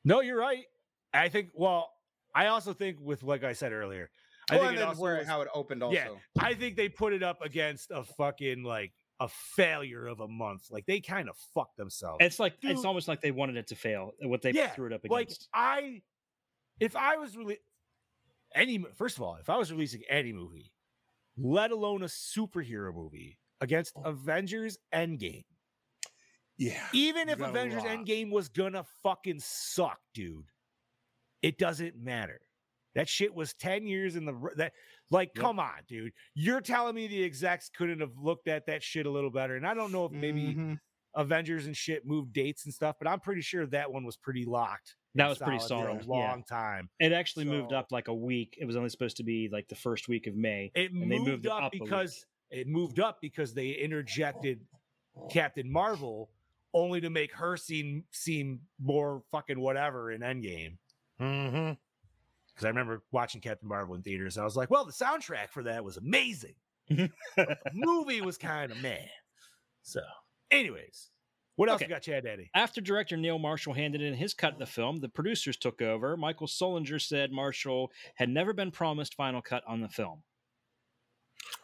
No, 0.06 0.22
you're 0.22 0.38
right. 0.40 0.66
I 1.14 1.30
think. 1.30 1.50
Well, 1.54 1.90
I 2.36 2.48
also 2.48 2.74
think 2.74 2.98
with 3.02 3.24
like 3.24 3.44
I 3.44 3.54
said 3.54 3.72
earlier. 3.72 4.10
I 4.52 4.56
Well, 4.56 4.62
think 4.62 4.70
and 4.70 4.78
it 4.78 4.80
then 4.80 4.88
also 4.90 5.02
where 5.02 5.18
was- 5.18 5.28
how 5.28 5.42
it 5.42 5.48
opened 5.54 5.84
also. 5.84 5.96
Yeah. 5.96 6.10
I 6.40 6.54
think 6.54 6.76
they 6.76 6.90
put 6.90 7.14
it 7.14 7.24
up 7.24 7.42
against 7.42 7.92
a 7.92 8.04
fucking 8.04 8.64
like 8.64 8.94
a 9.20 9.28
failure 9.28 10.08
of 10.08 10.20
a 10.22 10.28
month. 10.28 10.68
Like 10.72 10.86
they 10.86 11.00
kind 11.02 11.30
of 11.30 11.36
fucked 11.54 11.78
themselves. 11.78 12.18
It's 12.22 12.40
like 12.40 12.54
it's 12.62 12.86
almost 12.86 13.08
like 13.08 13.22
they 13.22 13.32
wanted 13.32 13.58
it 13.58 13.68
to 13.68 13.76
fail. 13.76 14.14
Uh, 14.24 14.28
what 14.30 14.42
they 14.42 14.52
Yeah, 14.52 14.70
threw 14.70 14.88
it 14.88 14.94
up 14.94 15.04
against. 15.04 15.12
like. 15.12 15.30
I, 15.54 16.02
if 16.80 16.96
I 16.96 17.18
was 17.18 17.36
really 17.36 17.58
any 18.56 18.84
first 18.96 19.18
of 19.18 19.24
all, 19.24 19.36
if 19.36 19.50
I 19.50 19.58
was 19.58 19.72
releasing 19.72 20.02
any 20.10 20.32
movie, 20.34 20.72
let 21.38 21.72
alone 21.72 22.04
a 22.04 22.08
superhero 22.08 22.94
movie 22.94 23.38
against 23.62 23.94
oh. 23.98 24.04
Avengers 24.04 24.78
Endgame, 24.94 25.44
Yeah. 26.58 26.88
even 26.94 27.30
if 27.30 27.42
Avengers. 27.42 27.84
Endgame 27.84 28.32
was 28.32 28.48
gonna 28.50 28.86
fucking 29.04 29.40
suck, 29.42 30.00
dude, 30.14 30.46
it 31.42 31.58
doesn't 31.58 31.98
matter. 31.98 32.42
That 32.96 33.08
shit 33.08 33.34
was 33.34 33.54
10 33.54 33.86
years 33.86 34.16
in 34.16 34.26
the 34.26 34.34
that 34.56 34.74
like 35.12 35.32
Yep. 35.36 35.42
come 35.44 35.60
on, 35.60 35.74
dude. 35.88 36.14
You're 36.36 36.62
telling 36.62 36.96
me 36.96 37.08
the 37.08 37.24
execs 37.24 37.70
couldn't 37.70 38.00
have 38.00 38.16
looked 38.18 38.48
at 38.48 38.66
that 38.68 38.84
shit 38.84 39.06
a 39.06 39.10
little 39.10 39.32
better. 39.32 39.56
And 39.56 39.66
I 39.68 39.74
don't 39.74 39.92
know 39.92 40.06
if 40.06 40.12
maybe 40.12 40.54
Mhm. 40.56 40.80
Avengers 41.16 41.66
and 41.66 41.76
shit 41.76 42.06
moved 42.06 42.34
dates 42.34 42.66
and 42.66 42.74
stuff, 42.74 42.96
but 43.00 43.08
I'm 43.08 43.20
pretty 43.20 43.42
sure 43.42 43.66
that 43.68 43.92
one 43.92 44.04
was 44.06 44.16
pretty 44.18 44.46
locked. 44.46 44.96
That 45.16 45.28
was 45.28 45.40
pretty 45.40 45.58
for 45.58 45.68
solid, 45.68 45.90
a 45.90 45.94
yeah. 46.02 46.08
long 46.08 46.44
time. 46.44 46.90
It 47.00 47.12
actually 47.12 47.46
moved 47.46 47.74
up 47.74 47.92
like 47.92 48.08
a 48.10 48.14
week. 48.14 48.58
It 48.62 48.66
was 48.66 48.76
only 48.76 48.90
supposed 48.90 49.18
to 49.18 49.24
be 49.24 49.50
like 49.52 49.68
the 49.68 49.76
first 49.76 50.08
week 50.08 50.28
of 50.28 50.36
May. 50.36 50.72
It 50.76 50.92
And 50.92 51.12
they 51.12 51.18
moved, 51.18 51.28
moved 51.28 51.48
up, 51.48 51.64
up 51.64 51.72
because 51.72 52.26
it 52.52 52.68
moved 52.68 53.00
up 53.00 53.20
because 53.22 53.54
they 53.56 53.72
interjected 53.72 54.66
Captain 55.32 55.70
Marvel 55.72 56.30
only 56.76 57.02
to 57.02 57.10
make 57.10 57.34
her 57.34 57.58
seem 57.58 58.06
seem 58.12 58.62
more 58.80 59.24
fucking 59.32 59.60
whatever 59.60 60.12
in 60.12 60.22
Endgame. 60.22 60.78
Mm-hmm. 61.20 61.74
Because 62.60 62.66
I 62.66 62.70
remember 62.72 63.02
watching 63.14 63.40
Captain 63.40 63.70
Marvel 63.70 63.96
in 63.96 64.02
theaters, 64.02 64.36
and 64.36 64.42
I 64.42 64.44
was 64.46 64.58
like, 64.58 64.70
"Well, 64.70 64.84
the 64.84 64.92
soundtrack 64.92 65.52
for 65.52 65.64
that 65.64 65.82
was 65.82 65.96
amazing. 65.96 66.56
the 66.90 67.10
movie 67.74 68.20
was 68.20 68.38
kind 68.38 68.70
of 68.70 68.82
meh." 68.82 68.98
So, 69.82 70.02
anyways, 70.52 71.10
what 71.56 71.70
else 71.70 71.78
Okay. 71.78 71.86
we 71.86 71.94
got, 71.94 72.02
Chad 72.02 72.26
Daddy? 72.26 72.52
After 72.54 72.82
director 72.82 73.16
Neil 73.16 73.40
Marshall 73.40 73.74
handed 73.74 74.02
in 74.02 74.14
his 74.14 74.34
cut 74.34 74.54
of 74.54 74.60
the 74.60 74.66
film, 74.66 75.00
the 75.00 75.08
producers 75.08 75.56
took 75.56 75.82
over. 75.82 76.18
Michael 76.18 76.48
Solinger 76.48 77.00
said 77.02 77.32
Marshall 77.32 77.94
had 78.16 78.28
never 78.28 78.52
been 78.52 78.72
promised 78.72 79.14
final 79.16 79.42
cut 79.42 79.64
on 79.66 79.80
the 79.80 79.88
film. 79.88 80.24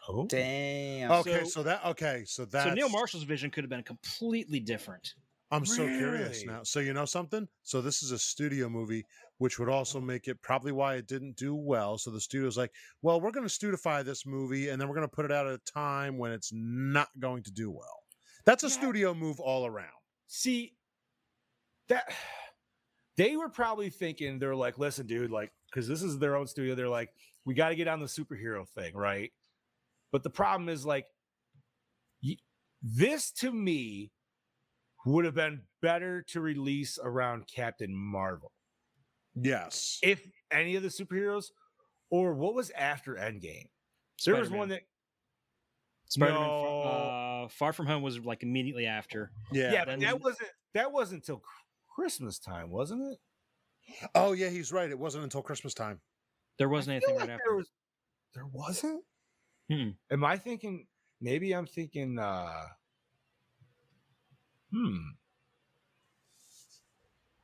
Oh, 0.07 0.26
Damn. 0.27 1.11
Okay, 1.11 1.39
So- 1.43 1.49
so, 1.49 1.63
that 1.63 1.84
okay, 1.88 2.23
so 2.26 2.45
that 2.45 2.69
So 2.69 2.73
Neil 2.73 2.88
Marshall's 2.88 3.23
vision 3.23 3.51
could 3.51 3.65
have 3.65 3.69
been 3.69 3.84
completely 3.84 4.61
different. 4.61 5.13
I'm 5.51 5.65
so 5.65 5.85
curious 5.85 6.43
now. 6.45 6.63
So 6.63 6.80
you 6.80 6.93
know 6.93 7.05
something? 7.05 7.47
So 7.63 7.80
this 7.81 8.01
is 8.01 8.11
a 8.11 8.17
studio 8.17 8.67
movie, 8.67 9.05
which 9.38 9.60
would 9.60 9.70
also 9.70 9.99
make 9.99 10.28
it 10.28 10.41
probably 10.41 10.72
why 10.72 10.95
it 10.95 11.07
didn't 11.07 11.36
do 11.36 11.56
well. 11.56 11.98
So 11.98 12.12
the 12.12 12.22
studio's 12.22 12.57
like, 12.57 12.72
well, 13.02 13.20
we're 13.20 13.32
going 13.32 13.48
to 13.48 13.53
studify 13.53 14.03
this 14.03 14.26
movie, 14.26 14.70
and 14.70 14.80
then 14.80 14.88
we're 14.88 14.95
going 14.95 15.07
to 15.07 15.16
put 15.16 15.26
it 15.26 15.32
out 15.32 15.48
at 15.48 15.53
a 15.53 15.72
time 15.72 16.18
when 16.18 16.32
it's 16.32 16.52
not 16.53 17.10
going 17.20 17.44
to 17.44 17.52
do 17.52 17.72
well. 17.72 18.03
That's 18.45 18.64
a 18.64 18.68
Yeah. 18.68 18.74
studio 18.74 19.14
move 19.14 19.40
all 19.40 19.66
around. 19.66 19.90
See, 20.28 20.76
that 21.90 22.06
they 23.18 23.36
were 23.36 23.49
probably 23.49 23.90
thinking 23.90 24.40
they're 24.40 24.56
like, 24.56 24.78
listen, 24.78 25.07
dude, 25.07 25.32
like, 25.32 25.52
because 25.70 25.88
this 25.88 26.02
is 26.02 26.20
their 26.20 26.36
own 26.36 26.48
studio. 26.48 26.76
They're 26.76 26.90
like, 26.90 27.10
we 27.45 27.53
got 27.53 27.70
to 27.70 27.76
get 27.76 27.88
on 27.88 27.99
the 27.99 28.06
superhero 28.06 28.68
thing, 28.70 28.95
right? 28.95 29.32
But 30.12 30.24
the 30.24 30.30
problem 30.30 30.70
is, 30.70 30.86
like, 30.86 31.06
this 32.82 33.32
to 33.32 33.52
me 33.52 34.12
would 35.06 35.26
have 35.26 35.36
been 35.36 35.62
better 35.82 36.22
to 36.22 36.41
release 36.41 36.99
around 37.02 37.48
Captain 37.48 37.95
Marvel, 37.95 38.52
Yes. 39.36 39.99
if 40.03 40.26
any 40.52 40.76
of 40.76 40.84
the 40.84 40.90
superheroes, 40.90 41.52
or 42.10 42.34
what 42.34 42.53
was 42.56 42.70
after 42.72 43.16
Endgame. 43.16 43.68
There 44.26 44.36
was 44.36 44.48
Spider-Man. 44.48 44.57
one 44.60 44.70
that, 44.70 44.82
Spider-Man 46.07 46.41
No. 46.41 46.82
Far, 46.84 47.44
uh, 47.45 47.48
Far 47.49 47.74
From 47.74 47.88
Home 47.88 48.02
was 48.03 48.20
like 48.20 48.44
immediately 48.44 48.86
after. 48.86 49.32
yeah. 49.52 49.72
yeah, 49.74 49.86
but 49.86 49.99
that 49.99 50.22
wasn't 50.22 50.49
that 50.74 50.91
wasn't 50.91 51.22
until 51.24 51.44
Christmas 51.95 52.40
time, 52.40 52.70
wasn't 52.70 53.02
it? 53.12 53.20
Oh 54.16 54.32
yeah, 54.34 54.49
he's 54.49 54.72
right. 54.72 54.90
It 54.90 54.98
wasn't 54.98 55.24
until 55.26 55.41
Christmas 55.41 55.74
time. 55.74 55.99
There 56.57 56.70
wasn't 56.70 56.95
I 56.95 56.99
feel 56.99 57.10
anything 57.10 57.16
like 57.16 57.22
right 57.22 57.28
there 57.28 57.36
after. 57.36 57.56
was 57.57 57.70
there 58.34 58.45
wasn't. 58.48 59.03
Hmm. 59.70 59.90
Am 60.12 60.24
I 60.24 60.38
thinking? 60.38 60.88
Maybe 61.22 61.52
I'm 61.53 61.66
thinking. 61.68 62.18
uh 62.20 62.64
Hmm. 64.72 64.98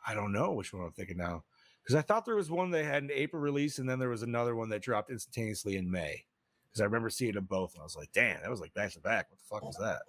I 0.06 0.14
don't 0.14 0.32
know 0.34 0.52
which 0.54 0.74
one 0.74 0.84
I'm 0.86 0.92
thinking 0.92 1.18
now 1.18 1.44
because 1.84 1.95
I 1.95 2.02
thought 2.02 2.26
there 2.26 2.36
was 2.36 2.49
one 2.52 2.72
that 2.72 2.86
had 2.86 3.03
an 3.03 3.12
April 3.14 3.41
release 3.41 3.80
and 3.80 3.90
then 3.90 3.99
there 3.99 4.10
was 4.10 4.24
another 4.24 4.56
one 4.56 4.70
that 4.70 4.82
dropped 4.82 5.10
instantaneously 5.12 5.78
in 5.78 5.90
May. 5.90 6.26
Because 6.70 6.82
I 6.82 6.86
remember 6.86 7.10
seeing 7.10 7.34
them 7.34 7.45
both 7.45 7.74
and 7.74 7.82
I 7.82 7.84
was 7.84 7.95
like, 7.98 8.12
"Damn, 8.14 8.41
that 8.41 8.49
was 8.49 8.62
like 8.62 8.74
back 8.74 8.91
to 8.94 8.99
back. 9.02 9.28
What 9.30 9.40
the 9.40 9.45
fuck 9.49 9.64
was 9.64 9.78
that?" 9.78 10.02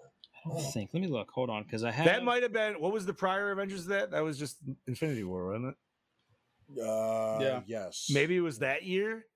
I 0.45 0.49
don't 0.49 0.73
think. 0.73 0.91
Let 0.93 1.01
me 1.03 1.09
look. 1.09 1.31
Hold 1.31 1.51
on, 1.51 1.63
because 1.65 1.83
I 1.85 1.91
have 1.91 2.05
That 2.07 2.25
might 2.25 2.43
have 2.43 2.53
been 2.53 2.75
what 2.75 2.93
was 2.93 3.05
the 3.07 3.15
prior 3.15 3.51
Avengers? 3.51 3.87
That 3.87 4.11
that 4.13 4.21
was 4.23 4.39
just 4.39 4.59
Infinity 4.87 5.25
War, 5.25 5.47
wasn't 5.49 5.75
it? 6.77 6.81
Uh, 6.81 7.39
Yeah. 7.41 7.61
Yes. 7.67 8.09
Maybe 8.13 8.37
it 8.37 8.41
was 8.41 8.61
that 8.61 8.85
year. 8.85 9.27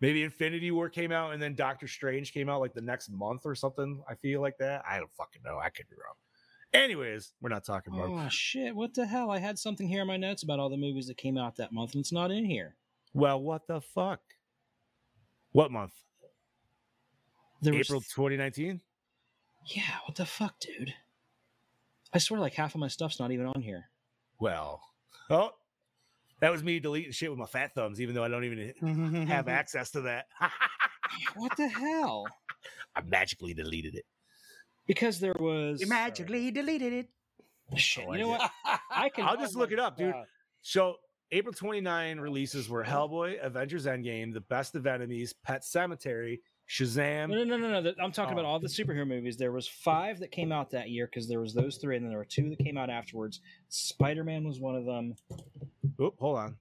Maybe 0.00 0.22
Infinity 0.22 0.70
War 0.70 0.88
came 0.88 1.10
out 1.10 1.32
and 1.32 1.42
then 1.42 1.54
Doctor 1.54 1.88
Strange 1.88 2.32
came 2.32 2.48
out 2.48 2.60
like 2.60 2.72
the 2.72 2.80
next 2.80 3.10
month 3.10 3.42
or 3.44 3.54
something. 3.54 4.02
I 4.08 4.14
feel 4.14 4.40
like 4.40 4.58
that. 4.58 4.84
I 4.88 4.98
don't 4.98 5.12
fucking 5.16 5.42
know. 5.44 5.58
I 5.58 5.70
could 5.70 5.88
be 5.88 5.96
wrong. 5.96 6.14
Anyways, 6.74 7.32
we're 7.40 7.48
not 7.48 7.64
talking 7.64 7.94
Marvel. 7.94 8.18
Oh 8.18 8.28
shit! 8.28 8.76
What 8.76 8.94
the 8.94 9.06
hell? 9.06 9.30
I 9.30 9.38
had 9.38 9.58
something 9.58 9.88
here 9.88 10.02
in 10.02 10.06
my 10.06 10.16
notes 10.18 10.42
about 10.42 10.58
all 10.60 10.68
the 10.68 10.76
movies 10.76 11.06
that 11.06 11.16
came 11.16 11.38
out 11.38 11.56
that 11.56 11.72
month, 11.72 11.94
and 11.94 12.00
it's 12.00 12.12
not 12.12 12.30
in 12.30 12.44
here. 12.44 12.76
Well, 13.14 13.40
what 13.40 13.66
the 13.66 13.80
fuck? 13.80 14.20
What 15.52 15.70
month? 15.72 15.94
There 17.62 17.72
was- 17.72 17.86
April 17.88 18.00
2019? 18.02 18.80
yeah. 19.74 19.82
What 20.06 20.16
the 20.16 20.26
fuck, 20.26 20.60
dude? 20.60 20.94
I 22.12 22.18
swear, 22.18 22.40
like 22.40 22.54
half 22.54 22.74
of 22.74 22.80
my 22.80 22.88
stuff's 22.88 23.18
not 23.18 23.32
even 23.32 23.46
on 23.46 23.60
here. 23.62 23.90
Well, 24.38 24.80
oh, 25.30 25.50
that 26.40 26.52
was 26.52 26.62
me 26.62 26.78
deleting 26.80 27.12
shit 27.12 27.30
with 27.30 27.38
my 27.38 27.46
fat 27.46 27.74
thumbs, 27.74 28.00
even 28.00 28.14
though 28.14 28.24
I 28.24 28.28
don't 28.28 28.44
even 28.44 29.26
have 29.26 29.48
access 29.48 29.90
to 29.92 30.02
that. 30.02 30.26
What 31.34 31.56
the 31.56 31.66
hell? 31.66 32.26
I 32.94 33.00
magically 33.02 33.52
deleted 33.54 33.94
it. 33.94 34.04
Because 34.88 35.20
there 35.20 35.36
was 35.38 35.86
magically 35.86 36.50
deleted 36.50 36.92
it. 36.92 37.08
Shit, 37.76 38.04
you 38.06 38.10
I 38.12 38.16
know 38.16 38.32
did. 38.32 38.38
what? 38.40 38.50
I 38.90 39.08
can. 39.10 39.24
I'll 39.26 39.36
just 39.36 39.54
look 39.54 39.70
it 39.70 39.78
up, 39.78 39.96
dude. 39.96 40.14
So 40.62 40.96
April 41.30 41.52
29 41.54 42.18
releases 42.18 42.68
were 42.68 42.82
Hellboy, 42.82 43.38
Avengers 43.40 43.84
Endgame, 43.86 44.32
The 44.32 44.40
Best 44.40 44.74
of 44.74 44.86
Enemies, 44.86 45.34
Pet 45.44 45.60
Sematary, 45.62 46.40
Shazam. 46.68 47.28
No, 47.28 47.44
no, 47.44 47.56
no, 47.58 47.68
no, 47.70 47.80
no. 47.80 47.92
I'm 48.02 48.12
talking 48.12 48.32
about 48.32 48.46
Oh. 48.46 48.48
all 48.48 48.58
the 48.60 48.68
superhero 48.68 49.06
movies. 49.06 49.36
There 49.36 49.52
was 49.52 49.68
five 49.68 50.18
that 50.20 50.30
came 50.32 50.50
out 50.52 50.70
that 50.70 50.88
year 50.88 51.06
because 51.06 51.28
there 51.28 51.40
was 51.40 51.52
those 51.52 51.76
three, 51.76 51.96
and 51.96 52.04
then 52.04 52.10
there 52.10 52.18
were 52.18 52.24
two 52.24 52.48
that 52.48 52.58
came 52.58 52.78
out 52.78 52.88
afterwards. 52.88 53.40
Spider 53.68 54.24
Man 54.24 54.44
was 54.44 54.58
one 54.58 54.74
of 54.74 54.86
them. 54.86 55.14
Oop, 56.00 56.14
hold 56.18 56.38
on. 56.38 56.56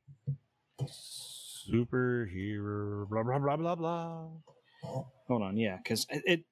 Superhero, 1.68 3.08
blah 3.10 3.24
blah 3.24 3.40
blah 3.40 3.56
blah 3.58 3.76
blah. 3.76 4.28
Hold 4.84 5.42
on, 5.42 5.58
yeah, 5.58 5.78
because 5.78 6.06
it, 6.10 6.24
it 6.26 6.44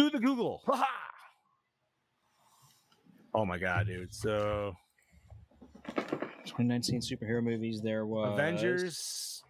Do 0.00 0.08
the 0.08 0.18
Google. 0.18 0.62
Ha-ha! 0.64 0.86
Oh 3.34 3.44
my 3.44 3.58
god, 3.58 3.86
dude. 3.86 4.14
So 4.14 4.74
2019 6.46 7.02
superhero 7.02 7.42
movies. 7.42 7.82
There 7.82 8.06
was 8.06 8.32
Avengers. 8.32 9.42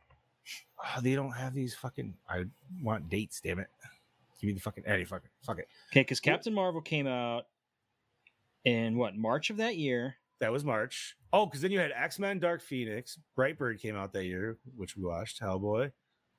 Oh, 0.76 1.00
they 1.02 1.14
don't 1.14 1.30
have 1.30 1.54
these 1.54 1.76
fucking. 1.76 2.14
I 2.28 2.46
want 2.82 3.08
dates. 3.08 3.40
Damn 3.40 3.60
it. 3.60 3.68
Give 4.40 4.48
me 4.48 4.54
the 4.54 4.60
fucking. 4.60 4.82
Any 4.88 5.04
fucking. 5.04 5.30
Fuck 5.46 5.60
it. 5.60 5.68
Okay, 5.92 6.00
because 6.00 6.18
Captain 6.18 6.52
Marvel 6.52 6.80
came 6.80 7.06
out 7.06 7.44
in 8.64 8.98
what 8.98 9.14
March 9.14 9.50
of 9.50 9.58
that 9.58 9.76
year. 9.76 10.16
That 10.40 10.50
was 10.50 10.64
March. 10.64 11.14
Oh, 11.32 11.46
because 11.46 11.60
then 11.60 11.70
you 11.70 11.78
had 11.78 11.92
X 11.94 12.18
Men, 12.18 12.40
Dark 12.40 12.60
Phoenix, 12.60 13.20
Brightburn 13.38 13.80
came 13.80 13.94
out 13.94 14.12
that 14.14 14.24
year, 14.24 14.58
which 14.74 14.96
we 14.96 15.04
watched. 15.04 15.40
Hellboy, 15.40 15.92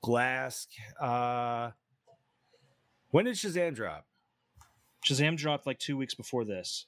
Glass. 0.03 0.67
Uh, 0.99 1.71
when 3.11 3.25
did 3.25 3.35
Shazam 3.35 3.75
drop? 3.75 4.05
Shazam 5.07 5.38
dropped 5.38 5.65
like 5.67 5.79
two 5.79 5.97
weeks 5.97 6.13
before 6.15 6.43
this. 6.45 6.85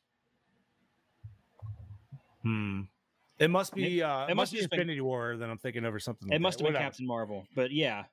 Hmm. 2.42 2.82
It 3.40 3.50
must 3.50 3.74
be. 3.74 4.00
It- 4.00 4.04
uh, 4.04 4.26
it 4.28 4.32
it 4.32 4.36
must 4.36 4.38
must 4.38 4.52
be 4.54 4.62
have 4.62 4.70
been- 4.70 4.80
Infinity 4.82 5.02
War. 5.02 5.38
Then 5.38 5.50
I'm 5.50 5.58
thinking 5.58 5.86
over 5.86 6.00
something. 6.00 6.30
It 6.30 6.34
like 6.36 6.42
must 6.42 6.58
that. 6.60 6.66
have 6.66 6.74
been 6.74 6.82
Captain 6.82 7.08
Marvel, 7.08 7.46
but 7.56 7.72
yeah, 7.72 8.04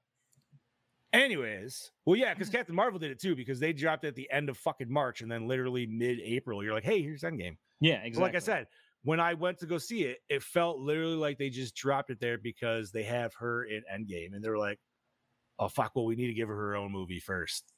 Anyways, 1.12 1.91
well, 2.05 2.15
yeah, 2.16 2.32
because 2.35 2.49
Captain 2.51 2.73
Marvel 2.74 3.01
did 3.01 3.11
it 3.11 3.19
too 3.20 3.35
because 3.35 3.59
they 3.59 3.73
dropped 3.73 4.05
it 4.05 4.09
at 4.09 4.15
the 4.15 4.31
end 4.31 4.49
of 4.49 4.57
fucking 4.57 4.89
March 4.91 5.23
and 5.23 5.31
then 5.31 5.49
literally 5.49 5.85
mid-April, 5.85 6.62
you're 6.62 6.73
like, 6.73 6.85
hey, 6.85 7.03
here's 7.03 7.23
Endgame. 7.23 7.57
yeah, 7.81 7.97
But 7.99 8.07
exactly. 8.07 8.23
Like 8.23 8.35
I 8.37 8.39
said, 8.39 8.66
when 9.03 9.19
I 9.19 9.35
went 9.35 9.59
to 9.59 9.66
go 9.66 9.77
see 9.77 10.05
it, 10.05 10.19
it 10.28 10.41
felt 10.41 10.78
literally 10.78 11.16
like 11.16 11.37
they 11.37 11.51
just 11.51 11.74
dropped 11.74 12.11
it 12.11 12.20
there 12.20 12.39
because 12.39 12.93
they 12.93 13.03
have 13.03 13.35
her 13.41 13.65
in 13.65 13.82
Endgame, 13.93 14.35
and 14.37 14.45
they 14.45 14.49
were 14.49 14.57
like, 14.59 14.78
"Oh 15.59 15.66
fuck, 15.69 15.97
well 15.97 16.05
we 16.05 16.15
need 16.15 16.28
to 16.28 16.32
give 16.35 16.47
her 16.49 16.55
her 16.55 16.77
own 16.77 16.93
movie 16.93 17.19
first 17.19 17.73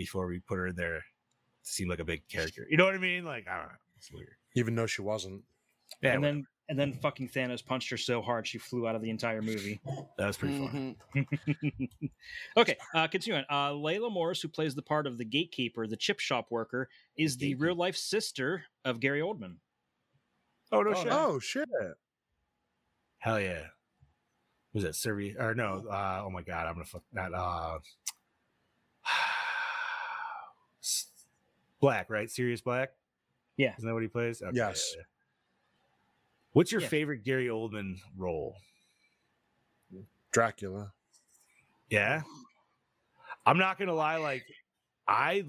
before 0.00 0.26
we 0.26 0.40
put 0.40 0.56
her 0.56 0.68
in 0.68 0.76
there 0.76 0.94
to 0.98 1.70
seem 1.70 1.88
like 1.88 2.00
a 2.00 2.04
big 2.04 2.26
character." 2.28 2.66
You 2.70 2.76
know 2.76 2.84
what 2.86 2.94
I 2.94 2.98
mean? 2.98 3.24
Like 3.24 3.46
I 3.48 3.56
don't 3.58 3.66
know, 3.66 3.78
it's 3.98 4.10
weird. 4.12 4.34
Even 4.54 4.74
though 4.74 4.86
she 4.86 5.02
wasn't. 5.02 5.42
Yeah, 6.02 6.14
and 6.14 6.24
then 6.24 6.46
and 6.68 6.78
then 6.78 6.92
fucking 6.92 7.28
Thanos 7.28 7.64
punched 7.66 7.90
her 7.90 7.96
so 7.96 8.22
hard 8.22 8.46
she 8.46 8.56
flew 8.58 8.86
out 8.86 8.94
of 8.94 9.02
the 9.02 9.10
entire 9.10 9.42
movie. 9.42 9.80
that 10.16 10.26
was 10.26 10.36
pretty 10.36 10.58
fun. 10.58 10.96
okay, 12.56 12.76
uh, 12.94 13.08
continuing. 13.08 13.44
Uh, 13.50 13.72
Laila 13.74 14.08
Morse, 14.08 14.40
who 14.40 14.48
plays 14.48 14.74
the 14.74 14.82
part 14.82 15.06
of 15.06 15.18
the 15.18 15.24
gatekeeper, 15.24 15.86
the 15.86 15.96
chip 15.96 16.20
shop 16.20 16.46
worker, 16.50 16.88
is 17.16 17.36
the 17.36 17.54
real 17.56 17.74
life 17.74 17.96
sister 17.96 18.64
of 18.84 19.00
Gary 19.00 19.20
Oldman. 19.20 19.56
Oh 20.72 20.82
no 20.82 20.90
Oh, 20.90 20.94
shit! 21.02 21.12
oh, 21.12 21.38
shit. 21.40 21.68
Hell 23.18 23.40
yeah! 23.40 23.64
Was 24.72 24.84
that 24.84 24.94
Survey 24.94 25.34
or 25.36 25.54
no? 25.54 25.84
Uh, 25.90 26.22
oh 26.24 26.30
my 26.30 26.42
god, 26.42 26.66
I'm 26.68 26.74
gonna 26.74 26.84
fuck 26.84 27.02
that. 27.12 27.34
Uh, 27.34 27.78
Black, 31.80 32.10
right? 32.10 32.30
Sirius 32.30 32.60
Black. 32.60 32.90
Yeah. 33.56 33.74
isn't 33.76 33.86
that 33.86 33.92
what 33.94 34.02
he 34.02 34.08
plays? 34.08 34.40
Okay, 34.42 34.56
Yes. 34.56 34.94
What's 36.52 36.72
your 36.72 36.80
Yeah. 36.80 36.88
favorite 36.88 37.22
Gary 37.24 37.46
Oldman 37.46 37.96
role? 38.16 38.56
Dracula. 40.32 40.92
Yeah. 41.88 42.22
I'm 43.46 43.58
not 43.58 43.78
gonna 43.78 43.94
lie, 43.94 44.16
like 44.16 44.44
I 45.08 45.44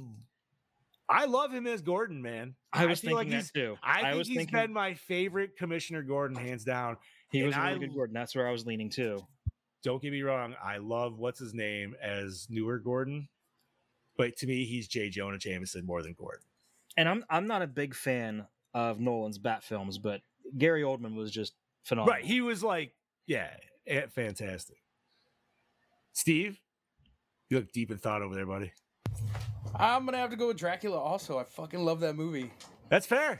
I 1.09 1.25
love 1.25 1.51
him 1.51 1.67
as 1.67 1.81
Gordon, 1.81 2.21
man. 2.21 2.55
I 2.71 2.85
was 2.85 3.01
feel 3.01 3.13
like 3.15 3.25
thinking 3.25 3.37
he's 3.39 3.51
that 3.51 3.59
too. 3.59 3.77
I 3.83 4.01
think 4.03 4.17
was 4.17 4.27
he's 4.27 4.37
thinking 4.37 4.57
been 4.59 4.73
my 4.73 4.93
favorite 4.93 5.57
Commissioner 5.57 6.01
Gordon, 6.03 6.37
hands 6.37 6.63
down. 6.63 6.97
he 7.31 7.43
was 7.43 7.55
a 7.55 7.59
really 7.61 7.75
I- 7.75 7.77
good 7.77 7.93
Gordon. 7.93 8.13
That's 8.13 8.33
where 8.35 8.47
I 8.47 8.51
was 8.51 8.65
leaning 8.65 8.89
too. 8.89 9.19
Don't 9.83 10.01
get 10.01 10.11
me 10.11 10.21
wrong, 10.21 10.55
I 10.63 10.77
love 10.77 11.17
what's 11.17 11.39
his 11.39 11.53
name 11.53 11.95
as 12.01 12.47
newer 12.49 12.77
Gordon, 12.79 13.27
but 14.21 14.37
to 14.37 14.45
me, 14.45 14.65
he's 14.65 14.87
J. 14.87 15.09
Jonah 15.09 15.39
Jameson 15.39 15.83
more 15.83 16.03
than 16.03 16.13
Gordon. 16.13 16.43
And 16.95 17.09
I'm 17.09 17.25
I'm 17.27 17.47
not 17.47 17.63
a 17.63 17.67
big 17.67 17.95
fan 17.95 18.45
of 18.75 18.99
Nolan's 18.99 19.39
Bat 19.39 19.63
films, 19.63 19.97
but 19.97 20.21
Gary 20.59 20.83
Oldman 20.83 21.15
was 21.15 21.31
just 21.31 21.53
phenomenal. 21.81 22.13
Right. 22.17 22.23
He 22.23 22.39
was 22.39 22.63
like, 22.63 22.93
yeah, 23.25 23.49
eh, 23.87 24.05
fantastic. 24.13 24.77
Steve, 26.13 26.59
you 27.49 27.57
look 27.57 27.71
deep 27.71 27.89
in 27.89 27.97
thought 27.97 28.21
over 28.21 28.35
there, 28.35 28.45
buddy. 28.45 28.71
I'm 29.75 30.05
gonna 30.05 30.17
have 30.17 30.29
to 30.29 30.35
go 30.35 30.49
with 30.49 30.57
Dracula. 30.57 30.99
Also, 30.99 31.39
I 31.39 31.43
fucking 31.43 31.83
love 31.83 31.99
that 32.01 32.15
movie. 32.15 32.51
That's 32.89 33.07
fair. 33.07 33.39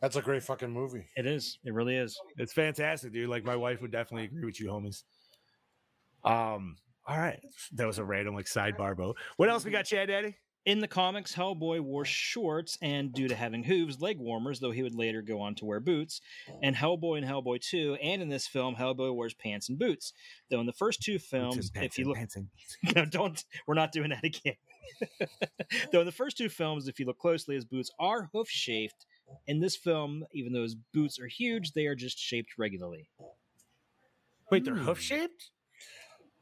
That's 0.00 0.16
a 0.16 0.22
great 0.22 0.42
fucking 0.42 0.70
movie. 0.70 1.04
It 1.18 1.26
is. 1.26 1.58
It 1.64 1.74
really 1.74 1.96
is. 1.96 2.18
It's 2.38 2.54
fantastic, 2.54 3.12
dude. 3.12 3.28
Like 3.28 3.44
my 3.44 3.56
wife 3.56 3.82
would 3.82 3.92
definitely 3.92 4.24
agree 4.24 4.46
with 4.46 4.58
you, 4.58 4.68
homies. 4.68 5.02
Um, 6.24 6.76
all 7.06 7.18
right. 7.18 7.40
That 7.72 7.86
was 7.86 7.98
a 7.98 8.04
random 8.04 8.34
like 8.34 8.46
sidebar 8.46 8.96
boat. 8.96 9.16
What 9.36 9.48
else 9.48 9.64
we 9.64 9.70
mm-hmm. 9.70 9.78
got, 9.78 9.86
Chad 9.86 10.08
Daddy? 10.08 10.36
In 10.66 10.80
the 10.80 10.88
comics, 10.88 11.34
Hellboy 11.34 11.80
wore 11.80 12.06
shorts 12.06 12.78
and, 12.80 13.12
due 13.12 13.28
to 13.28 13.34
having 13.34 13.62
hooves, 13.62 14.00
leg 14.00 14.18
warmers, 14.18 14.60
though 14.60 14.70
he 14.70 14.82
would 14.82 14.94
later 14.94 15.20
go 15.20 15.42
on 15.42 15.54
to 15.56 15.66
wear 15.66 15.78
boots. 15.78 16.22
And 16.62 16.74
Hellboy 16.74 17.18
and 17.18 17.26
Hellboy 17.26 17.60
2, 17.60 17.98
and 18.02 18.22
in 18.22 18.30
this 18.30 18.46
film, 18.46 18.74
Hellboy 18.74 19.14
wears 19.14 19.34
pants 19.34 19.68
and 19.68 19.78
boots. 19.78 20.14
Though 20.50 20.60
in 20.60 20.66
the 20.66 20.72
first 20.72 21.02
two 21.02 21.18
films, 21.18 21.70
if 21.74 21.98
you 21.98 22.06
look, 22.06 22.16
no, 22.96 23.04
don't, 23.04 23.44
we're 23.66 23.74
not 23.74 23.92
doing 23.92 24.08
that 24.08 24.24
again. 24.24 24.56
though 25.92 26.00
in 26.00 26.06
the 26.06 26.12
first 26.12 26.38
two 26.38 26.48
films, 26.48 26.88
if 26.88 26.98
you 26.98 27.04
look 27.04 27.18
closely, 27.18 27.56
his 27.56 27.66
boots 27.66 27.90
are 28.00 28.30
hoof 28.32 28.48
shaped. 28.48 29.04
In 29.46 29.60
this 29.60 29.76
film, 29.76 30.24
even 30.32 30.54
though 30.54 30.62
his 30.62 30.76
boots 30.94 31.18
are 31.18 31.26
huge, 31.26 31.72
they 31.72 31.86
are 31.86 31.94
just 31.94 32.18
shaped 32.18 32.56
regularly. 32.56 33.10
Wait, 34.50 34.64
they're 34.64 34.74
hmm. 34.74 34.84
hoof 34.84 35.00
shaped? 35.00 35.50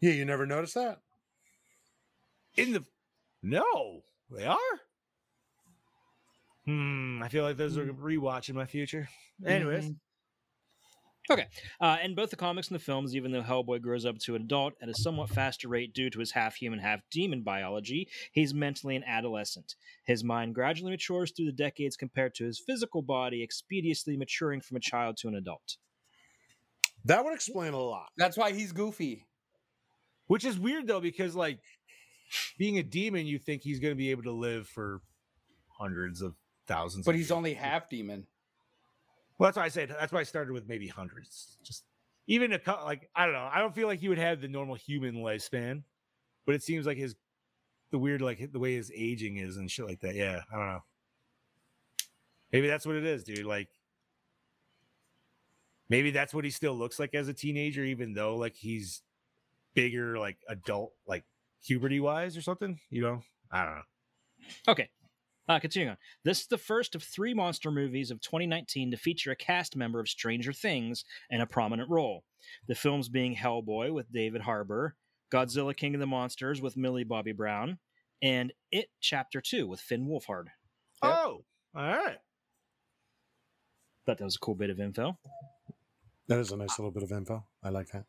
Yeah, 0.02 0.12
you 0.12 0.24
never 0.24 0.46
noticed 0.46 0.74
that? 0.74 0.98
In 2.56 2.72
the 2.72 2.84
no, 3.42 4.02
they 4.30 4.44
are. 4.44 4.58
Hmm. 6.66 7.22
I 7.22 7.28
feel 7.28 7.44
like 7.44 7.56
those 7.56 7.78
are 7.78 7.86
rewatch 7.86 8.48
in 8.48 8.54
my 8.56 8.66
future. 8.66 9.08
Anyways, 9.46 9.86
Mhm. 9.86 9.96
Okay. 11.30 11.46
Uh, 11.80 11.98
in 12.02 12.16
both 12.16 12.30
the 12.30 12.36
comics 12.36 12.68
and 12.68 12.74
the 12.74 12.82
films, 12.82 13.14
even 13.14 13.30
though 13.30 13.42
Hellboy 13.42 13.80
grows 13.80 14.04
up 14.04 14.18
to 14.18 14.34
an 14.34 14.42
adult 14.42 14.74
at 14.82 14.88
a 14.88 14.94
somewhat 14.94 15.30
faster 15.30 15.68
rate 15.68 15.94
due 15.94 16.10
to 16.10 16.18
his 16.18 16.32
half 16.32 16.56
human, 16.56 16.80
half 16.80 17.00
demon 17.10 17.42
biology, 17.42 18.08
he's 18.32 18.52
mentally 18.52 18.96
an 18.96 19.04
adolescent. 19.04 19.76
His 20.04 20.24
mind 20.24 20.54
gradually 20.56 20.90
matures 20.90 21.30
through 21.30 21.46
the 21.46 21.52
decades 21.52 21.96
compared 21.96 22.34
to 22.34 22.44
his 22.44 22.60
physical 22.66 23.02
body, 23.02 23.40
expeditiously 23.42 24.16
maturing 24.16 24.60
from 24.60 24.76
a 24.76 24.80
child 24.80 25.16
to 25.18 25.28
an 25.28 25.36
adult. 25.36 25.76
That 27.04 27.24
would 27.24 27.34
explain 27.34 27.72
a 27.72 27.80
lot. 27.80 28.10
That's 28.16 28.36
why 28.36 28.52
he's 28.52 28.72
goofy. 28.72 29.24
Which 30.32 30.46
is 30.46 30.58
weird 30.58 30.86
though 30.86 30.98
because 30.98 31.36
like 31.36 31.58
being 32.56 32.78
a 32.78 32.82
demon, 32.82 33.26
you 33.26 33.38
think 33.38 33.60
he's 33.60 33.78
going 33.78 33.92
to 33.92 33.98
be 33.98 34.10
able 34.10 34.22
to 34.22 34.32
live 34.32 34.66
for 34.66 35.02
hundreds 35.68 36.22
of 36.22 36.34
thousands. 36.66 37.04
But 37.04 37.10
of 37.10 37.16
he's 37.16 37.26
years. 37.26 37.32
only 37.32 37.52
half 37.52 37.90
demon. 37.90 38.26
Well, 39.36 39.48
that's 39.48 39.58
why 39.58 39.64
I 39.64 39.68
said 39.68 39.90
that's 39.90 40.10
why 40.10 40.20
I 40.20 40.22
started 40.22 40.54
with 40.54 40.66
maybe 40.66 40.88
hundreds. 40.88 41.58
Just 41.62 41.84
even 42.28 42.50
a 42.54 42.58
cou- 42.58 42.82
like 42.82 43.10
I 43.14 43.26
don't 43.26 43.34
know. 43.34 43.46
I 43.52 43.58
don't 43.58 43.74
feel 43.74 43.86
like 43.86 44.00
he 44.00 44.08
would 44.08 44.16
have 44.16 44.40
the 44.40 44.48
normal 44.48 44.74
human 44.74 45.16
lifespan, 45.16 45.82
but 46.46 46.54
it 46.54 46.62
seems 46.62 46.86
like 46.86 46.96
his 46.96 47.14
the 47.90 47.98
weird 47.98 48.22
like 48.22 48.52
the 48.52 48.58
way 48.58 48.74
his 48.74 48.90
aging 48.96 49.36
is 49.36 49.58
and 49.58 49.70
shit 49.70 49.86
like 49.86 50.00
that. 50.00 50.14
Yeah, 50.14 50.40
I 50.50 50.56
don't 50.56 50.66
know. 50.66 50.82
Maybe 52.54 52.68
that's 52.68 52.86
what 52.86 52.96
it 52.96 53.04
is, 53.04 53.22
dude. 53.22 53.44
Like 53.44 53.68
maybe 55.90 56.10
that's 56.10 56.32
what 56.32 56.46
he 56.46 56.50
still 56.50 56.74
looks 56.74 56.98
like 56.98 57.14
as 57.14 57.28
a 57.28 57.34
teenager, 57.34 57.84
even 57.84 58.14
though 58.14 58.36
like 58.36 58.54
he's 58.56 59.02
bigger, 59.74 60.18
like 60.18 60.38
adult, 60.48 60.92
like 61.06 61.24
puberty 61.64 62.00
wise 62.00 62.36
or 62.36 62.42
something. 62.42 62.78
You 62.90 63.02
know, 63.02 63.22
I 63.50 63.64
don't 63.64 63.74
know. 63.74 63.82
Okay. 64.68 64.88
Uh, 65.48 65.58
continuing 65.58 65.90
on. 65.90 65.96
This 66.24 66.40
is 66.40 66.46
the 66.46 66.58
first 66.58 66.94
of 66.94 67.02
three 67.02 67.34
monster 67.34 67.70
movies 67.70 68.10
of 68.10 68.20
2019 68.20 68.92
to 68.92 68.96
feature 68.96 69.32
a 69.32 69.36
cast 69.36 69.76
member 69.76 69.98
of 69.98 70.08
Stranger 70.08 70.52
Things 70.52 71.04
in 71.30 71.40
a 71.40 71.46
prominent 71.46 71.90
role. 71.90 72.24
The 72.68 72.74
films 72.74 73.08
being 73.08 73.34
Hellboy 73.34 73.92
with 73.92 74.12
David 74.12 74.42
Harbour, 74.42 74.94
Godzilla 75.32 75.76
King 75.76 75.94
of 75.94 76.00
the 76.00 76.06
Monsters 76.06 76.60
with 76.60 76.76
Millie 76.76 77.04
Bobby 77.04 77.32
Brown, 77.32 77.78
and 78.22 78.52
It 78.70 78.86
Chapter 79.00 79.40
2 79.40 79.66
with 79.66 79.80
Finn 79.80 80.06
Wolfhard. 80.06 80.46
Oh, 81.02 81.44
all 81.74 81.82
right. 81.82 82.18
Thought 84.06 84.18
that 84.18 84.24
was 84.24 84.36
a 84.36 84.40
cool 84.40 84.54
bit 84.54 84.70
of 84.70 84.78
info. 84.78 85.18
That 86.28 86.38
is 86.38 86.52
a 86.52 86.56
nice 86.56 86.78
little 86.78 86.92
bit 86.92 87.02
of 87.02 87.10
info. 87.10 87.44
I 87.62 87.70
like 87.70 87.88
that. 87.88 88.04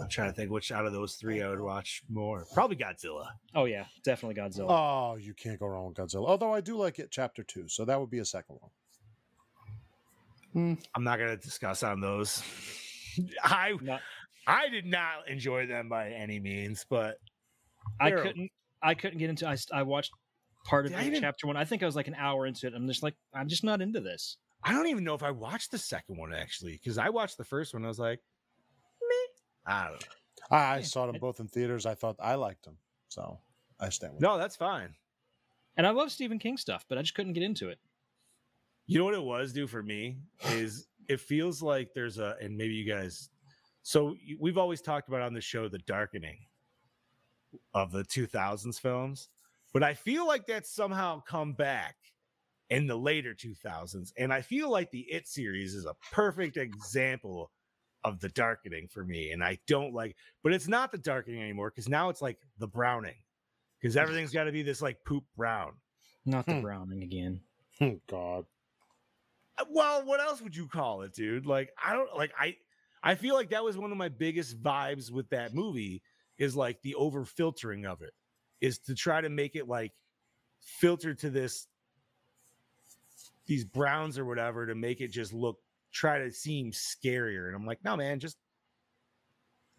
I'm 0.00 0.08
trying 0.08 0.30
to 0.30 0.36
think 0.36 0.50
which 0.52 0.70
out 0.70 0.86
of 0.86 0.92
those 0.92 1.14
three 1.14 1.42
I 1.42 1.48
would 1.48 1.60
watch 1.60 2.02
more. 2.08 2.46
Probably 2.54 2.76
Godzilla. 2.76 3.26
Oh, 3.54 3.64
yeah, 3.64 3.84
definitely 4.04 4.40
Godzilla. 4.40 4.66
Oh, 4.68 5.16
you 5.16 5.34
can't 5.34 5.58
go 5.58 5.66
wrong 5.66 5.88
with 5.88 5.96
Godzilla. 5.96 6.28
Although 6.28 6.54
I 6.54 6.60
do 6.60 6.76
like 6.76 6.98
it, 7.00 7.08
Chapter 7.10 7.42
Two, 7.42 7.68
so 7.68 7.84
that 7.84 7.98
would 7.98 8.10
be 8.10 8.20
a 8.20 8.24
second 8.24 8.58
one. 8.60 8.70
Hmm. 10.52 10.74
I'm 10.94 11.02
not 11.04 11.18
going 11.18 11.30
to 11.30 11.36
discuss 11.36 11.82
on 11.82 12.00
those. 12.00 12.42
I 13.42 13.72
Not- 13.80 14.00
I 14.46 14.68
did 14.70 14.86
not 14.86 15.28
enjoy 15.28 15.66
them 15.66 15.88
by 15.90 16.10
any 16.10 16.40
means, 16.40 16.86
but 16.88 17.16
I 18.00 18.12
couldn't. 18.12 18.50
I 18.80 18.94
couldn't 18.94 19.18
get 19.18 19.28
into. 19.30 19.46
I, 19.48 19.56
I 19.72 19.82
watched 19.82 20.12
part 20.64 20.86
of 20.86 20.92
Did 20.92 21.00
it, 21.00 21.06
even- 21.08 21.20
chapter 21.20 21.46
one. 21.48 21.56
I 21.56 21.64
think 21.64 21.82
I 21.82 21.86
was 21.86 21.96
like 21.96 22.06
an 22.08 22.14
hour 22.14 22.46
into 22.46 22.66
it. 22.68 22.72
I'm 22.74 22.86
just 22.86 23.02
like, 23.02 23.14
I'm 23.34 23.48
just 23.48 23.64
not 23.64 23.82
into 23.82 24.00
this. 24.00 24.36
I 24.68 24.72
don't 24.72 24.88
even 24.88 25.02
know 25.02 25.14
if 25.14 25.22
I 25.22 25.30
watched 25.30 25.70
the 25.70 25.78
second 25.78 26.18
one 26.18 26.34
actually 26.34 26.72
because 26.72 26.98
I 26.98 27.08
watched 27.08 27.38
the 27.38 27.44
first 27.44 27.72
one. 27.72 27.86
I 27.86 27.88
was 27.88 27.98
like, 27.98 28.20
meh. 29.00 29.72
I 29.72 29.88
don't 29.88 30.00
know. 30.00 30.56
I, 30.56 30.74
I 30.74 30.80
saw 30.82 31.06
them 31.06 31.16
both 31.18 31.40
in 31.40 31.48
theaters. 31.48 31.86
I 31.86 31.94
thought 31.94 32.16
I 32.20 32.34
liked 32.34 32.66
them, 32.66 32.76
so 33.08 33.38
I 33.80 33.88
stand 33.88 34.12
with. 34.12 34.22
No, 34.22 34.36
that's 34.36 34.56
fine. 34.56 34.94
And 35.78 35.86
I 35.86 35.90
love 35.90 36.12
Stephen 36.12 36.38
King 36.38 36.58
stuff, 36.58 36.84
but 36.86 36.98
I 36.98 37.00
just 37.00 37.14
couldn't 37.14 37.32
get 37.32 37.42
into 37.42 37.70
it. 37.70 37.78
You 38.86 38.98
know 38.98 39.06
what 39.06 39.14
it 39.14 39.22
was, 39.22 39.54
do 39.54 39.66
for 39.66 39.82
me 39.82 40.18
is 40.50 40.86
it 41.08 41.20
feels 41.20 41.62
like 41.62 41.94
there's 41.94 42.18
a, 42.18 42.36
and 42.40 42.54
maybe 42.54 42.74
you 42.74 42.90
guys. 42.90 43.30
So 43.82 44.16
we've 44.38 44.58
always 44.58 44.82
talked 44.82 45.08
about 45.08 45.22
on 45.22 45.32
the 45.32 45.40
show 45.40 45.68
the 45.68 45.78
darkening 45.78 46.36
of 47.72 47.90
the 47.90 48.04
2000s 48.04 48.78
films, 48.78 49.30
but 49.72 49.82
I 49.82 49.94
feel 49.94 50.26
like 50.26 50.46
that's 50.46 50.70
somehow 50.70 51.22
come 51.22 51.54
back 51.54 51.96
in 52.70 52.86
the 52.86 52.96
later 52.96 53.34
2000s, 53.34 54.12
and 54.18 54.32
I 54.32 54.42
feel 54.42 54.70
like 54.70 54.90
the 54.90 55.10
It 55.10 55.26
series 55.28 55.74
is 55.74 55.86
a 55.86 55.96
perfect 56.12 56.56
example 56.56 57.50
of 58.04 58.20
the 58.20 58.28
darkening 58.28 58.88
for 58.88 59.04
me, 59.04 59.32
and 59.32 59.42
I 59.42 59.58
don't 59.66 59.94
like, 59.94 60.16
but 60.42 60.52
it's 60.52 60.68
not 60.68 60.92
the 60.92 60.98
darkening 60.98 61.42
anymore 61.42 61.70
because 61.70 61.88
now 61.88 62.08
it's 62.10 62.22
like 62.22 62.38
the 62.58 62.68
browning 62.68 63.16
because 63.80 63.96
everything's 63.96 64.32
got 64.32 64.44
to 64.44 64.52
be 64.52 64.62
this 64.62 64.82
like 64.82 65.04
poop 65.04 65.24
brown. 65.36 65.74
Not 66.24 66.48
the 66.48 66.54
Hmm. 66.54 66.60
Browning 66.60 67.02
again. 67.02 67.40
Oh 67.80 68.00
God. 68.08 68.46
Uh, 69.56 69.64
Well, 69.70 70.04
what 70.04 70.20
else 70.20 70.40
would 70.42 70.56
you 70.56 70.68
call 70.68 71.02
it, 71.02 71.12
dude? 71.14 71.46
Like, 71.46 71.70
I 71.82 71.92
don't 71.94 72.14
like 72.16 72.32
I 72.38 72.56
I 73.02 73.14
feel 73.14 73.34
like 73.34 73.50
that 73.50 73.64
was 73.64 73.76
one 73.78 73.92
of 73.92 73.98
my 73.98 74.08
biggest 74.08 74.60
vibes 74.62 75.10
with 75.10 75.30
that 75.30 75.54
movie 75.54 76.02
is 76.38 76.56
like 76.56 76.80
the 76.82 76.94
over 76.96 77.24
filtering 77.24 77.86
of 77.86 78.02
it 78.02 78.12
is 78.60 78.78
to 78.80 78.94
try 78.94 79.20
to 79.20 79.28
make 79.28 79.56
it 79.56 79.68
like 79.68 79.92
filter 80.60 81.14
to 81.14 81.30
this 81.30 81.66
these 83.48 83.64
browns 83.64 84.16
or 84.18 84.24
whatever 84.24 84.66
to 84.66 84.74
make 84.76 85.00
it 85.00 85.08
just 85.08 85.32
look 85.32 85.56
try 85.92 86.18
to 86.20 86.30
seem 86.30 86.70
scarier. 86.70 87.46
And 87.48 87.56
I'm 87.56 87.66
like, 87.66 87.82
no, 87.82 87.96
man, 87.96 88.20
just 88.20 88.36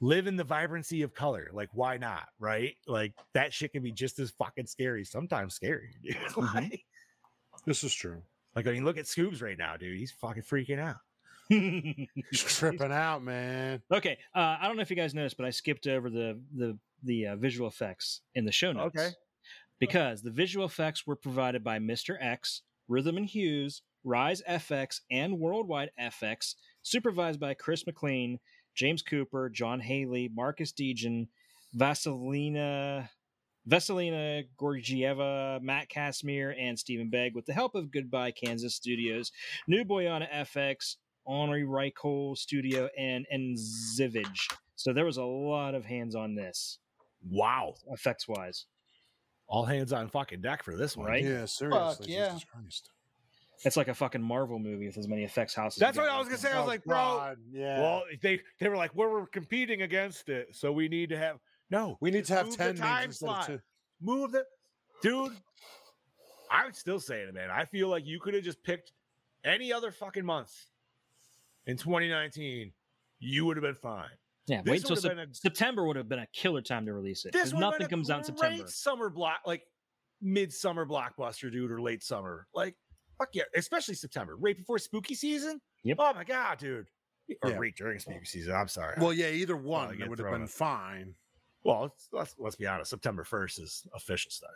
live 0.01 0.27
in 0.27 0.35
the 0.37 0.43
vibrancy 0.43 1.01
of 1.03 1.13
color. 1.13 1.49
Like, 1.53 1.69
why 1.73 1.97
not? 1.97 2.23
Right? 2.39 2.75
Like 2.87 3.13
that 3.33 3.53
shit 3.53 3.71
can 3.71 3.83
be 3.83 3.91
just 3.91 4.19
as 4.19 4.31
fucking 4.31 4.65
scary, 4.67 5.05
sometimes 5.05 5.53
scary. 5.53 5.89
Dude. 6.03 6.17
like, 6.35 6.83
This 7.65 7.83
is 7.83 7.93
true. 7.93 8.21
like, 8.55 8.67
I 8.67 8.71
mean, 8.71 8.83
look 8.85 8.97
at 8.97 9.05
Scoobs 9.05 9.41
right 9.41 9.57
now, 9.57 9.77
dude. 9.77 9.97
He's 9.97 10.11
fucking 10.11 10.43
freaking 10.43 10.79
out. 10.79 10.97
He's 11.49 12.43
tripping 12.43 12.91
out, 12.91 13.23
man. 13.23 13.81
okay, 13.91 14.19
uh, 14.35 14.57
I 14.61 14.67
don't 14.67 14.75
know 14.75 14.83
if 14.83 14.89
you 14.91 14.95
guys 14.95 15.15
noticed, 15.15 15.35
but 15.37 15.47
I 15.47 15.49
skipped 15.49 15.87
over 15.87 16.09
the 16.09 16.39
the 16.55 16.77
the 17.03 17.27
uh, 17.27 17.35
visual 17.37 17.67
effects 17.67 18.21
in 18.35 18.45
the 18.45 18.51
show 18.51 18.71
notes. 18.71 18.95
Okay. 18.95 19.09
because 19.79 20.21
the 20.21 20.29
visual 20.31 20.65
effects 20.65 21.07
were 21.07 21.15
provided 21.15 21.63
by 21.63 21.79
Mr. 21.79 22.17
X, 22.21 22.61
Rhythm 22.89 23.15
and 23.17 23.25
Hues, 23.25 23.81
Rise 24.03 24.41
FX, 24.49 24.99
and 25.09 25.39
Worldwide 25.39 25.91
FX, 26.01 26.55
supervised 26.81 27.39
by 27.39 27.53
Chris 27.53 27.85
McLean, 27.85 28.39
James 28.75 29.01
Cooper, 29.01 29.49
John 29.49 29.79
Haley, 29.79 30.29
Marcus 30.33 30.73
Dejan, 30.73 31.27
Vasilina. 31.77 33.09
Veselina 33.69 34.45
Gorgieva, 34.59 35.61
Matt 35.61 35.89
Casimir, 35.89 36.55
and 36.59 36.79
Stephen 36.79 37.09
Begg, 37.09 37.35
with 37.35 37.45
the 37.45 37.53
help 37.53 37.75
of 37.75 37.91
Goodbye 37.91 38.31
Kansas 38.31 38.73
Studios, 38.73 39.31
Nu 39.67 39.83
Boyana 39.83 40.27
FX, 40.33 40.95
Henri 41.27 41.63
Reichel 41.63 42.35
Studio, 42.35 42.89
and 42.97 43.27
Enzivage. 43.31 44.47
So 44.75 44.91
there 44.91 45.05
was 45.05 45.17
a 45.17 45.23
lot 45.23 45.75
of 45.75 45.85
hands 45.85 46.15
on 46.15 46.33
this, 46.33 46.79
Wow. 47.29 47.75
effects 47.91 48.27
wise. 48.27 48.65
All 49.49 49.65
hands 49.65 49.91
on 49.91 50.07
fucking 50.09 50.41
deck 50.41 50.63
for 50.63 50.77
this 50.77 50.95
one. 50.95 51.07
Right? 51.07 51.23
Yeah, 51.23 51.45
seriously. 51.45 52.13
yeah. 52.13 52.27
Jesus 52.29 52.45
Christ. 52.45 52.91
It's 53.65 53.75
like 53.75 53.89
a 53.89 53.93
fucking 53.93 54.21
Marvel 54.21 54.57
movie 54.57 54.85
with 54.87 54.97
as 54.97 55.07
many 55.09 55.23
effects 55.25 55.53
houses. 55.53 55.79
That's 55.79 55.97
what 55.97 56.07
I 56.07 56.17
was 56.17 56.27
gonna 56.27 56.37
say. 56.37 56.51
I 56.51 56.59
was 56.59 56.63
Oh, 56.63 56.67
like, 56.67 56.83
bro. 56.85 56.95
God, 56.95 57.37
yeah. 57.51 57.81
Well, 57.81 58.03
they 58.21 58.39
they 58.59 58.69
were 58.69 58.77
like, 58.77 58.95
well, 58.95 59.09
we're 59.09 59.25
competing 59.25 59.81
against 59.81 60.29
it, 60.29 60.55
so 60.55 60.71
we 60.71 60.87
need 60.87 61.09
to 61.09 61.17
have 61.17 61.39
no. 61.69 61.97
we 61.99 62.09
need 62.09 62.23
to 62.25 62.33
have 62.35 62.55
ten 62.55 62.67
the 62.67 62.73
names 62.73 62.79
time 62.79 63.03
instead 63.05 63.25
slot. 63.25 63.41
of 63.49 63.55
two. 63.57 63.61
Move 64.01 64.31
the 64.31 64.45
dude. 65.01 65.33
I 66.49 66.63
would 66.65 66.75
still 66.75 66.99
say 67.01 67.21
it, 67.21 67.33
man. 67.33 67.49
I 67.51 67.65
feel 67.65 67.89
like 67.89 68.05
you 68.05 68.19
could 68.19 68.33
have 68.33 68.43
just 68.43 68.63
picked 68.63 68.93
any 69.43 69.73
other 69.73 69.91
fucking 69.91 70.25
month 70.25 70.53
in 71.65 71.75
2019. 71.75 72.71
You 73.19 73.45
would 73.45 73.57
have 73.57 73.63
been 73.63 73.75
fine. 73.75 74.07
Yeah, 74.49 74.61
This 74.63 74.71
wait 74.71 74.81
till 74.81 74.89
would've 74.95 75.03
Sep- 75.03 75.17
a- 75.17 75.33
September 75.35 75.85
would 75.85 75.95
have 75.95 76.09
been 76.09 76.19
a 76.19 76.27
killer 76.33 76.61
time 76.61 76.85
to 76.87 76.93
release 76.93 77.23
it. 77.25 77.31
This 77.33 77.49
Because 77.49 77.59
nothing 77.59 77.77
been 77.79 77.85
a 77.85 77.89
comes 77.89 78.09
out 78.09 78.19
in 78.19 78.23
September. 78.25 78.57
great 78.57 78.69
Summer 78.69 79.09
block, 79.09 79.39
like 79.45 79.61
midsummer 80.21 80.85
blockbuster, 80.85 81.51
dude, 81.51 81.71
or 81.71 81.81
late 81.81 82.03
summer. 82.03 82.47
Like, 82.53 82.75
fuck 83.17 83.29
yeah, 83.33 83.43
especially 83.55 83.95
September, 83.95 84.35
right 84.35 84.57
before 84.57 84.79
spooky 84.79 85.13
season. 85.15 85.61
Yep. 85.83 85.97
Oh 85.99 86.13
my 86.13 86.23
god, 86.23 86.57
dude. 86.57 86.87
Or 87.43 87.51
Yeah. 87.51 87.57
right 87.57 87.75
during 87.75 87.99
spooky 87.99 88.25
season. 88.25 88.53
I'm 88.55 88.67
sorry. 88.67 88.95
Well, 88.99 89.13
yeah, 89.13 89.29
either 89.29 89.55
one 89.55 89.93
it 90.01 90.09
would 90.09 90.19
have 90.19 90.31
been 90.31 90.43
up. 90.43 90.49
fine. 90.49 91.13
Well, 91.63 91.81
let's, 91.83 92.07
let's 92.11 92.35
let's 92.39 92.55
be 92.55 92.65
honest. 92.65 92.89
September 92.89 93.23
first 93.23 93.59
is 93.59 93.85
official 93.93 94.31
start. 94.31 94.55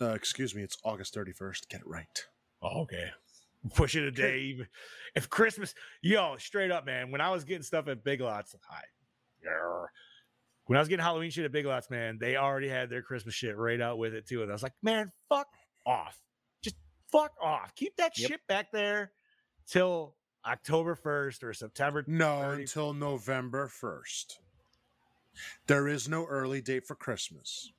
Uh, 0.00 0.10
excuse 0.14 0.54
me, 0.54 0.62
it's 0.62 0.76
August 0.84 1.14
31st. 1.14 1.68
Get 1.68 1.80
it 1.80 1.86
right. 1.86 2.26
Oh, 2.62 2.82
okay. 2.82 3.10
Push 3.74 3.96
it 3.96 4.04
a 4.04 4.10
day. 4.10 4.38
even- 4.40 4.68
If 5.14 5.28
Christmas, 5.30 5.74
yo, 6.02 6.36
straight 6.36 6.70
up, 6.70 6.84
man. 6.84 7.10
When 7.10 7.20
I 7.20 7.30
was 7.30 7.44
getting 7.44 7.62
stuff 7.62 7.88
at 7.88 8.04
Big 8.04 8.20
Lots, 8.20 8.54
hi, 8.68 8.82
Grr. 9.44 9.86
when 10.66 10.76
I 10.76 10.80
was 10.80 10.88
getting 10.88 11.02
Halloween 11.04 11.30
shit 11.30 11.44
at 11.44 11.52
Big 11.52 11.64
Lots, 11.66 11.88
man, 11.90 12.18
they 12.18 12.36
already 12.36 12.68
had 12.68 12.90
their 12.90 13.02
Christmas 13.02 13.34
shit 13.34 13.56
right 13.56 13.80
out 13.80 13.98
with 13.98 14.14
it 14.14 14.26
too. 14.26 14.42
And 14.42 14.50
I 14.50 14.54
was 14.54 14.62
like, 14.62 14.74
man, 14.82 15.12
fuck 15.28 15.48
off. 15.86 16.20
Just 16.62 16.76
fuck 17.10 17.32
off. 17.40 17.74
Keep 17.74 17.96
that 17.96 18.18
Yep. 18.18 18.28
shit 18.30 18.46
back 18.46 18.70
there 18.72 19.12
till 19.66 20.16
October 20.44 20.94
first 20.94 21.42
or 21.42 21.52
September. 21.54 22.04
No, 22.06 22.40
30. 22.42 22.62
until 22.62 22.92
November 22.92 23.68
1st. 23.68 24.38
There 25.66 25.88
is 25.88 26.08
no 26.08 26.26
early 26.26 26.60
date 26.60 26.86
for 26.86 26.94
Christmas. 26.94 27.72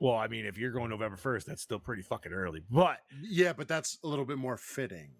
Well, 0.00 0.14
I 0.14 0.28
mean, 0.28 0.46
if 0.46 0.56
you're 0.56 0.72
going 0.72 0.90
November 0.90 1.16
first, 1.16 1.46
that's 1.46 1.62
still 1.62 1.78
pretty 1.78 2.02
fucking 2.02 2.32
early. 2.32 2.62
But 2.70 2.98
Yeah, 3.22 3.52
but 3.52 3.68
that's 3.68 3.98
a 4.02 4.08
little 4.08 4.24
bit 4.24 4.38
more 4.38 4.56
fitting. 4.56 5.10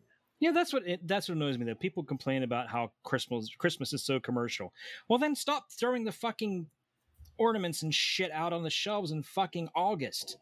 Yeah, 0.41 0.53
that's 0.53 0.73
what 0.73 0.89
it, 0.89 1.07
that's 1.07 1.29
what 1.29 1.37
annoys 1.37 1.59
me. 1.59 1.67
Though 1.67 1.75
people 1.75 2.03
complain 2.03 2.43
about 2.43 2.69
how 2.69 2.93
Christmas 3.05 3.51
Christmas 3.59 3.93
is 3.93 4.03
so 4.03 4.19
commercial. 4.19 4.73
Well, 5.09 5.19
then 5.19 5.37
stop 5.37 5.67
throwing 5.71 6.03
the 6.03 6.13
fucking 6.13 6.67
ornaments 7.39 7.83
and 7.83 7.95
shit 7.95 8.31
out 8.33 8.55
on 8.55 8.63
the 8.63 8.71
shelves 8.71 9.13
in 9.13 9.23
fucking 9.23 9.69
August. 9.75 10.39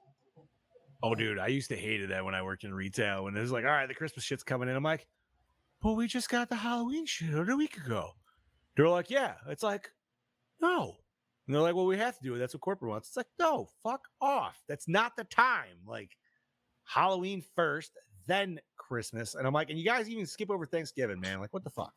Oh, 1.03 1.15
dude, 1.15 1.39
I 1.39 1.49
used 1.49 1.69
to 1.71 1.77
hate 1.77 2.09
that 2.09 2.25
when 2.25 2.35
I 2.35 2.43
worked 2.43 2.65
in 2.65 2.75
retail. 2.75 3.25
When 3.25 3.37
it 3.37 3.41
was 3.41 3.53
like, 3.53 3.65
all 3.65 3.71
right, 3.71 3.87
the 3.87 3.95
Christmas 3.95 4.25
shit's 4.25 4.43
coming 4.43 4.69
in. 4.69 4.77
I'm 4.77 4.83
like, 4.83 5.07
well, 5.83 5.95
we 5.95 6.07
just 6.07 6.29
got 6.29 6.49
the 6.49 6.57
Halloween 6.57 7.07
shit 7.07 7.35
a 7.35 7.57
week 7.57 7.77
ago. 7.77 8.11
They're 8.77 8.89
like, 8.89 9.11
yeah. 9.11 9.35
It's 9.49 9.63
like, 9.63 9.91
no. 10.61 10.97
And 11.49 11.55
they're 11.55 11.63
like, 11.63 11.75
well, 11.75 11.87
we 11.87 11.97
have 11.97 12.15
to 12.15 12.23
do 12.23 12.35
it. 12.35 12.39
That's 12.39 12.53
what 12.53 12.61
corporate 12.61 12.91
wants. 12.91 13.09
It's 13.09 13.17
like, 13.17 13.27
no, 13.41 13.71
fuck 13.83 14.03
off. 14.21 14.63
That's 14.69 14.87
not 14.87 15.17
the 15.17 15.25
time. 15.25 15.79
Like, 15.87 16.11
Halloween 16.85 17.43
first, 17.57 17.93
then 18.27 18.61
Christmas. 18.77 19.35
And 19.35 19.47
I'm 19.47 19.55
like, 19.55 19.71
and 19.71 19.79
you 19.79 19.85
guys 19.85 20.11
even 20.11 20.27
skip 20.27 20.51
over 20.51 20.67
Thanksgiving, 20.67 21.19
man. 21.21 21.41
Like, 21.41 21.55
what 21.55 21.65
the 21.65 21.71
fuck? 21.71 21.95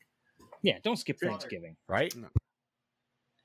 Yeah, 0.64 0.78
don't 0.84 0.96
skip 0.96 1.20
Thanksgiving. 1.20 1.76
Right? 1.90 2.16
No. 2.16 2.30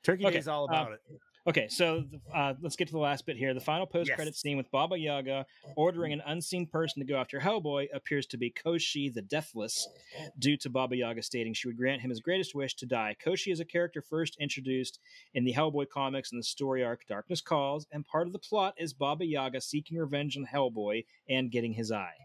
Turkey 0.05 0.27
Okay, 0.27 0.37
Day's 0.37 0.47
all 0.47 0.63
uh, 0.63 0.67
about 0.67 0.93
it. 0.93 1.01
Okay, 1.49 1.69
so 1.69 2.05
uh, 2.35 2.55
let's 2.61 2.75
get 2.75 2.89
to 2.89 2.93
the 2.93 2.99
last 2.99 3.25
bit 3.25 3.37
here. 3.37 3.55
The 3.55 3.61
final 3.61 3.87
post-credit 3.87 4.33
Yes. 4.33 4.39
scene 4.39 4.57
with 4.57 4.69
Baba 4.73 4.99
Yaga 4.99 5.47
ordering 5.77 6.13
an 6.13 6.21
unseen 6.27 6.67
person 6.67 6.99
to 7.01 7.07
go 7.07 7.17
after 7.17 7.39
Hellboy 7.39 7.87
appears 7.95 8.27
to 8.27 8.37
be 8.37 8.51
Koschei 8.51 9.15
the 9.15 9.23
Deathless, 9.23 9.87
due 10.41 10.57
to 10.57 10.69
Baba 10.69 10.97
Yaga 10.97 11.23
stating 11.23 11.55
she 11.55 11.69
would 11.69 11.77
grant 11.77 12.03
him 12.03 12.11
his 12.11 12.19
greatest 12.19 12.57
wish 12.57 12.75
to 12.77 12.87
die. 12.87 13.15
Koschei 13.25 13.53
is 13.53 13.61
a 13.61 13.65
character 13.65 14.03
first 14.03 14.37
introduced 14.41 14.99
in 15.35 15.45
the 15.45 15.53
Hellboy 15.53 15.89
comics 15.89 16.33
in 16.33 16.39
the 16.39 16.43
story 16.45 16.83
arc 16.83 17.07
Darkness 17.07 17.41
Calls, 17.41 17.87
and 17.93 18.05
part 18.05 18.27
of 18.27 18.33
the 18.33 18.41
plot 18.41 18.75
is 18.77 18.93
Baba 18.93 19.25
Yaga 19.25 19.61
seeking 19.61 19.99
revenge 19.99 20.37
on 20.37 20.47
Hellboy 20.53 21.05
and 21.29 21.53
getting 21.53 21.73
his 21.75 21.93
eye. 21.93 22.17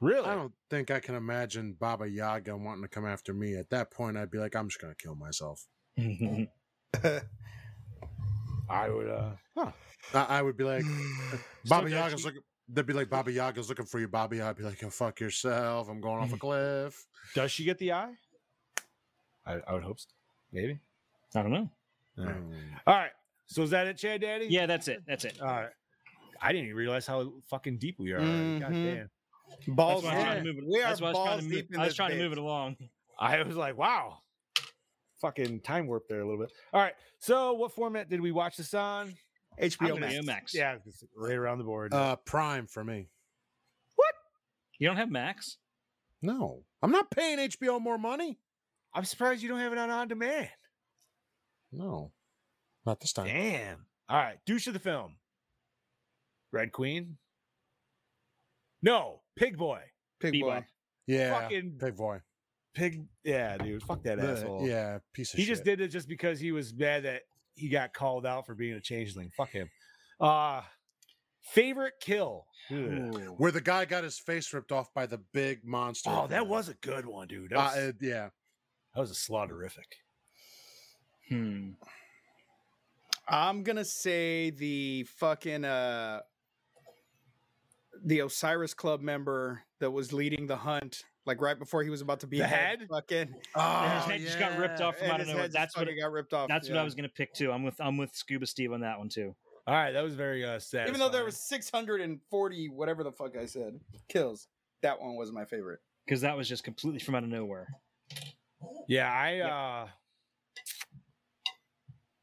Really? 0.00 0.26
I 0.26 0.34
don't 0.34 0.52
think 0.70 0.90
I 0.90 0.98
can 0.98 1.14
imagine 1.14 1.74
Baba 1.78 2.08
Yaga 2.08 2.56
wanting 2.56 2.82
to 2.82 2.88
come 2.88 3.06
after 3.06 3.32
me. 3.32 3.54
At 3.54 3.70
that 3.70 3.92
point, 3.92 4.16
I'd 4.16 4.30
be 4.30 4.38
like, 4.38 4.56
I'm 4.56 4.68
just 4.68 4.80
gonna 4.80 4.94
kill 4.96 5.14
myself. 5.14 5.66
I 8.68 8.88
would. 8.88 9.08
uh 9.08 9.30
huh. 9.56 9.70
I, 10.14 10.38
I 10.38 10.42
would 10.42 10.56
be 10.56 10.64
like, 10.64 10.84
Baba 11.66 11.90
Yaga's 11.90 12.24
looking. 12.24 12.42
They'd 12.68 12.86
be 12.86 12.92
like, 12.92 13.08
Baba 13.08 13.30
Yaga's 13.30 13.68
looking 13.68 13.86
for 13.86 14.00
you, 14.00 14.08
Bobby. 14.08 14.40
I'd 14.40 14.56
be 14.56 14.64
like, 14.64 14.82
oh, 14.82 14.90
fuck 14.90 15.20
yourself. 15.20 15.88
I'm 15.88 16.00
going 16.00 16.20
off 16.22 16.32
a 16.32 16.36
cliff. 16.36 17.06
Does 17.34 17.52
she 17.52 17.64
get 17.64 17.78
the 17.78 17.92
eye? 17.92 18.12
I, 19.46 19.58
I 19.66 19.74
would 19.74 19.84
hope 19.84 20.00
so. 20.00 20.08
Maybe. 20.52 20.80
I 21.34 21.42
don't 21.42 21.52
know. 21.52 21.70
Mm. 22.18 22.52
All 22.86 22.94
right. 22.94 23.10
So 23.46 23.62
is 23.62 23.70
that 23.70 23.86
it, 23.86 23.96
Chad 23.98 24.20
Daddy? 24.22 24.46
Yeah, 24.50 24.66
that's 24.66 24.88
it. 24.88 25.02
That's 25.06 25.24
it. 25.24 25.38
All 25.40 25.46
right. 25.46 25.70
I 26.40 26.52
didn't 26.52 26.66
even 26.66 26.76
realize 26.76 27.06
how 27.06 27.32
fucking 27.48 27.78
deep 27.78 27.96
we 27.98 28.12
are. 28.12 28.18
already. 28.18 28.58
God 28.58 28.70
damn. 28.72 29.10
Balls 29.68 30.02
That's 30.02 30.12
why 30.12 30.12
I 30.12 30.16
was 30.16 30.24
trying 30.24 30.44
to 30.44 30.52
deep. 30.52 30.54
move 30.56 30.64
it. 30.64 30.68
We 30.68 30.80
are 30.80 30.88
that's 30.88 31.00
why 31.00 31.08
I 31.08 31.10
was 31.12 31.16
trying 31.16 31.26
balls 31.28 31.40
to 31.40 31.44
move, 31.44 31.52
deep 31.52 31.68
in 31.72 31.76
I 31.76 31.82
was 31.82 31.88
this 31.90 31.96
trying 31.96 32.10
to 32.10 32.16
move 32.16 32.32
it 32.32 32.38
along. 32.38 32.76
I 33.18 33.42
was 33.42 33.56
like, 33.56 33.78
wow. 33.78 34.18
Fucking 35.20 35.60
time 35.60 35.86
warp 35.86 36.08
there 36.08 36.20
a 36.20 36.24
little 36.24 36.40
bit. 36.40 36.52
All 36.72 36.80
right. 36.80 36.94
So 37.18 37.54
what 37.54 37.72
format 37.72 38.10
did 38.10 38.20
we 38.20 38.32
watch 38.32 38.56
this 38.56 38.74
on? 38.74 39.14
HBO 39.60 39.94
I'm 39.94 40.00
Max. 40.00 40.26
Max. 40.26 40.54
Yeah, 40.54 40.76
right 41.16 41.34
around 41.34 41.58
the 41.58 41.64
board. 41.64 41.94
Uh, 41.94 42.16
Prime 42.16 42.66
for 42.66 42.84
me. 42.84 43.08
What? 43.94 44.14
You 44.78 44.88
don't 44.88 44.98
have 44.98 45.10
Max? 45.10 45.56
No, 46.20 46.64
I'm 46.82 46.90
not 46.90 47.10
paying 47.10 47.38
HBO 47.38 47.80
more 47.80 47.98
money. 47.98 48.38
I'm 48.94 49.04
surprised 49.04 49.42
you 49.42 49.48
don't 49.48 49.60
have 49.60 49.72
it 49.72 49.78
on 49.78 49.90
on 49.90 50.08
demand. 50.08 50.48
No, 51.72 52.12
not 52.84 53.00
this 53.00 53.12
time. 53.12 53.26
Damn. 53.26 53.86
All 54.08 54.16
right. 54.18 54.38
Douche 54.46 54.66
of 54.66 54.72
the 54.72 54.78
film. 54.78 55.16
Red 56.52 56.72
Queen. 56.72 57.16
No, 58.82 59.20
Pig 59.36 59.56
Boy. 59.56 59.80
Pig 60.20 60.34
Bebop. 60.34 60.40
boy. 60.40 60.66
Yeah, 61.06 61.40
Fucking 61.40 61.76
Pig 61.78 61.96
Boy. 61.96 62.20
Pig. 62.76 63.06
Yeah, 63.24 63.56
dude. 63.56 63.82
Fuck 63.82 64.02
that 64.04 64.18
The- 64.20 64.32
asshole. 64.32 64.66
yeah, 64.68 64.98
piece 65.14 65.28
of 65.32 65.38
shit. 65.38 65.38
He 65.40 65.44
shit. 65.46 65.52
just 65.54 65.64
did 65.64 65.80
it 65.80 65.88
just 65.88 66.08
because 66.08 66.38
he 66.38 66.52
was 66.52 66.74
mad 66.74 67.04
that 67.04 67.22
he 67.54 67.68
got 67.68 67.92
called 67.94 68.26
out 68.26 68.44
for 68.44 68.54
being 68.54 68.74
a 68.74 68.80
changeling. 68.80 69.30
Fuck 69.36 69.50
him. 69.50 69.70
Uh 70.20 70.62
favorite 71.42 71.94
kill. 72.00 72.44
Ugh. 72.70 73.34
Where 73.38 73.50
the 73.52 73.60
guy 73.60 73.84
got 73.84 74.04
his 74.04 74.18
face 74.18 74.52
ripped 74.52 74.72
off 74.72 74.92
by 74.92 75.06
the 75.06 75.18
big 75.32 75.64
monster. 75.64 76.10
Oh, 76.10 76.26
that 76.26 76.46
was 76.46 76.68
a 76.68 76.74
good 76.74 77.06
one, 77.06 77.28
dude. 77.28 77.50
That 77.50 77.56
Uh, 77.58 77.62
was, 77.62 77.76
uh, 77.76 77.92
yeah. 78.00 78.28
that 78.94 79.00
was 79.00 79.10
a 79.10 79.14
slaughterific. 79.14 79.84
Hmm. 81.28 81.70
I'm 83.28 83.62
gonna 83.62 83.84
say 83.84 84.50
the 84.50 85.04
fucking 85.04 85.64
uh 85.64 86.20
the 88.04 88.20
Osiris 88.20 88.74
Club 88.74 89.00
member 89.00 89.62
that 89.80 89.90
was 89.90 90.12
leading 90.12 90.46
the 90.46 90.56
hunt, 90.56 91.02
like 91.26 91.40
right 91.40 91.58
before 91.58 91.82
he 91.82 91.90
was 91.90 92.00
about 92.00 92.20
to 92.20 92.26
be 92.26 92.38
The 92.38 92.46
head, 92.46 92.80
head? 92.80 92.88
fucking 92.88 93.34
Oh, 93.54 93.88
his 93.96 94.04
head 94.04 94.20
just 94.20 94.38
got 94.38 94.58
ripped 94.58 94.80
off 94.80 94.96
from 94.96 95.04
and 95.06 95.12
out 95.14 95.20
of 95.20 95.26
nowhere. 95.28 95.48
That's 95.48 95.76
what 95.76 95.86
fucking 95.86 96.00
got 96.00 96.12
ripped 96.12 96.32
off. 96.32 96.48
That's 96.48 96.68
what. 96.68 96.78
I 96.78 96.82
was 96.84 96.94
gonna 96.94 97.08
pick 97.08 97.32
too. 97.34 97.50
I'm 97.52 97.62
with 97.62 97.74
I'm 97.80 97.96
with 97.96 98.14
Scuba 98.14 98.46
Steve 98.46 98.72
on 98.72 98.80
that 98.80 98.98
one 98.98 99.08
too. 99.08 99.34
All 99.66 99.74
right, 99.74 99.90
that 99.92 100.02
was 100.04 100.14
very 100.14 100.44
uh 100.44 100.58
sad. 100.60 100.88
Even 100.88 101.00
though 101.00 101.08
there 101.08 101.24
was 101.24 101.36
640 101.40 102.68
whatever 102.68 103.02
the 103.02 103.10
fuck 103.12 103.36
I 103.36 103.46
said 103.46 103.80
kills, 104.08 104.46
that 104.82 105.00
one 105.00 105.16
was 105.16 105.32
my 105.32 105.44
favorite. 105.44 105.80
Because 106.06 106.20
that 106.20 106.36
was 106.36 106.48
just 106.48 106.62
completely 106.62 107.00
from 107.00 107.16
out 107.16 107.24
of 107.24 107.28
nowhere. 107.28 107.68
Yeah, 108.88 109.10
I 109.12 109.40
uh 109.40 109.88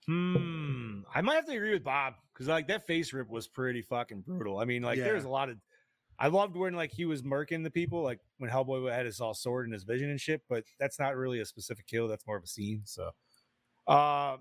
Hmm. 0.06 1.02
I 1.14 1.22
might 1.22 1.36
have 1.36 1.46
to 1.46 1.54
agree 1.56 1.72
with 1.74 1.84
Bob 1.84 2.16
because 2.34 2.48
like 2.48 2.68
that 2.68 2.86
face 2.88 3.14
rip 3.14 3.30
was 3.30 3.48
pretty 3.48 3.82
fucking 3.82 4.22
brutal. 4.22 4.58
I 4.60 4.66
mean, 4.66 4.82
like 4.84 4.98
Yeah. 4.98 5.06
there's 5.06 5.24
a 5.24 5.30
lot 5.30 5.50
of 5.50 5.58
I 6.20 6.28
loved 6.28 6.56
when 6.56 6.74
like 6.74 6.92
he 6.92 7.06
was 7.06 7.22
murking 7.22 7.64
the 7.64 7.72
people, 7.72 8.02
like 8.02 8.20
when 8.38 8.50
Hellboy 8.50 8.92
had 8.92 9.06
his 9.06 9.20
all 9.20 9.34
sword 9.34 9.66
and 9.66 9.74
his 9.74 9.84
vision 9.84 10.10
and 10.10 10.20
shit, 10.20 10.42
but 10.50 10.64
that's 10.80 11.00
not 11.00 11.16
really 11.16 11.40
a 11.40 11.46
specific 11.46 11.88
kill, 11.88 12.08
that's 12.08 12.26
more 12.28 12.38
of 12.38 12.44
a 12.44 12.48
scene. 12.48 12.82
So 12.86 13.12
uh 13.88 14.38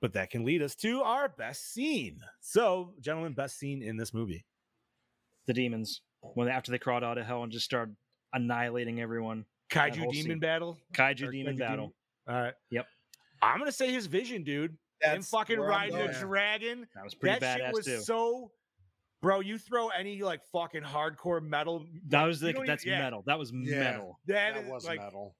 but 0.00 0.12
that 0.14 0.30
can 0.30 0.44
lead 0.44 0.62
us 0.62 0.74
to 0.74 1.02
our 1.02 1.28
best 1.28 1.72
scene. 1.72 2.20
So, 2.40 2.92
gentlemen, 3.00 3.34
best 3.34 3.56
scene 3.56 3.82
in 3.82 3.96
this 3.96 4.12
movie. 4.12 4.44
The 5.46 5.54
demons 5.54 6.02
when 6.34 6.48
after 6.48 6.72
they 6.72 6.78
crawled 6.78 7.04
out 7.04 7.18
of 7.18 7.24
hell 7.24 7.42
and 7.44 7.52
just 7.52 7.64
started 7.64 7.94
annihilating 8.32 9.00
everyone. 9.00 9.44
Kaiju 9.70 9.94
demon 9.94 10.12
scene. 10.12 10.38
battle. 10.38 10.78
Kaiju 10.92 11.28
Or 11.28 11.30
demon 11.30 11.54
Kaiju 11.54 11.58
battle. 11.58 11.94
All 12.28 12.34
right. 12.34 12.54
Yep. 12.70 12.86
I'm 13.40 13.58
gonna 13.58 13.72
say 13.72 13.92
his 13.92 14.06
vision, 14.06 14.42
dude. 14.42 14.72
Him 14.72 14.78
That's 15.00 15.30
fucking 15.30 15.58
where 15.58 15.68
riding 15.68 15.96
the 15.96 16.12
dragon. 16.20 16.86
That 16.94 17.04
was 17.04 17.14
pretty 17.14 17.40
that 17.40 17.60
badass 17.60 17.64
shit 17.66 17.74
was 17.74 17.84
too. 17.86 18.00
so 18.00 18.50
bro 19.22 19.40
you 19.40 19.56
throw 19.56 19.88
any 19.88 20.20
like 20.22 20.40
fucking 20.52 20.82
hardcore 20.82 21.40
metal 21.42 21.86
that 22.08 22.24
was 22.24 22.42
you 22.42 22.52
the 22.52 22.64
that's 22.66 22.84
even- 22.84 22.98
yeah, 22.98 23.04
metal. 23.04 23.22
That 23.26 23.38
was 23.38 23.52
Yeah. 23.52 23.78
metal. 23.78 24.20
that, 24.26 24.54
That 24.54 24.64
is, 24.64 24.68
was 24.70 24.84
like 24.84 25.00
metal. 25.00 25.36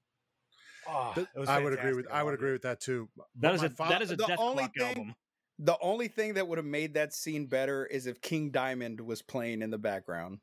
oh, 0.87 1.11
Th- 1.15 1.27
was 1.35 1.49
I 1.49 1.59
would 1.59 1.73
agree 1.73 1.93
with. 1.93 2.05
fantastic. 2.05 2.19
I 2.19 2.23
would 2.23 2.33
agree 2.33 2.51
with 2.53 2.61
that 2.63 2.79
too. 2.79 3.09
That 3.17 3.25
But 3.35 3.55
is 3.55 3.63
a 3.63 3.69
fa- 3.69 3.85
that 3.89 4.01
is 4.01 4.11
a 4.11 4.15
the 4.15 4.25
death 4.25 4.39
only 4.39 4.63
clock 4.63 4.73
thing- 4.75 4.87
album. 4.87 5.15
The 5.59 5.77
only 5.81 6.07
thing 6.07 6.33
that 6.33 6.47
would 6.47 6.57
have 6.57 6.65
made 6.65 6.95
that 6.95 7.13
scene 7.13 7.45
better 7.45 7.85
is 7.85 8.07
if 8.07 8.19
King 8.21 8.49
Diamond 8.49 8.99
was 8.99 9.21
playing 9.21 9.61
in 9.61 9.69
the 9.69 9.77
background. 9.77 10.39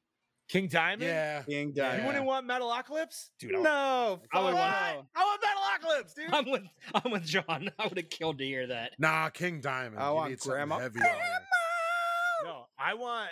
king 0.49 0.67
diamond 0.67 1.03
Yeah, 1.03 1.43
King 1.45 1.73
Diamond. 1.73 2.01
you 2.01 2.07
wouldn't 2.09 2.25
want 2.25 2.45
metalocalypse 2.49 3.31
dude 3.39 3.55
I 3.55 3.59
would, 3.59 3.63
No, 3.63 3.71
I 4.33 4.43
would 4.43 4.55
fuck 4.55 4.55
want- 4.55 4.97
no. 4.97 5.07
I 5.15 5.25
want 5.25 5.43
metalocalypse 5.43 6.15
dude 6.15 6.33
I'm 6.35 6.51
with 6.51 6.63
I'm 6.95 7.11
with 7.13 7.25
John. 7.25 7.71
I 7.79 7.87
would 7.87 7.97
have 7.99 8.11
killed 8.11 8.39
to 8.39 8.45
hear 8.45 8.67
that. 8.67 8.93
Nah, 8.99 9.29
King 9.31 9.61
Diamond. 9.61 10.01
I 10.03 10.09
you 10.09 10.15
want 10.15 10.31
need 10.31 10.41
something 10.41 10.57
Grandma- 10.57 10.79
heavy 10.81 10.99
on 10.99 11.05
there. 11.05 11.41
no 12.45 12.67
i 12.81 12.95
want 12.95 13.31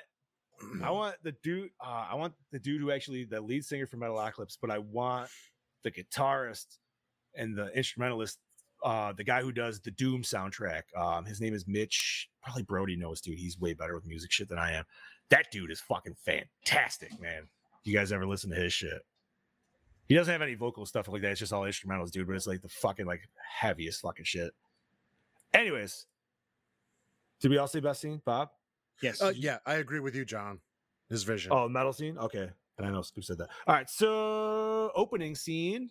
i 0.83 0.91
want 0.91 1.17
the 1.23 1.33
dude 1.43 1.71
uh, 1.85 2.07
i 2.11 2.15
want 2.15 2.35
the 2.53 2.59
dude 2.59 2.81
who 2.81 2.91
actually 2.91 3.25
the 3.25 3.41
lead 3.41 3.65
singer 3.65 3.87
for 3.87 3.97
metalocalypse 3.97 4.59
but 4.61 4.71
i 4.71 4.79
want 4.79 5.29
the 5.85 5.91
guitarist 5.91 6.79
and 7.35 7.57
the 7.57 7.69
instrumentalist 7.77 8.39
uh 8.85 9.13
the 9.13 9.25
guy 9.25 9.43
who 9.43 9.53
does 9.53 9.81
the 9.81 9.91
doom 9.93 10.23
soundtrack. 10.23 10.83
Um 10.97 11.25
his 11.25 11.41
name 11.41 11.55
is 11.55 11.67
mitch 11.67 12.29
probably 12.43 12.63
brody 12.63 12.97
knows 12.97 13.21
dude. 13.21 13.39
He's 13.39 13.59
way 13.59 13.75
better 13.75 13.95
with 13.95 14.07
music 14.07 14.31
shit 14.31 14.49
than 14.49 14.59
i 14.59 14.73
am. 14.73 14.85
That 15.31 15.47
dude 15.51 15.71
is 15.71 15.81
fucking 15.81 16.15
fantastic 16.25 17.21
man. 17.21 17.49
You 17.85 17.95
guys 17.95 18.13
ever 18.13 18.27
listen 18.27 18.51
to 18.51 18.57
his 18.57 18.73
shit? 18.73 19.03
He 20.09 20.15
doesn't 20.15 20.33
have 20.33 20.43
any 20.43 20.55
vocal 20.55 20.87
stuff 20.87 21.09
like 21.09 21.23
that. 21.23 21.33
It's 21.33 21.41
just 21.41 21.53
all 21.53 21.63
instrumentals 21.63 22.11
dude 22.11 22.27
but 22.27 22.37
it's 22.37 22.47
like 22.47 22.63
the 22.63 22.69
fucking 22.69 23.07
like 23.07 23.23
heaviest 23.59 24.01
fucking 24.03 24.25
shit. 24.25 24.53
Anyways 25.55 26.07
did 27.41 27.51
we 27.51 27.59
all 27.59 27.69
say 27.69 27.81
best 27.81 28.01
scene? 28.01 28.21
Bob 28.25 28.51
Yes. 29.03 29.23
Uh, 29.23 29.33
yeah, 29.35 29.59
I 29.67 29.75
agree 29.75 30.01
with 30.01 30.15
you, 30.15 30.25
John. 30.25 30.61
His 31.11 31.23
vision. 31.23 31.53
Oh, 31.53 31.69
metal 31.69 31.93
scene. 31.93 32.19
Okay, 32.19 32.49
and 32.79 32.87
I 32.87 32.91
know 32.91 33.03
Scoop 33.03 33.25
said 33.25 33.39
that. 33.39 33.49
All 33.67 33.75
right, 33.75 33.89
so 33.89 34.91
opening 34.95 35.35
scene. 35.35 35.91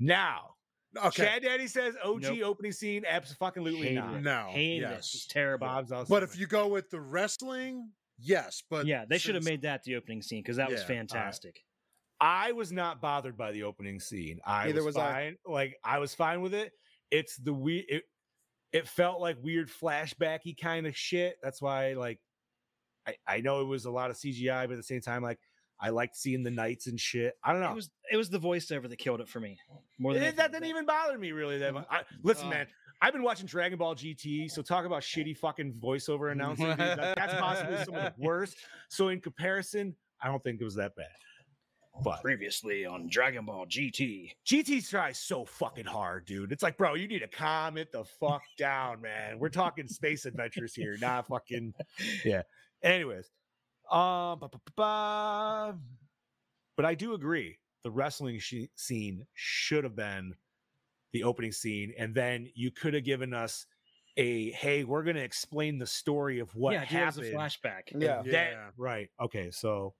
Now, 0.00 0.54
okay. 0.96 1.24
Chad 1.24 1.42
Daddy 1.42 1.66
says 1.66 1.94
OG 2.04 2.22
Nope. 2.22 2.38
opening 2.44 2.72
scene. 2.72 3.04
Absolutely 3.08 3.76
Hated 3.88 3.94
not. 3.96 4.14
it. 4.14 4.22
No. 4.22 4.46
Hated 4.50 4.76
it. 4.84 4.90
yes. 4.90 5.14
It's 5.14 5.26
terrible. 5.26 5.66
Bob's 5.66 5.92
also. 5.92 6.08
But 6.08 6.22
if 6.22 6.38
you 6.38 6.46
go 6.46 6.68
with 6.68 6.88
the 6.90 7.00
wrestling, 7.00 7.90
yes. 8.18 8.62
But 8.70 8.86
yeah, 8.86 9.04
they 9.08 9.18
should 9.18 9.34
have 9.34 9.44
made 9.44 9.62
that 9.62 9.82
the 9.82 9.96
opening 9.96 10.22
scene 10.22 10.40
because 10.42 10.56
that 10.56 10.70
was 10.70 10.80
Yeah, 10.80 10.84
all 10.84 10.88
right. 10.88 10.96
fantastic. 10.98 11.60
I 12.20 12.52
was 12.52 12.72
not 12.72 13.00
bothered 13.00 13.36
by 13.36 13.52
the 13.52 13.64
opening 13.64 14.00
scene. 14.00 14.40
I 14.46 14.66
Neither 14.66 14.78
was, 14.84 14.94
was 14.94 14.96
I. 14.96 15.12
fine. 15.12 15.36
Like 15.46 15.76
I 15.84 15.98
was 15.98 16.14
fine 16.14 16.40
with 16.40 16.54
it. 16.54 16.72
It's 17.10 17.36
the 17.36 17.52
we. 17.52 17.84
It, 17.88 18.02
it 18.72 18.86
felt 18.86 19.20
like 19.20 19.36
weird 19.42 19.70
flashbacky 19.70 20.54
kind 20.60 20.86
of 20.86 20.94
shit. 20.96 21.36
That's 21.42 21.62
why, 21.62 21.94
like, 21.94 22.20
I 23.08 23.16
I 23.26 23.40
know 23.40 23.60
it 23.62 23.66
was 23.66 23.84
a 23.86 23.90
lot 23.90 24.10
of 24.10 24.16
CGI, 24.16 24.64
but 24.66 24.72
at 24.72 24.76
the 24.76 24.82
same 24.82 25.00
time, 25.00 25.22
like, 25.22 25.38
I 25.80 25.90
liked 25.90 26.16
seeing 26.16 26.42
the 26.42 26.50
knights 26.50 26.86
and 26.88 26.98
shit. 27.00 27.34
I 27.44 27.52
don't 27.52 27.62
know. 27.62 27.70
It 27.70 27.74
was 27.76 27.90
it 28.12 28.16
was 28.16 28.30
the 28.30 28.40
voiceover 28.40 28.88
that 28.88 28.96
killed 28.98 29.20
it 29.20 29.28
for 29.28 29.40
me. 29.40 29.58
More 29.98 30.14
than 30.14 30.22
It- 30.22 30.36
that 30.36 30.52
didn't 30.52 30.68
even 30.68 30.86
bother 30.86 31.18
me 31.18 31.32
really 31.32 31.58
that 31.58 31.72
much. 31.74 31.86
I, 31.90 32.02
listen, 32.22 32.46
Uh. 32.48 32.50
man, 32.50 32.66
I've 33.00 33.12
been 33.12 33.22
watching 33.22 33.46
Dragon 33.46 33.78
Ball 33.78 33.94
GT, 33.94 34.50
so 34.50 34.60
talk 34.60 34.84
about 34.84 35.02
shitty 35.02 35.36
fucking 35.38 35.74
voiceover 35.74 36.32
announcing. 36.32 36.66
dude, 36.66 36.78
that- 36.78 37.16
that's 37.16 37.34
possibly 37.34 37.76
some 37.84 37.94
of 37.94 38.02
the 38.02 38.14
worst. 38.18 38.56
So 38.88 39.08
in 39.08 39.20
comparison, 39.20 39.94
I 40.20 40.26
don't 40.28 40.42
think 40.42 40.60
it 40.60 40.64
was 40.64 40.74
that 40.74 40.96
bad. 40.96 41.06
But 42.04 42.22
Previously 42.22 42.84
on 42.86 43.08
Dragon 43.08 43.44
Ball 43.44 43.66
GT. 43.66 44.32
GT 44.46 44.88
tries 44.88 45.18
so 45.18 45.44
fucking 45.44 45.84
hard, 45.86 46.26
dude. 46.26 46.52
It's 46.52 46.62
like, 46.62 46.76
bro, 46.76 46.94
you 46.94 47.08
need 47.08 47.20
to 47.20 47.26
calm 47.28 47.76
it 47.76 47.90
the 47.90 48.04
fuck 48.04 48.42
down, 48.56 49.00
man. 49.00 49.40
We're 49.40 49.48
talking 49.48 49.88
space 49.88 50.24
adventures 50.24 50.74
here, 50.74 50.96
not 51.00 51.26
fucking 51.26 51.74
yeah. 52.24 52.42
Anyways, 52.82 53.30
um, 53.90 54.38
but 56.76 56.84
I 56.84 56.94
do 56.96 57.14
agree. 57.14 57.58
The 57.84 57.90
wrestling 57.90 58.38
sh- 58.38 58.66
scene 58.76 59.26
should 59.34 59.84
have 59.84 59.96
been 59.96 60.34
the 61.12 61.24
opening 61.24 61.52
scene, 61.52 61.92
and 61.98 62.14
then 62.14 62.48
you 62.54 62.70
could 62.70 62.94
have 62.94 63.04
given 63.04 63.32
us 63.32 63.66
a 64.16 64.50
hey, 64.50 64.84
we're 64.84 65.04
going 65.04 65.16
to 65.16 65.22
explain 65.22 65.78
the 65.78 65.86
story 65.86 66.40
of 66.40 66.54
what 66.54 66.72
yeah, 66.72 66.84
give 66.84 67.00
us 67.08 67.16
a 67.18 67.24
happened. 67.24 67.36
flashback. 67.38 67.82
Yeah. 67.92 68.16
That- 68.22 68.24
Yeah. 68.26 68.70
right. 68.76 69.08
Okay, 69.20 69.50
so 69.50 69.94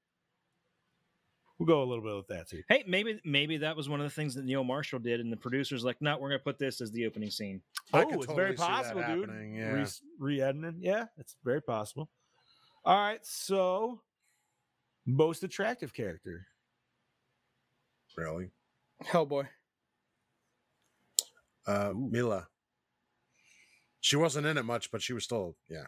we'll 1.59 1.67
go 1.67 1.83
a 1.83 1.87
little 1.87 2.05
bit 2.05 2.17
with 2.17 2.27
that 2.29 2.49
too. 2.49 2.63
Hey, 2.69 2.85
maybe 2.87 3.21
maybe 3.25 3.59
that 3.59 3.77
was 3.77 3.89
one 3.89 4.01
of 4.01 4.05
the 4.05 4.11
things 4.11 4.35
that 4.35 4.45
Neil 4.45 4.65
Marshall 4.65 4.99
did, 4.99 5.21
and 5.21 5.33
the 5.33 5.37
producers 5.37 5.85
like, 5.85 6.01
no, 6.03 6.19
we're 6.19 6.29
gonna 6.31 6.39
put 6.41 6.59
this 6.59 6.81
as 6.81 6.91
the 6.91 7.07
opening 7.07 7.31
scene. 7.31 7.63
I 7.93 8.03
oh, 8.05 8.09
it's 8.11 8.27
very 8.27 8.55
totally 8.55 8.57
see 8.57 8.63
that 8.63 8.69
possible, 8.95 9.03
dude. 9.03 9.31
yeah. 9.55 9.71
Re- 9.73 9.87
re-editing, 10.19 10.79
yeah, 10.81 11.07
it's 11.17 11.37
very 11.45 11.63
possible. 11.63 12.11
All 12.89 12.97
right, 12.97 13.21
so 13.23 14.01
most 15.05 15.43
attractive 15.45 15.93
character. 15.93 16.47
Really? 18.17 18.49
Hellboy. 19.05 19.47
Uh, 21.67 21.93
Mila. 21.95 22.49
She 24.01 24.17
wasn't 24.17 24.47
in 24.47 24.57
it 24.57 24.63
much, 24.65 24.91
but 24.91 25.03
she 25.03 25.13
was 25.13 25.25
still, 25.25 25.55
yeah. 25.69 25.85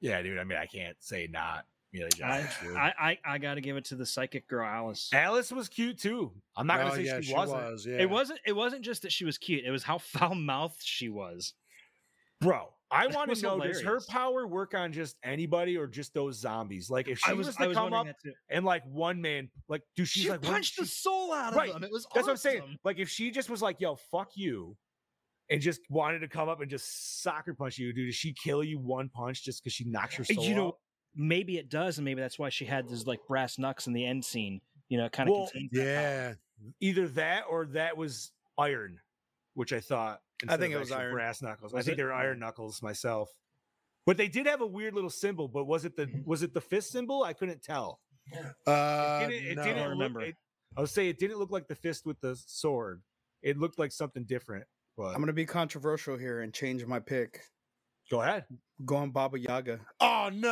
Yeah, 0.00 0.22
dude. 0.22 0.38
I 0.38 0.44
mean, 0.44 0.56
I 0.56 0.64
can't 0.64 0.96
say 1.00 1.28
not 1.30 1.66
Mila 1.92 2.06
I, 2.06 2.40
Jovovich. 2.40 2.62
dude. 2.62 2.76
I, 2.76 2.94
I 2.98 3.18
I 3.34 3.38
got 3.38 3.54
to 3.56 3.60
give 3.60 3.76
it 3.76 3.84
to 3.86 3.94
the 3.96 4.06
psychic 4.06 4.48
girl 4.48 4.66
Alice. 4.66 5.10
Alice 5.12 5.52
was 5.52 5.68
cute 5.68 5.98
too. 5.98 6.32
I'm 6.56 6.66
not 6.66 6.78
gonna 6.78 6.92
Oh, 6.92 6.96
say 6.96 7.02
yeah, 7.04 7.20
she, 7.20 7.34
wasn't, 7.34 7.60
was. 7.60 7.84
Yeah. 7.86 7.98
It 7.98 8.08
wasn't. 8.08 8.40
It 8.46 8.52
wasn't 8.56 8.82
just 8.82 9.02
that 9.02 9.12
she 9.12 9.26
was 9.26 9.36
cute. 9.36 9.64
It 9.66 9.70
was 9.70 9.82
how 9.82 9.98
foul 9.98 10.34
mouthed 10.36 10.80
she 10.82 11.08
was. 11.10 11.52
bro. 12.40 12.68
I 12.90 13.06
want 13.08 13.34
to 13.34 13.42
know 13.42 13.60
does 13.60 13.82
her 13.82 14.00
power 14.08 14.46
work 14.46 14.74
on 14.74 14.92
just 14.92 15.16
anybody 15.22 15.76
or 15.76 15.86
just 15.86 16.14
those 16.14 16.36
zombies? 16.36 16.88
Like 16.88 17.08
if 17.08 17.18
she 17.18 17.30
I 17.30 17.34
was, 17.34 17.48
was, 17.48 17.56
to 17.56 17.68
was 17.68 17.76
come 17.76 17.92
up 17.92 18.06
and 18.48 18.64
like 18.64 18.82
one 18.86 19.20
man, 19.20 19.50
like 19.68 19.82
do 19.94 20.04
she's 20.04 20.22
She 20.24 20.30
like 20.30 20.42
punched 20.42 20.78
the 20.78 20.86
soul 20.86 21.32
out 21.32 21.52
of 21.52 21.56
Right, 21.56 21.72
them. 21.72 21.84
It 21.84 21.90
was 21.92 22.06
That's 22.14 22.26
what 22.26 22.32
I'm 22.32 22.36
saying. 22.38 22.78
Like 22.84 22.98
if 22.98 23.08
she 23.08 23.30
just 23.30 23.50
was 23.50 23.60
like, 23.60 23.80
"Yo, 23.80 23.96
fuck 23.96 24.30
you," 24.36 24.76
and 25.50 25.60
just 25.60 25.80
wanted 25.90 26.20
to 26.20 26.28
come 26.28 26.48
up 26.48 26.60
and 26.60 26.70
just 26.70 27.22
soccer 27.22 27.54
punch 27.54 27.78
you, 27.78 27.92
dude, 27.92 28.08
does 28.08 28.14
she 28.14 28.32
kill 28.32 28.64
you 28.64 28.78
one 28.78 29.08
punch 29.10 29.44
just 29.44 29.62
because 29.62 29.74
she 29.74 29.84
knocks 29.84 30.14
uh, 30.14 30.18
your 30.18 30.36
soul 30.36 30.44
You 30.44 30.54
know, 30.54 30.68
out? 30.68 30.78
maybe 31.14 31.58
it 31.58 31.68
does, 31.68 31.98
and 31.98 32.04
maybe 32.04 32.20
that's 32.22 32.38
why 32.38 32.48
she 32.48 32.64
had 32.64 32.88
this 32.88 33.06
like 33.06 33.20
brass 33.28 33.58
knucks 33.58 33.86
in 33.86 33.92
the 33.92 34.04
end 34.06 34.24
scene. 34.24 34.60
You 34.88 34.96
know, 34.98 35.08
kind 35.10 35.28
of 35.28 35.34
Well, 35.34 35.48
contains 35.48 35.70
that. 35.72 35.82
Yeah. 35.82 36.34
Either 36.80 37.06
that 37.08 37.44
or 37.50 37.66
that 37.66 37.96
was 37.98 38.32
iron, 38.56 38.98
which 39.54 39.72
I 39.74 39.80
thought. 39.80 40.20
Instead 40.42 40.60
think 40.60 40.74
it 40.74 40.78
was 40.78 40.92
iron. 40.92 41.12
brass 41.12 41.42
knuckles. 41.42 41.74
I 41.74 41.82
think 41.82 41.94
it? 41.94 41.96
they 41.98 42.04
were 42.04 42.12
iron 42.12 42.38
knuckles 42.38 42.82
myself. 42.82 43.30
But 44.06 44.16
they 44.16 44.28
did 44.28 44.46
have 44.46 44.60
a 44.62 44.66
weird 44.66 44.94
little 44.94 45.10
symbol. 45.10 45.48
But 45.48 45.64
was 45.66 45.84
it 45.84 45.96
the 45.96 46.08
was 46.24 46.42
it 46.42 46.54
the 46.54 46.60
fist 46.60 46.90
symbol? 46.92 47.22
I 47.24 47.32
couldn't 47.34 47.62
tell. 47.62 48.00
Uh, 48.66 49.20
It 49.24 49.28
didn't, 49.28 49.46
it 49.52 49.56
no. 49.56 49.64
didn't 49.64 49.76
don't 49.78 49.82
look- 49.84 49.90
remember. 49.90 50.20
it- 50.22 50.36
I 50.76 50.80
would 50.80 50.90
say 50.90 51.08
it 51.08 51.18
didn't 51.18 51.38
look 51.38 51.50
like 51.50 51.66
the 51.66 51.74
fist 51.74 52.04
with 52.06 52.20
the 52.20 52.36
sword. 52.36 53.02
It 53.42 53.56
looked 53.58 53.78
like 53.78 53.90
something 53.92 54.24
different. 54.24 54.64
But 54.96 55.14
I'm 55.14 55.20
gonna 55.20 55.32
be 55.32 55.46
controversial 55.46 56.16
here 56.18 56.40
and 56.42 56.52
change 56.52 56.84
my 56.84 56.98
pick. 57.00 57.40
go 58.10 58.20
ahead, 58.22 58.44
Go 58.84 58.96
on 58.96 59.10
Baba 59.10 59.38
Yaga. 59.38 59.80
Oh, 60.00 60.30
no. 60.32 60.48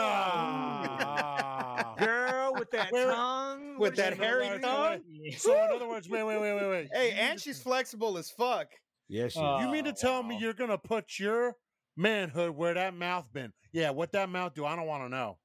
girl, 1.98 2.54
with 2.58 2.70
that 2.72 2.90
Wait, 2.92 3.06
wait. 3.06 3.12
tongue, 3.14 3.78
With 3.78 3.96
that 3.96 4.18
wait, 4.18 4.24
hairy 4.26 4.48
wait, 4.50 4.62
tongue. 4.62 5.00
so, 5.38 5.52
in 5.54 5.70
other 5.74 5.88
words, 5.88 6.08
wait, 6.08 6.22
wait, 6.24 6.40
wait, 6.40 6.54
wait, 6.54 6.68
wait. 6.68 6.88
Hey, 6.92 7.12
and 7.12 7.40
she's 7.40 7.60
flexible 7.62 8.18
as 8.18 8.30
fuck. 8.30 8.68
Yeah, 9.08 9.28
she. 9.28 9.38
Uh, 9.38 9.60
You 9.60 9.68
mean 9.68 9.84
to 9.84 9.90
Oh, 9.90 9.94
tell 9.94 10.22
me 10.22 10.36
you're 10.38 10.52
gonna 10.54 10.78
put 10.78 11.18
your 11.18 11.54
manhood 11.96 12.50
where 12.50 12.74
that 12.74 12.94
mouth 12.94 13.32
been? 13.32 13.52
Yeah, 13.72 13.90
what 13.90 14.12
that 14.12 14.28
mouth 14.28 14.54
do? 14.54 14.64
I 14.64 14.76
don't 14.76 14.86
want 14.86 15.04
to 15.04 15.08
know. 15.08 15.38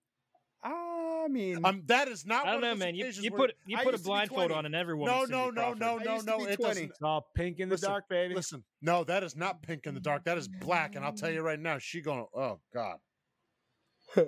I 0.64 1.28
mean, 1.30 1.64
Um, 1.64 1.84
that 1.86 2.08
is 2.08 2.26
not. 2.26 2.48
I 2.48 2.54
don't 2.54 2.62
know, 2.62 2.72
of 2.72 2.80
man. 2.80 2.96
You, 2.96 3.08
you 3.08 3.32
put 3.32 3.54
you 3.66 3.78
put 3.78 3.90
a 3.90 3.92
used 3.92 4.04
to 4.04 4.08
be 4.10 4.10
blindfold 4.10 4.52
on, 4.52 4.66
and 4.66 4.74
every 4.76 4.96
woman. 4.96 5.14
No, 5.14 5.26
no, 5.26 5.50
no, 5.52 5.74
no, 5.74 5.98
no, 5.98 6.18
no. 6.18 6.46
It 6.46 6.60
doesn't. 6.60 6.90
It's 6.90 7.02
all 7.02 7.28
pink 7.36 7.60
in 7.60 7.70
the 7.70 7.74
Listen, 7.76 7.90
dark, 7.90 8.10
baby. 8.10 8.34
Listen, 8.34 8.64
no, 8.82 9.04
that 9.04 9.24
is 9.24 9.36
not 9.36 9.62
pink 9.62 9.86
in 9.86 9.94
the 9.94 10.00
dark. 10.00 10.24
That 10.26 10.38
is 10.38 10.48
black, 10.48 10.96
and 10.96 11.06
I'll 11.06 11.14
tell 11.14 11.30
you 11.32 11.42
right 11.42 11.60
now, 11.60 11.78
she 11.78 12.02
gonna. 12.02 12.26
Oh 12.36 12.60
God. 12.74 12.98
You're 14.16 14.26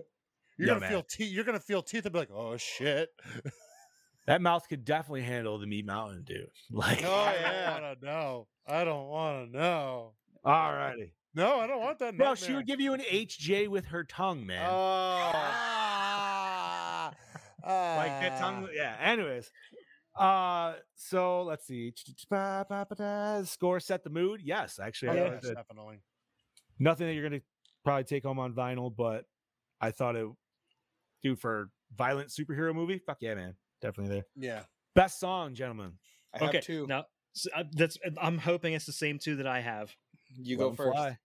Yo, 0.60 0.68
gonna 0.68 0.80
man. 0.82 0.90
feel 0.92 1.04
teeth. 1.04 1.32
You're 1.34 1.44
gonna 1.46 1.60
feel 1.60 1.82
teeth 1.82 2.06
and 2.06 2.14
be 2.14 2.20
like, 2.20 2.32
"Oh 2.32 2.58
shit!" 2.58 3.10
That 4.26 4.42
mouth 4.42 4.68
could 4.70 4.86
definitely 4.86 5.24
handle 5.24 5.58
the 5.60 5.68
meat 5.68 5.86
mountain, 5.86 6.24
dude. 6.24 6.48
Like, 6.72 7.04
Oh, 7.04 7.34
yeah, 7.40 7.74
I 7.76 7.80
don't 7.80 7.84
want 7.84 8.00
to 8.00 8.06
know. 8.06 8.48
I 8.68 8.84
don't 8.86 9.08
want 9.08 9.52
to 9.52 9.58
know. 9.58 10.14
all 10.46 10.74
righty. 10.74 11.14
No, 11.36 11.60
I 11.60 11.68
don't 11.68 11.82
want 11.82 12.00
that. 12.00 12.16
Bro, 12.16 12.28
nightmare. 12.34 12.48
she 12.48 12.54
would 12.54 12.68
give 12.68 12.80
you 12.80 12.94
an 12.94 13.02
HJ 13.02 13.68
with 13.68 13.86
her 13.88 14.04
tongue, 14.04 14.46
man. 14.46 14.66
oh, 14.70 15.32
Ah, 15.36 17.12
like 17.66 18.22
that 18.22 18.40
tongue. 18.40 18.68
Yeah. 18.74 18.96
Anyways, 19.02 19.50
uh, 20.18 20.74
so 20.96 21.44
let's 21.44 21.66
see. 21.66 21.92
Score 23.46 23.80
set 23.80 24.04
the 24.04 24.10
mood. 24.10 24.42
Yes, 24.44 24.80
actually, 24.80 25.10
I 25.10 25.16
Yeah, 25.16 25.40
definitely. 25.42 26.00
nothing 26.80 27.08
that 27.08 27.14
you're 27.14 27.28
gonna 27.28 27.42
probably 27.84 28.04
take 28.04 28.24
home 28.24 28.40
on 28.40 28.54
vinyl, 28.54 28.94
but 28.96 29.26
I 29.82 29.92
thought 29.92 30.16
it, 30.16 30.28
dude, 31.24 31.40
for 31.40 31.70
violent 31.96 32.30
superhero 32.30 32.74
movie, 32.76 33.00
fuck 33.00 33.18
yeah, 33.22 33.36
man, 33.36 33.56
definitely 33.84 34.16
there. 34.16 34.26
Yeah. 34.36 34.64
Best 34.96 35.20
song, 35.20 35.54
gentlemen. 35.56 35.94
I 36.34 36.40
have 36.40 36.50
okay, 36.50 36.62
two. 36.62 36.88
now 36.88 37.06
so, 37.34 37.50
uh, 37.56 37.64
that's. 37.74 37.98
I'm 38.22 38.38
hoping 38.38 38.74
it's 38.74 38.86
the 38.86 38.92
same 38.92 39.20
two 39.20 39.36
that 39.38 39.48
I 39.48 39.60
have. 39.62 39.96
you 40.36 40.58
Let 40.58 40.64
go 40.64 40.70
'em 40.70 40.76
first. 40.76 40.92
fly. 40.98 41.18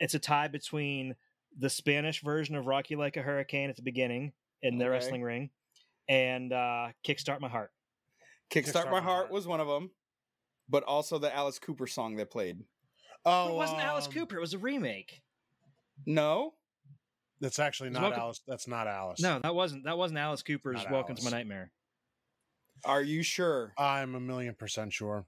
It's 0.00 0.14
a 0.14 0.18
tie 0.18 0.48
between 0.48 1.14
the 1.58 1.70
Spanish 1.70 2.22
version 2.22 2.56
of 2.56 2.66
Rock 2.66 2.90
You 2.90 2.98
Like 2.98 3.16
a 3.16 3.22
Hurricane 3.22 3.70
at 3.70 3.76
the 3.76 3.82
beginning 3.82 4.32
in 4.62 4.78
the 4.78 4.84
Okay. 4.84 4.90
wrestling 4.92 5.22
ring, 5.22 5.50
and 6.08 6.52
uh, 6.52 6.88
Kickstart 7.06 7.40
My 7.40 7.48
Heart. 7.48 7.70
Kickstart 8.50 8.64
Kickstart 8.64 8.84
My 8.86 8.90
My 8.92 9.00
Heart 9.00 9.04
Heart. 9.26 9.30
was 9.30 9.46
one 9.46 9.60
of 9.60 9.66
them, 9.68 9.90
but 10.68 10.82
also 10.84 11.18
the 11.18 11.34
Alice 11.34 11.58
Cooper 11.58 11.86
song 11.86 12.16
they 12.16 12.24
played. 12.24 12.58
Oh, 13.24 13.50
it 13.50 13.54
wasn't 13.54 13.80
Alice 13.80 14.06
um, 14.06 14.12
Cooper. 14.12 14.36
It 14.36 14.40
was 14.40 14.52
a 14.54 14.58
remake. 14.58 15.22
No, 16.06 16.54
That's 17.44 17.58
actually 17.58 17.90
not 17.90 18.02
welcome- 18.02 18.20
Alice. 18.20 18.40
That's 18.48 18.66
not 18.66 18.86
Alice. 18.86 19.20
No, 19.20 19.38
that 19.40 19.54
wasn't. 19.54 19.84
That 19.84 19.98
wasn't 19.98 20.18
Alice 20.18 20.42
Cooper's 20.42 20.76
Not 20.76 20.90
Welcome 20.90 21.14
to 21.16 21.24
My 21.24 21.30
Nightmare. 21.30 21.70
are 22.86 23.02
you 23.02 23.22
sure? 23.22 23.74
I'm 23.76 24.14
a 24.14 24.20
million 24.20 24.54
percent 24.54 24.94
sure. 24.94 25.26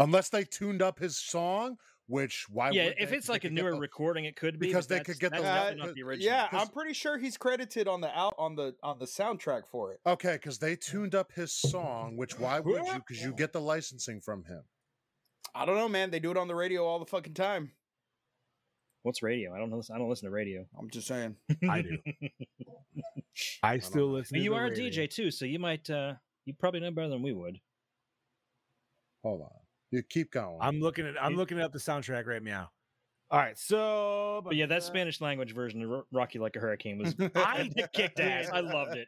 Unless 0.00 0.30
they 0.30 0.42
tuned 0.42 0.82
up 0.82 0.98
his 0.98 1.16
song, 1.16 1.76
which 2.08 2.46
why? 2.50 2.70
yeah, 2.72 2.86
would 2.86 2.94
if 2.98 3.10
they? 3.10 3.16
it's 3.18 3.26
'Cause 3.26 3.26
they 3.28 3.32
like 3.34 3.44
a 3.44 3.50
newer 3.50 3.70
the- 3.70 3.78
recording, 3.78 4.24
it 4.24 4.34
could 4.34 4.58
be 4.58 4.66
because 4.66 4.88
they 4.88 4.98
could 4.98 5.20
get 5.20 5.30
the 5.32 5.42
that's 5.42 5.76
not 5.76 5.90
uh, 5.90 5.92
the 5.94 6.02
original. 6.02 6.26
yeah, 6.26 6.48
I'm 6.50 6.66
pretty 6.68 6.92
sure 6.92 7.18
he's 7.18 7.36
credited 7.36 7.86
on 7.86 8.00
the 8.00 8.10
out 8.18 8.34
on 8.36 8.56
the 8.56 8.74
on 8.82 8.98
the 8.98 9.04
soundtrack 9.06 9.68
for 9.70 9.92
it. 9.92 10.00
Okay, 10.04 10.32
because 10.32 10.58
they 10.58 10.74
tuned 10.74 11.14
up 11.14 11.30
his 11.32 11.52
song, 11.52 12.16
which 12.16 12.36
why 12.36 12.58
would 12.58 12.84
you? 12.84 12.94
Because 13.06 13.22
you 13.22 13.32
get 13.32 13.52
the 13.52 13.60
licensing 13.60 14.20
from 14.20 14.42
him. 14.42 14.64
I 15.54 15.64
don't 15.64 15.76
know, 15.76 15.88
man. 15.88 16.10
They 16.10 16.18
do 16.18 16.32
it 16.32 16.36
on 16.36 16.48
the 16.48 16.54
radio 16.56 16.84
all 16.84 16.98
the 16.98 17.06
fucking 17.06 17.34
time. 17.34 17.70
What's 19.02 19.22
radio? 19.22 19.54
I 19.54 19.58
don't 19.58 19.70
know. 19.70 19.82
I 19.92 19.98
don't 19.98 20.08
listen 20.08 20.26
to 20.26 20.32
radio. 20.32 20.66
I'm 20.78 20.90
just 20.90 21.06
saying. 21.06 21.36
I 21.68 21.82
do. 21.82 21.98
I 23.62 23.78
still 23.78 24.12
listen. 24.12 24.36
And 24.36 24.42
to 24.42 24.44
you 24.44 24.50
the 24.50 24.56
are 24.56 24.66
a. 24.66 24.70
DJ 24.70 25.08
too, 25.08 25.30
so 25.30 25.44
you 25.44 25.58
might. 25.58 25.88
uh 25.88 26.14
You 26.44 26.54
probably 26.54 26.80
know 26.80 26.90
better 26.90 27.08
than 27.08 27.22
we 27.22 27.32
would. 27.32 27.58
Hold 29.22 29.42
on, 29.42 29.50
you 29.90 30.02
keep 30.02 30.30
going. 30.32 30.58
I'm 30.60 30.80
looking 30.80 31.06
at. 31.06 31.22
I'm 31.22 31.34
looking 31.36 31.60
up 31.60 31.72
the 31.72 31.78
soundtrack 31.78 32.26
right 32.26 32.42
now. 32.42 32.70
All 33.30 33.38
right, 33.38 33.56
so 33.56 34.42
But 34.44 34.56
yeah, 34.56 34.66
that 34.66 34.82
Spanish 34.82 35.20
language 35.20 35.54
version 35.54 35.82
of 35.82 36.04
Rock 36.10 36.34
You 36.34 36.40
Like 36.40 36.56
a 36.56 36.58
Hurricane 36.58 36.98
was 36.98 37.14
I 37.36 37.70
kicked 37.92 38.18
ass. 38.18 38.50
I 38.52 38.60
loved 38.60 38.96
it. 38.96 39.06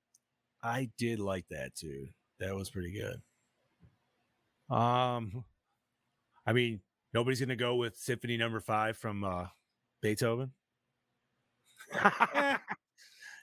I 0.62 0.88
did 0.98 1.20
like 1.20 1.44
that 1.50 1.74
too. 1.74 2.08
That 2.38 2.54
was 2.54 2.70
pretty 2.70 2.92
good. 2.92 3.20
Um, 4.74 5.44
I 6.46 6.52
mean, 6.54 6.80
nobody's 7.12 7.40
gonna 7.40 7.56
go 7.56 7.76
with 7.76 7.96
Symphony 7.96 8.36
Number 8.36 8.60
Five 8.60 8.96
from 8.96 9.24
uh, 9.24 9.46
Beethoven. 10.02 10.52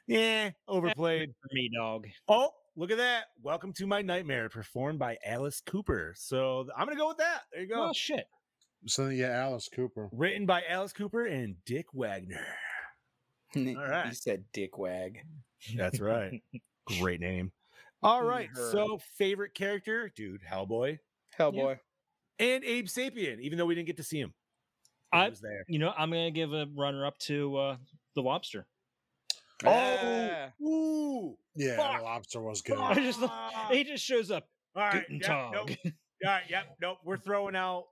yeah, 0.07 0.51
overplayed. 0.67 1.33
For 1.41 1.49
me, 1.53 1.69
dog. 1.75 2.07
Oh, 2.27 2.51
look 2.75 2.91
at 2.91 2.97
that! 2.97 3.25
Welcome 3.41 3.73
to 3.73 3.87
my 3.87 4.01
nightmare, 4.01 4.49
performed 4.49 4.99
by 4.99 5.17
Alice 5.25 5.61
Cooper. 5.61 6.13
So 6.17 6.67
I'm 6.77 6.87
gonna 6.87 6.97
go 6.97 7.09
with 7.09 7.17
that. 7.17 7.41
There 7.51 7.61
you 7.61 7.67
go. 7.67 7.89
Oh 7.89 7.93
shit. 7.93 8.25
so 8.85 9.07
yeah, 9.07 9.29
Alice 9.29 9.69
Cooper. 9.73 10.09
Written 10.11 10.45
by 10.45 10.63
Alice 10.69 10.93
Cooper 10.93 11.25
and 11.25 11.55
Dick 11.65 11.87
Wagner. 11.93 12.45
All 13.55 13.63
right. 13.75 14.07
He 14.07 14.15
said 14.15 14.43
dick 14.53 14.77
wag. 14.77 15.19
That's 15.75 15.99
right. 15.99 16.41
Great 16.99 17.19
name. 17.19 17.51
All 18.03 18.23
right. 18.23 18.49
Her. 18.53 18.71
So 18.71 18.99
favorite 19.17 19.53
character, 19.53 20.11
dude, 20.15 20.41
Hellboy 20.49 20.99
Hellboy. 21.37 21.79
And 22.39 22.63
Abe 22.63 22.85
Sapien. 22.87 23.39
Even 23.41 23.57
though 23.57 23.65
we 23.65 23.75
didn't 23.75 23.87
get 23.87 23.97
to 23.97 24.03
see 24.03 24.19
him, 24.19 24.33
he 25.13 25.19
I- 25.19 25.29
was 25.29 25.39
there. 25.41 25.63
You 25.67 25.79
know, 25.79 25.93
I'm 25.97 26.09
gonna 26.09 26.31
give 26.31 26.53
a 26.53 26.65
runner 26.75 27.05
up 27.05 27.17
to 27.19 27.57
uh 27.57 27.77
the 28.15 28.21
lobster. 28.21 28.65
Ah. 29.65 30.49
Ooh. 30.61 31.35
Yeah, 31.55 31.77
Fuck. 31.77 31.97
the 31.97 32.03
lobster 32.03 32.41
was 32.41 32.61
good. 32.61 32.77
I 32.77 32.93
just 32.93 33.19
he 33.71 33.83
just 33.83 34.03
shows 34.03 34.29
up. 34.31 34.47
All 34.75 34.83
right. 34.83 35.03
Guten 35.09 35.19
Yep, 35.19 35.51
nope. 35.53 35.69
All 36.25 36.31
right. 36.31 36.43
Yep. 36.49 36.77
Nope. 36.81 36.97
We're 37.03 37.17
throwing 37.17 37.55
out. 37.55 37.85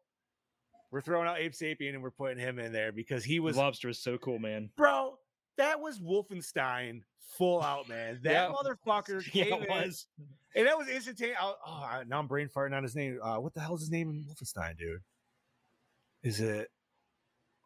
We're 0.92 1.02
throwing 1.02 1.28
out 1.28 1.40
Abe 1.40 1.52
Sapien 1.54 1.94
and 1.96 2.04
we're 2.04 2.12
putting 2.12 2.38
him 2.38 2.60
in 2.60 2.72
there 2.72 2.92
because 2.92 3.24
he 3.24 3.40
was 3.40 3.58
lobster 3.58 3.90
is 3.90 4.00
so 4.02 4.18
cool, 4.20 4.38
man. 4.40 4.70
bro. 4.78 5.18
That 5.58 5.80
was 5.80 6.00
Wolfenstein 6.00 7.02
full 7.38 7.62
out, 7.62 7.88
man. 7.90 8.20
That 8.24 8.32
Yeah. 8.32 8.54
motherfucker 8.54 9.24
Yeah, 9.34 9.44
came 9.46 9.54
it 9.64 9.70
in, 9.70 9.84
was. 9.84 10.08
and 10.56 10.68
that 10.68 10.78
was 10.78 10.88
instantaneous. 10.88 11.38
Oh, 11.42 12.02
now 12.08 12.20
I'm 12.20 12.28
brain 12.28 12.50
farting 12.54 12.76
on 12.76 12.84
his 12.84 12.96
name. 12.96 13.20
Uh, 13.22 13.38
what 13.40 13.54
the 13.54 13.60
hell 13.62 13.76
is 13.76 13.82
his 13.82 13.92
name 13.92 14.10
in 14.10 14.24
Wolfenstein, 14.26 14.78
dude? 14.78 15.02
Is 16.24 16.40
it? 16.42 16.70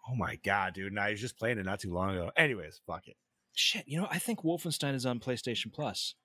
Oh 0.10 0.16
my 0.16 0.38
god, 0.44 0.74
dude! 0.74 0.88
And 0.92 1.00
I 1.00 1.12
was 1.12 1.22
just 1.22 1.38
playing 1.38 1.60
it 1.60 1.66
not 1.66 1.80
too 1.80 1.94
long 1.94 2.12
ago. 2.12 2.32
Anyways, 2.36 2.82
fuck 2.88 3.08
it, 3.08 3.16
Shit, 3.54 3.88
you 3.88 4.00
know, 4.02 4.08
I 4.10 4.18
think 4.20 4.42
Wolfenstein 4.42 4.96
is 4.96 5.06
on 5.06 5.20
PlayStation 5.20 5.72
Plus. 5.72 6.16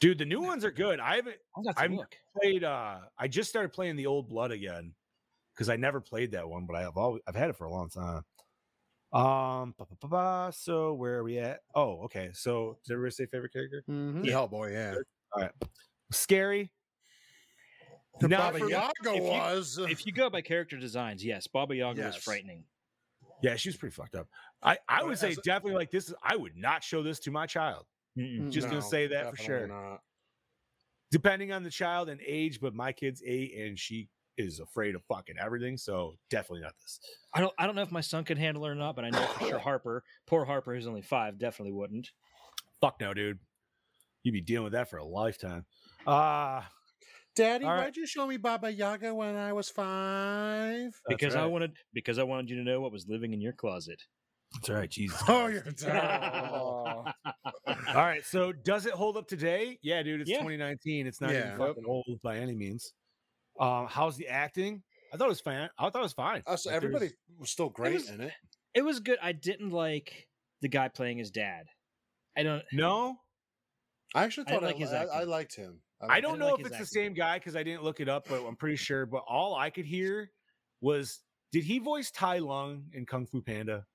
dude. 0.00 0.18
The 0.18 0.24
new 0.24 0.42
ones 0.42 0.64
are 0.64 0.70
good. 0.72 0.98
I 1.00 1.16
haven't 1.16 1.36
I'll 1.56 1.64
have 1.66 1.76
to 1.76 1.80
I'm- 1.82 1.96
look. 1.96 2.16
played. 2.40 2.64
uh 2.64 2.98
I 3.18 3.28
just 3.28 3.48
started 3.50 3.72
playing 3.72 3.96
the 3.96 4.06
Old 4.06 4.28
Blood 4.28 4.50
again 4.50 4.94
because 5.54 5.68
I 5.68 5.76
never 5.76 6.00
played 6.00 6.32
that 6.32 6.48
one, 6.48 6.66
but 6.66 6.74
I 6.76 6.80
have 6.82 6.96
always 6.96 7.22
I've 7.28 7.36
had 7.36 7.50
it 7.50 7.56
for 7.56 7.64
a 7.66 7.70
long 7.70 7.88
time. 7.88 8.24
Um, 9.14 9.74
ba, 9.78 9.86
ba, 9.88 9.96
ba, 10.00 10.08
ba, 10.08 10.52
so 10.54 10.92
where 10.94 11.14
are 11.18 11.22
we 11.24 11.38
at? 11.38 11.60
Oh, 11.74 12.00
okay. 12.04 12.30
So 12.32 12.78
did 12.84 12.94
everybody 12.94 13.12
say 13.14 13.26
favorite 13.26 13.52
character? 13.52 13.84
Mhm. 13.88 14.24
Yeah, 14.24 14.32
Hellboy, 14.32 14.72
yeah. 14.72 14.94
All 15.34 15.42
right, 15.42 15.52
scary. 16.10 16.72
The 18.20 18.28
Not 18.28 18.52
Baba 18.54 18.68
Yaga 18.70 18.92
if 19.10 19.16
you- 19.16 19.22
was. 19.22 19.78
If 19.78 20.06
you 20.06 20.12
go 20.12 20.30
by 20.30 20.40
character 20.42 20.76
designs, 20.78 21.24
yes, 21.24 21.46
Baba 21.46 21.74
Yaga 21.76 22.02
was 22.06 22.16
frightening. 22.16 22.64
Yeah, 23.42 23.56
she 23.56 23.68
was 23.68 23.76
pretty 23.76 23.94
fucked 23.94 24.14
up. 24.14 24.28
I 24.62 24.78
I 24.88 25.02
would 25.04 25.18
say 25.18 25.30
as 25.30 25.38
a- 25.38 25.42
definitely 25.42 25.76
like 25.78 25.90
this. 25.90 26.08
is 26.08 26.14
I 26.22 26.34
would 26.36 26.56
not 26.56 26.82
show 26.82 27.02
this 27.02 27.18
to 27.20 27.30
my 27.30 27.46
child. 27.46 27.86
Mm-mm. 28.18 28.50
Just 28.50 28.68
gonna 28.68 28.80
say 28.82 29.06
that 29.08 29.30
for 29.30 29.36
sure. 29.36 29.66
not. 29.68 30.00
Depending 31.10 31.52
on 31.52 31.62
the 31.62 31.70
child 31.70 32.08
and 32.08 32.20
age, 32.24 32.60
but 32.60 32.74
my 32.74 32.92
kid's 32.92 33.22
eight 33.24 33.54
and 33.56 33.78
she 33.78 34.08
is 34.36 34.60
afraid 34.60 34.94
of 34.94 35.02
fucking 35.04 35.36
everything. 35.40 35.76
So 35.76 36.14
definitely 36.30 36.62
not 36.62 36.74
this. 36.80 36.98
I 37.34 37.40
don't 37.40 37.52
I 37.58 37.66
don't 37.66 37.74
know 37.76 37.82
if 37.82 37.92
my 37.92 38.00
son 38.00 38.24
could 38.24 38.38
handle 38.38 38.64
it 38.64 38.70
or 38.70 38.74
not, 38.74 38.96
but 38.96 39.04
I 39.04 39.10
know 39.10 39.22
for 39.26 39.46
sure 39.48 39.58
Harper, 39.70 40.02
poor 40.26 40.44
Harper, 40.44 40.74
who's 40.74 40.86
only 40.86 41.02
five, 41.02 41.38
definitely 41.38 41.72
wouldn't. 41.72 42.10
Fuck 42.80 43.00
no, 43.00 43.14
dude. 43.14 43.38
You'd 44.22 44.32
be 44.32 44.40
dealing 44.40 44.64
with 44.64 44.72
that 44.72 44.90
for 44.90 44.96
a 44.98 45.04
lifetime. 45.04 45.64
Uh 46.06 46.62
Daddy, 47.36 47.64
All 47.64 47.72
right. 47.72 47.84
why'd 47.84 47.96
you 47.96 48.06
show 48.06 48.26
me 48.28 48.36
Baba 48.36 48.70
Yaga 48.72 49.12
when 49.12 49.34
I 49.34 49.52
was 49.52 49.68
five? 49.68 50.84
That's 50.92 51.00
Because 51.08 51.34
I 51.34 51.46
wanted 51.46 51.72
because 51.92 52.18
I 52.18 52.22
wanted 52.22 52.48
you 52.50 52.56
to 52.56 52.62
know 52.62 52.80
what 52.80 52.92
was 52.92 53.06
living 53.08 53.32
in 53.32 53.40
your 53.40 53.52
closet. 53.52 54.00
That's 54.54 54.70
all 54.70 54.76
right, 54.76 54.88
Jesus. 54.90 55.20
Oh, 55.28 55.48
you're 55.48 55.62
terrible. 55.62 57.04
Oh. 57.26 57.32
All 57.88 57.94
right, 57.94 58.24
so 58.24 58.52
does 58.52 58.86
it 58.86 58.92
hold 58.92 59.16
up 59.16 59.26
today? 59.26 59.78
Yeah, 59.82 60.00
dude, 60.04 60.20
it's 60.20 60.30
Yeah. 60.30 60.36
2019. 60.38 61.08
It's 61.08 61.20
not 61.20 61.32
Yeah. 61.32 61.46
even 61.54 61.58
fucking 61.58 61.84
old 61.88 62.20
by 62.22 62.38
any 62.38 62.54
means. 62.54 62.92
Um, 63.58 63.86
how's 63.88 64.16
the 64.16 64.28
acting? 64.28 64.82
I 65.12 65.16
thought 65.16 65.26
it 65.26 65.28
was 65.28 65.40
fine. 65.40 65.70
I 65.78 65.90
thought 65.90 66.00
it 66.00 66.02
was 66.02 66.12
fine. 66.12 66.42
Uh, 66.46 66.56
so 66.56 66.70
Like, 66.70 66.76
everybody 66.76 67.10
was 67.38 67.50
still 67.50 67.68
great 67.68 67.94
was- 67.94 68.10
in 68.10 68.20
it. 68.20 68.32
It 68.74 68.82
was 68.84 68.98
good. 68.98 69.18
I 69.22 69.30
didn't 69.30 69.70
like 69.70 70.28
the 70.60 70.68
guy 70.68 70.88
playing 70.88 71.18
his 71.18 71.30
dad. 71.30 71.66
I 72.36 72.42
don't 72.42 72.64
No, 72.72 73.16
I 74.14 74.24
actually 74.24 74.44
thought 74.44 74.62
didn't 74.62 74.64
I, 74.64 74.66
like 74.66 74.76
his 74.78 74.92
I, 74.92 75.04
I 75.04 75.22
liked 75.22 75.54
him. 75.54 75.80
I 76.00 76.06
liked 76.06 76.22
don't 76.22 76.38
know 76.40 76.46
like 76.46 76.60
if 76.60 76.66
his 76.66 76.80
it's 76.80 76.90
the 76.90 76.98
same 77.00 77.14
guy 77.14 77.38
because 77.38 77.54
I 77.54 77.62
didn't 77.62 77.84
look 77.84 78.00
it 78.00 78.08
up, 78.08 78.26
but 78.28 78.44
I'm 78.44 78.56
pretty 78.56 78.74
sure. 78.76 79.06
But 79.06 79.22
all 79.28 79.54
I 79.54 79.70
could 79.70 79.84
hear 79.84 80.32
was, 80.80 81.20
did 81.52 81.62
he 81.62 81.78
voice 81.78 82.10
Tai 82.10 82.38
Lung 82.38 82.86
in 82.92 83.06
Kung 83.06 83.26
Fu 83.26 83.40
Panda? 83.40 83.86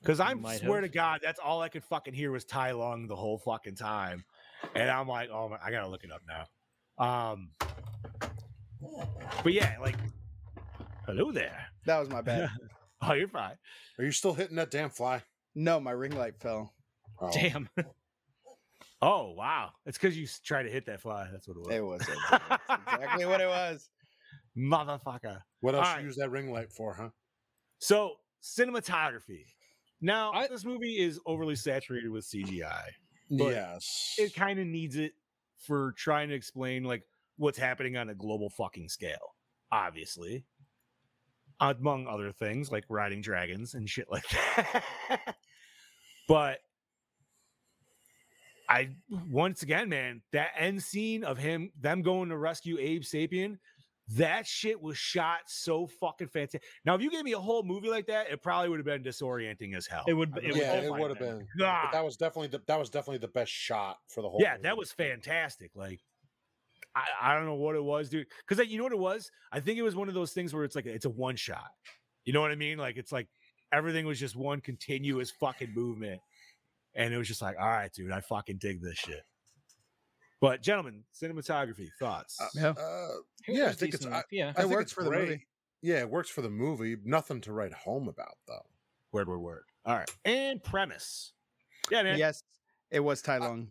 Because 0.00 0.20
I 0.20 0.34
swear 0.58 0.80
have. 0.82 0.90
to 0.90 0.94
God, 0.94 1.20
that's 1.22 1.38
all 1.38 1.62
I 1.62 1.68
could 1.68 1.84
fucking 1.84 2.12
hear 2.12 2.30
was 2.32 2.44
Tai 2.44 2.72
Lung 2.72 3.06
the 3.06 3.16
whole 3.16 3.38
fucking 3.38 3.76
time, 3.76 4.24
and 4.74 4.90
I'm 4.90 5.08
like, 5.08 5.30
oh 5.30 5.48
my, 5.48 5.58
I 5.64 5.70
gotta 5.70 5.88
look 5.88 6.04
it 6.04 6.10
up 6.12 6.22
now. 6.28 6.44
Um, 6.98 7.50
but 9.42 9.52
yeah, 9.52 9.76
like, 9.80 9.96
hello 11.06 11.32
there. 11.32 11.66
That 11.86 11.98
was 11.98 12.08
my 12.10 12.20
bad. 12.22 12.48
Oh, 13.04 13.14
you're 13.14 13.26
fine. 13.26 13.56
Are 13.98 14.04
you 14.04 14.12
still 14.12 14.32
hitting 14.32 14.54
that 14.58 14.70
damn 14.70 14.88
fly? 14.88 15.22
No, 15.56 15.80
my 15.80 15.90
ring 15.90 16.12
light 16.16 16.38
fell. 16.40 16.72
Oh. 17.20 17.30
damn. 17.32 17.68
Oh 19.04 19.32
wow, 19.36 19.70
it's 19.84 19.98
because 19.98 20.16
you 20.16 20.22
s- 20.26 20.38
tried 20.38 20.62
to 20.62 20.70
hit 20.70 20.86
that 20.86 21.00
fly. 21.00 21.26
That's 21.32 21.48
what 21.48 21.56
it 21.56 21.66
was. 21.66 21.74
It 21.74 21.84
was 21.84 22.30
that's 22.30 22.92
exactly 22.94 23.26
what 23.26 23.40
it 23.40 23.48
was. 23.48 23.90
Motherfucker. 24.56 25.40
What 25.60 25.74
else 25.74 25.84
All 25.88 25.92
you 25.94 25.96
right. 25.96 26.04
use 26.04 26.14
that 26.18 26.30
ring 26.30 26.52
light 26.52 26.70
for, 26.70 26.94
huh? 26.94 27.08
So 27.80 28.12
cinematography. 28.44 29.46
Now 30.00 30.30
I- 30.32 30.46
this 30.46 30.64
movie 30.64 31.00
is 31.00 31.18
overly 31.26 31.56
saturated 31.56 32.10
with 32.10 32.24
CGI. 32.24 32.82
But 33.28 33.48
yes. 33.54 34.14
It 34.18 34.34
kind 34.36 34.60
of 34.60 34.68
needs 34.68 34.94
it 34.94 35.14
for 35.62 35.92
trying 35.96 36.28
to 36.28 36.34
explain 36.34 36.84
like 36.84 37.02
what's 37.36 37.58
happening 37.58 37.96
on 37.96 38.10
a 38.10 38.14
global 38.14 38.50
fucking 38.50 38.88
scale. 38.88 39.34
Obviously, 39.70 40.44
among 41.60 42.06
other 42.06 42.32
things 42.32 42.70
like 42.70 42.84
riding 42.88 43.22
dragons 43.22 43.74
and 43.74 43.88
shit 43.88 44.06
like 44.10 44.28
that. 44.56 44.84
but 46.28 46.58
I 48.68 48.90
once 49.30 49.62
again, 49.62 49.88
man, 49.88 50.22
that 50.32 50.50
end 50.58 50.82
scene 50.82 51.24
of 51.24 51.38
him 51.38 51.70
them 51.80 52.02
going 52.02 52.30
to 52.30 52.36
rescue 52.36 52.78
Abe 52.78 53.02
Sapien, 53.02 53.58
that 54.08 54.46
shit 54.46 54.80
was 54.80 54.98
shot 54.98 55.38
so 55.46 55.86
fucking 55.86 56.28
fantastic. 56.28 56.62
Now, 56.84 56.94
if 56.94 57.00
you 57.02 57.10
gave 57.10 57.24
me 57.24 57.32
a 57.32 57.38
whole 57.38 57.62
movie 57.62 57.88
like 57.88 58.06
that, 58.06 58.30
it 58.30 58.42
probably 58.42 58.68
would 58.68 58.78
have 58.78 58.86
been 58.86 59.02
disorienting 59.02 59.74
as 59.76 59.86
hell. 59.86 60.04
It 60.06 60.14
would- 60.14 60.36
it 60.42 60.56
yeah, 60.56 60.80
oh 60.84 60.94
it 60.94 61.00
would 61.00 61.10
have 61.10 61.18
been. 61.18 61.46
God. 61.58 61.84
But 61.84 61.92
that 61.92 62.04
was 62.04 62.16
definitely 62.16 62.48
the 62.48 62.62
that 62.66 62.78
was 62.78 62.90
definitely 62.90 63.18
the 63.18 63.28
best 63.28 63.52
shot 63.52 63.98
for 64.08 64.22
the 64.22 64.28
whole. 64.28 64.40
yeah, 64.42 64.56
that 64.62 64.76
was 64.76 64.92
fantastic. 64.92 65.70
Like, 65.74 66.00
I, 66.94 67.04
I 67.22 67.34
don't 67.36 67.46
know 67.46 67.54
what 67.54 67.74
it 67.76 67.82
was, 67.84 68.10
dude. 68.10 68.26
Because 68.46 68.66
you 68.68 68.76
know 68.76 68.84
what 68.84 68.92
it 68.92 68.98
was? 68.98 69.30
I 69.52 69.60
think 69.60 69.78
it 69.78 69.82
was 69.82 69.96
one 69.96 70.08
of 70.08 70.14
those 70.14 70.32
things 70.32 70.52
where 70.52 70.64
it's 70.64 70.74
like 70.76 70.86
it's 70.86 71.06
a 71.06 71.10
one 71.10 71.36
shot. 71.36 71.70
You 72.24 72.32
know 72.32 72.40
what 72.40 72.50
I 72.50 72.56
mean? 72.56 72.78
Like 72.78 72.96
it's 72.96 73.12
like 73.12 73.28
everything 73.72 74.04
was 74.04 74.18
just 74.20 74.36
one 74.36 74.60
continuous 74.60 75.30
fucking 75.30 75.72
movement, 75.74 76.20
and 76.94 77.14
it 77.14 77.18
was 77.18 77.28
just 77.28 77.40
like, 77.40 77.56
all 77.58 77.66
right, 77.68 77.90
dude, 77.92 78.10
I 78.12 78.20
fucking 78.20 78.58
dig 78.58 78.82
this 78.82 78.98
shit. 78.98 79.22
But 80.42 80.60
gentlemen, 80.60 81.04
cinematography 81.14 81.88
thoughts. 81.98 82.38
Yeah. 82.54 82.70
Uh, 82.70 83.08
It 83.48 83.56
yeah, 83.56 83.66
I 83.68 83.72
think 83.72 83.94
it's. 83.94 84.04
I, 84.04 84.22
yeah. 84.30 84.48
I 84.48 84.50
It 84.50 84.54
think 84.56 84.70
works 84.72 84.82
it's 84.82 84.92
for 84.92 85.04
the 85.04 85.10
movie. 85.10 85.46
Yeah, 85.82 86.00
it 86.00 86.10
works 86.10 86.28
for 86.28 86.42
the 86.42 86.50
movie. 86.50 86.96
Nothing 87.04 87.40
to 87.42 87.52
write 87.52 87.72
home 87.72 88.08
about 88.08 88.36
though. 88.46 88.66
word, 89.12 89.28
word, 89.28 89.38
word. 89.38 89.64
All 89.86 89.96
right, 89.96 90.10
and 90.24 90.62
premise. 90.62 91.32
Yeah, 91.90 92.02
man. 92.02 92.18
Yes, 92.18 92.42
it 92.90 93.00
was 93.00 93.22
Tai 93.22 93.38
Lung. 93.38 93.68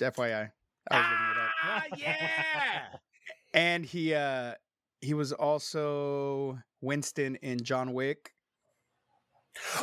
FYI. 0.00 0.50
I 0.90 0.96
was 0.96 1.06
looking 1.10 1.26
it 1.30 1.38
up. 1.38 1.50
Ah, 1.62 1.82
yeah. 1.96 2.82
And 3.54 3.84
he 3.84 4.14
uh 4.14 4.54
he 5.00 5.14
was 5.14 5.32
also 5.32 6.58
Winston 6.80 7.36
in 7.36 7.62
John 7.62 7.92
Wick. 7.92 8.32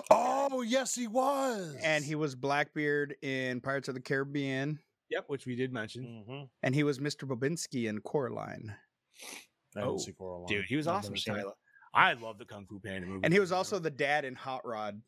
Oh 0.09 0.61
yes, 0.61 0.95
he 0.95 1.07
was. 1.07 1.75
And 1.83 2.03
he 2.03 2.15
was 2.15 2.35
Blackbeard 2.35 3.15
in 3.21 3.59
Pirates 3.61 3.87
of 3.89 3.93
the 3.93 3.99
Caribbean. 4.01 4.79
Yep, 5.09 5.25
which 5.27 5.45
we 5.45 5.55
did 5.55 5.71
mention. 5.71 6.23
hmm 6.27 6.43
And 6.63 6.75
he 6.75 6.83
was 6.83 6.99
Mr. 6.99 7.23
Bobinsky 7.27 7.87
in 7.87 7.99
Coraline. 8.01 8.75
I 9.75 9.81
Oh, 9.81 9.97
see 9.97 10.11
Coraline. 10.11 10.47
Dude, 10.47 10.65
he 10.65 10.75
was 10.75 10.87
awesome. 10.87 11.11
never 11.13 11.17
seen 11.17 11.35
it. 11.35 11.37
Tyler. 11.39 11.53
I 11.93 12.13
love 12.13 12.37
the 12.37 12.45
Kung 12.45 12.65
Fu 12.67 12.79
Panda 12.79 13.07
movie. 13.07 13.21
And 13.23 13.33
he 13.33 13.39
was 13.39 13.51
also 13.51 13.79
the 13.79 13.89
dad 13.89 14.25
in 14.25 14.35
Hot 14.35 14.65
Rod. 14.65 15.01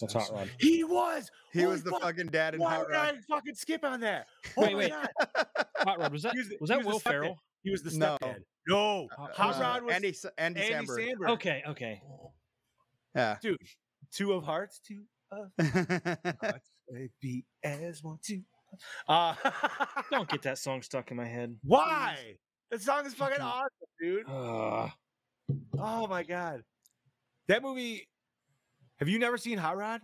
That's 0.00 0.12
hot 0.12 0.30
rod. 0.32 0.48
He 0.60 0.84
was. 0.84 1.28
He 1.52 1.60
Holy 1.62 1.72
was 1.72 1.82
the 1.82 1.90
fuck, 1.90 2.02
fucking 2.02 2.28
dad 2.28 2.54
in 2.54 2.60
Why 2.60 2.76
Hot 2.76 2.86
did 2.86 2.96
I 2.96 3.06
Rod. 3.06 3.18
fucking 3.28 3.54
skip 3.56 3.84
on 3.84 3.98
that? 4.00 4.26
Oh 4.56 4.62
Wait, 4.62 4.76
wait. 4.76 4.92
Hot 5.78 5.98
Rod 5.98 6.12
was 6.12 6.22
that 6.22 6.34
was 6.36 6.48
the- 6.48 6.56
was 6.60 6.70
that 6.70 6.82
the 6.82 6.86
Will 6.86 7.00
stepdad. 7.00 7.10
Ferrell? 7.10 7.38
He 7.64 7.70
was 7.70 7.82
the 7.82 7.98
No. 7.98 8.16
stepdad. 8.22 8.36
No, 8.68 9.08
Uh, 9.18 9.26
Hot 9.34 9.56
Uh, 9.56 9.60
Rod 9.60 9.82
was 9.82 9.94
Andy 9.94 10.14
Andy, 10.38 10.60
Andy 10.72 10.86
Samberg. 10.86 11.08
Samberg. 11.16 11.30
Okay, 11.30 11.62
okay. 11.68 12.02
Yeah. 13.16 13.38
dude. 13.42 13.56
Two 14.12 14.32
of 14.34 14.44
hearts, 14.44 14.78
two 14.86 15.02
of 15.32 15.50
hearts, 16.40 16.70
they 16.92 17.10
beat 17.20 17.44
as 17.62 18.02
one, 18.02 18.18
two. 18.22 18.42
Uh, 19.08 19.34
Don't 20.10 20.28
get 20.28 20.42
that 20.42 20.58
song 20.58 20.82
stuck 20.82 21.10
in 21.10 21.16
my 21.16 21.24
head. 21.26 21.56
Why? 21.62 22.36
That 22.70 22.82
song 22.82 23.06
is 23.06 23.14
fucking 23.14 23.38
Fucking- 23.38 23.46
awesome, 23.46 23.70
dude. 24.00 24.26
Ugh. 24.28 24.90
Oh 25.78 26.06
my 26.06 26.22
god, 26.22 26.62
that 27.48 27.62
movie. 27.62 28.06
Have 28.98 29.08
you 29.08 29.18
never 29.18 29.38
seen 29.38 29.56
Hot 29.58 29.76
Rod? 29.76 30.00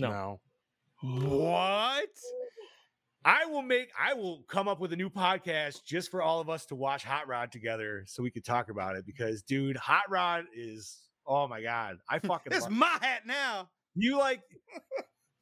No. 0.00 0.40
what? 1.02 2.08
I 3.24 3.44
will 3.46 3.62
make. 3.62 3.90
I 3.98 4.14
will 4.14 4.42
come 4.48 4.68
up 4.68 4.80
with 4.80 4.92
a 4.92 4.96
new 4.96 5.10
podcast 5.10 5.84
just 5.84 6.10
for 6.10 6.22
all 6.22 6.40
of 6.40 6.48
us 6.48 6.66
to 6.66 6.74
watch 6.74 7.04
Hot 7.04 7.28
Rod 7.28 7.52
together, 7.52 8.04
so 8.06 8.22
we 8.22 8.30
could 8.30 8.44
talk 8.44 8.70
about 8.70 8.96
it. 8.96 9.04
Because, 9.06 9.42
dude, 9.42 9.76
Hot 9.76 10.08
Rod 10.08 10.44
is. 10.56 10.98
Oh 11.26 11.46
my 11.46 11.60
god, 11.62 11.98
I 12.08 12.18
fucking. 12.18 12.52
It's 12.56 12.68
my 12.70 12.96
hat 13.00 13.22
now. 13.26 13.68
you 13.94 14.18
like. 14.18 14.40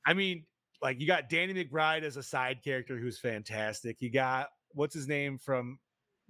I 0.04 0.14
mean, 0.14 0.44
like 0.86 1.00
you 1.00 1.06
got 1.08 1.28
Danny 1.28 1.52
McBride 1.52 2.04
as 2.04 2.16
a 2.16 2.22
side 2.22 2.62
character 2.62 2.96
who's 2.96 3.18
fantastic. 3.18 3.96
You 4.00 4.08
got 4.08 4.50
what's 4.72 4.94
his 4.94 5.08
name 5.08 5.36
from 5.36 5.80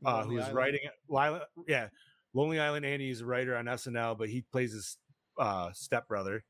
uh, 0.02 0.20
Lonely 0.20 0.34
who's 0.36 0.44
Island. 0.44 0.56
writing 0.56 0.80
Lila, 1.10 1.42
yeah, 1.68 1.88
Lonely 2.32 2.58
Island 2.58 2.86
Andy 2.86 3.10
is 3.10 3.20
a 3.20 3.26
writer 3.26 3.54
on 3.54 3.66
SNL, 3.66 4.16
but 4.16 4.30
he 4.30 4.40
plays 4.50 4.72
his 4.72 4.96
uh, 5.38 5.70
stepbrother 5.74 6.42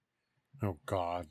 Oh 0.63 0.79
God. 0.87 1.27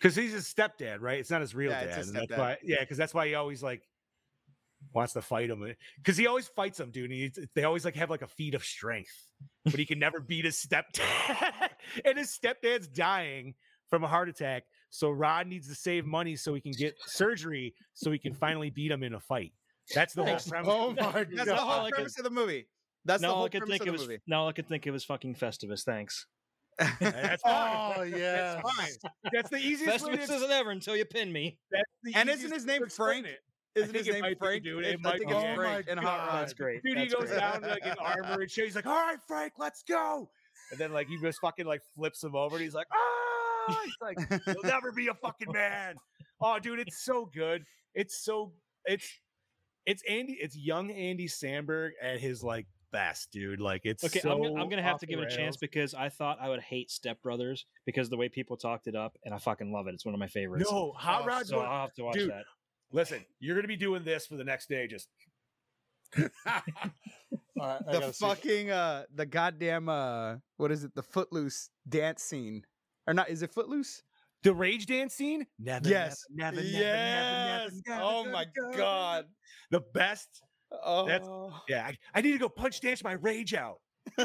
because 0.00 0.16
he's 0.16 0.32
his 0.32 0.46
stepdad, 0.46 1.02
right? 1.02 1.18
It's 1.18 1.28
not 1.30 1.42
his 1.42 1.54
real 1.54 1.72
Yeah, 1.72 1.84
dad. 1.84 2.06
that's 2.06 2.30
why, 2.38 2.56
yeah, 2.64 2.80
because 2.80 2.96
that's 2.96 3.12
why 3.12 3.26
he 3.26 3.34
always 3.34 3.62
like 3.62 3.82
wants 4.94 5.12
to 5.12 5.20
fight 5.20 5.50
him 5.50 5.74
because 5.98 6.16
he 6.16 6.26
always 6.26 6.48
fights 6.48 6.80
him, 6.80 6.90
dude. 6.90 7.10
And 7.10 7.12
he, 7.12 7.32
they 7.54 7.64
always 7.64 7.84
like 7.84 7.96
have 7.96 8.08
like 8.08 8.22
a 8.22 8.28
feat 8.28 8.54
of 8.54 8.64
strength, 8.64 9.12
but 9.64 9.74
he 9.74 9.84
can 9.84 9.98
never 9.98 10.20
beat 10.20 10.46
his 10.46 10.56
stepdad. 10.56 11.68
and 12.06 12.16
his 12.16 12.30
stepdad's 12.30 12.88
dying, 12.88 13.54
from 13.90 14.04
a 14.04 14.08
heart 14.08 14.28
attack. 14.30 14.64
So 14.90 15.10
Rod 15.10 15.46
needs 15.46 15.68
to 15.68 15.74
save 15.74 16.06
money 16.06 16.34
so 16.36 16.54
he 16.54 16.60
can 16.60 16.72
get 16.72 16.94
surgery 17.06 17.74
so 17.94 18.10
he 18.10 18.18
can 18.18 18.34
finally 18.34 18.70
beat 18.70 18.90
him 18.90 19.02
in 19.02 19.14
a 19.14 19.20
fight. 19.20 19.52
That's 19.94 20.14
the 20.14 20.24
whole 20.24 20.38
premise. 20.38 20.68
Oh 20.70 20.90
my 20.92 20.96
god! 21.02 21.28
That's 21.34 21.48
the 21.48 21.56
all 21.56 21.66
god! 21.66 21.66
whole 21.80 21.84
could- 21.86 21.94
premise 21.94 22.18
of 22.18 22.24
the 22.24 22.30
movie. 22.30 22.66
That's 23.04 23.20
the 23.20 23.26
now 23.28 23.30
all 23.32 23.36
whole 23.36 23.44
I 23.46 23.48
could 23.48 23.58
premise 23.60 23.78
think 23.78 23.82
of 23.82 23.88
of 23.88 23.92
the 23.94 23.98
was 24.04 24.08
movie. 24.08 24.22
now 24.26 24.48
I 24.48 24.52
could 24.52 24.66
think 24.68 24.86
of 24.86 24.92
was 24.92 25.04
fucking 25.04 25.34
Festivus. 25.36 25.82
Thanks. 25.84 26.26
That's 27.00 27.42
fine. 27.42 27.94
Oh 27.96 28.02
yeah. 28.02 28.60
That's 28.62 28.76
fine. 28.76 29.12
That's 29.32 29.50
the 29.50 29.56
easiest 29.58 30.06
way 30.06 30.12
to 30.16 30.18
Festivus 30.22 30.36
isn't 30.36 30.50
ever 30.50 30.70
until 30.70 30.96
you 30.96 31.04
pin 31.04 31.32
me. 31.32 31.58
And 32.14 32.28
isn't 32.28 32.52
his 32.52 32.64
name 32.66 32.86
Frank? 32.88 33.26
it. 33.26 33.38
Isn't 33.74 33.94
his 33.94 34.08
name 34.08 34.20
might 34.22 34.38
Frank? 34.38 34.62
dude. 34.64 34.84
It 34.84 34.98
I 35.00 35.02
might 35.02 35.18
think 35.18 35.30
be. 35.30 35.36
it's 35.36 35.44
Oh 35.44 35.54
Frank 35.54 35.86
my 35.86 35.92
in 35.92 35.98
Hot 35.98 36.04
God. 36.18 36.26
Rod. 36.34 36.40
That's 36.42 36.54
great. 36.54 36.82
Dude, 36.82 36.98
That's 36.98 37.12
he 37.12 37.18
goes 37.18 37.28
great. 37.28 37.38
down 37.40 37.62
like 37.62 37.84
in 37.86 37.94
armor 37.98 38.40
and 38.42 38.50
shit. 38.50 38.64
He's 38.66 38.74
like, 38.74 38.86
"All 38.86 38.92
right, 38.94 39.18
Frank, 39.26 39.54
let's 39.58 39.82
go." 39.84 40.28
And 40.70 40.78
then 40.80 40.92
like 40.92 41.06
he 41.08 41.16
just 41.20 41.40
fucking 41.40 41.66
like 41.66 41.80
flips 41.94 42.22
him 42.22 42.34
over, 42.36 42.56
and 42.56 42.62
he's 42.64 42.74
like, 42.74 42.86
"Ah!" 42.92 42.96
He's 43.84 43.94
like, 44.00 44.18
"You'll 44.46 44.62
never 44.62 44.92
be 44.92 45.08
a 45.08 45.14
fucking 45.14 45.52
man." 45.52 45.96
Oh, 46.40 46.58
dude, 46.58 46.78
it's 46.80 47.04
so 47.04 47.30
good. 47.34 47.64
It's 47.94 48.24
so 48.24 48.52
it's 48.84 49.08
it's 49.86 50.02
Andy. 50.08 50.38
It's 50.40 50.56
young 50.56 50.90
Andy 50.90 51.28
Samberg 51.28 51.90
at 52.02 52.20
his 52.20 52.42
like 52.42 52.66
best, 52.92 53.30
dude. 53.32 53.60
Like 53.60 53.82
it's 53.84 54.04
Okay, 54.04 54.20
So 54.20 54.30
I'm, 54.30 54.42
gonna, 54.42 54.60
I'm 54.60 54.68
gonna 54.68 54.82
have 54.82 54.98
to 54.98 55.06
the 55.06 55.12
give 55.12 55.20
it 55.20 55.32
a 55.32 55.36
chance 55.36 55.56
because 55.56 55.94
I 55.94 56.08
thought 56.08 56.38
I 56.40 56.48
would 56.48 56.60
hate 56.60 56.90
Step 56.90 57.22
Brothers 57.22 57.66
because 57.86 58.08
the 58.08 58.16
way 58.16 58.28
people 58.28 58.56
talked 58.56 58.86
it 58.86 58.94
up, 58.94 59.16
and 59.24 59.34
I 59.34 59.38
fucking 59.38 59.72
love 59.72 59.86
it. 59.86 59.94
It's 59.94 60.04
one 60.04 60.14
of 60.14 60.20
my 60.20 60.28
favorites. 60.28 60.70
No, 60.70 60.92
Hot 60.96 61.22
Oh, 61.22 61.26
Rod's 61.26 61.48
so 61.48 61.60
I'll 61.60 61.82
have 61.82 61.94
to 61.94 62.02
watch 62.02 62.14
dude, 62.14 62.30
that. 62.30 62.44
Listen, 62.92 63.24
you're 63.40 63.56
gonna 63.56 63.68
be 63.68 63.76
doing 63.76 64.04
this 64.04 64.26
for 64.26 64.36
the 64.36 64.44
next 64.44 64.68
day. 64.68 64.86
Just 64.86 65.08
All 66.18 66.24
right, 67.56 67.82
I 67.86 67.98
The 67.98 68.12
fucking 68.12 68.70
uh 68.70 69.04
the 69.14 69.26
goddamn 69.26 69.88
uh 69.88 70.36
what 70.56 70.70
is 70.70 70.84
it? 70.84 70.94
The 70.94 71.02
Footloose 71.02 71.70
dance 71.88 72.22
scene. 72.22 72.62
Or 73.08 73.14
not 73.14 73.28
is 73.30 73.42
it 73.42 73.50
Footloose? 73.52 74.02
the 74.44 74.54
rage 74.54 74.86
dance 74.86 75.14
scene. 75.14 75.44
Never, 75.58 75.88
yes. 75.88 76.24
never, 76.30 76.56
never, 76.56 76.68
never, 76.68 76.78
yes. 76.78 77.72
never, 77.88 78.00
oh 78.02 78.22
never, 78.22 78.28
oh 78.28 78.32
my 78.32 78.44
go. 78.44 78.76
god. 78.76 79.24
The 79.72 79.80
best. 79.94 80.28
Oh. 80.70 81.60
Yeah, 81.68 81.86
I, 81.88 81.96
I 82.14 82.20
need 82.20 82.32
to 82.32 82.38
go 82.38 82.48
punch 82.48 82.80
dance 82.80 83.02
my 83.02 83.12
rage 83.14 83.54
out. 83.54 83.78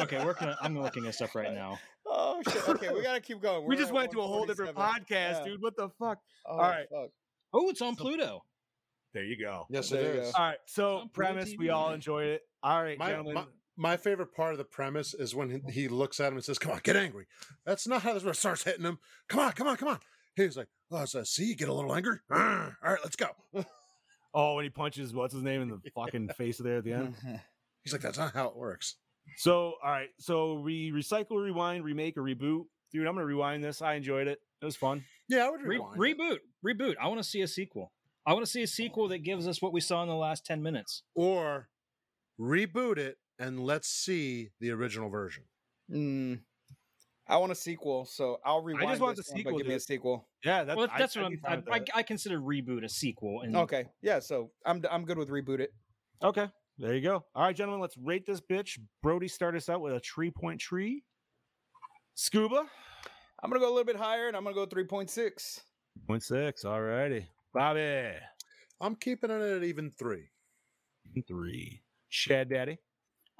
Okay, 0.00 0.24
we're 0.24 0.34
gonna, 0.34 0.56
I'm 0.60 0.78
looking 0.78 1.02
this 1.04 1.20
up 1.20 1.34
right 1.34 1.52
now. 1.52 1.78
oh 2.06 2.42
shit. 2.48 2.68
Okay, 2.68 2.92
we 2.92 3.02
gotta 3.02 3.20
keep 3.20 3.40
going. 3.40 3.62
we 3.62 3.68
We're 3.74 3.80
just 3.80 3.92
went 3.92 4.10
to 4.12 4.20
a 4.20 4.26
whole 4.26 4.44
different 4.46 4.76
podcast, 4.76 5.08
Yeah. 5.08 5.44
dude. 5.44 5.62
What 5.62 5.76
the 5.76 5.88
fuck? 5.98 6.18
Oh, 6.46 6.58
right. 6.58 6.86
fuck. 6.90 7.10
Oh, 7.54 7.68
it's 7.70 7.80
on 7.82 7.96
Pluto. 7.96 8.42
There 9.14 9.24
you 9.24 9.36
go. 9.42 9.66
Yes, 9.70 9.90
There 9.90 10.00
it 10.00 10.14
you 10.14 10.20
is. 10.22 10.32
go. 10.32 10.38
All 10.38 10.44
right. 10.48 10.58
So 10.66 10.86
on 10.96 11.08
Pluto 11.08 11.32
premise, 11.32 11.54
we 11.58 11.70
all 11.70 11.92
enjoyed 11.92 12.28
it. 12.28 12.42
All 12.62 12.82
right, 12.82 12.98
My, 12.98 13.08
gentlemen. 13.10 13.34
my, 13.34 13.44
my 13.76 13.96
favorite 13.96 14.34
part 14.34 14.52
of 14.52 14.58
the 14.58 14.64
premise 14.64 15.14
is 15.14 15.34
when 15.34 15.50
he- 15.66 15.72
he 15.72 15.88
looks 15.88 16.20
at 16.20 16.28
him 16.28 16.34
and 16.34 16.44
says, 16.44 16.58
"Come 16.58 16.72
on, 16.72 16.80
get 16.82 16.96
angry." 16.96 17.26
That's 17.64 17.86
not 17.86 18.02
how 18.02 18.12
this 18.14 18.22
one 18.24 18.34
starts 18.34 18.64
hitting 18.64 18.84
him. 18.84 18.98
Come 19.28 19.40
on, 19.40 19.52
come 19.52 19.66
on, 19.68 19.76
come 19.76 19.88
on. 19.88 20.00
He's 20.36 20.56
like, 20.56 20.68
"Oh, 20.90 21.04
so 21.04 21.22
see, 21.24 21.44
you 21.46 21.56
get 21.56 21.68
a 21.68 21.72
little 21.74 21.94
angry. 21.94 22.18
Arr, 22.30 22.78
All 22.84 22.92
right, 22.92 23.00
let's 23.02 23.16
go." 23.16 23.28
oh, 24.34 24.58
and 24.58 24.64
he 24.64 24.70
punches 24.70 25.12
what's 25.14 25.34
his 25.34 25.42
name 25.42 25.62
in 25.62 25.68
the 25.68 25.80
fucking 25.94 26.28
face 26.30 26.58
there 26.58 26.78
at 26.78 26.84
the 26.84 26.92
end. 26.92 27.14
Mm-hmm. 27.16 27.36
He's 27.82 27.92
like, 27.92 28.02
"That's 28.02 28.18
not 28.18 28.32
how 28.34 28.48
it 28.48 28.56
works." 28.56 28.96
So, 29.36 29.74
all 29.82 29.90
right. 29.90 30.08
So 30.18 30.54
we 30.54 30.90
recycle, 30.90 31.42
rewind, 31.42 31.84
remake, 31.84 32.16
or 32.16 32.22
reboot. 32.22 32.64
Dude, 32.92 33.06
I'm 33.06 33.14
gonna 33.14 33.24
rewind 33.26 33.62
this. 33.64 33.80
I 33.80 33.94
enjoyed 33.94 34.26
it. 34.28 34.40
It 34.60 34.64
was 34.64 34.76
fun. 34.76 35.04
Yeah, 35.28 35.46
I 35.46 35.50
would 35.50 35.62
Re- 35.62 35.78
reboot, 35.78 36.38
reboot. 36.64 36.94
I 37.00 37.08
want 37.08 37.18
to 37.18 37.24
see 37.28 37.40
a 37.40 37.48
sequel. 37.48 37.92
I 38.26 38.32
want 38.34 38.44
to 38.44 38.50
see 38.50 38.62
a 38.62 38.66
sequel 38.66 39.08
that 39.08 39.18
gives 39.24 39.48
us 39.48 39.60
what 39.62 39.72
we 39.72 39.80
saw 39.80 40.02
in 40.02 40.08
the 40.08 40.14
last 40.14 40.44
ten 40.46 40.62
minutes. 40.62 41.02
or 41.14 41.68
reboot 42.40 42.96
it 42.98 43.18
and 43.42 43.60
let's 43.60 43.88
see 43.88 44.50
the 44.60 44.70
original 44.70 45.10
version. 45.10 45.44
Mm. 45.90 46.40
I 47.28 47.36
want 47.36 47.52
a 47.52 47.56
sequel, 47.56 48.04
so 48.04 48.38
I'll 48.44 48.62
rewind. 48.62 49.00
want 49.00 49.16
this 49.16 49.26
the 49.26 49.32
one, 49.32 49.38
sequel, 49.38 49.52
but 49.52 49.58
Give 49.58 49.66
me 49.66 49.74
a 49.74 49.80
sequel. 49.80 50.28
Yeah, 50.44 50.64
that's 50.64 50.76
well, 50.76 50.88
that's 50.96 51.16
I'd 51.16 51.22
what 51.22 51.32
I'm. 51.46 51.64
I, 51.70 51.76
I. 51.76 51.84
I 51.96 52.02
consider 52.02 52.40
reboot 52.40 52.84
a 52.84 52.88
sequel. 52.88 53.42
And 53.42 53.56
Okay, 53.56 53.86
yeah. 54.00 54.18
So 54.18 54.50
I'm 54.64 54.82
I'm 54.90 55.04
good 55.04 55.18
with 55.18 55.28
reboot 55.28 55.60
it. 55.60 55.72
Okay, 56.22 56.48
there 56.78 56.94
you 56.94 57.00
go. 57.00 57.24
All 57.34 57.44
right, 57.44 57.56
gentlemen, 57.56 57.80
let's 57.80 57.96
rate 57.96 58.26
this 58.26 58.40
bitch. 58.40 58.78
Brody, 59.02 59.28
start 59.28 59.56
us 59.56 59.68
out 59.68 59.80
with 59.80 59.94
a 59.94 60.00
tree 60.00 60.30
point 60.30 60.60
tree. 60.60 61.04
Scuba, 62.14 62.64
I'm 63.42 63.50
gonna 63.50 63.60
go 63.60 63.68
a 63.68 63.74
little 63.74 63.84
bit 63.84 63.96
higher, 63.96 64.28
and 64.28 64.36
I'm 64.36 64.44
gonna 64.44 64.54
go 64.54 64.66
three 64.66 64.84
point 64.84 65.10
six. 65.10 65.60
point 66.06 66.22
six. 66.22 66.64
All 66.64 66.80
righty, 66.80 67.26
Bobby, 67.54 68.12
I'm 68.80 68.94
keeping 68.96 69.30
it 69.30 69.40
at 69.40 69.62
even 69.64 69.92
three. 69.98 70.28
three. 71.26 71.82
Chad 72.10 72.50
Daddy, 72.50 72.78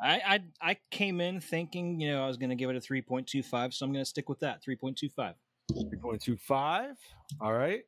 I, 0.03 0.21
I 0.27 0.71
I 0.71 0.77
came 0.91 1.21
in 1.21 1.41
thinking 1.41 2.01
you 2.01 2.11
know 2.11 2.25
I 2.25 2.27
was 2.27 2.37
going 2.37 2.51
to 2.51 2.57
give 2.57 2.71
it 2.71 2.77
a 2.77 2.81
three 2.81 3.03
point 3.03 3.27
two 3.27 3.43
five, 3.43 3.73
so 3.73 3.87
I'm 3.87 3.93
going 3.93 4.05
to 4.05 4.09
stick 4.09 4.29
with 4.29 4.41
that 4.41 4.63
three 4.63 4.77
point 4.77 4.97
two 4.99 5.09
five. 5.09 5.35
three 5.73 5.99
point 5.99 6.21
two 6.21 6.37
five. 6.37 6.97
All 7.41 7.53
right, 7.53 7.83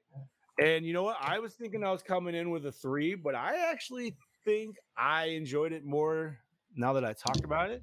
and 0.63 0.87
you 0.87 0.93
know 0.93 1.03
what? 1.03 1.17
I 1.21 1.39
was 1.41 1.55
thinking 1.55 1.83
I 1.83 1.91
was 1.91 2.03
coming 2.03 2.35
in 2.35 2.51
with 2.51 2.67
a 2.67 2.73
three, 2.73 3.15
but 3.15 3.35
I 3.35 3.71
actually 3.71 4.17
think 4.45 4.77
I 4.97 5.27
enjoyed 5.27 5.73
it 5.73 5.85
more 5.85 6.39
now 6.77 6.93
that 6.93 7.05
I 7.05 7.13
talked 7.13 7.45
about 7.45 7.71
it. 7.71 7.83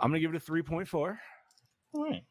I'm 0.00 0.10
gonna 0.10 0.20
give 0.20 0.34
it 0.34 0.36
a 0.36 0.40
three 0.40 0.62
point 0.62 0.88
four. 0.88 1.18
All 1.94 2.04
right. 2.04 2.24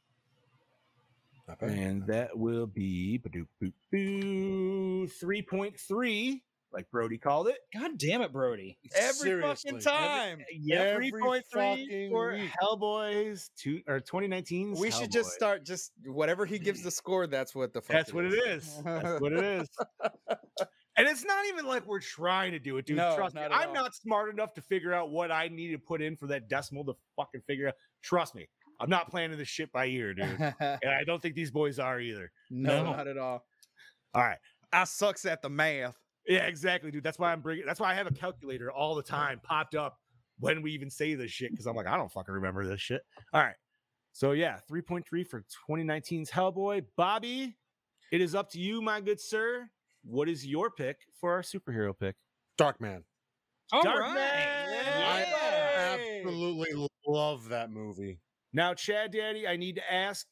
And 1.62 2.06
that 2.06 2.38
will 2.38 2.68
be 2.68 3.18
ba-doop, 3.18 3.48
boop, 3.62 3.74
boo, 3.92 5.08
3.3, 5.08 6.42
like 6.74 6.90
Brody 6.92 7.18
called 7.18 7.48
it. 7.48 7.58
God 7.74 7.98
damn 7.98 8.22
it, 8.22 8.32
Brody. 8.32 8.78
Every 8.96 9.42
fucking 9.42 9.80
time. 9.80 10.40
Yeah, 10.52 10.80
Every 10.82 11.12
3.3 11.12 11.42
fucking 11.54 12.10
for 12.12 12.34
week. 12.34 12.50
Hellboys 12.62 13.50
two, 13.58 13.82
or 13.88 14.00
2019. 14.00 14.74
we 14.74 14.92
should 14.92 15.12
just 15.12 15.32
start 15.32 15.66
just 15.66 15.92
whatever 16.06 16.46
he 16.46 16.60
gives 16.60 16.84
the 16.84 16.92
score. 17.00 17.28
That's 17.28 17.56
what 17.56 17.74
the 17.74 17.82
fuck. 17.82 17.92
That's 17.96 18.14
what 18.14 18.26
it 18.26 18.34
is. 18.34 18.82
That's 18.84 19.20
what 19.22 19.34
it 19.34 19.44
is. 19.44 19.70
And 20.98 21.08
it's 21.08 21.24
not 21.24 21.46
even 21.48 21.66
like 21.66 21.88
we're 21.88 22.02
trying 22.02 22.52
to 22.52 22.60
do 22.60 22.76
it, 22.76 22.86
dude. 22.86 22.98
No, 22.98 23.16
Trust 23.16 23.34
me. 23.34 23.42
I'm 23.42 23.70
all. 23.70 23.74
not 23.74 23.96
smart 23.96 24.34
enough 24.34 24.54
to 24.56 24.62
figure 24.62 24.94
out 24.94 25.12
what 25.12 25.32
I 25.32 25.48
need 25.48 25.72
to 25.72 25.78
put 25.78 26.02
in 26.02 26.18
for 26.18 26.28
that 26.28 26.50
decimal 26.50 26.84
to 26.84 26.94
fucking 27.16 27.40
figure 27.48 27.70
out. 27.70 27.76
Trust 28.04 28.36
me. 28.36 28.50
I'm 28.82 28.90
not 28.90 29.10
planning 29.10 29.38
this 29.38 29.48
shit 29.48 29.72
by 29.72 29.86
ear, 29.86 30.14
dude. 30.14 30.26
and 30.60 30.92
I 30.92 31.06
don't 31.06 31.22
think 31.22 31.36
these 31.36 31.52
boys 31.52 31.80
are 31.80 32.02
either. 32.02 32.30
no, 32.50 32.84
No. 32.84 32.92
not 32.92 33.08
at 33.08 33.18
all. 33.18 33.46
All 34.14 34.22
right. 34.24 34.40
I 34.74 34.84
sucks 34.84 35.26
at 35.26 35.42
the 35.42 35.50
math. 35.50 35.96
Yeah, 36.28 36.46
exactly, 36.46 36.92
dude. 36.92 37.04
That's 37.04 37.18
why 37.18 37.32
I'm 37.32 37.42
bringing. 37.42 37.66
That's 37.66 37.80
why 37.80 37.92
I 37.92 37.94
have 37.96 38.08
a 38.08 38.12
mm. 38.12 38.20
calculator 38.20 38.72
all 38.72 38.96
the 38.96 39.04
time 39.04 39.40
popped 39.44 39.76
up 39.76 40.00
when 40.40 40.62
we 40.62 40.72
even 40.72 40.90
say 40.90 41.16
this 41.16 41.32
shit 41.32 41.52
because 41.52 41.66
I'm 41.66 41.76
like, 41.76 41.88
I 41.88 41.98
don't 41.98 42.12
fucking 42.12 42.34
remember 42.34 42.66
this 42.66 42.82
shit. 42.82 43.02
All 43.34 43.42
right, 43.42 43.56
so 44.12 44.32
yeah, 44.32 44.60
3.3 44.70 45.26
for 45.26 45.44
2019's 45.70 46.30
Hellboy. 46.30 46.86
Bobby, 46.98 47.58
it 48.12 48.22
is 48.22 48.36
up 48.36 48.50
to 48.52 48.60
you, 48.60 48.82
my 48.82 49.02
good 49.02 49.20
sir. 49.20 49.70
What 50.04 50.30
is 50.30 50.46
your 50.46 50.72
pick 50.72 50.98
for 51.20 51.34
our 51.34 51.42
superhero 51.42 51.98
pick? 51.98 52.16
Darkman. 52.58 53.04
All 53.72 53.84
Dark 53.84 54.02
right. 54.02 54.16
Man! 54.16 54.86
I 54.98 56.20
absolutely 56.24 56.88
love 57.08 57.50
that 57.50 57.72
movie. 57.72 58.20
Now, 58.52 58.74
Chad 58.74 59.12
Daddy, 59.12 59.48
I 59.48 59.58
need 59.58 59.76
to 59.76 59.94
ask: 59.94 60.26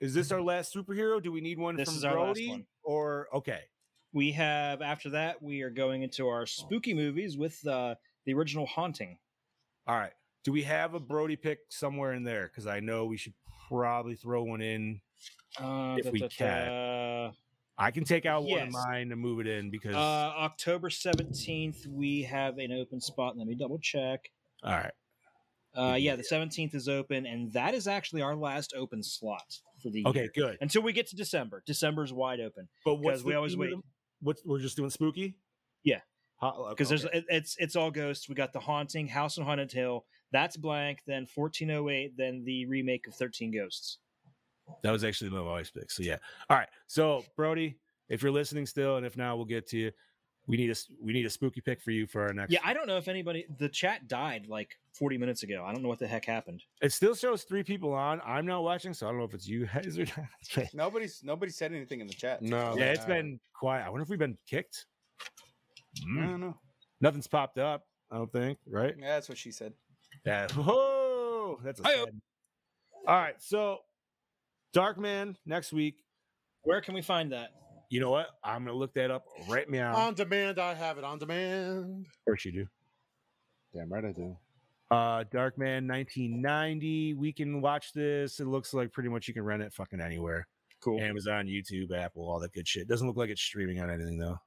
Is 0.00 0.14
this 0.14 0.30
our 0.30 0.38
mm-hmm. 0.38 0.48
last 0.48 0.74
superhero? 0.74 1.22
Do 1.22 1.32
we 1.32 1.40
need 1.40 1.58
one 1.58 1.76
This 1.76 1.88
from 1.88 1.98
is 1.98 2.04
our 2.04 2.14
last 2.14 2.34
Brody? 2.34 2.50
one. 2.50 2.66
Or 2.82 3.28
okay, 3.34 3.60
We 4.12 4.32
have 4.32 4.80
after 4.82 5.10
that 5.10 5.42
we 5.42 5.62
are 5.62 5.70
going 5.70 6.02
into 6.02 6.28
our 6.28 6.46
spooky 6.46 6.94
movies 6.94 7.36
with 7.36 7.64
uh, 7.66 7.94
the 8.24 8.34
original 8.34 8.66
Haunting. 8.66 9.18
all 9.86 9.96
right. 9.96 10.12
Do 10.44 10.52
we 10.52 10.62
have 10.62 10.94
a 10.94 11.00
Brody 11.00 11.36
pick 11.36 11.58
somewhere 11.68 12.14
in 12.14 12.22
there? 12.24 12.44
Because 12.48 12.66
I 12.66 12.80
know 12.80 13.04
we 13.04 13.18
should 13.18 13.34
probably 13.68 14.14
throw 14.14 14.44
one 14.44 14.62
in. 14.62 15.00
Uh, 15.60 15.96
If 15.98 16.10
we 16.10 16.20
can. 16.28 16.68
uh, 16.68 17.32
I 17.76 17.90
can 17.90 18.04
take 18.04 18.24
out 18.24 18.44
one 18.44 18.60
of 18.62 18.72
mine 18.72 19.12
and 19.12 19.20
move 19.20 19.40
it 19.40 19.46
in 19.46 19.68
because. 19.70 19.94
uh, 19.94 19.98
October 19.98 20.88
seventeenth, 20.90 21.86
we 21.86 22.22
have 22.22 22.56
an 22.58 22.72
open 22.72 23.00
spot. 23.00 23.36
Let 23.36 23.46
me 23.46 23.54
double 23.56 23.78
check. 23.78 24.30
all 24.62 24.72
right. 24.72 24.92
Uh, 25.76 25.94
yeah, 25.96 26.16
the 26.16 26.24
seventeenth 26.24 26.74
is 26.74 26.88
open, 26.88 27.26
and 27.26 27.52
that 27.52 27.74
is 27.74 27.86
actually 27.86 28.22
our 28.22 28.34
last 28.34 28.72
open 28.76 29.02
slot 29.02 29.58
for 29.82 29.90
the 29.90 30.04
Okay, 30.06 30.20
year. 30.22 30.30
good. 30.34 30.58
Until 30.62 30.82
we 30.82 30.92
get 30.92 31.08
to 31.08 31.16
December. 31.16 31.62
December's 31.66 32.12
wide 32.12 32.40
open 32.40 32.68
But 32.84 32.94
what's 32.96 33.18
because 33.18 33.24
we 33.24 33.34
always 33.34 33.56
wait. 33.56 33.72
of 33.74 33.82
wait. 34.22 34.36
them? 34.36 34.44
What's 34.44 34.44
we're 34.44 34.60
just 34.60 34.76
doing 34.76 34.90
spooky? 34.90 35.36
Yeah. 35.84 36.00
Because 36.40 36.60
uh, 36.66 36.68
because 36.70 36.88
there's 36.88 37.04
it, 37.04 37.24
it's 37.28 37.56
it's 37.58 37.76
all 37.76 37.90
ghosts. 37.90 38.28
We 38.28 38.34
got 38.34 38.52
the 38.52 38.60
haunting, 38.60 39.08
House 39.08 39.38
on 39.38 39.44
Haunted 39.44 39.72
Hill. 39.72 40.04
That's 40.30 40.56
blank. 40.56 41.00
Then 41.06 41.26
1408. 41.34 42.16
Then 42.16 42.44
the 42.44 42.66
remake 42.66 43.06
of 43.08 43.14
13 43.14 43.50
Ghosts. 43.50 43.98
that 44.82 44.90
was 44.90 45.02
actually 45.02 45.30
my 45.30 45.40
wife's 45.40 45.70
pick. 45.70 45.90
So 45.90 46.02
yeah. 46.02 46.18
All 46.48 46.56
right. 46.56 46.68
So 46.86 47.24
Brody, 47.36 47.78
if 48.08 48.22
you're 48.22 48.32
listening 48.32 48.66
still, 48.66 48.96
and 48.96 49.06
if 49.06 49.16
not, 49.16 49.36
we'll 49.36 49.46
get 49.46 49.66
to 49.68 49.78
you. 49.78 49.92
We 50.48 50.56
need 50.56 50.68
a 50.68 50.72
s- 50.72 50.90
we 51.00 51.12
need 51.12 51.26
a 51.26 51.30
spooky 51.30 51.60
pick 51.60 51.80
for 51.80 51.90
you 51.90 52.06
for 52.06 52.22
our 52.22 52.32
next. 52.32 52.50
Yeah, 52.52 52.60
I 52.64 52.72
don't 52.72 52.86
know 52.86 52.96
if 52.96 53.06
anybody. 53.06 53.44
The 53.58 53.68
chat 53.68 54.08
died 54.08 54.46
like 54.48 54.78
40 54.94 55.18
minutes 55.18 55.42
ago. 55.42 55.62
I 55.64 55.72
don't 55.72 55.82
know 55.82 55.88
what 55.90 55.98
the 55.98 56.06
heck 56.08 56.24
happened. 56.24 56.62
It 56.80 56.90
still 56.92 57.14
shows 57.14 57.42
three 57.44 57.62
people 57.62 57.92
on. 57.92 58.20
I'm 58.24 58.46
not 58.46 58.62
watching, 58.62 58.94
so 58.94 59.06
I 59.06 59.10
don't 59.10 59.18
know 59.18 59.26
if 59.26 59.34
it's 59.34 59.46
you 59.46 59.66
guys 59.66 59.98
or 59.98 60.06
not. 60.56 60.72
Nobody's 60.74 61.20
nobody 61.22 61.52
said 61.52 61.72
anything 61.72 62.00
in 62.00 62.06
the 62.06 62.14
chat. 62.14 62.40
No, 62.40 62.70
yeah, 62.70 62.74
they 62.86 62.90
it's 62.92 63.00
haven't. 63.00 63.16
been 63.32 63.40
quiet. 63.52 63.84
I 63.86 63.90
wonder 63.90 64.02
if 64.02 64.08
we've 64.08 64.18
been 64.18 64.38
kicked. 64.48 64.86
I 65.20 66.04
Hmm. 66.04 66.20
don't 66.30 66.40
know. 66.40 66.56
Nothing's 67.00 67.26
popped 67.26 67.58
up. 67.58 67.86
I 68.10 68.16
don't 68.16 68.32
think. 68.32 68.58
Right. 68.66 68.94
Yeah, 68.98 69.08
that's 69.14 69.28
what 69.28 69.36
she 69.36 69.52
said. 69.52 69.74
Yeah. 70.24 70.48
Whoa, 70.54 71.60
that's 71.62 71.78
a 71.80 71.82
sad- 71.84 72.20
All 73.06 73.16
right, 73.16 73.34
so 73.40 73.80
Dark 74.72 74.98
Man 74.98 75.36
next 75.44 75.72
week. 75.74 76.04
Where 76.62 76.80
can 76.80 76.94
we 76.94 77.02
find 77.02 77.32
that? 77.32 77.50
You 77.90 78.00
know 78.00 78.10
what? 78.10 78.28
I'm 78.44 78.64
gonna 78.64 78.76
look 78.76 78.92
that 78.94 79.10
up 79.10 79.24
right 79.48 79.68
now. 79.68 79.94
On 79.96 80.14
demand, 80.14 80.58
I 80.58 80.74
have 80.74 80.98
it 80.98 81.04
on 81.04 81.18
demand. 81.18 82.06
of 82.06 82.24
course 82.24 82.44
you 82.44 82.52
do. 82.52 82.66
Damn 83.74 83.92
right 83.92 84.04
I 84.04 84.12
do. 84.12 84.36
Uh, 84.90 85.24
Darkman 85.24 85.86
1990. 85.88 87.14
We 87.14 87.32
can 87.32 87.60
watch 87.60 87.92
this. 87.92 88.40
It 88.40 88.46
looks 88.46 88.72
like 88.72 88.92
pretty 88.92 89.08
much 89.10 89.28
you 89.28 89.34
can 89.34 89.42
rent 89.44 89.62
it 89.62 89.72
fucking 89.72 90.00
anywhere. 90.00 90.46
Cool. 90.80 91.00
Amazon, 91.00 91.46
YouTube, 91.46 91.92
Apple, 91.92 92.28
all 92.28 92.40
that 92.40 92.52
good 92.52 92.66
shit. 92.66 92.88
Doesn't 92.88 93.06
look 93.06 93.16
like 93.16 93.30
it's 93.30 93.42
streaming 93.42 93.80
on 93.80 93.90
anything 93.90 94.18
though. 94.18 94.38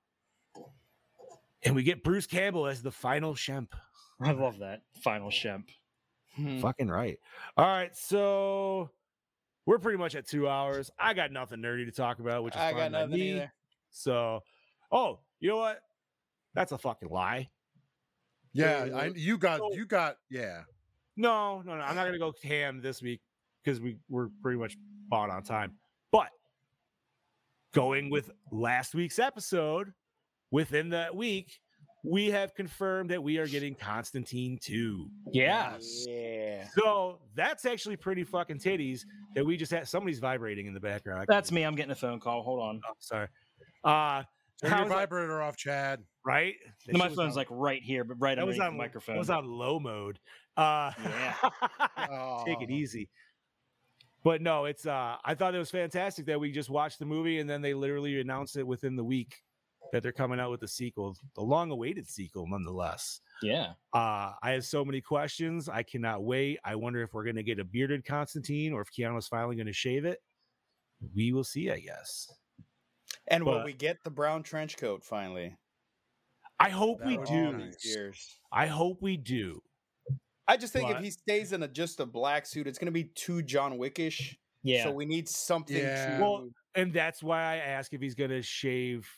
And 1.64 1.76
we 1.76 1.84
get 1.84 2.04
Bruce 2.04 2.26
Campbell 2.26 2.68
as 2.68 2.82
the 2.82 2.92
final 2.92 3.34
Shemp. 3.36 3.68
I 4.20 4.32
love 4.32 4.60
that. 4.60 4.82
Final 5.04 5.30
Shemp. 5.30 5.66
Hmm. 6.36 6.60
Fucking 6.60 6.90
right. 6.90 7.20
All 7.58 7.66
right, 7.66 7.96
so 7.96 8.90
we're 9.66 9.80
pretty 9.80 9.98
much 9.98 10.16
at 10.16 10.28
two 10.28 10.48
hours. 10.48 10.90
I 11.00 11.14
got 11.14 11.32
nothing 11.32 11.60
nerdy 11.60 11.86
to 11.86 11.92
talk 11.92 12.20
about, 12.20 12.44
which 12.44 12.56
is 12.56 12.62
I 12.62 12.72
fine 12.72 12.92
got 12.92 12.92
nothing 12.92 13.20
me. 13.20 13.32
either. 13.32 13.54
So, 13.92 14.42
oh, 14.92 15.20
you 15.40 15.50
know 15.50 15.58
what? 15.58 15.80
That's 16.54 16.72
a 16.72 16.78
fucking 16.78 17.10
lie. 17.10 17.50
Yeah, 18.54 18.88
I, 18.94 19.06
you 19.16 19.38
got 19.38 19.60
so- 19.60 19.74
you 19.74 19.86
got 19.86 20.18
yeah. 20.30 20.62
No, 21.18 21.62
no, 21.62 21.76
no. 21.76 21.82
I'm 21.82 21.96
not 21.96 22.06
gonna 22.06 22.18
go 22.20 22.34
ham 22.44 22.82
this 22.82 23.02
week 23.02 23.22
because 23.64 23.80
we 23.80 23.98
we're 24.10 24.30
pretty 24.42 24.58
much 24.58 24.78
bought 25.08 25.30
on 25.30 25.44
time. 25.44 25.74
But 26.12 26.30
going 27.74 28.10
with 28.10 28.32
last 28.52 28.94
week's 28.94 29.20
episode, 29.20 29.94
within 30.52 30.90
that 30.90 31.16
week, 31.16 31.60
we 32.04 32.32
have 32.32 32.56
confirmed 32.56 33.10
that 33.12 33.22
we 33.22 33.38
are 33.38 33.48
getting 33.48 33.76
Constantine 33.76 34.58
2. 34.62 35.10
Yes. 35.32 36.06
Yeah. 36.08 36.68
So 36.76 37.20
that's 37.36 37.66
actually 37.66 37.96
pretty 37.96 38.24
fucking 38.24 38.60
titties 38.60 39.02
that 39.36 39.46
we 39.46 39.56
just 39.58 39.72
had 39.72 39.88
somebody's 39.88 40.20
vibrating 40.20 40.66
in 40.68 40.74
the 40.74 40.80
background. 40.80 41.26
That's 41.28 41.52
me. 41.52 41.64
I'm 41.64 41.76
getting 41.76 41.92
a 41.92 41.96
phone 41.96 42.20
call. 42.20 42.42
Hold 42.44 42.60
on. 42.62 42.82
Oh, 42.88 42.94
sorry. 43.00 43.28
Uh 43.84 44.24
Turn 44.62 44.70
your 44.72 44.80
was 44.82 44.90
that- 44.90 44.96
vibrator 44.96 45.42
off, 45.42 45.58
Chad. 45.58 46.04
right? 46.26 46.56
No, 46.88 47.00
my 47.00 47.08
phone's 47.10 47.20
on- 47.20 47.34
like 47.36 47.48
right 47.50 47.82
here, 47.82 48.04
but 48.04 48.18
right 48.20 48.36
that 48.36 48.46
was 48.46 48.60
on 48.60 48.74
the 48.74 48.78
microphone. 48.78 49.16
That 49.16 49.20
was 49.20 49.30
on 49.30 49.46
low 49.46 49.80
mode. 49.80 50.20
Uh 50.58 50.92
Yeah. 51.04 52.44
take 52.46 52.62
it 52.62 52.70
easy. 52.72 53.10
But 54.24 54.42
no, 54.42 54.66
it's 54.66 54.86
uh 54.86 55.18
I 55.24 55.36
thought 55.36 55.56
it 55.56 55.60
was 55.60 55.72
fantastic 55.72 56.26
that 56.28 56.40
we 56.40 56.52
just 56.52 56.70
watched 56.70 57.00
the 57.00 57.06
movie 57.06 57.40
and 57.40 57.50
then 57.50 57.62
they 57.62 57.74
literally 57.74 58.20
announced 58.22 58.56
it 58.58 58.66
within 58.66 58.96
the 58.96 59.04
week 59.04 59.36
that 59.92 60.04
they're 60.04 60.12
coming 60.12 60.40
out 60.40 60.52
with 60.52 60.60
the 60.62 60.68
sequel, 60.68 61.16
the 61.36 61.42
long 61.42 61.72
awaited 61.72 62.08
sequel 62.08 62.48
nonetheless. 62.48 63.22
yeah. 63.44 63.74
Uh 63.94 64.32
I 64.42 64.52
have 64.52 64.66
so 64.66 64.84
many 64.86 65.02
questions. 65.02 65.68
I 65.70 65.84
cannot 65.84 66.24
wait. 66.24 66.60
I 66.64 66.76
wonder 66.76 67.02
if 67.04 67.14
we're 67.14 67.26
gonna 67.26 67.44
get 67.44 67.60
a 67.60 67.64
bearded 67.64 68.06
Constantine 68.06 68.74
or 68.74 68.82
if 68.82 68.88
Keanu's 68.92 69.28
finally 69.28 69.56
gonna 69.56 69.74
shave 69.74 70.06
it. 70.06 70.20
We 71.16 71.32
will 71.34 71.44
see, 71.44 71.72
I 71.72 71.80
guess. 71.80 72.32
And 73.28 73.44
will 73.46 73.64
we 73.64 73.74
get 73.74 73.98
the 74.04 74.12
brown 74.12 74.44
trench 74.44 74.78
coat 74.78 75.04
finally? 75.04 75.56
I 76.60 76.70
hope 76.70 77.00
That 77.00 77.08
we 77.08 77.18
would 77.18 77.28
All 77.28 77.34
be 77.36 77.52
do. 77.52 77.58
nice. 77.58 77.76
these 77.82 77.96
years. 77.96 78.40
I 78.52 78.68
hope 78.68 79.02
we 79.02 79.18
do. 79.18 79.62
I 80.48 80.58
just 80.58 80.74
think 80.74 80.88
But- 80.90 80.98
if 80.98 81.04
he 81.04 81.10
stays 81.12 81.54
in 81.54 81.64
a 81.64 81.68
just 81.68 82.00
a 82.00 82.06
black 82.06 82.46
suit, 82.46 82.68
it's 82.68 82.78
gonna 82.78 82.92
be 82.92 83.06
too 83.06 83.42
John 83.42 83.78
Wickish. 83.80 84.36
Yeah. 84.64 84.84
So 84.84 84.92
we 84.92 85.06
need 85.06 85.28
something 85.28 85.76
Yeah. 85.78 86.18
to. 86.18 86.24
Well, 86.24 86.50
And 86.76 86.94
that's 86.94 87.22
why 87.24 87.42
I 87.42 87.58
ask 87.58 87.92
if 87.94 88.00
he's 88.00 88.16
gonna 88.16 88.42
shave. 88.44 89.10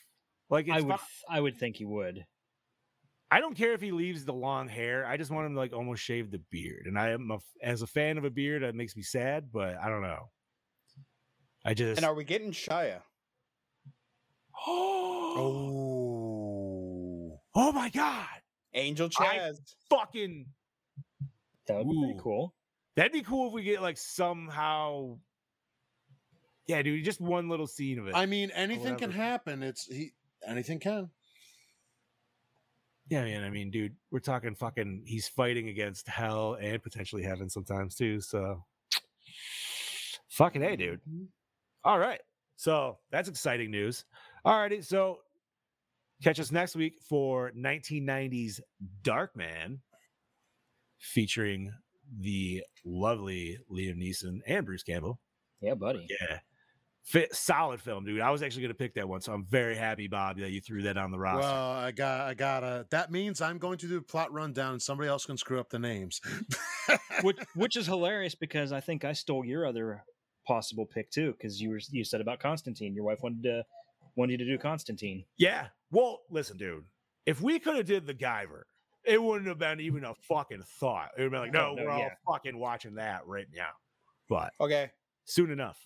Like 0.49 0.67
it's 0.67 0.77
I 0.77 0.81
would. 0.81 0.99
fi- 0.99 1.05
I 1.29 1.39
would 1.39 1.57
think 1.57 1.77
he 1.77 1.85
would. 1.85 2.25
I 3.31 3.39
don't 3.39 3.55
care 3.57 3.73
if 3.73 3.81
he 3.81 3.91
leaves 3.91 4.25
the 4.25 4.33
long 4.33 4.67
hair. 4.67 5.07
I 5.07 5.17
just 5.17 5.31
want 5.31 5.47
him 5.47 5.53
to 5.53 5.59
like 5.59 5.73
almost 5.73 6.03
shave 6.03 6.29
the 6.29 6.39
beard. 6.51 6.83
And 6.85 6.99
I 6.99 7.09
am 7.09 7.31
a, 7.31 7.39
as 7.63 7.81
a 7.81 7.87
fan 7.87 8.19
of 8.19 8.25
a 8.25 8.29
beard, 8.29 8.61
that 8.61 8.75
makes 8.75 8.95
me 8.95 9.01
sad, 9.01 9.45
but 9.51 9.75
I 9.83 9.89
don't 9.89 10.03
know. 10.03 10.29
I 11.65 11.73
just 11.73 11.97
and 11.97 12.05
are 12.05 12.13
we 12.13 12.23
getting 12.25 12.51
Shia? 12.51 12.99
oh, 15.33 17.39
Oh. 17.55 17.71
my 17.71 17.89
god. 17.89 18.27
Angel 18.75 19.09
I- 19.17 19.51
Fucking 19.89 20.45
That 21.67 21.77
would 21.77 21.89
be 21.91 21.99
pretty 22.03 22.19
cool. 22.21 22.53
that'd 22.95 23.11
be 23.11 23.21
cool 23.21 23.47
if 23.47 23.53
we 23.53 23.63
get 23.63 23.81
like 23.81 23.97
somehow 23.97 25.17
Yeah, 26.67 26.81
dude, 26.81 27.03
just 27.05 27.21
one 27.21 27.49
little 27.49 27.67
scene 27.67 27.99
of 27.99 28.07
it. 28.07 28.15
I 28.15 28.25
mean, 28.25 28.51
anything 28.51 28.95
can 28.97 29.11
happen. 29.11 29.61
It's 29.63 29.85
he 29.85 30.11
anything 30.47 30.79
can. 30.79 31.09
yeah, 33.09 33.23
man. 33.23 33.43
I 33.43 33.49
mean, 33.49 33.71
dude, 33.71 33.95
we're 34.11 34.19
talking 34.19 34.55
fucking 34.55 35.03
he's 35.05 35.27
fighting 35.27 35.69
against 35.69 36.07
hell 36.07 36.57
and 36.59 36.81
potentially 36.81 37.23
heaven 37.23 37.49
sometimes 37.49 37.95
too. 37.95 38.21
So 38.21 38.63
fucking 40.29 40.61
hey, 40.61 40.75
dude. 40.75 41.01
Mm-hmm. 41.01 41.25
All 41.83 41.99
right. 41.99 42.21
So 42.55 42.97
that's 43.11 43.29
exciting 43.29 43.71
news. 43.71 44.05
All 44.45 44.57
righty. 44.57 44.81
So 44.81 45.19
catch 46.23 46.39
us 46.39 46.51
next 46.51 46.75
week 46.75 46.95
for 47.07 47.51
1990s 47.57 48.61
Dark 49.01 49.35
Man 49.35 49.79
featuring 50.97 51.73
the 52.19 52.63
lovely 52.85 53.57
Liam 53.71 53.97
Neeson 53.97 54.39
and 54.47 54.65
Bruce 54.65 54.83
Campbell. 54.83 55.19
Yeah, 55.61 55.73
buddy. 55.75 56.07
Yeah. 56.09 56.39
Fit 57.03 57.35
solid 57.35 57.81
film, 57.81 58.05
dude. 58.05 58.21
I 58.21 58.31
was 58.31 58.41
actually 58.41 58.61
going 58.61 58.71
to 58.71 58.77
pick 58.77 58.93
that 58.95 59.07
one. 59.09 59.19
So 59.19 59.33
I'm 59.33 59.43
very 59.45 59.75
happy, 59.75 60.07
Bob, 60.07 60.37
that 60.39 60.51
you 60.51 60.61
threw 60.61 60.83
that 60.83 60.97
on 60.97 61.11
the 61.11 61.19
roster. 61.19 61.41
Well, 61.41 61.71
I 61.71 61.91
got 61.91 62.21
I 62.21 62.33
gotta 62.33 62.87
that 62.91 63.11
means 63.11 63.41
I'm 63.41 63.57
going 63.57 63.77
to 63.79 63.87
do 63.87 63.97
a 63.97 64.01
plot 64.01 64.31
rundown 64.31 64.71
and 64.73 64.81
somebody 64.81 65.09
else 65.09 65.25
can 65.25 65.37
screw 65.37 65.59
up 65.59 65.69
the 65.69 65.79
names. 65.79 66.21
which 67.21 67.37
which 67.55 67.75
is 67.75 67.85
hilarious 67.87 68.35
because 68.35 68.71
I 68.71 68.79
think 68.79 69.03
I 69.03 69.11
stole 69.13 69.43
your 69.43 69.65
other 69.67 70.03
possible 70.47 70.85
pick 70.85 71.11
too 71.11 71.33
because 71.33 71.61
you 71.61 71.71
were 71.71 71.79
you 71.91 72.05
said 72.05 72.21
about 72.21 72.39
Constantine. 72.39 72.93
Your 72.95 73.03
wife 73.03 73.19
wanted 73.21 73.43
to 73.43 73.63
wanted 74.15 74.33
you 74.39 74.45
to 74.45 74.45
do 74.45 74.57
Constantine. 74.57 75.25
yeah. 75.37 75.67
Well, 75.91 76.21
listen, 76.29 76.55
dude. 76.57 76.85
If 77.25 77.41
we 77.41 77.59
could 77.59 77.75
have 77.75 77.85
did 77.85 78.05
the 78.07 78.13
Guyver, 78.13 78.63
it 79.03 79.21
wouldn't 79.21 79.47
have 79.47 79.59
been 79.59 79.79
even 79.81 80.05
a 80.05 80.13
fucking 80.27 80.63
thought. 80.79 81.09
It 81.17 81.21
would 81.21 81.23
have 81.23 81.31
been 81.31 81.41
like, 81.41 81.53
no, 81.53 81.71
Oh, 81.71 81.75
no, 81.75 81.83
we're 81.83 81.89
all 81.91 82.11
fucking 82.27 82.57
watching 82.57 82.95
that 82.95 83.27
right 83.27 83.47
now. 83.53 83.69
But 84.29 84.53
Okay. 84.61 84.91
soon 85.25 85.51
enough. 85.51 85.85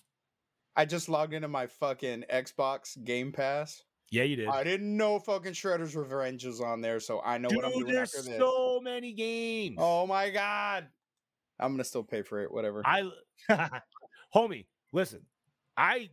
I 0.78 0.84
just 0.84 1.08
logged 1.08 1.34
into 1.34 1.48
my 1.48 1.66
fucking 1.66 2.24
Xbox 2.32 3.02
Game 3.02 3.32
Pass. 3.32 3.82
Yeah, 4.12 4.22
you 4.22 4.36
did. 4.36 4.46
I 4.46 4.62
didn't 4.62 4.96
know 4.96 5.18
fucking 5.18 5.52
Shredder's 5.52 5.96
Revenge 5.96 6.46
was 6.46 6.60
on 6.60 6.80
there, 6.80 7.00
so 7.00 7.20
I 7.24 7.36
know 7.36 7.48
Dude, 7.48 7.56
what 7.56 7.64
I'm 7.66 7.72
doing 7.72 7.86
there's 7.86 8.14
after 8.14 8.30
this. 8.30 8.38
so 8.38 8.80
many 8.80 9.12
games. 9.12 9.74
Oh 9.80 10.06
my 10.06 10.30
god. 10.30 10.86
I'm 11.58 11.72
gonna 11.72 11.82
still 11.82 12.04
pay 12.04 12.22
for 12.22 12.40
it, 12.44 12.52
whatever. 12.52 12.82
I, 12.86 13.10
homie, 14.34 14.66
listen, 14.92 15.22
I 15.76 16.10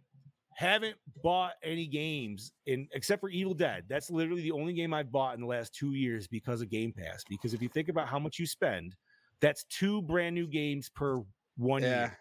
haven't 0.55 0.95
bought 1.21 1.53
any 1.63 1.85
games 1.85 2.51
in 2.65 2.87
except 2.91 3.21
for 3.21 3.29
Evil 3.29 3.53
Dead. 3.53 3.83
That's 3.87 4.09
literally 4.09 4.41
the 4.41 4.51
only 4.51 4.73
game 4.73 4.95
I've 4.95 5.11
bought 5.11 5.35
in 5.35 5.41
the 5.41 5.47
last 5.47 5.75
two 5.75 5.93
years 5.93 6.27
because 6.27 6.61
of 6.61 6.71
Game 6.71 6.91
Pass. 6.91 7.23
Because 7.29 7.53
if 7.53 7.61
you 7.61 7.69
think 7.69 7.87
about 7.89 8.07
how 8.07 8.17
much 8.17 8.39
you 8.39 8.47
spend, 8.47 8.95
that's 9.41 9.63
two 9.65 10.01
brand 10.01 10.33
new 10.33 10.47
games 10.47 10.89
per 10.89 11.21
one 11.55 11.83
yeah. 11.83 11.99
year. 11.99 12.17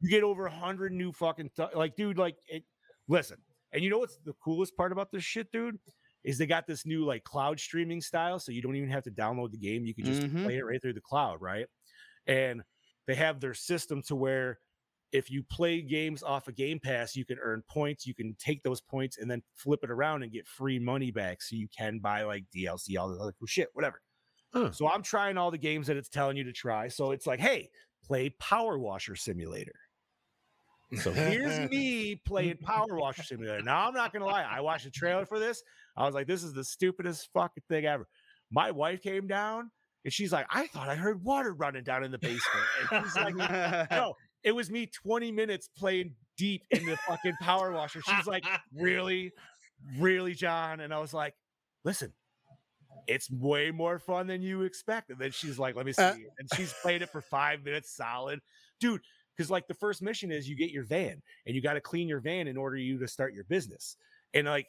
You 0.00 0.10
get 0.10 0.22
over 0.22 0.46
a 0.46 0.50
hundred 0.50 0.92
new 0.92 1.12
fucking 1.12 1.50
th- 1.56 1.70
like, 1.74 1.96
dude. 1.96 2.18
Like, 2.18 2.36
it, 2.48 2.64
listen, 3.08 3.38
and 3.72 3.82
you 3.82 3.90
know 3.90 3.98
what's 3.98 4.18
the 4.24 4.34
coolest 4.34 4.76
part 4.76 4.92
about 4.92 5.10
this 5.12 5.24
shit, 5.24 5.50
dude? 5.52 5.78
Is 6.24 6.38
they 6.38 6.46
got 6.46 6.66
this 6.66 6.84
new 6.86 7.04
like 7.04 7.24
cloud 7.24 7.58
streaming 7.58 8.00
style, 8.00 8.38
so 8.38 8.52
you 8.52 8.62
don't 8.62 8.76
even 8.76 8.90
have 8.90 9.04
to 9.04 9.10
download 9.10 9.50
the 9.50 9.58
game. 9.58 9.84
You 9.84 9.94
can 9.94 10.04
just 10.04 10.22
Mhm. 10.22 10.44
play 10.44 10.56
it 10.58 10.62
right 10.64 10.80
through 10.80 10.92
the 10.92 11.00
cloud, 11.00 11.40
right? 11.40 11.66
And 12.26 12.62
they 13.06 13.14
have 13.16 13.40
their 13.40 13.54
system 13.54 14.02
to 14.02 14.14
where 14.16 14.60
if 15.10 15.30
you 15.30 15.42
play 15.42 15.82
games 15.82 16.22
off 16.22 16.48
a 16.48 16.52
Game 16.52 16.78
Pass, 16.80 17.16
you 17.16 17.24
can 17.24 17.38
earn 17.38 17.62
points. 17.68 18.06
You 18.06 18.14
can 18.14 18.34
take 18.36 18.62
those 18.62 18.80
points 18.80 19.18
and 19.18 19.30
then 19.30 19.42
flip 19.56 19.80
it 19.82 19.90
around 19.90 20.22
and 20.22 20.32
get 20.32 20.46
free 20.46 20.78
money 20.78 21.10
back, 21.10 21.42
so 21.42 21.56
you 21.56 21.68
can 21.76 21.98
buy 21.98 22.22
like 22.22 22.44
DLC, 22.54 22.96
all 22.96 23.08
the 23.08 23.18
other 23.18 23.32
cool 23.32 23.46
shit, 23.46 23.68
whatever. 23.74 24.00
Huh. 24.52 24.70
So 24.72 24.88
I'm 24.88 25.02
trying 25.02 25.36
all 25.38 25.50
the 25.50 25.58
games 25.58 25.86
that 25.88 25.96
it's 25.96 26.08
telling 26.08 26.36
you 26.36 26.44
to 26.44 26.52
try. 26.52 26.88
So 26.88 27.10
it's 27.10 27.26
like, 27.26 27.40
hey, 27.40 27.70
play 28.04 28.30
Power 28.38 28.78
Washer 28.78 29.16
Simulator. 29.16 29.74
So 30.98 31.12
here's 31.12 31.70
me 31.70 32.20
playing 32.26 32.58
Power 32.58 32.96
Washer 32.96 33.22
Simulator. 33.22 33.62
Now 33.62 33.88
I'm 33.88 33.94
not 33.94 34.12
gonna 34.12 34.26
lie, 34.26 34.42
I 34.42 34.60
watched 34.60 34.84
the 34.84 34.90
trailer 34.90 35.24
for 35.26 35.38
this. 35.38 35.62
I 35.96 36.04
was 36.04 36.14
like, 36.14 36.26
this 36.26 36.42
is 36.42 36.52
the 36.52 36.64
stupidest 36.64 37.28
fucking 37.32 37.64
thing 37.68 37.86
ever. 37.86 38.06
My 38.50 38.70
wife 38.70 39.02
came 39.02 39.26
down 39.26 39.70
and 40.04 40.12
she's 40.12 40.32
like, 40.32 40.46
I 40.50 40.66
thought 40.68 40.88
I 40.88 40.94
heard 40.94 41.22
water 41.24 41.52
running 41.54 41.84
down 41.84 42.04
in 42.04 42.10
the 42.10 42.18
basement. 42.18 42.66
And 42.90 43.04
she's 43.04 43.16
like, 43.16 43.36
no, 43.90 44.14
it 44.42 44.52
was 44.52 44.70
me 44.70 44.86
20 44.86 45.32
minutes 45.32 45.68
playing 45.76 46.14
deep 46.36 46.62
in 46.70 46.84
the 46.86 46.96
fucking 47.08 47.34
power 47.40 47.72
washer. 47.72 48.00
She's 48.04 48.26
like, 48.26 48.44
really, 48.74 49.32
really, 49.98 50.34
John? 50.34 50.80
And 50.80 50.92
I 50.92 50.98
was 50.98 51.14
like, 51.14 51.34
listen, 51.84 52.12
it's 53.06 53.30
way 53.30 53.70
more 53.70 53.98
fun 53.98 54.26
than 54.26 54.42
you 54.42 54.62
expect. 54.62 55.10
And 55.10 55.18
then 55.18 55.30
she's 55.30 55.58
like, 55.58 55.76
let 55.76 55.86
me 55.86 55.92
see. 55.92 56.02
Uh, 56.02 56.14
and 56.38 56.48
she's 56.56 56.74
played 56.82 57.02
it 57.02 57.10
for 57.10 57.20
five 57.20 57.64
minutes 57.64 57.94
solid. 57.94 58.40
Dude, 58.80 59.00
because 59.36 59.50
like 59.50 59.66
the 59.66 59.74
first 59.74 60.02
mission 60.02 60.30
is 60.30 60.48
you 60.48 60.56
get 60.56 60.70
your 60.70 60.84
van 60.84 61.22
and 61.46 61.54
you 61.54 61.62
got 61.62 61.74
to 61.74 61.80
clean 61.80 62.08
your 62.08 62.20
van 62.20 62.46
in 62.46 62.56
order 62.56 62.76
you 62.76 62.98
to 62.98 63.08
start 63.08 63.34
your 63.34 63.44
business. 63.44 63.96
And 64.34 64.46
like 64.46 64.66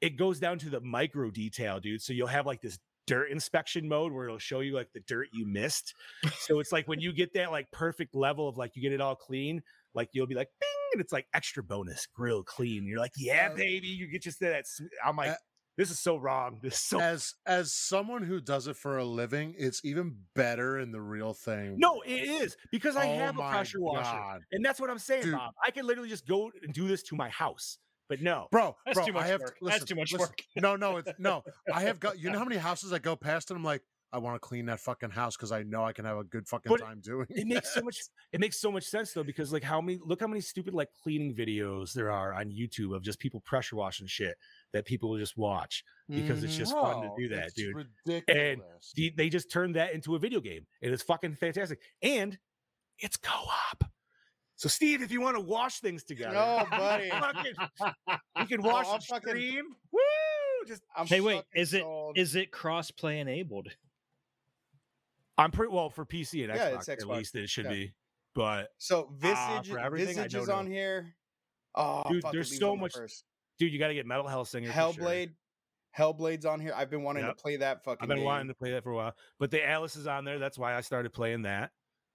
it 0.00 0.16
goes 0.16 0.38
down 0.38 0.58
to 0.60 0.70
the 0.70 0.80
micro 0.80 1.30
detail, 1.30 1.80
dude. 1.80 2.02
So 2.02 2.12
you'll 2.12 2.26
have 2.26 2.46
like 2.46 2.60
this 2.60 2.78
dirt 3.06 3.30
inspection 3.30 3.88
mode 3.88 4.12
where 4.12 4.26
it'll 4.26 4.38
show 4.38 4.60
you 4.60 4.74
like 4.74 4.92
the 4.92 5.00
dirt 5.00 5.28
you 5.32 5.46
missed. 5.46 5.94
so 6.40 6.60
it's 6.60 6.72
like 6.72 6.88
when 6.88 7.00
you 7.00 7.12
get 7.12 7.32
that 7.34 7.50
like 7.50 7.70
perfect 7.70 8.14
level 8.14 8.48
of 8.48 8.56
like 8.56 8.74
you 8.74 8.82
get 8.82 8.92
it 8.92 9.00
all 9.00 9.14
clean, 9.14 9.62
like 9.94 10.10
you'll 10.12 10.26
be 10.26 10.34
like, 10.34 10.48
bing, 10.60 10.68
and 10.92 11.00
it's 11.00 11.12
like 11.12 11.26
extra 11.34 11.62
bonus, 11.62 12.06
grill 12.14 12.42
clean. 12.42 12.86
You're 12.86 12.98
like, 12.98 13.12
yeah, 13.16 13.52
baby. 13.52 13.88
You 13.88 14.06
get 14.06 14.22
just 14.22 14.40
that. 14.40 14.64
I'm 15.04 15.16
like, 15.16 15.30
uh, 15.30 15.36
this 15.76 15.90
is 15.90 15.98
so 15.98 16.16
wrong. 16.16 16.58
This 16.62 16.74
is 16.74 16.80
so 16.80 17.00
as 17.12 17.34
as 17.46 17.72
someone 17.72 18.22
who 18.22 18.40
does 18.40 18.66
it 18.66 18.76
for 18.76 18.98
a 18.98 19.04
living, 19.04 19.54
it's 19.58 19.84
even 19.84 20.16
better 20.34 20.78
in 20.78 20.92
the 20.92 21.00
real 21.00 21.34
thing. 21.34 21.76
no, 21.78 22.00
it 22.02 22.10
is 22.28 22.56
because 22.70 22.96
I 22.96 23.06
Oh 23.08 23.16
have 23.18 23.38
a 23.38 23.50
pressure 23.50 23.80
washer, 23.80 24.02
God. 24.16 24.40
and 24.52 24.64
that's 24.64 24.80
what 24.80 24.90
I'm 24.90 24.98
saying, 24.98 25.22
Dude. 25.24 25.32
Bob. 25.34 25.52
I 25.64 25.70
can 25.70 25.86
literally 25.86 26.08
just 26.08 26.26
go 26.26 26.50
and 26.62 26.72
do 26.72 26.88
this 26.88 27.02
to 27.04 27.14
my 27.16 27.28
house, 27.28 27.78
but 28.08 28.20
no, 28.22 28.48
bro, 28.50 28.76
That's 28.86 28.96
bro, 28.96 29.06
too 29.06 29.12
much 29.12 29.24
I 29.24 29.28
have 29.28 29.40
work. 29.40 29.58
To, 29.58 29.64
That's 29.66 29.84
too 29.84 29.94
much 29.96 30.12
listen. 30.12 30.20
work. 30.28 30.42
No, 30.56 30.76
no, 30.76 30.96
it's, 30.98 31.10
no. 31.18 31.42
I 31.72 31.82
have 31.82 32.00
got. 32.00 32.18
You 32.18 32.30
know 32.30 32.38
how 32.38 32.44
many 32.44 32.56
houses 32.60 32.92
I 32.92 32.98
go 32.98 33.14
past 33.16 33.50
and 33.50 33.58
I'm 33.58 33.64
like, 33.64 33.82
I 34.12 34.18
want 34.18 34.36
to 34.36 34.38
clean 34.40 34.66
that 34.66 34.80
fucking 34.80 35.10
house 35.10 35.36
because 35.36 35.52
I 35.52 35.62
know 35.64 35.84
I 35.84 35.92
can 35.92 36.04
have 36.04 36.16
a 36.16 36.24
good 36.24 36.46
fucking 36.48 36.70
But 36.70 36.80
time 36.80 37.00
doing 37.02 37.26
it 37.28 37.46
makes 37.46 37.74
so 37.74 37.82
much 37.82 37.98
it 38.32 38.40
makes 38.40 38.58
so 38.58 38.70
much 38.70 38.84
sense 38.84 39.12
though 39.12 39.24
because 39.24 39.52
like 39.52 39.64
how 39.64 39.80
many 39.80 39.98
look 40.02 40.20
how 40.20 40.28
many 40.28 40.40
stupid 40.40 40.74
like 40.74 40.88
cleaning 41.02 41.34
videos 41.34 41.92
there 41.92 42.10
are 42.10 42.32
on 42.32 42.46
YouTube 42.50 42.94
of 42.94 43.02
just 43.02 43.18
people 43.18 43.40
pressure 43.40 43.76
washing 43.76 44.06
shit 44.06 44.36
that 44.76 44.84
people 44.84 45.10
will 45.10 45.18
just 45.18 45.36
watch 45.36 45.82
because 46.08 46.44
it's 46.44 46.56
just 46.56 46.72
fun 46.72 47.02
to 47.02 47.10
do 47.18 47.28
that, 47.34 47.46
it's 47.46 47.54
dude. 47.54 47.74
Ridiculous. 48.06 48.92
The- 48.94 49.12
they 49.16 49.28
just 49.28 49.50
turned 49.50 49.74
that 49.74 49.92
into 49.92 50.14
a 50.14 50.18
video 50.18 50.40
game 50.40 50.66
and 50.82 50.92
it's 50.92 51.02
fucking 51.02 51.34
fantastic 51.34 51.80
and 52.02 52.38
it's 52.98 53.16
co-op 53.16 53.84
so 54.54 54.68
steve 54.68 55.02
if 55.02 55.10
you 55.10 55.20
want 55.20 55.36
to 55.36 55.40
wash 55.42 55.80
things 55.80 56.02
together 56.04 56.32
No, 56.34 56.66
buddy. 56.70 57.10
fucking- 57.10 57.52
we 58.40 58.46
can 58.46 58.62
wash 58.62 58.86
watch 58.86 58.94
I'm 58.94 58.98
the 59.00 59.06
fucking- 59.26 59.28
stream 59.42 59.64
woo 59.92 60.00
just 60.66 60.82
I'm 60.96 61.06
Hey, 61.06 61.20
wait, 61.20 61.42
is 61.54 61.74
it 61.74 61.82
sold. 61.82 62.16
is 62.18 62.34
it 62.36 62.50
cross 62.52 62.90
play 62.90 63.18
enabled? 63.20 63.68
i'm 65.38 65.50
pretty 65.50 65.72
well 65.72 65.90
for 65.90 66.06
pc 66.06 66.44
and 66.44 66.54
Yeah, 66.54 66.70
xbox, 66.70 66.88
it's 66.88 67.02
at 67.02 67.08
least 67.08 67.34
it 67.34 67.48
should 67.50 67.66
Yeah. 67.66 67.70
be 67.72 67.92
but 68.34 68.68
so 68.78 69.08
Ah, 69.24 69.58
Visage, 69.60 69.72
for 69.72 69.78
everything, 69.78 70.18
I 70.18 70.22
Visage 70.24 70.34
is 70.42 70.46
don't 70.46 70.58
on 70.58 70.64
know. 70.66 70.70
here. 70.70 71.14
Oh, 71.74 72.02
Dude, 72.08 72.22
there's 72.32 72.58
so 72.58 72.76
much- 72.76 72.92
first. 72.94 73.24
Dude 73.58 73.72
you 73.72 73.78
got 73.78 73.88
to 73.88 73.94
get 73.94 74.06
metal 74.06 74.24
hellsinger 74.26 74.66
for 74.66 74.72
sure. 74.72 75.04
Hellblade. 75.04 75.30
Hellblade's 75.96 76.44
on 76.44 76.60
here. 76.60 76.72
I've 76.76 76.90
been 76.90 77.02
wanting 77.02 77.24
Yep. 77.24 77.36
to 77.36 77.42
play 77.42 77.56
that 77.56 77.82
fucking. 77.84 77.98
I've 78.02 78.08
been 78.08 78.18
game. 78.18 78.26
wanting 78.26 78.48
to 78.48 78.54
play 78.54 78.72
that 78.72 78.82
for 78.82 78.90
a 78.90 78.96
while, 78.96 79.14
but 79.38 79.50
the 79.50 79.66
Alice 79.66 79.96
is 79.96 80.06
on 80.06 80.24
there. 80.24 80.38
That's 80.38 80.58
why 80.58 80.74
I 80.74 80.82
started 80.82 81.12
playing 81.12 81.42
that. 81.42 81.70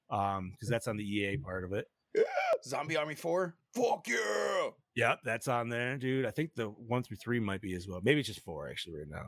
Um, 0.09 0.51
because 0.51 0.69
that's 0.69 0.87
on 0.87 0.97
the 0.97 1.03
EA 1.03 1.37
part 1.37 1.63
of 1.63 1.73
it. 1.73 1.87
Zombie 2.63 2.97
Army 2.97 3.15
Four. 3.15 3.55
Fuck 3.73 4.07
yeah! 4.07 4.69
Yep, 4.95 5.19
that's 5.23 5.47
on 5.47 5.69
there, 5.69 5.97
dude. 5.97 6.25
I 6.25 6.31
think 6.31 6.53
the 6.53 6.65
one 6.67 7.01
through 7.01 7.17
three 7.17 7.39
might 7.39 7.61
be 7.61 7.73
as 7.73 7.87
well. 7.87 8.01
Maybe 8.03 8.19
it's 8.19 8.27
just 8.27 8.41
four 8.41 8.69
actually 8.69 8.97
right 8.97 9.07
now. 9.09 9.25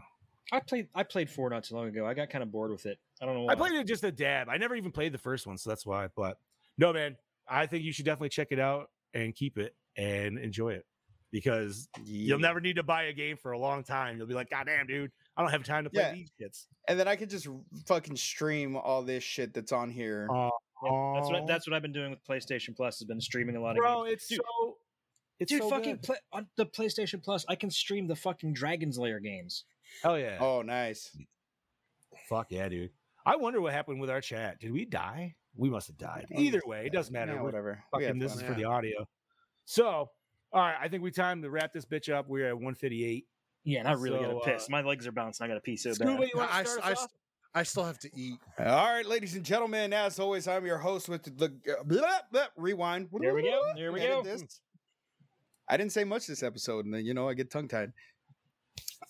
I 0.51 0.59
played 0.59 0.89
I 0.93 1.03
played 1.03 1.29
four 1.31 1.49
not 1.49 1.63
too 1.63 1.75
long 1.75 1.87
ago. 1.87 2.05
I 2.05 2.13
got 2.13 2.29
kind 2.29 2.43
of 2.43 2.51
bored 2.51 2.69
with 2.69 2.85
it. 2.85 2.99
I 3.21 3.25
don't 3.25 3.35
know 3.35 3.43
why. 3.43 3.53
I 3.53 3.55
played 3.55 3.71
it 3.73 3.87
just 3.87 4.03
a 4.03 4.11
dab. 4.11 4.49
I 4.49 4.57
never 4.57 4.75
even 4.75 4.91
played 4.91 5.13
the 5.13 5.17
first 5.17 5.47
one, 5.47 5.57
so 5.57 5.69
that's 5.69 5.85
why. 5.85 6.09
But 6.15 6.37
no, 6.77 6.93
man, 6.93 7.15
I 7.47 7.65
think 7.65 7.85
you 7.85 7.93
should 7.93 8.05
definitely 8.05 8.29
check 8.29 8.49
it 8.51 8.59
out 8.59 8.89
and 9.13 9.33
keep 9.33 9.57
it 9.57 9.73
and 9.95 10.37
enjoy 10.37 10.73
it 10.73 10.85
because 11.33 11.89
you'll 12.05 12.37
never 12.39 12.61
need 12.61 12.75
to 12.77 12.83
buy 12.83 13.03
a 13.05 13.13
game 13.13 13.35
for 13.35 13.51
a 13.53 13.59
long 13.59 13.83
time. 13.83 14.17
You'll 14.17 14.27
be 14.27 14.35
like, 14.35 14.51
God 14.51 14.67
damn, 14.67 14.85
dude, 14.87 15.11
I 15.35 15.41
don't 15.41 15.51
have 15.51 15.63
time 15.63 15.83
to 15.83 15.89
play 15.89 16.03
Yeah. 16.03 16.13
these 16.13 16.31
shits. 16.39 16.67
And 16.87 16.97
then 16.99 17.07
I 17.07 17.15
could 17.15 17.29
just 17.29 17.47
fucking 17.87 18.15
stream 18.15 18.77
all 18.77 19.01
this 19.01 19.23
shit 19.23 19.51
that's 19.53 19.71
on 19.71 19.89
here. 19.89 20.27
Oh, 20.31 20.51
Yeah, 20.85 21.13
that's 21.15 21.31
what 21.31 21.47
that's 21.47 21.67
what 21.67 21.73
I've 21.75 21.81
been 21.81 21.91
doing 21.91 22.11
with 22.11 22.23
PlayStation 22.23 22.75
Plus. 22.75 22.99
Has 22.99 23.07
been 23.07 23.19
streaming 23.19 23.55
a 23.55 23.61
lot 23.61 23.71
of 23.71 23.77
bro, 23.77 24.03
games. 24.03 24.13
it's 24.13 24.27
Dude, 24.27 24.39
so. 24.45 24.77
It's 25.39 25.51
Dude, 25.51 25.61
so 25.63 25.69
fucking 25.71 25.95
good. 25.95 26.03
play, 26.03 26.17
on 26.31 26.47
the 26.55 26.65
PlayStation 26.67 27.21
Plus, 27.21 27.43
I 27.49 27.55
can 27.55 27.71
stream 27.71 28.07
the 28.07 28.15
fucking 28.15 28.53
Dragon's 28.53 28.99
Lair 28.99 29.19
games. 29.19 29.65
hell 30.03 30.17
yeah. 30.19 30.37
Oh, 30.39 30.61
nice. 30.61 31.17
Fuck 32.29 32.51
yeah, 32.51 32.69
dude. 32.69 32.91
I 33.25 33.35
wonder 33.37 33.59
what 33.59 33.73
happened 33.73 33.99
with 33.99 34.09
our 34.11 34.21
chat. 34.21 34.59
Did 34.59 34.71
we 34.71 34.85
die? 34.85 35.33
We 35.55 35.69
must 35.69 35.87
have 35.87 35.97
died. 35.97 36.27
Either 36.31 36.61
way, 36.65 36.85
it 36.85 36.93
doesn't 36.93 37.11
matter. 37.13 37.33
Yeah, 37.33 37.41
whatever. 37.41 37.83
Fucking 37.91 38.07
had 38.07 38.19
this 38.19 38.35
is 38.35 38.41
fun. 38.41 38.51
for 38.53 38.55
the 38.59 38.65
audio. 38.65 39.07
So, 39.65 40.09
all 40.53 40.61
right, 40.61 40.75
I 40.81 40.87
think 40.87 41.03
we 41.03 41.11
time 41.11 41.41
to 41.41 41.49
wrap 41.49 41.73
this 41.73 41.85
bitch 41.85 42.13
up. 42.13 42.27
We're 42.29 42.47
at 42.47 42.53
158. 42.55 43.25
Yeah, 43.65 43.79
and 43.79 43.87
I 43.87 43.93
really 43.93 44.19
So, 44.19 44.31
got 44.33 44.45
to 44.45 44.51
piss. 44.51 44.63
uh, 44.63 44.67
My 44.71 44.81
legs 44.81 45.07
are 45.07 45.11
bouncing. 45.11 45.45
I 45.45 45.47
got 45.47 45.53
to 45.55 45.61
pee 45.61 45.77
so 45.77 45.93
Scuba, 45.93 46.17
bad. 46.17 46.29
you 46.33 46.37
want 46.37 46.53
I, 46.53 46.63
start 46.63 46.79
I, 46.83 46.91
off? 46.93 47.07
I 47.55 47.63
still 47.63 47.85
have 47.85 47.99
to 47.99 48.09
eat. 48.15 48.37
All 48.59 48.65
right, 48.65 49.05
ladies 49.05 49.35
and 49.35 49.45
gentlemen. 49.45 49.93
As 49.93 50.19
always, 50.19 50.47
I'm 50.47 50.65
your 50.65 50.77
host 50.79 51.07
with 51.09 51.23
the 51.23 51.45
uh, 51.69 51.83
blah, 51.83 52.01
blah, 52.31 52.45
rewind. 52.57 53.07
There 53.19 53.33
we 53.33 53.43
go. 53.43 53.61
There 53.75 53.91
we 53.91 54.01
Edit 54.01 54.23
go. 54.23 54.23
this. 54.23 54.59
I 55.69 55.77
didn't 55.77 55.91
say 55.93 56.03
much 56.03 56.27
this 56.27 56.43
episode, 56.43 56.85
and 56.85 56.93
then 56.93 57.05
you 57.05 57.13
know 57.13 57.29
I 57.29 57.33
get 57.35 57.49
tongue 57.51 57.67
tied. 57.69 57.93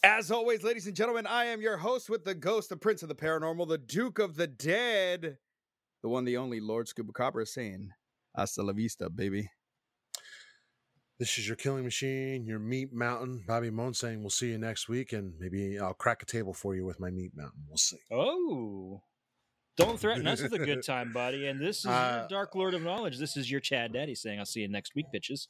As 0.03 0.29
always, 0.31 0.63
ladies 0.63 0.85
and 0.87 0.95
gentlemen, 0.95 1.25
I 1.25 1.45
am 1.45 1.61
your 1.61 1.77
host 1.77 2.09
with 2.09 2.25
the 2.25 2.35
ghost, 2.35 2.69
the 2.69 2.75
prince 2.77 3.01
of 3.01 3.09
the 3.09 3.15
paranormal, 3.15 3.67
the 3.69 3.77
duke 3.77 4.19
of 4.19 4.35
the 4.35 4.47
dead, 4.47 5.37
the 6.01 6.09
one, 6.09 6.25
the 6.25 6.37
only 6.37 6.59
Lord 6.59 6.87
Scuba 6.87 7.13
Cobra 7.13 7.45
saying, 7.45 7.89
"Hasta 8.35 8.61
la 8.61 8.73
vista, 8.73 9.09
baby." 9.09 9.49
This 11.23 11.37
is 11.37 11.47
your 11.47 11.55
killing 11.55 11.85
machine, 11.85 12.45
your 12.45 12.59
meat 12.59 12.91
mountain. 12.91 13.45
Bobby 13.47 13.69
Moan 13.69 13.93
saying 13.93 14.19
we'll 14.19 14.29
see 14.29 14.47
you 14.49 14.57
next 14.57 14.89
week, 14.89 15.13
and 15.13 15.31
maybe 15.39 15.79
I'll 15.79 15.93
crack 15.93 16.21
a 16.21 16.25
table 16.25 16.53
for 16.53 16.75
you 16.75 16.83
with 16.85 16.99
my 16.99 17.09
meat 17.11 17.31
mountain. 17.33 17.61
We'll 17.65 17.77
see. 17.77 17.95
Oh. 18.11 19.01
Don't 19.77 19.97
threaten 19.97 20.27
us 20.27 20.41
with 20.41 20.51
a 20.51 20.59
good 20.59 20.83
time, 20.85 21.13
buddy. 21.13 21.47
And 21.47 21.61
this 21.61 21.79
is 21.79 21.85
Uh, 21.85 22.27
Dark 22.29 22.55
Lord 22.55 22.73
of 22.73 22.81
Knowledge. 22.81 23.19
This 23.19 23.37
is 23.37 23.49
your 23.49 23.61
Chad 23.61 23.93
Daddy 23.93 24.15
saying, 24.15 24.37
I'll 24.37 24.45
see 24.45 24.59
you 24.59 24.67
next 24.67 24.95
week, 24.95 25.05
bitches. 25.15 25.47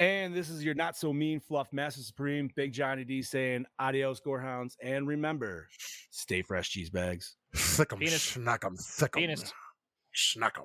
And 0.00 0.34
this 0.34 0.50
is 0.50 0.64
your 0.64 0.74
not 0.74 0.96
so 0.96 1.12
mean 1.12 1.38
fluff 1.38 1.72
master 1.72 2.02
supreme, 2.02 2.50
Big 2.56 2.72
Johnny 2.72 3.04
D 3.04 3.22
saying 3.22 3.66
adios, 3.78 4.20
gorehounds. 4.20 4.72
And 4.82 5.06
remember, 5.06 5.68
stay 6.10 6.42
fresh, 6.42 6.70
cheese 6.70 6.90
bags. 6.90 7.36
Thick 7.54 7.92
'em, 7.92 8.00
Penis. 8.00 8.32
schnack 8.36 8.64
'em, 8.64 8.74
thick 8.76 9.16
'em, 9.16 9.20
Penis. 9.22 9.52
schnack 10.12 10.58
'em. 10.58 10.64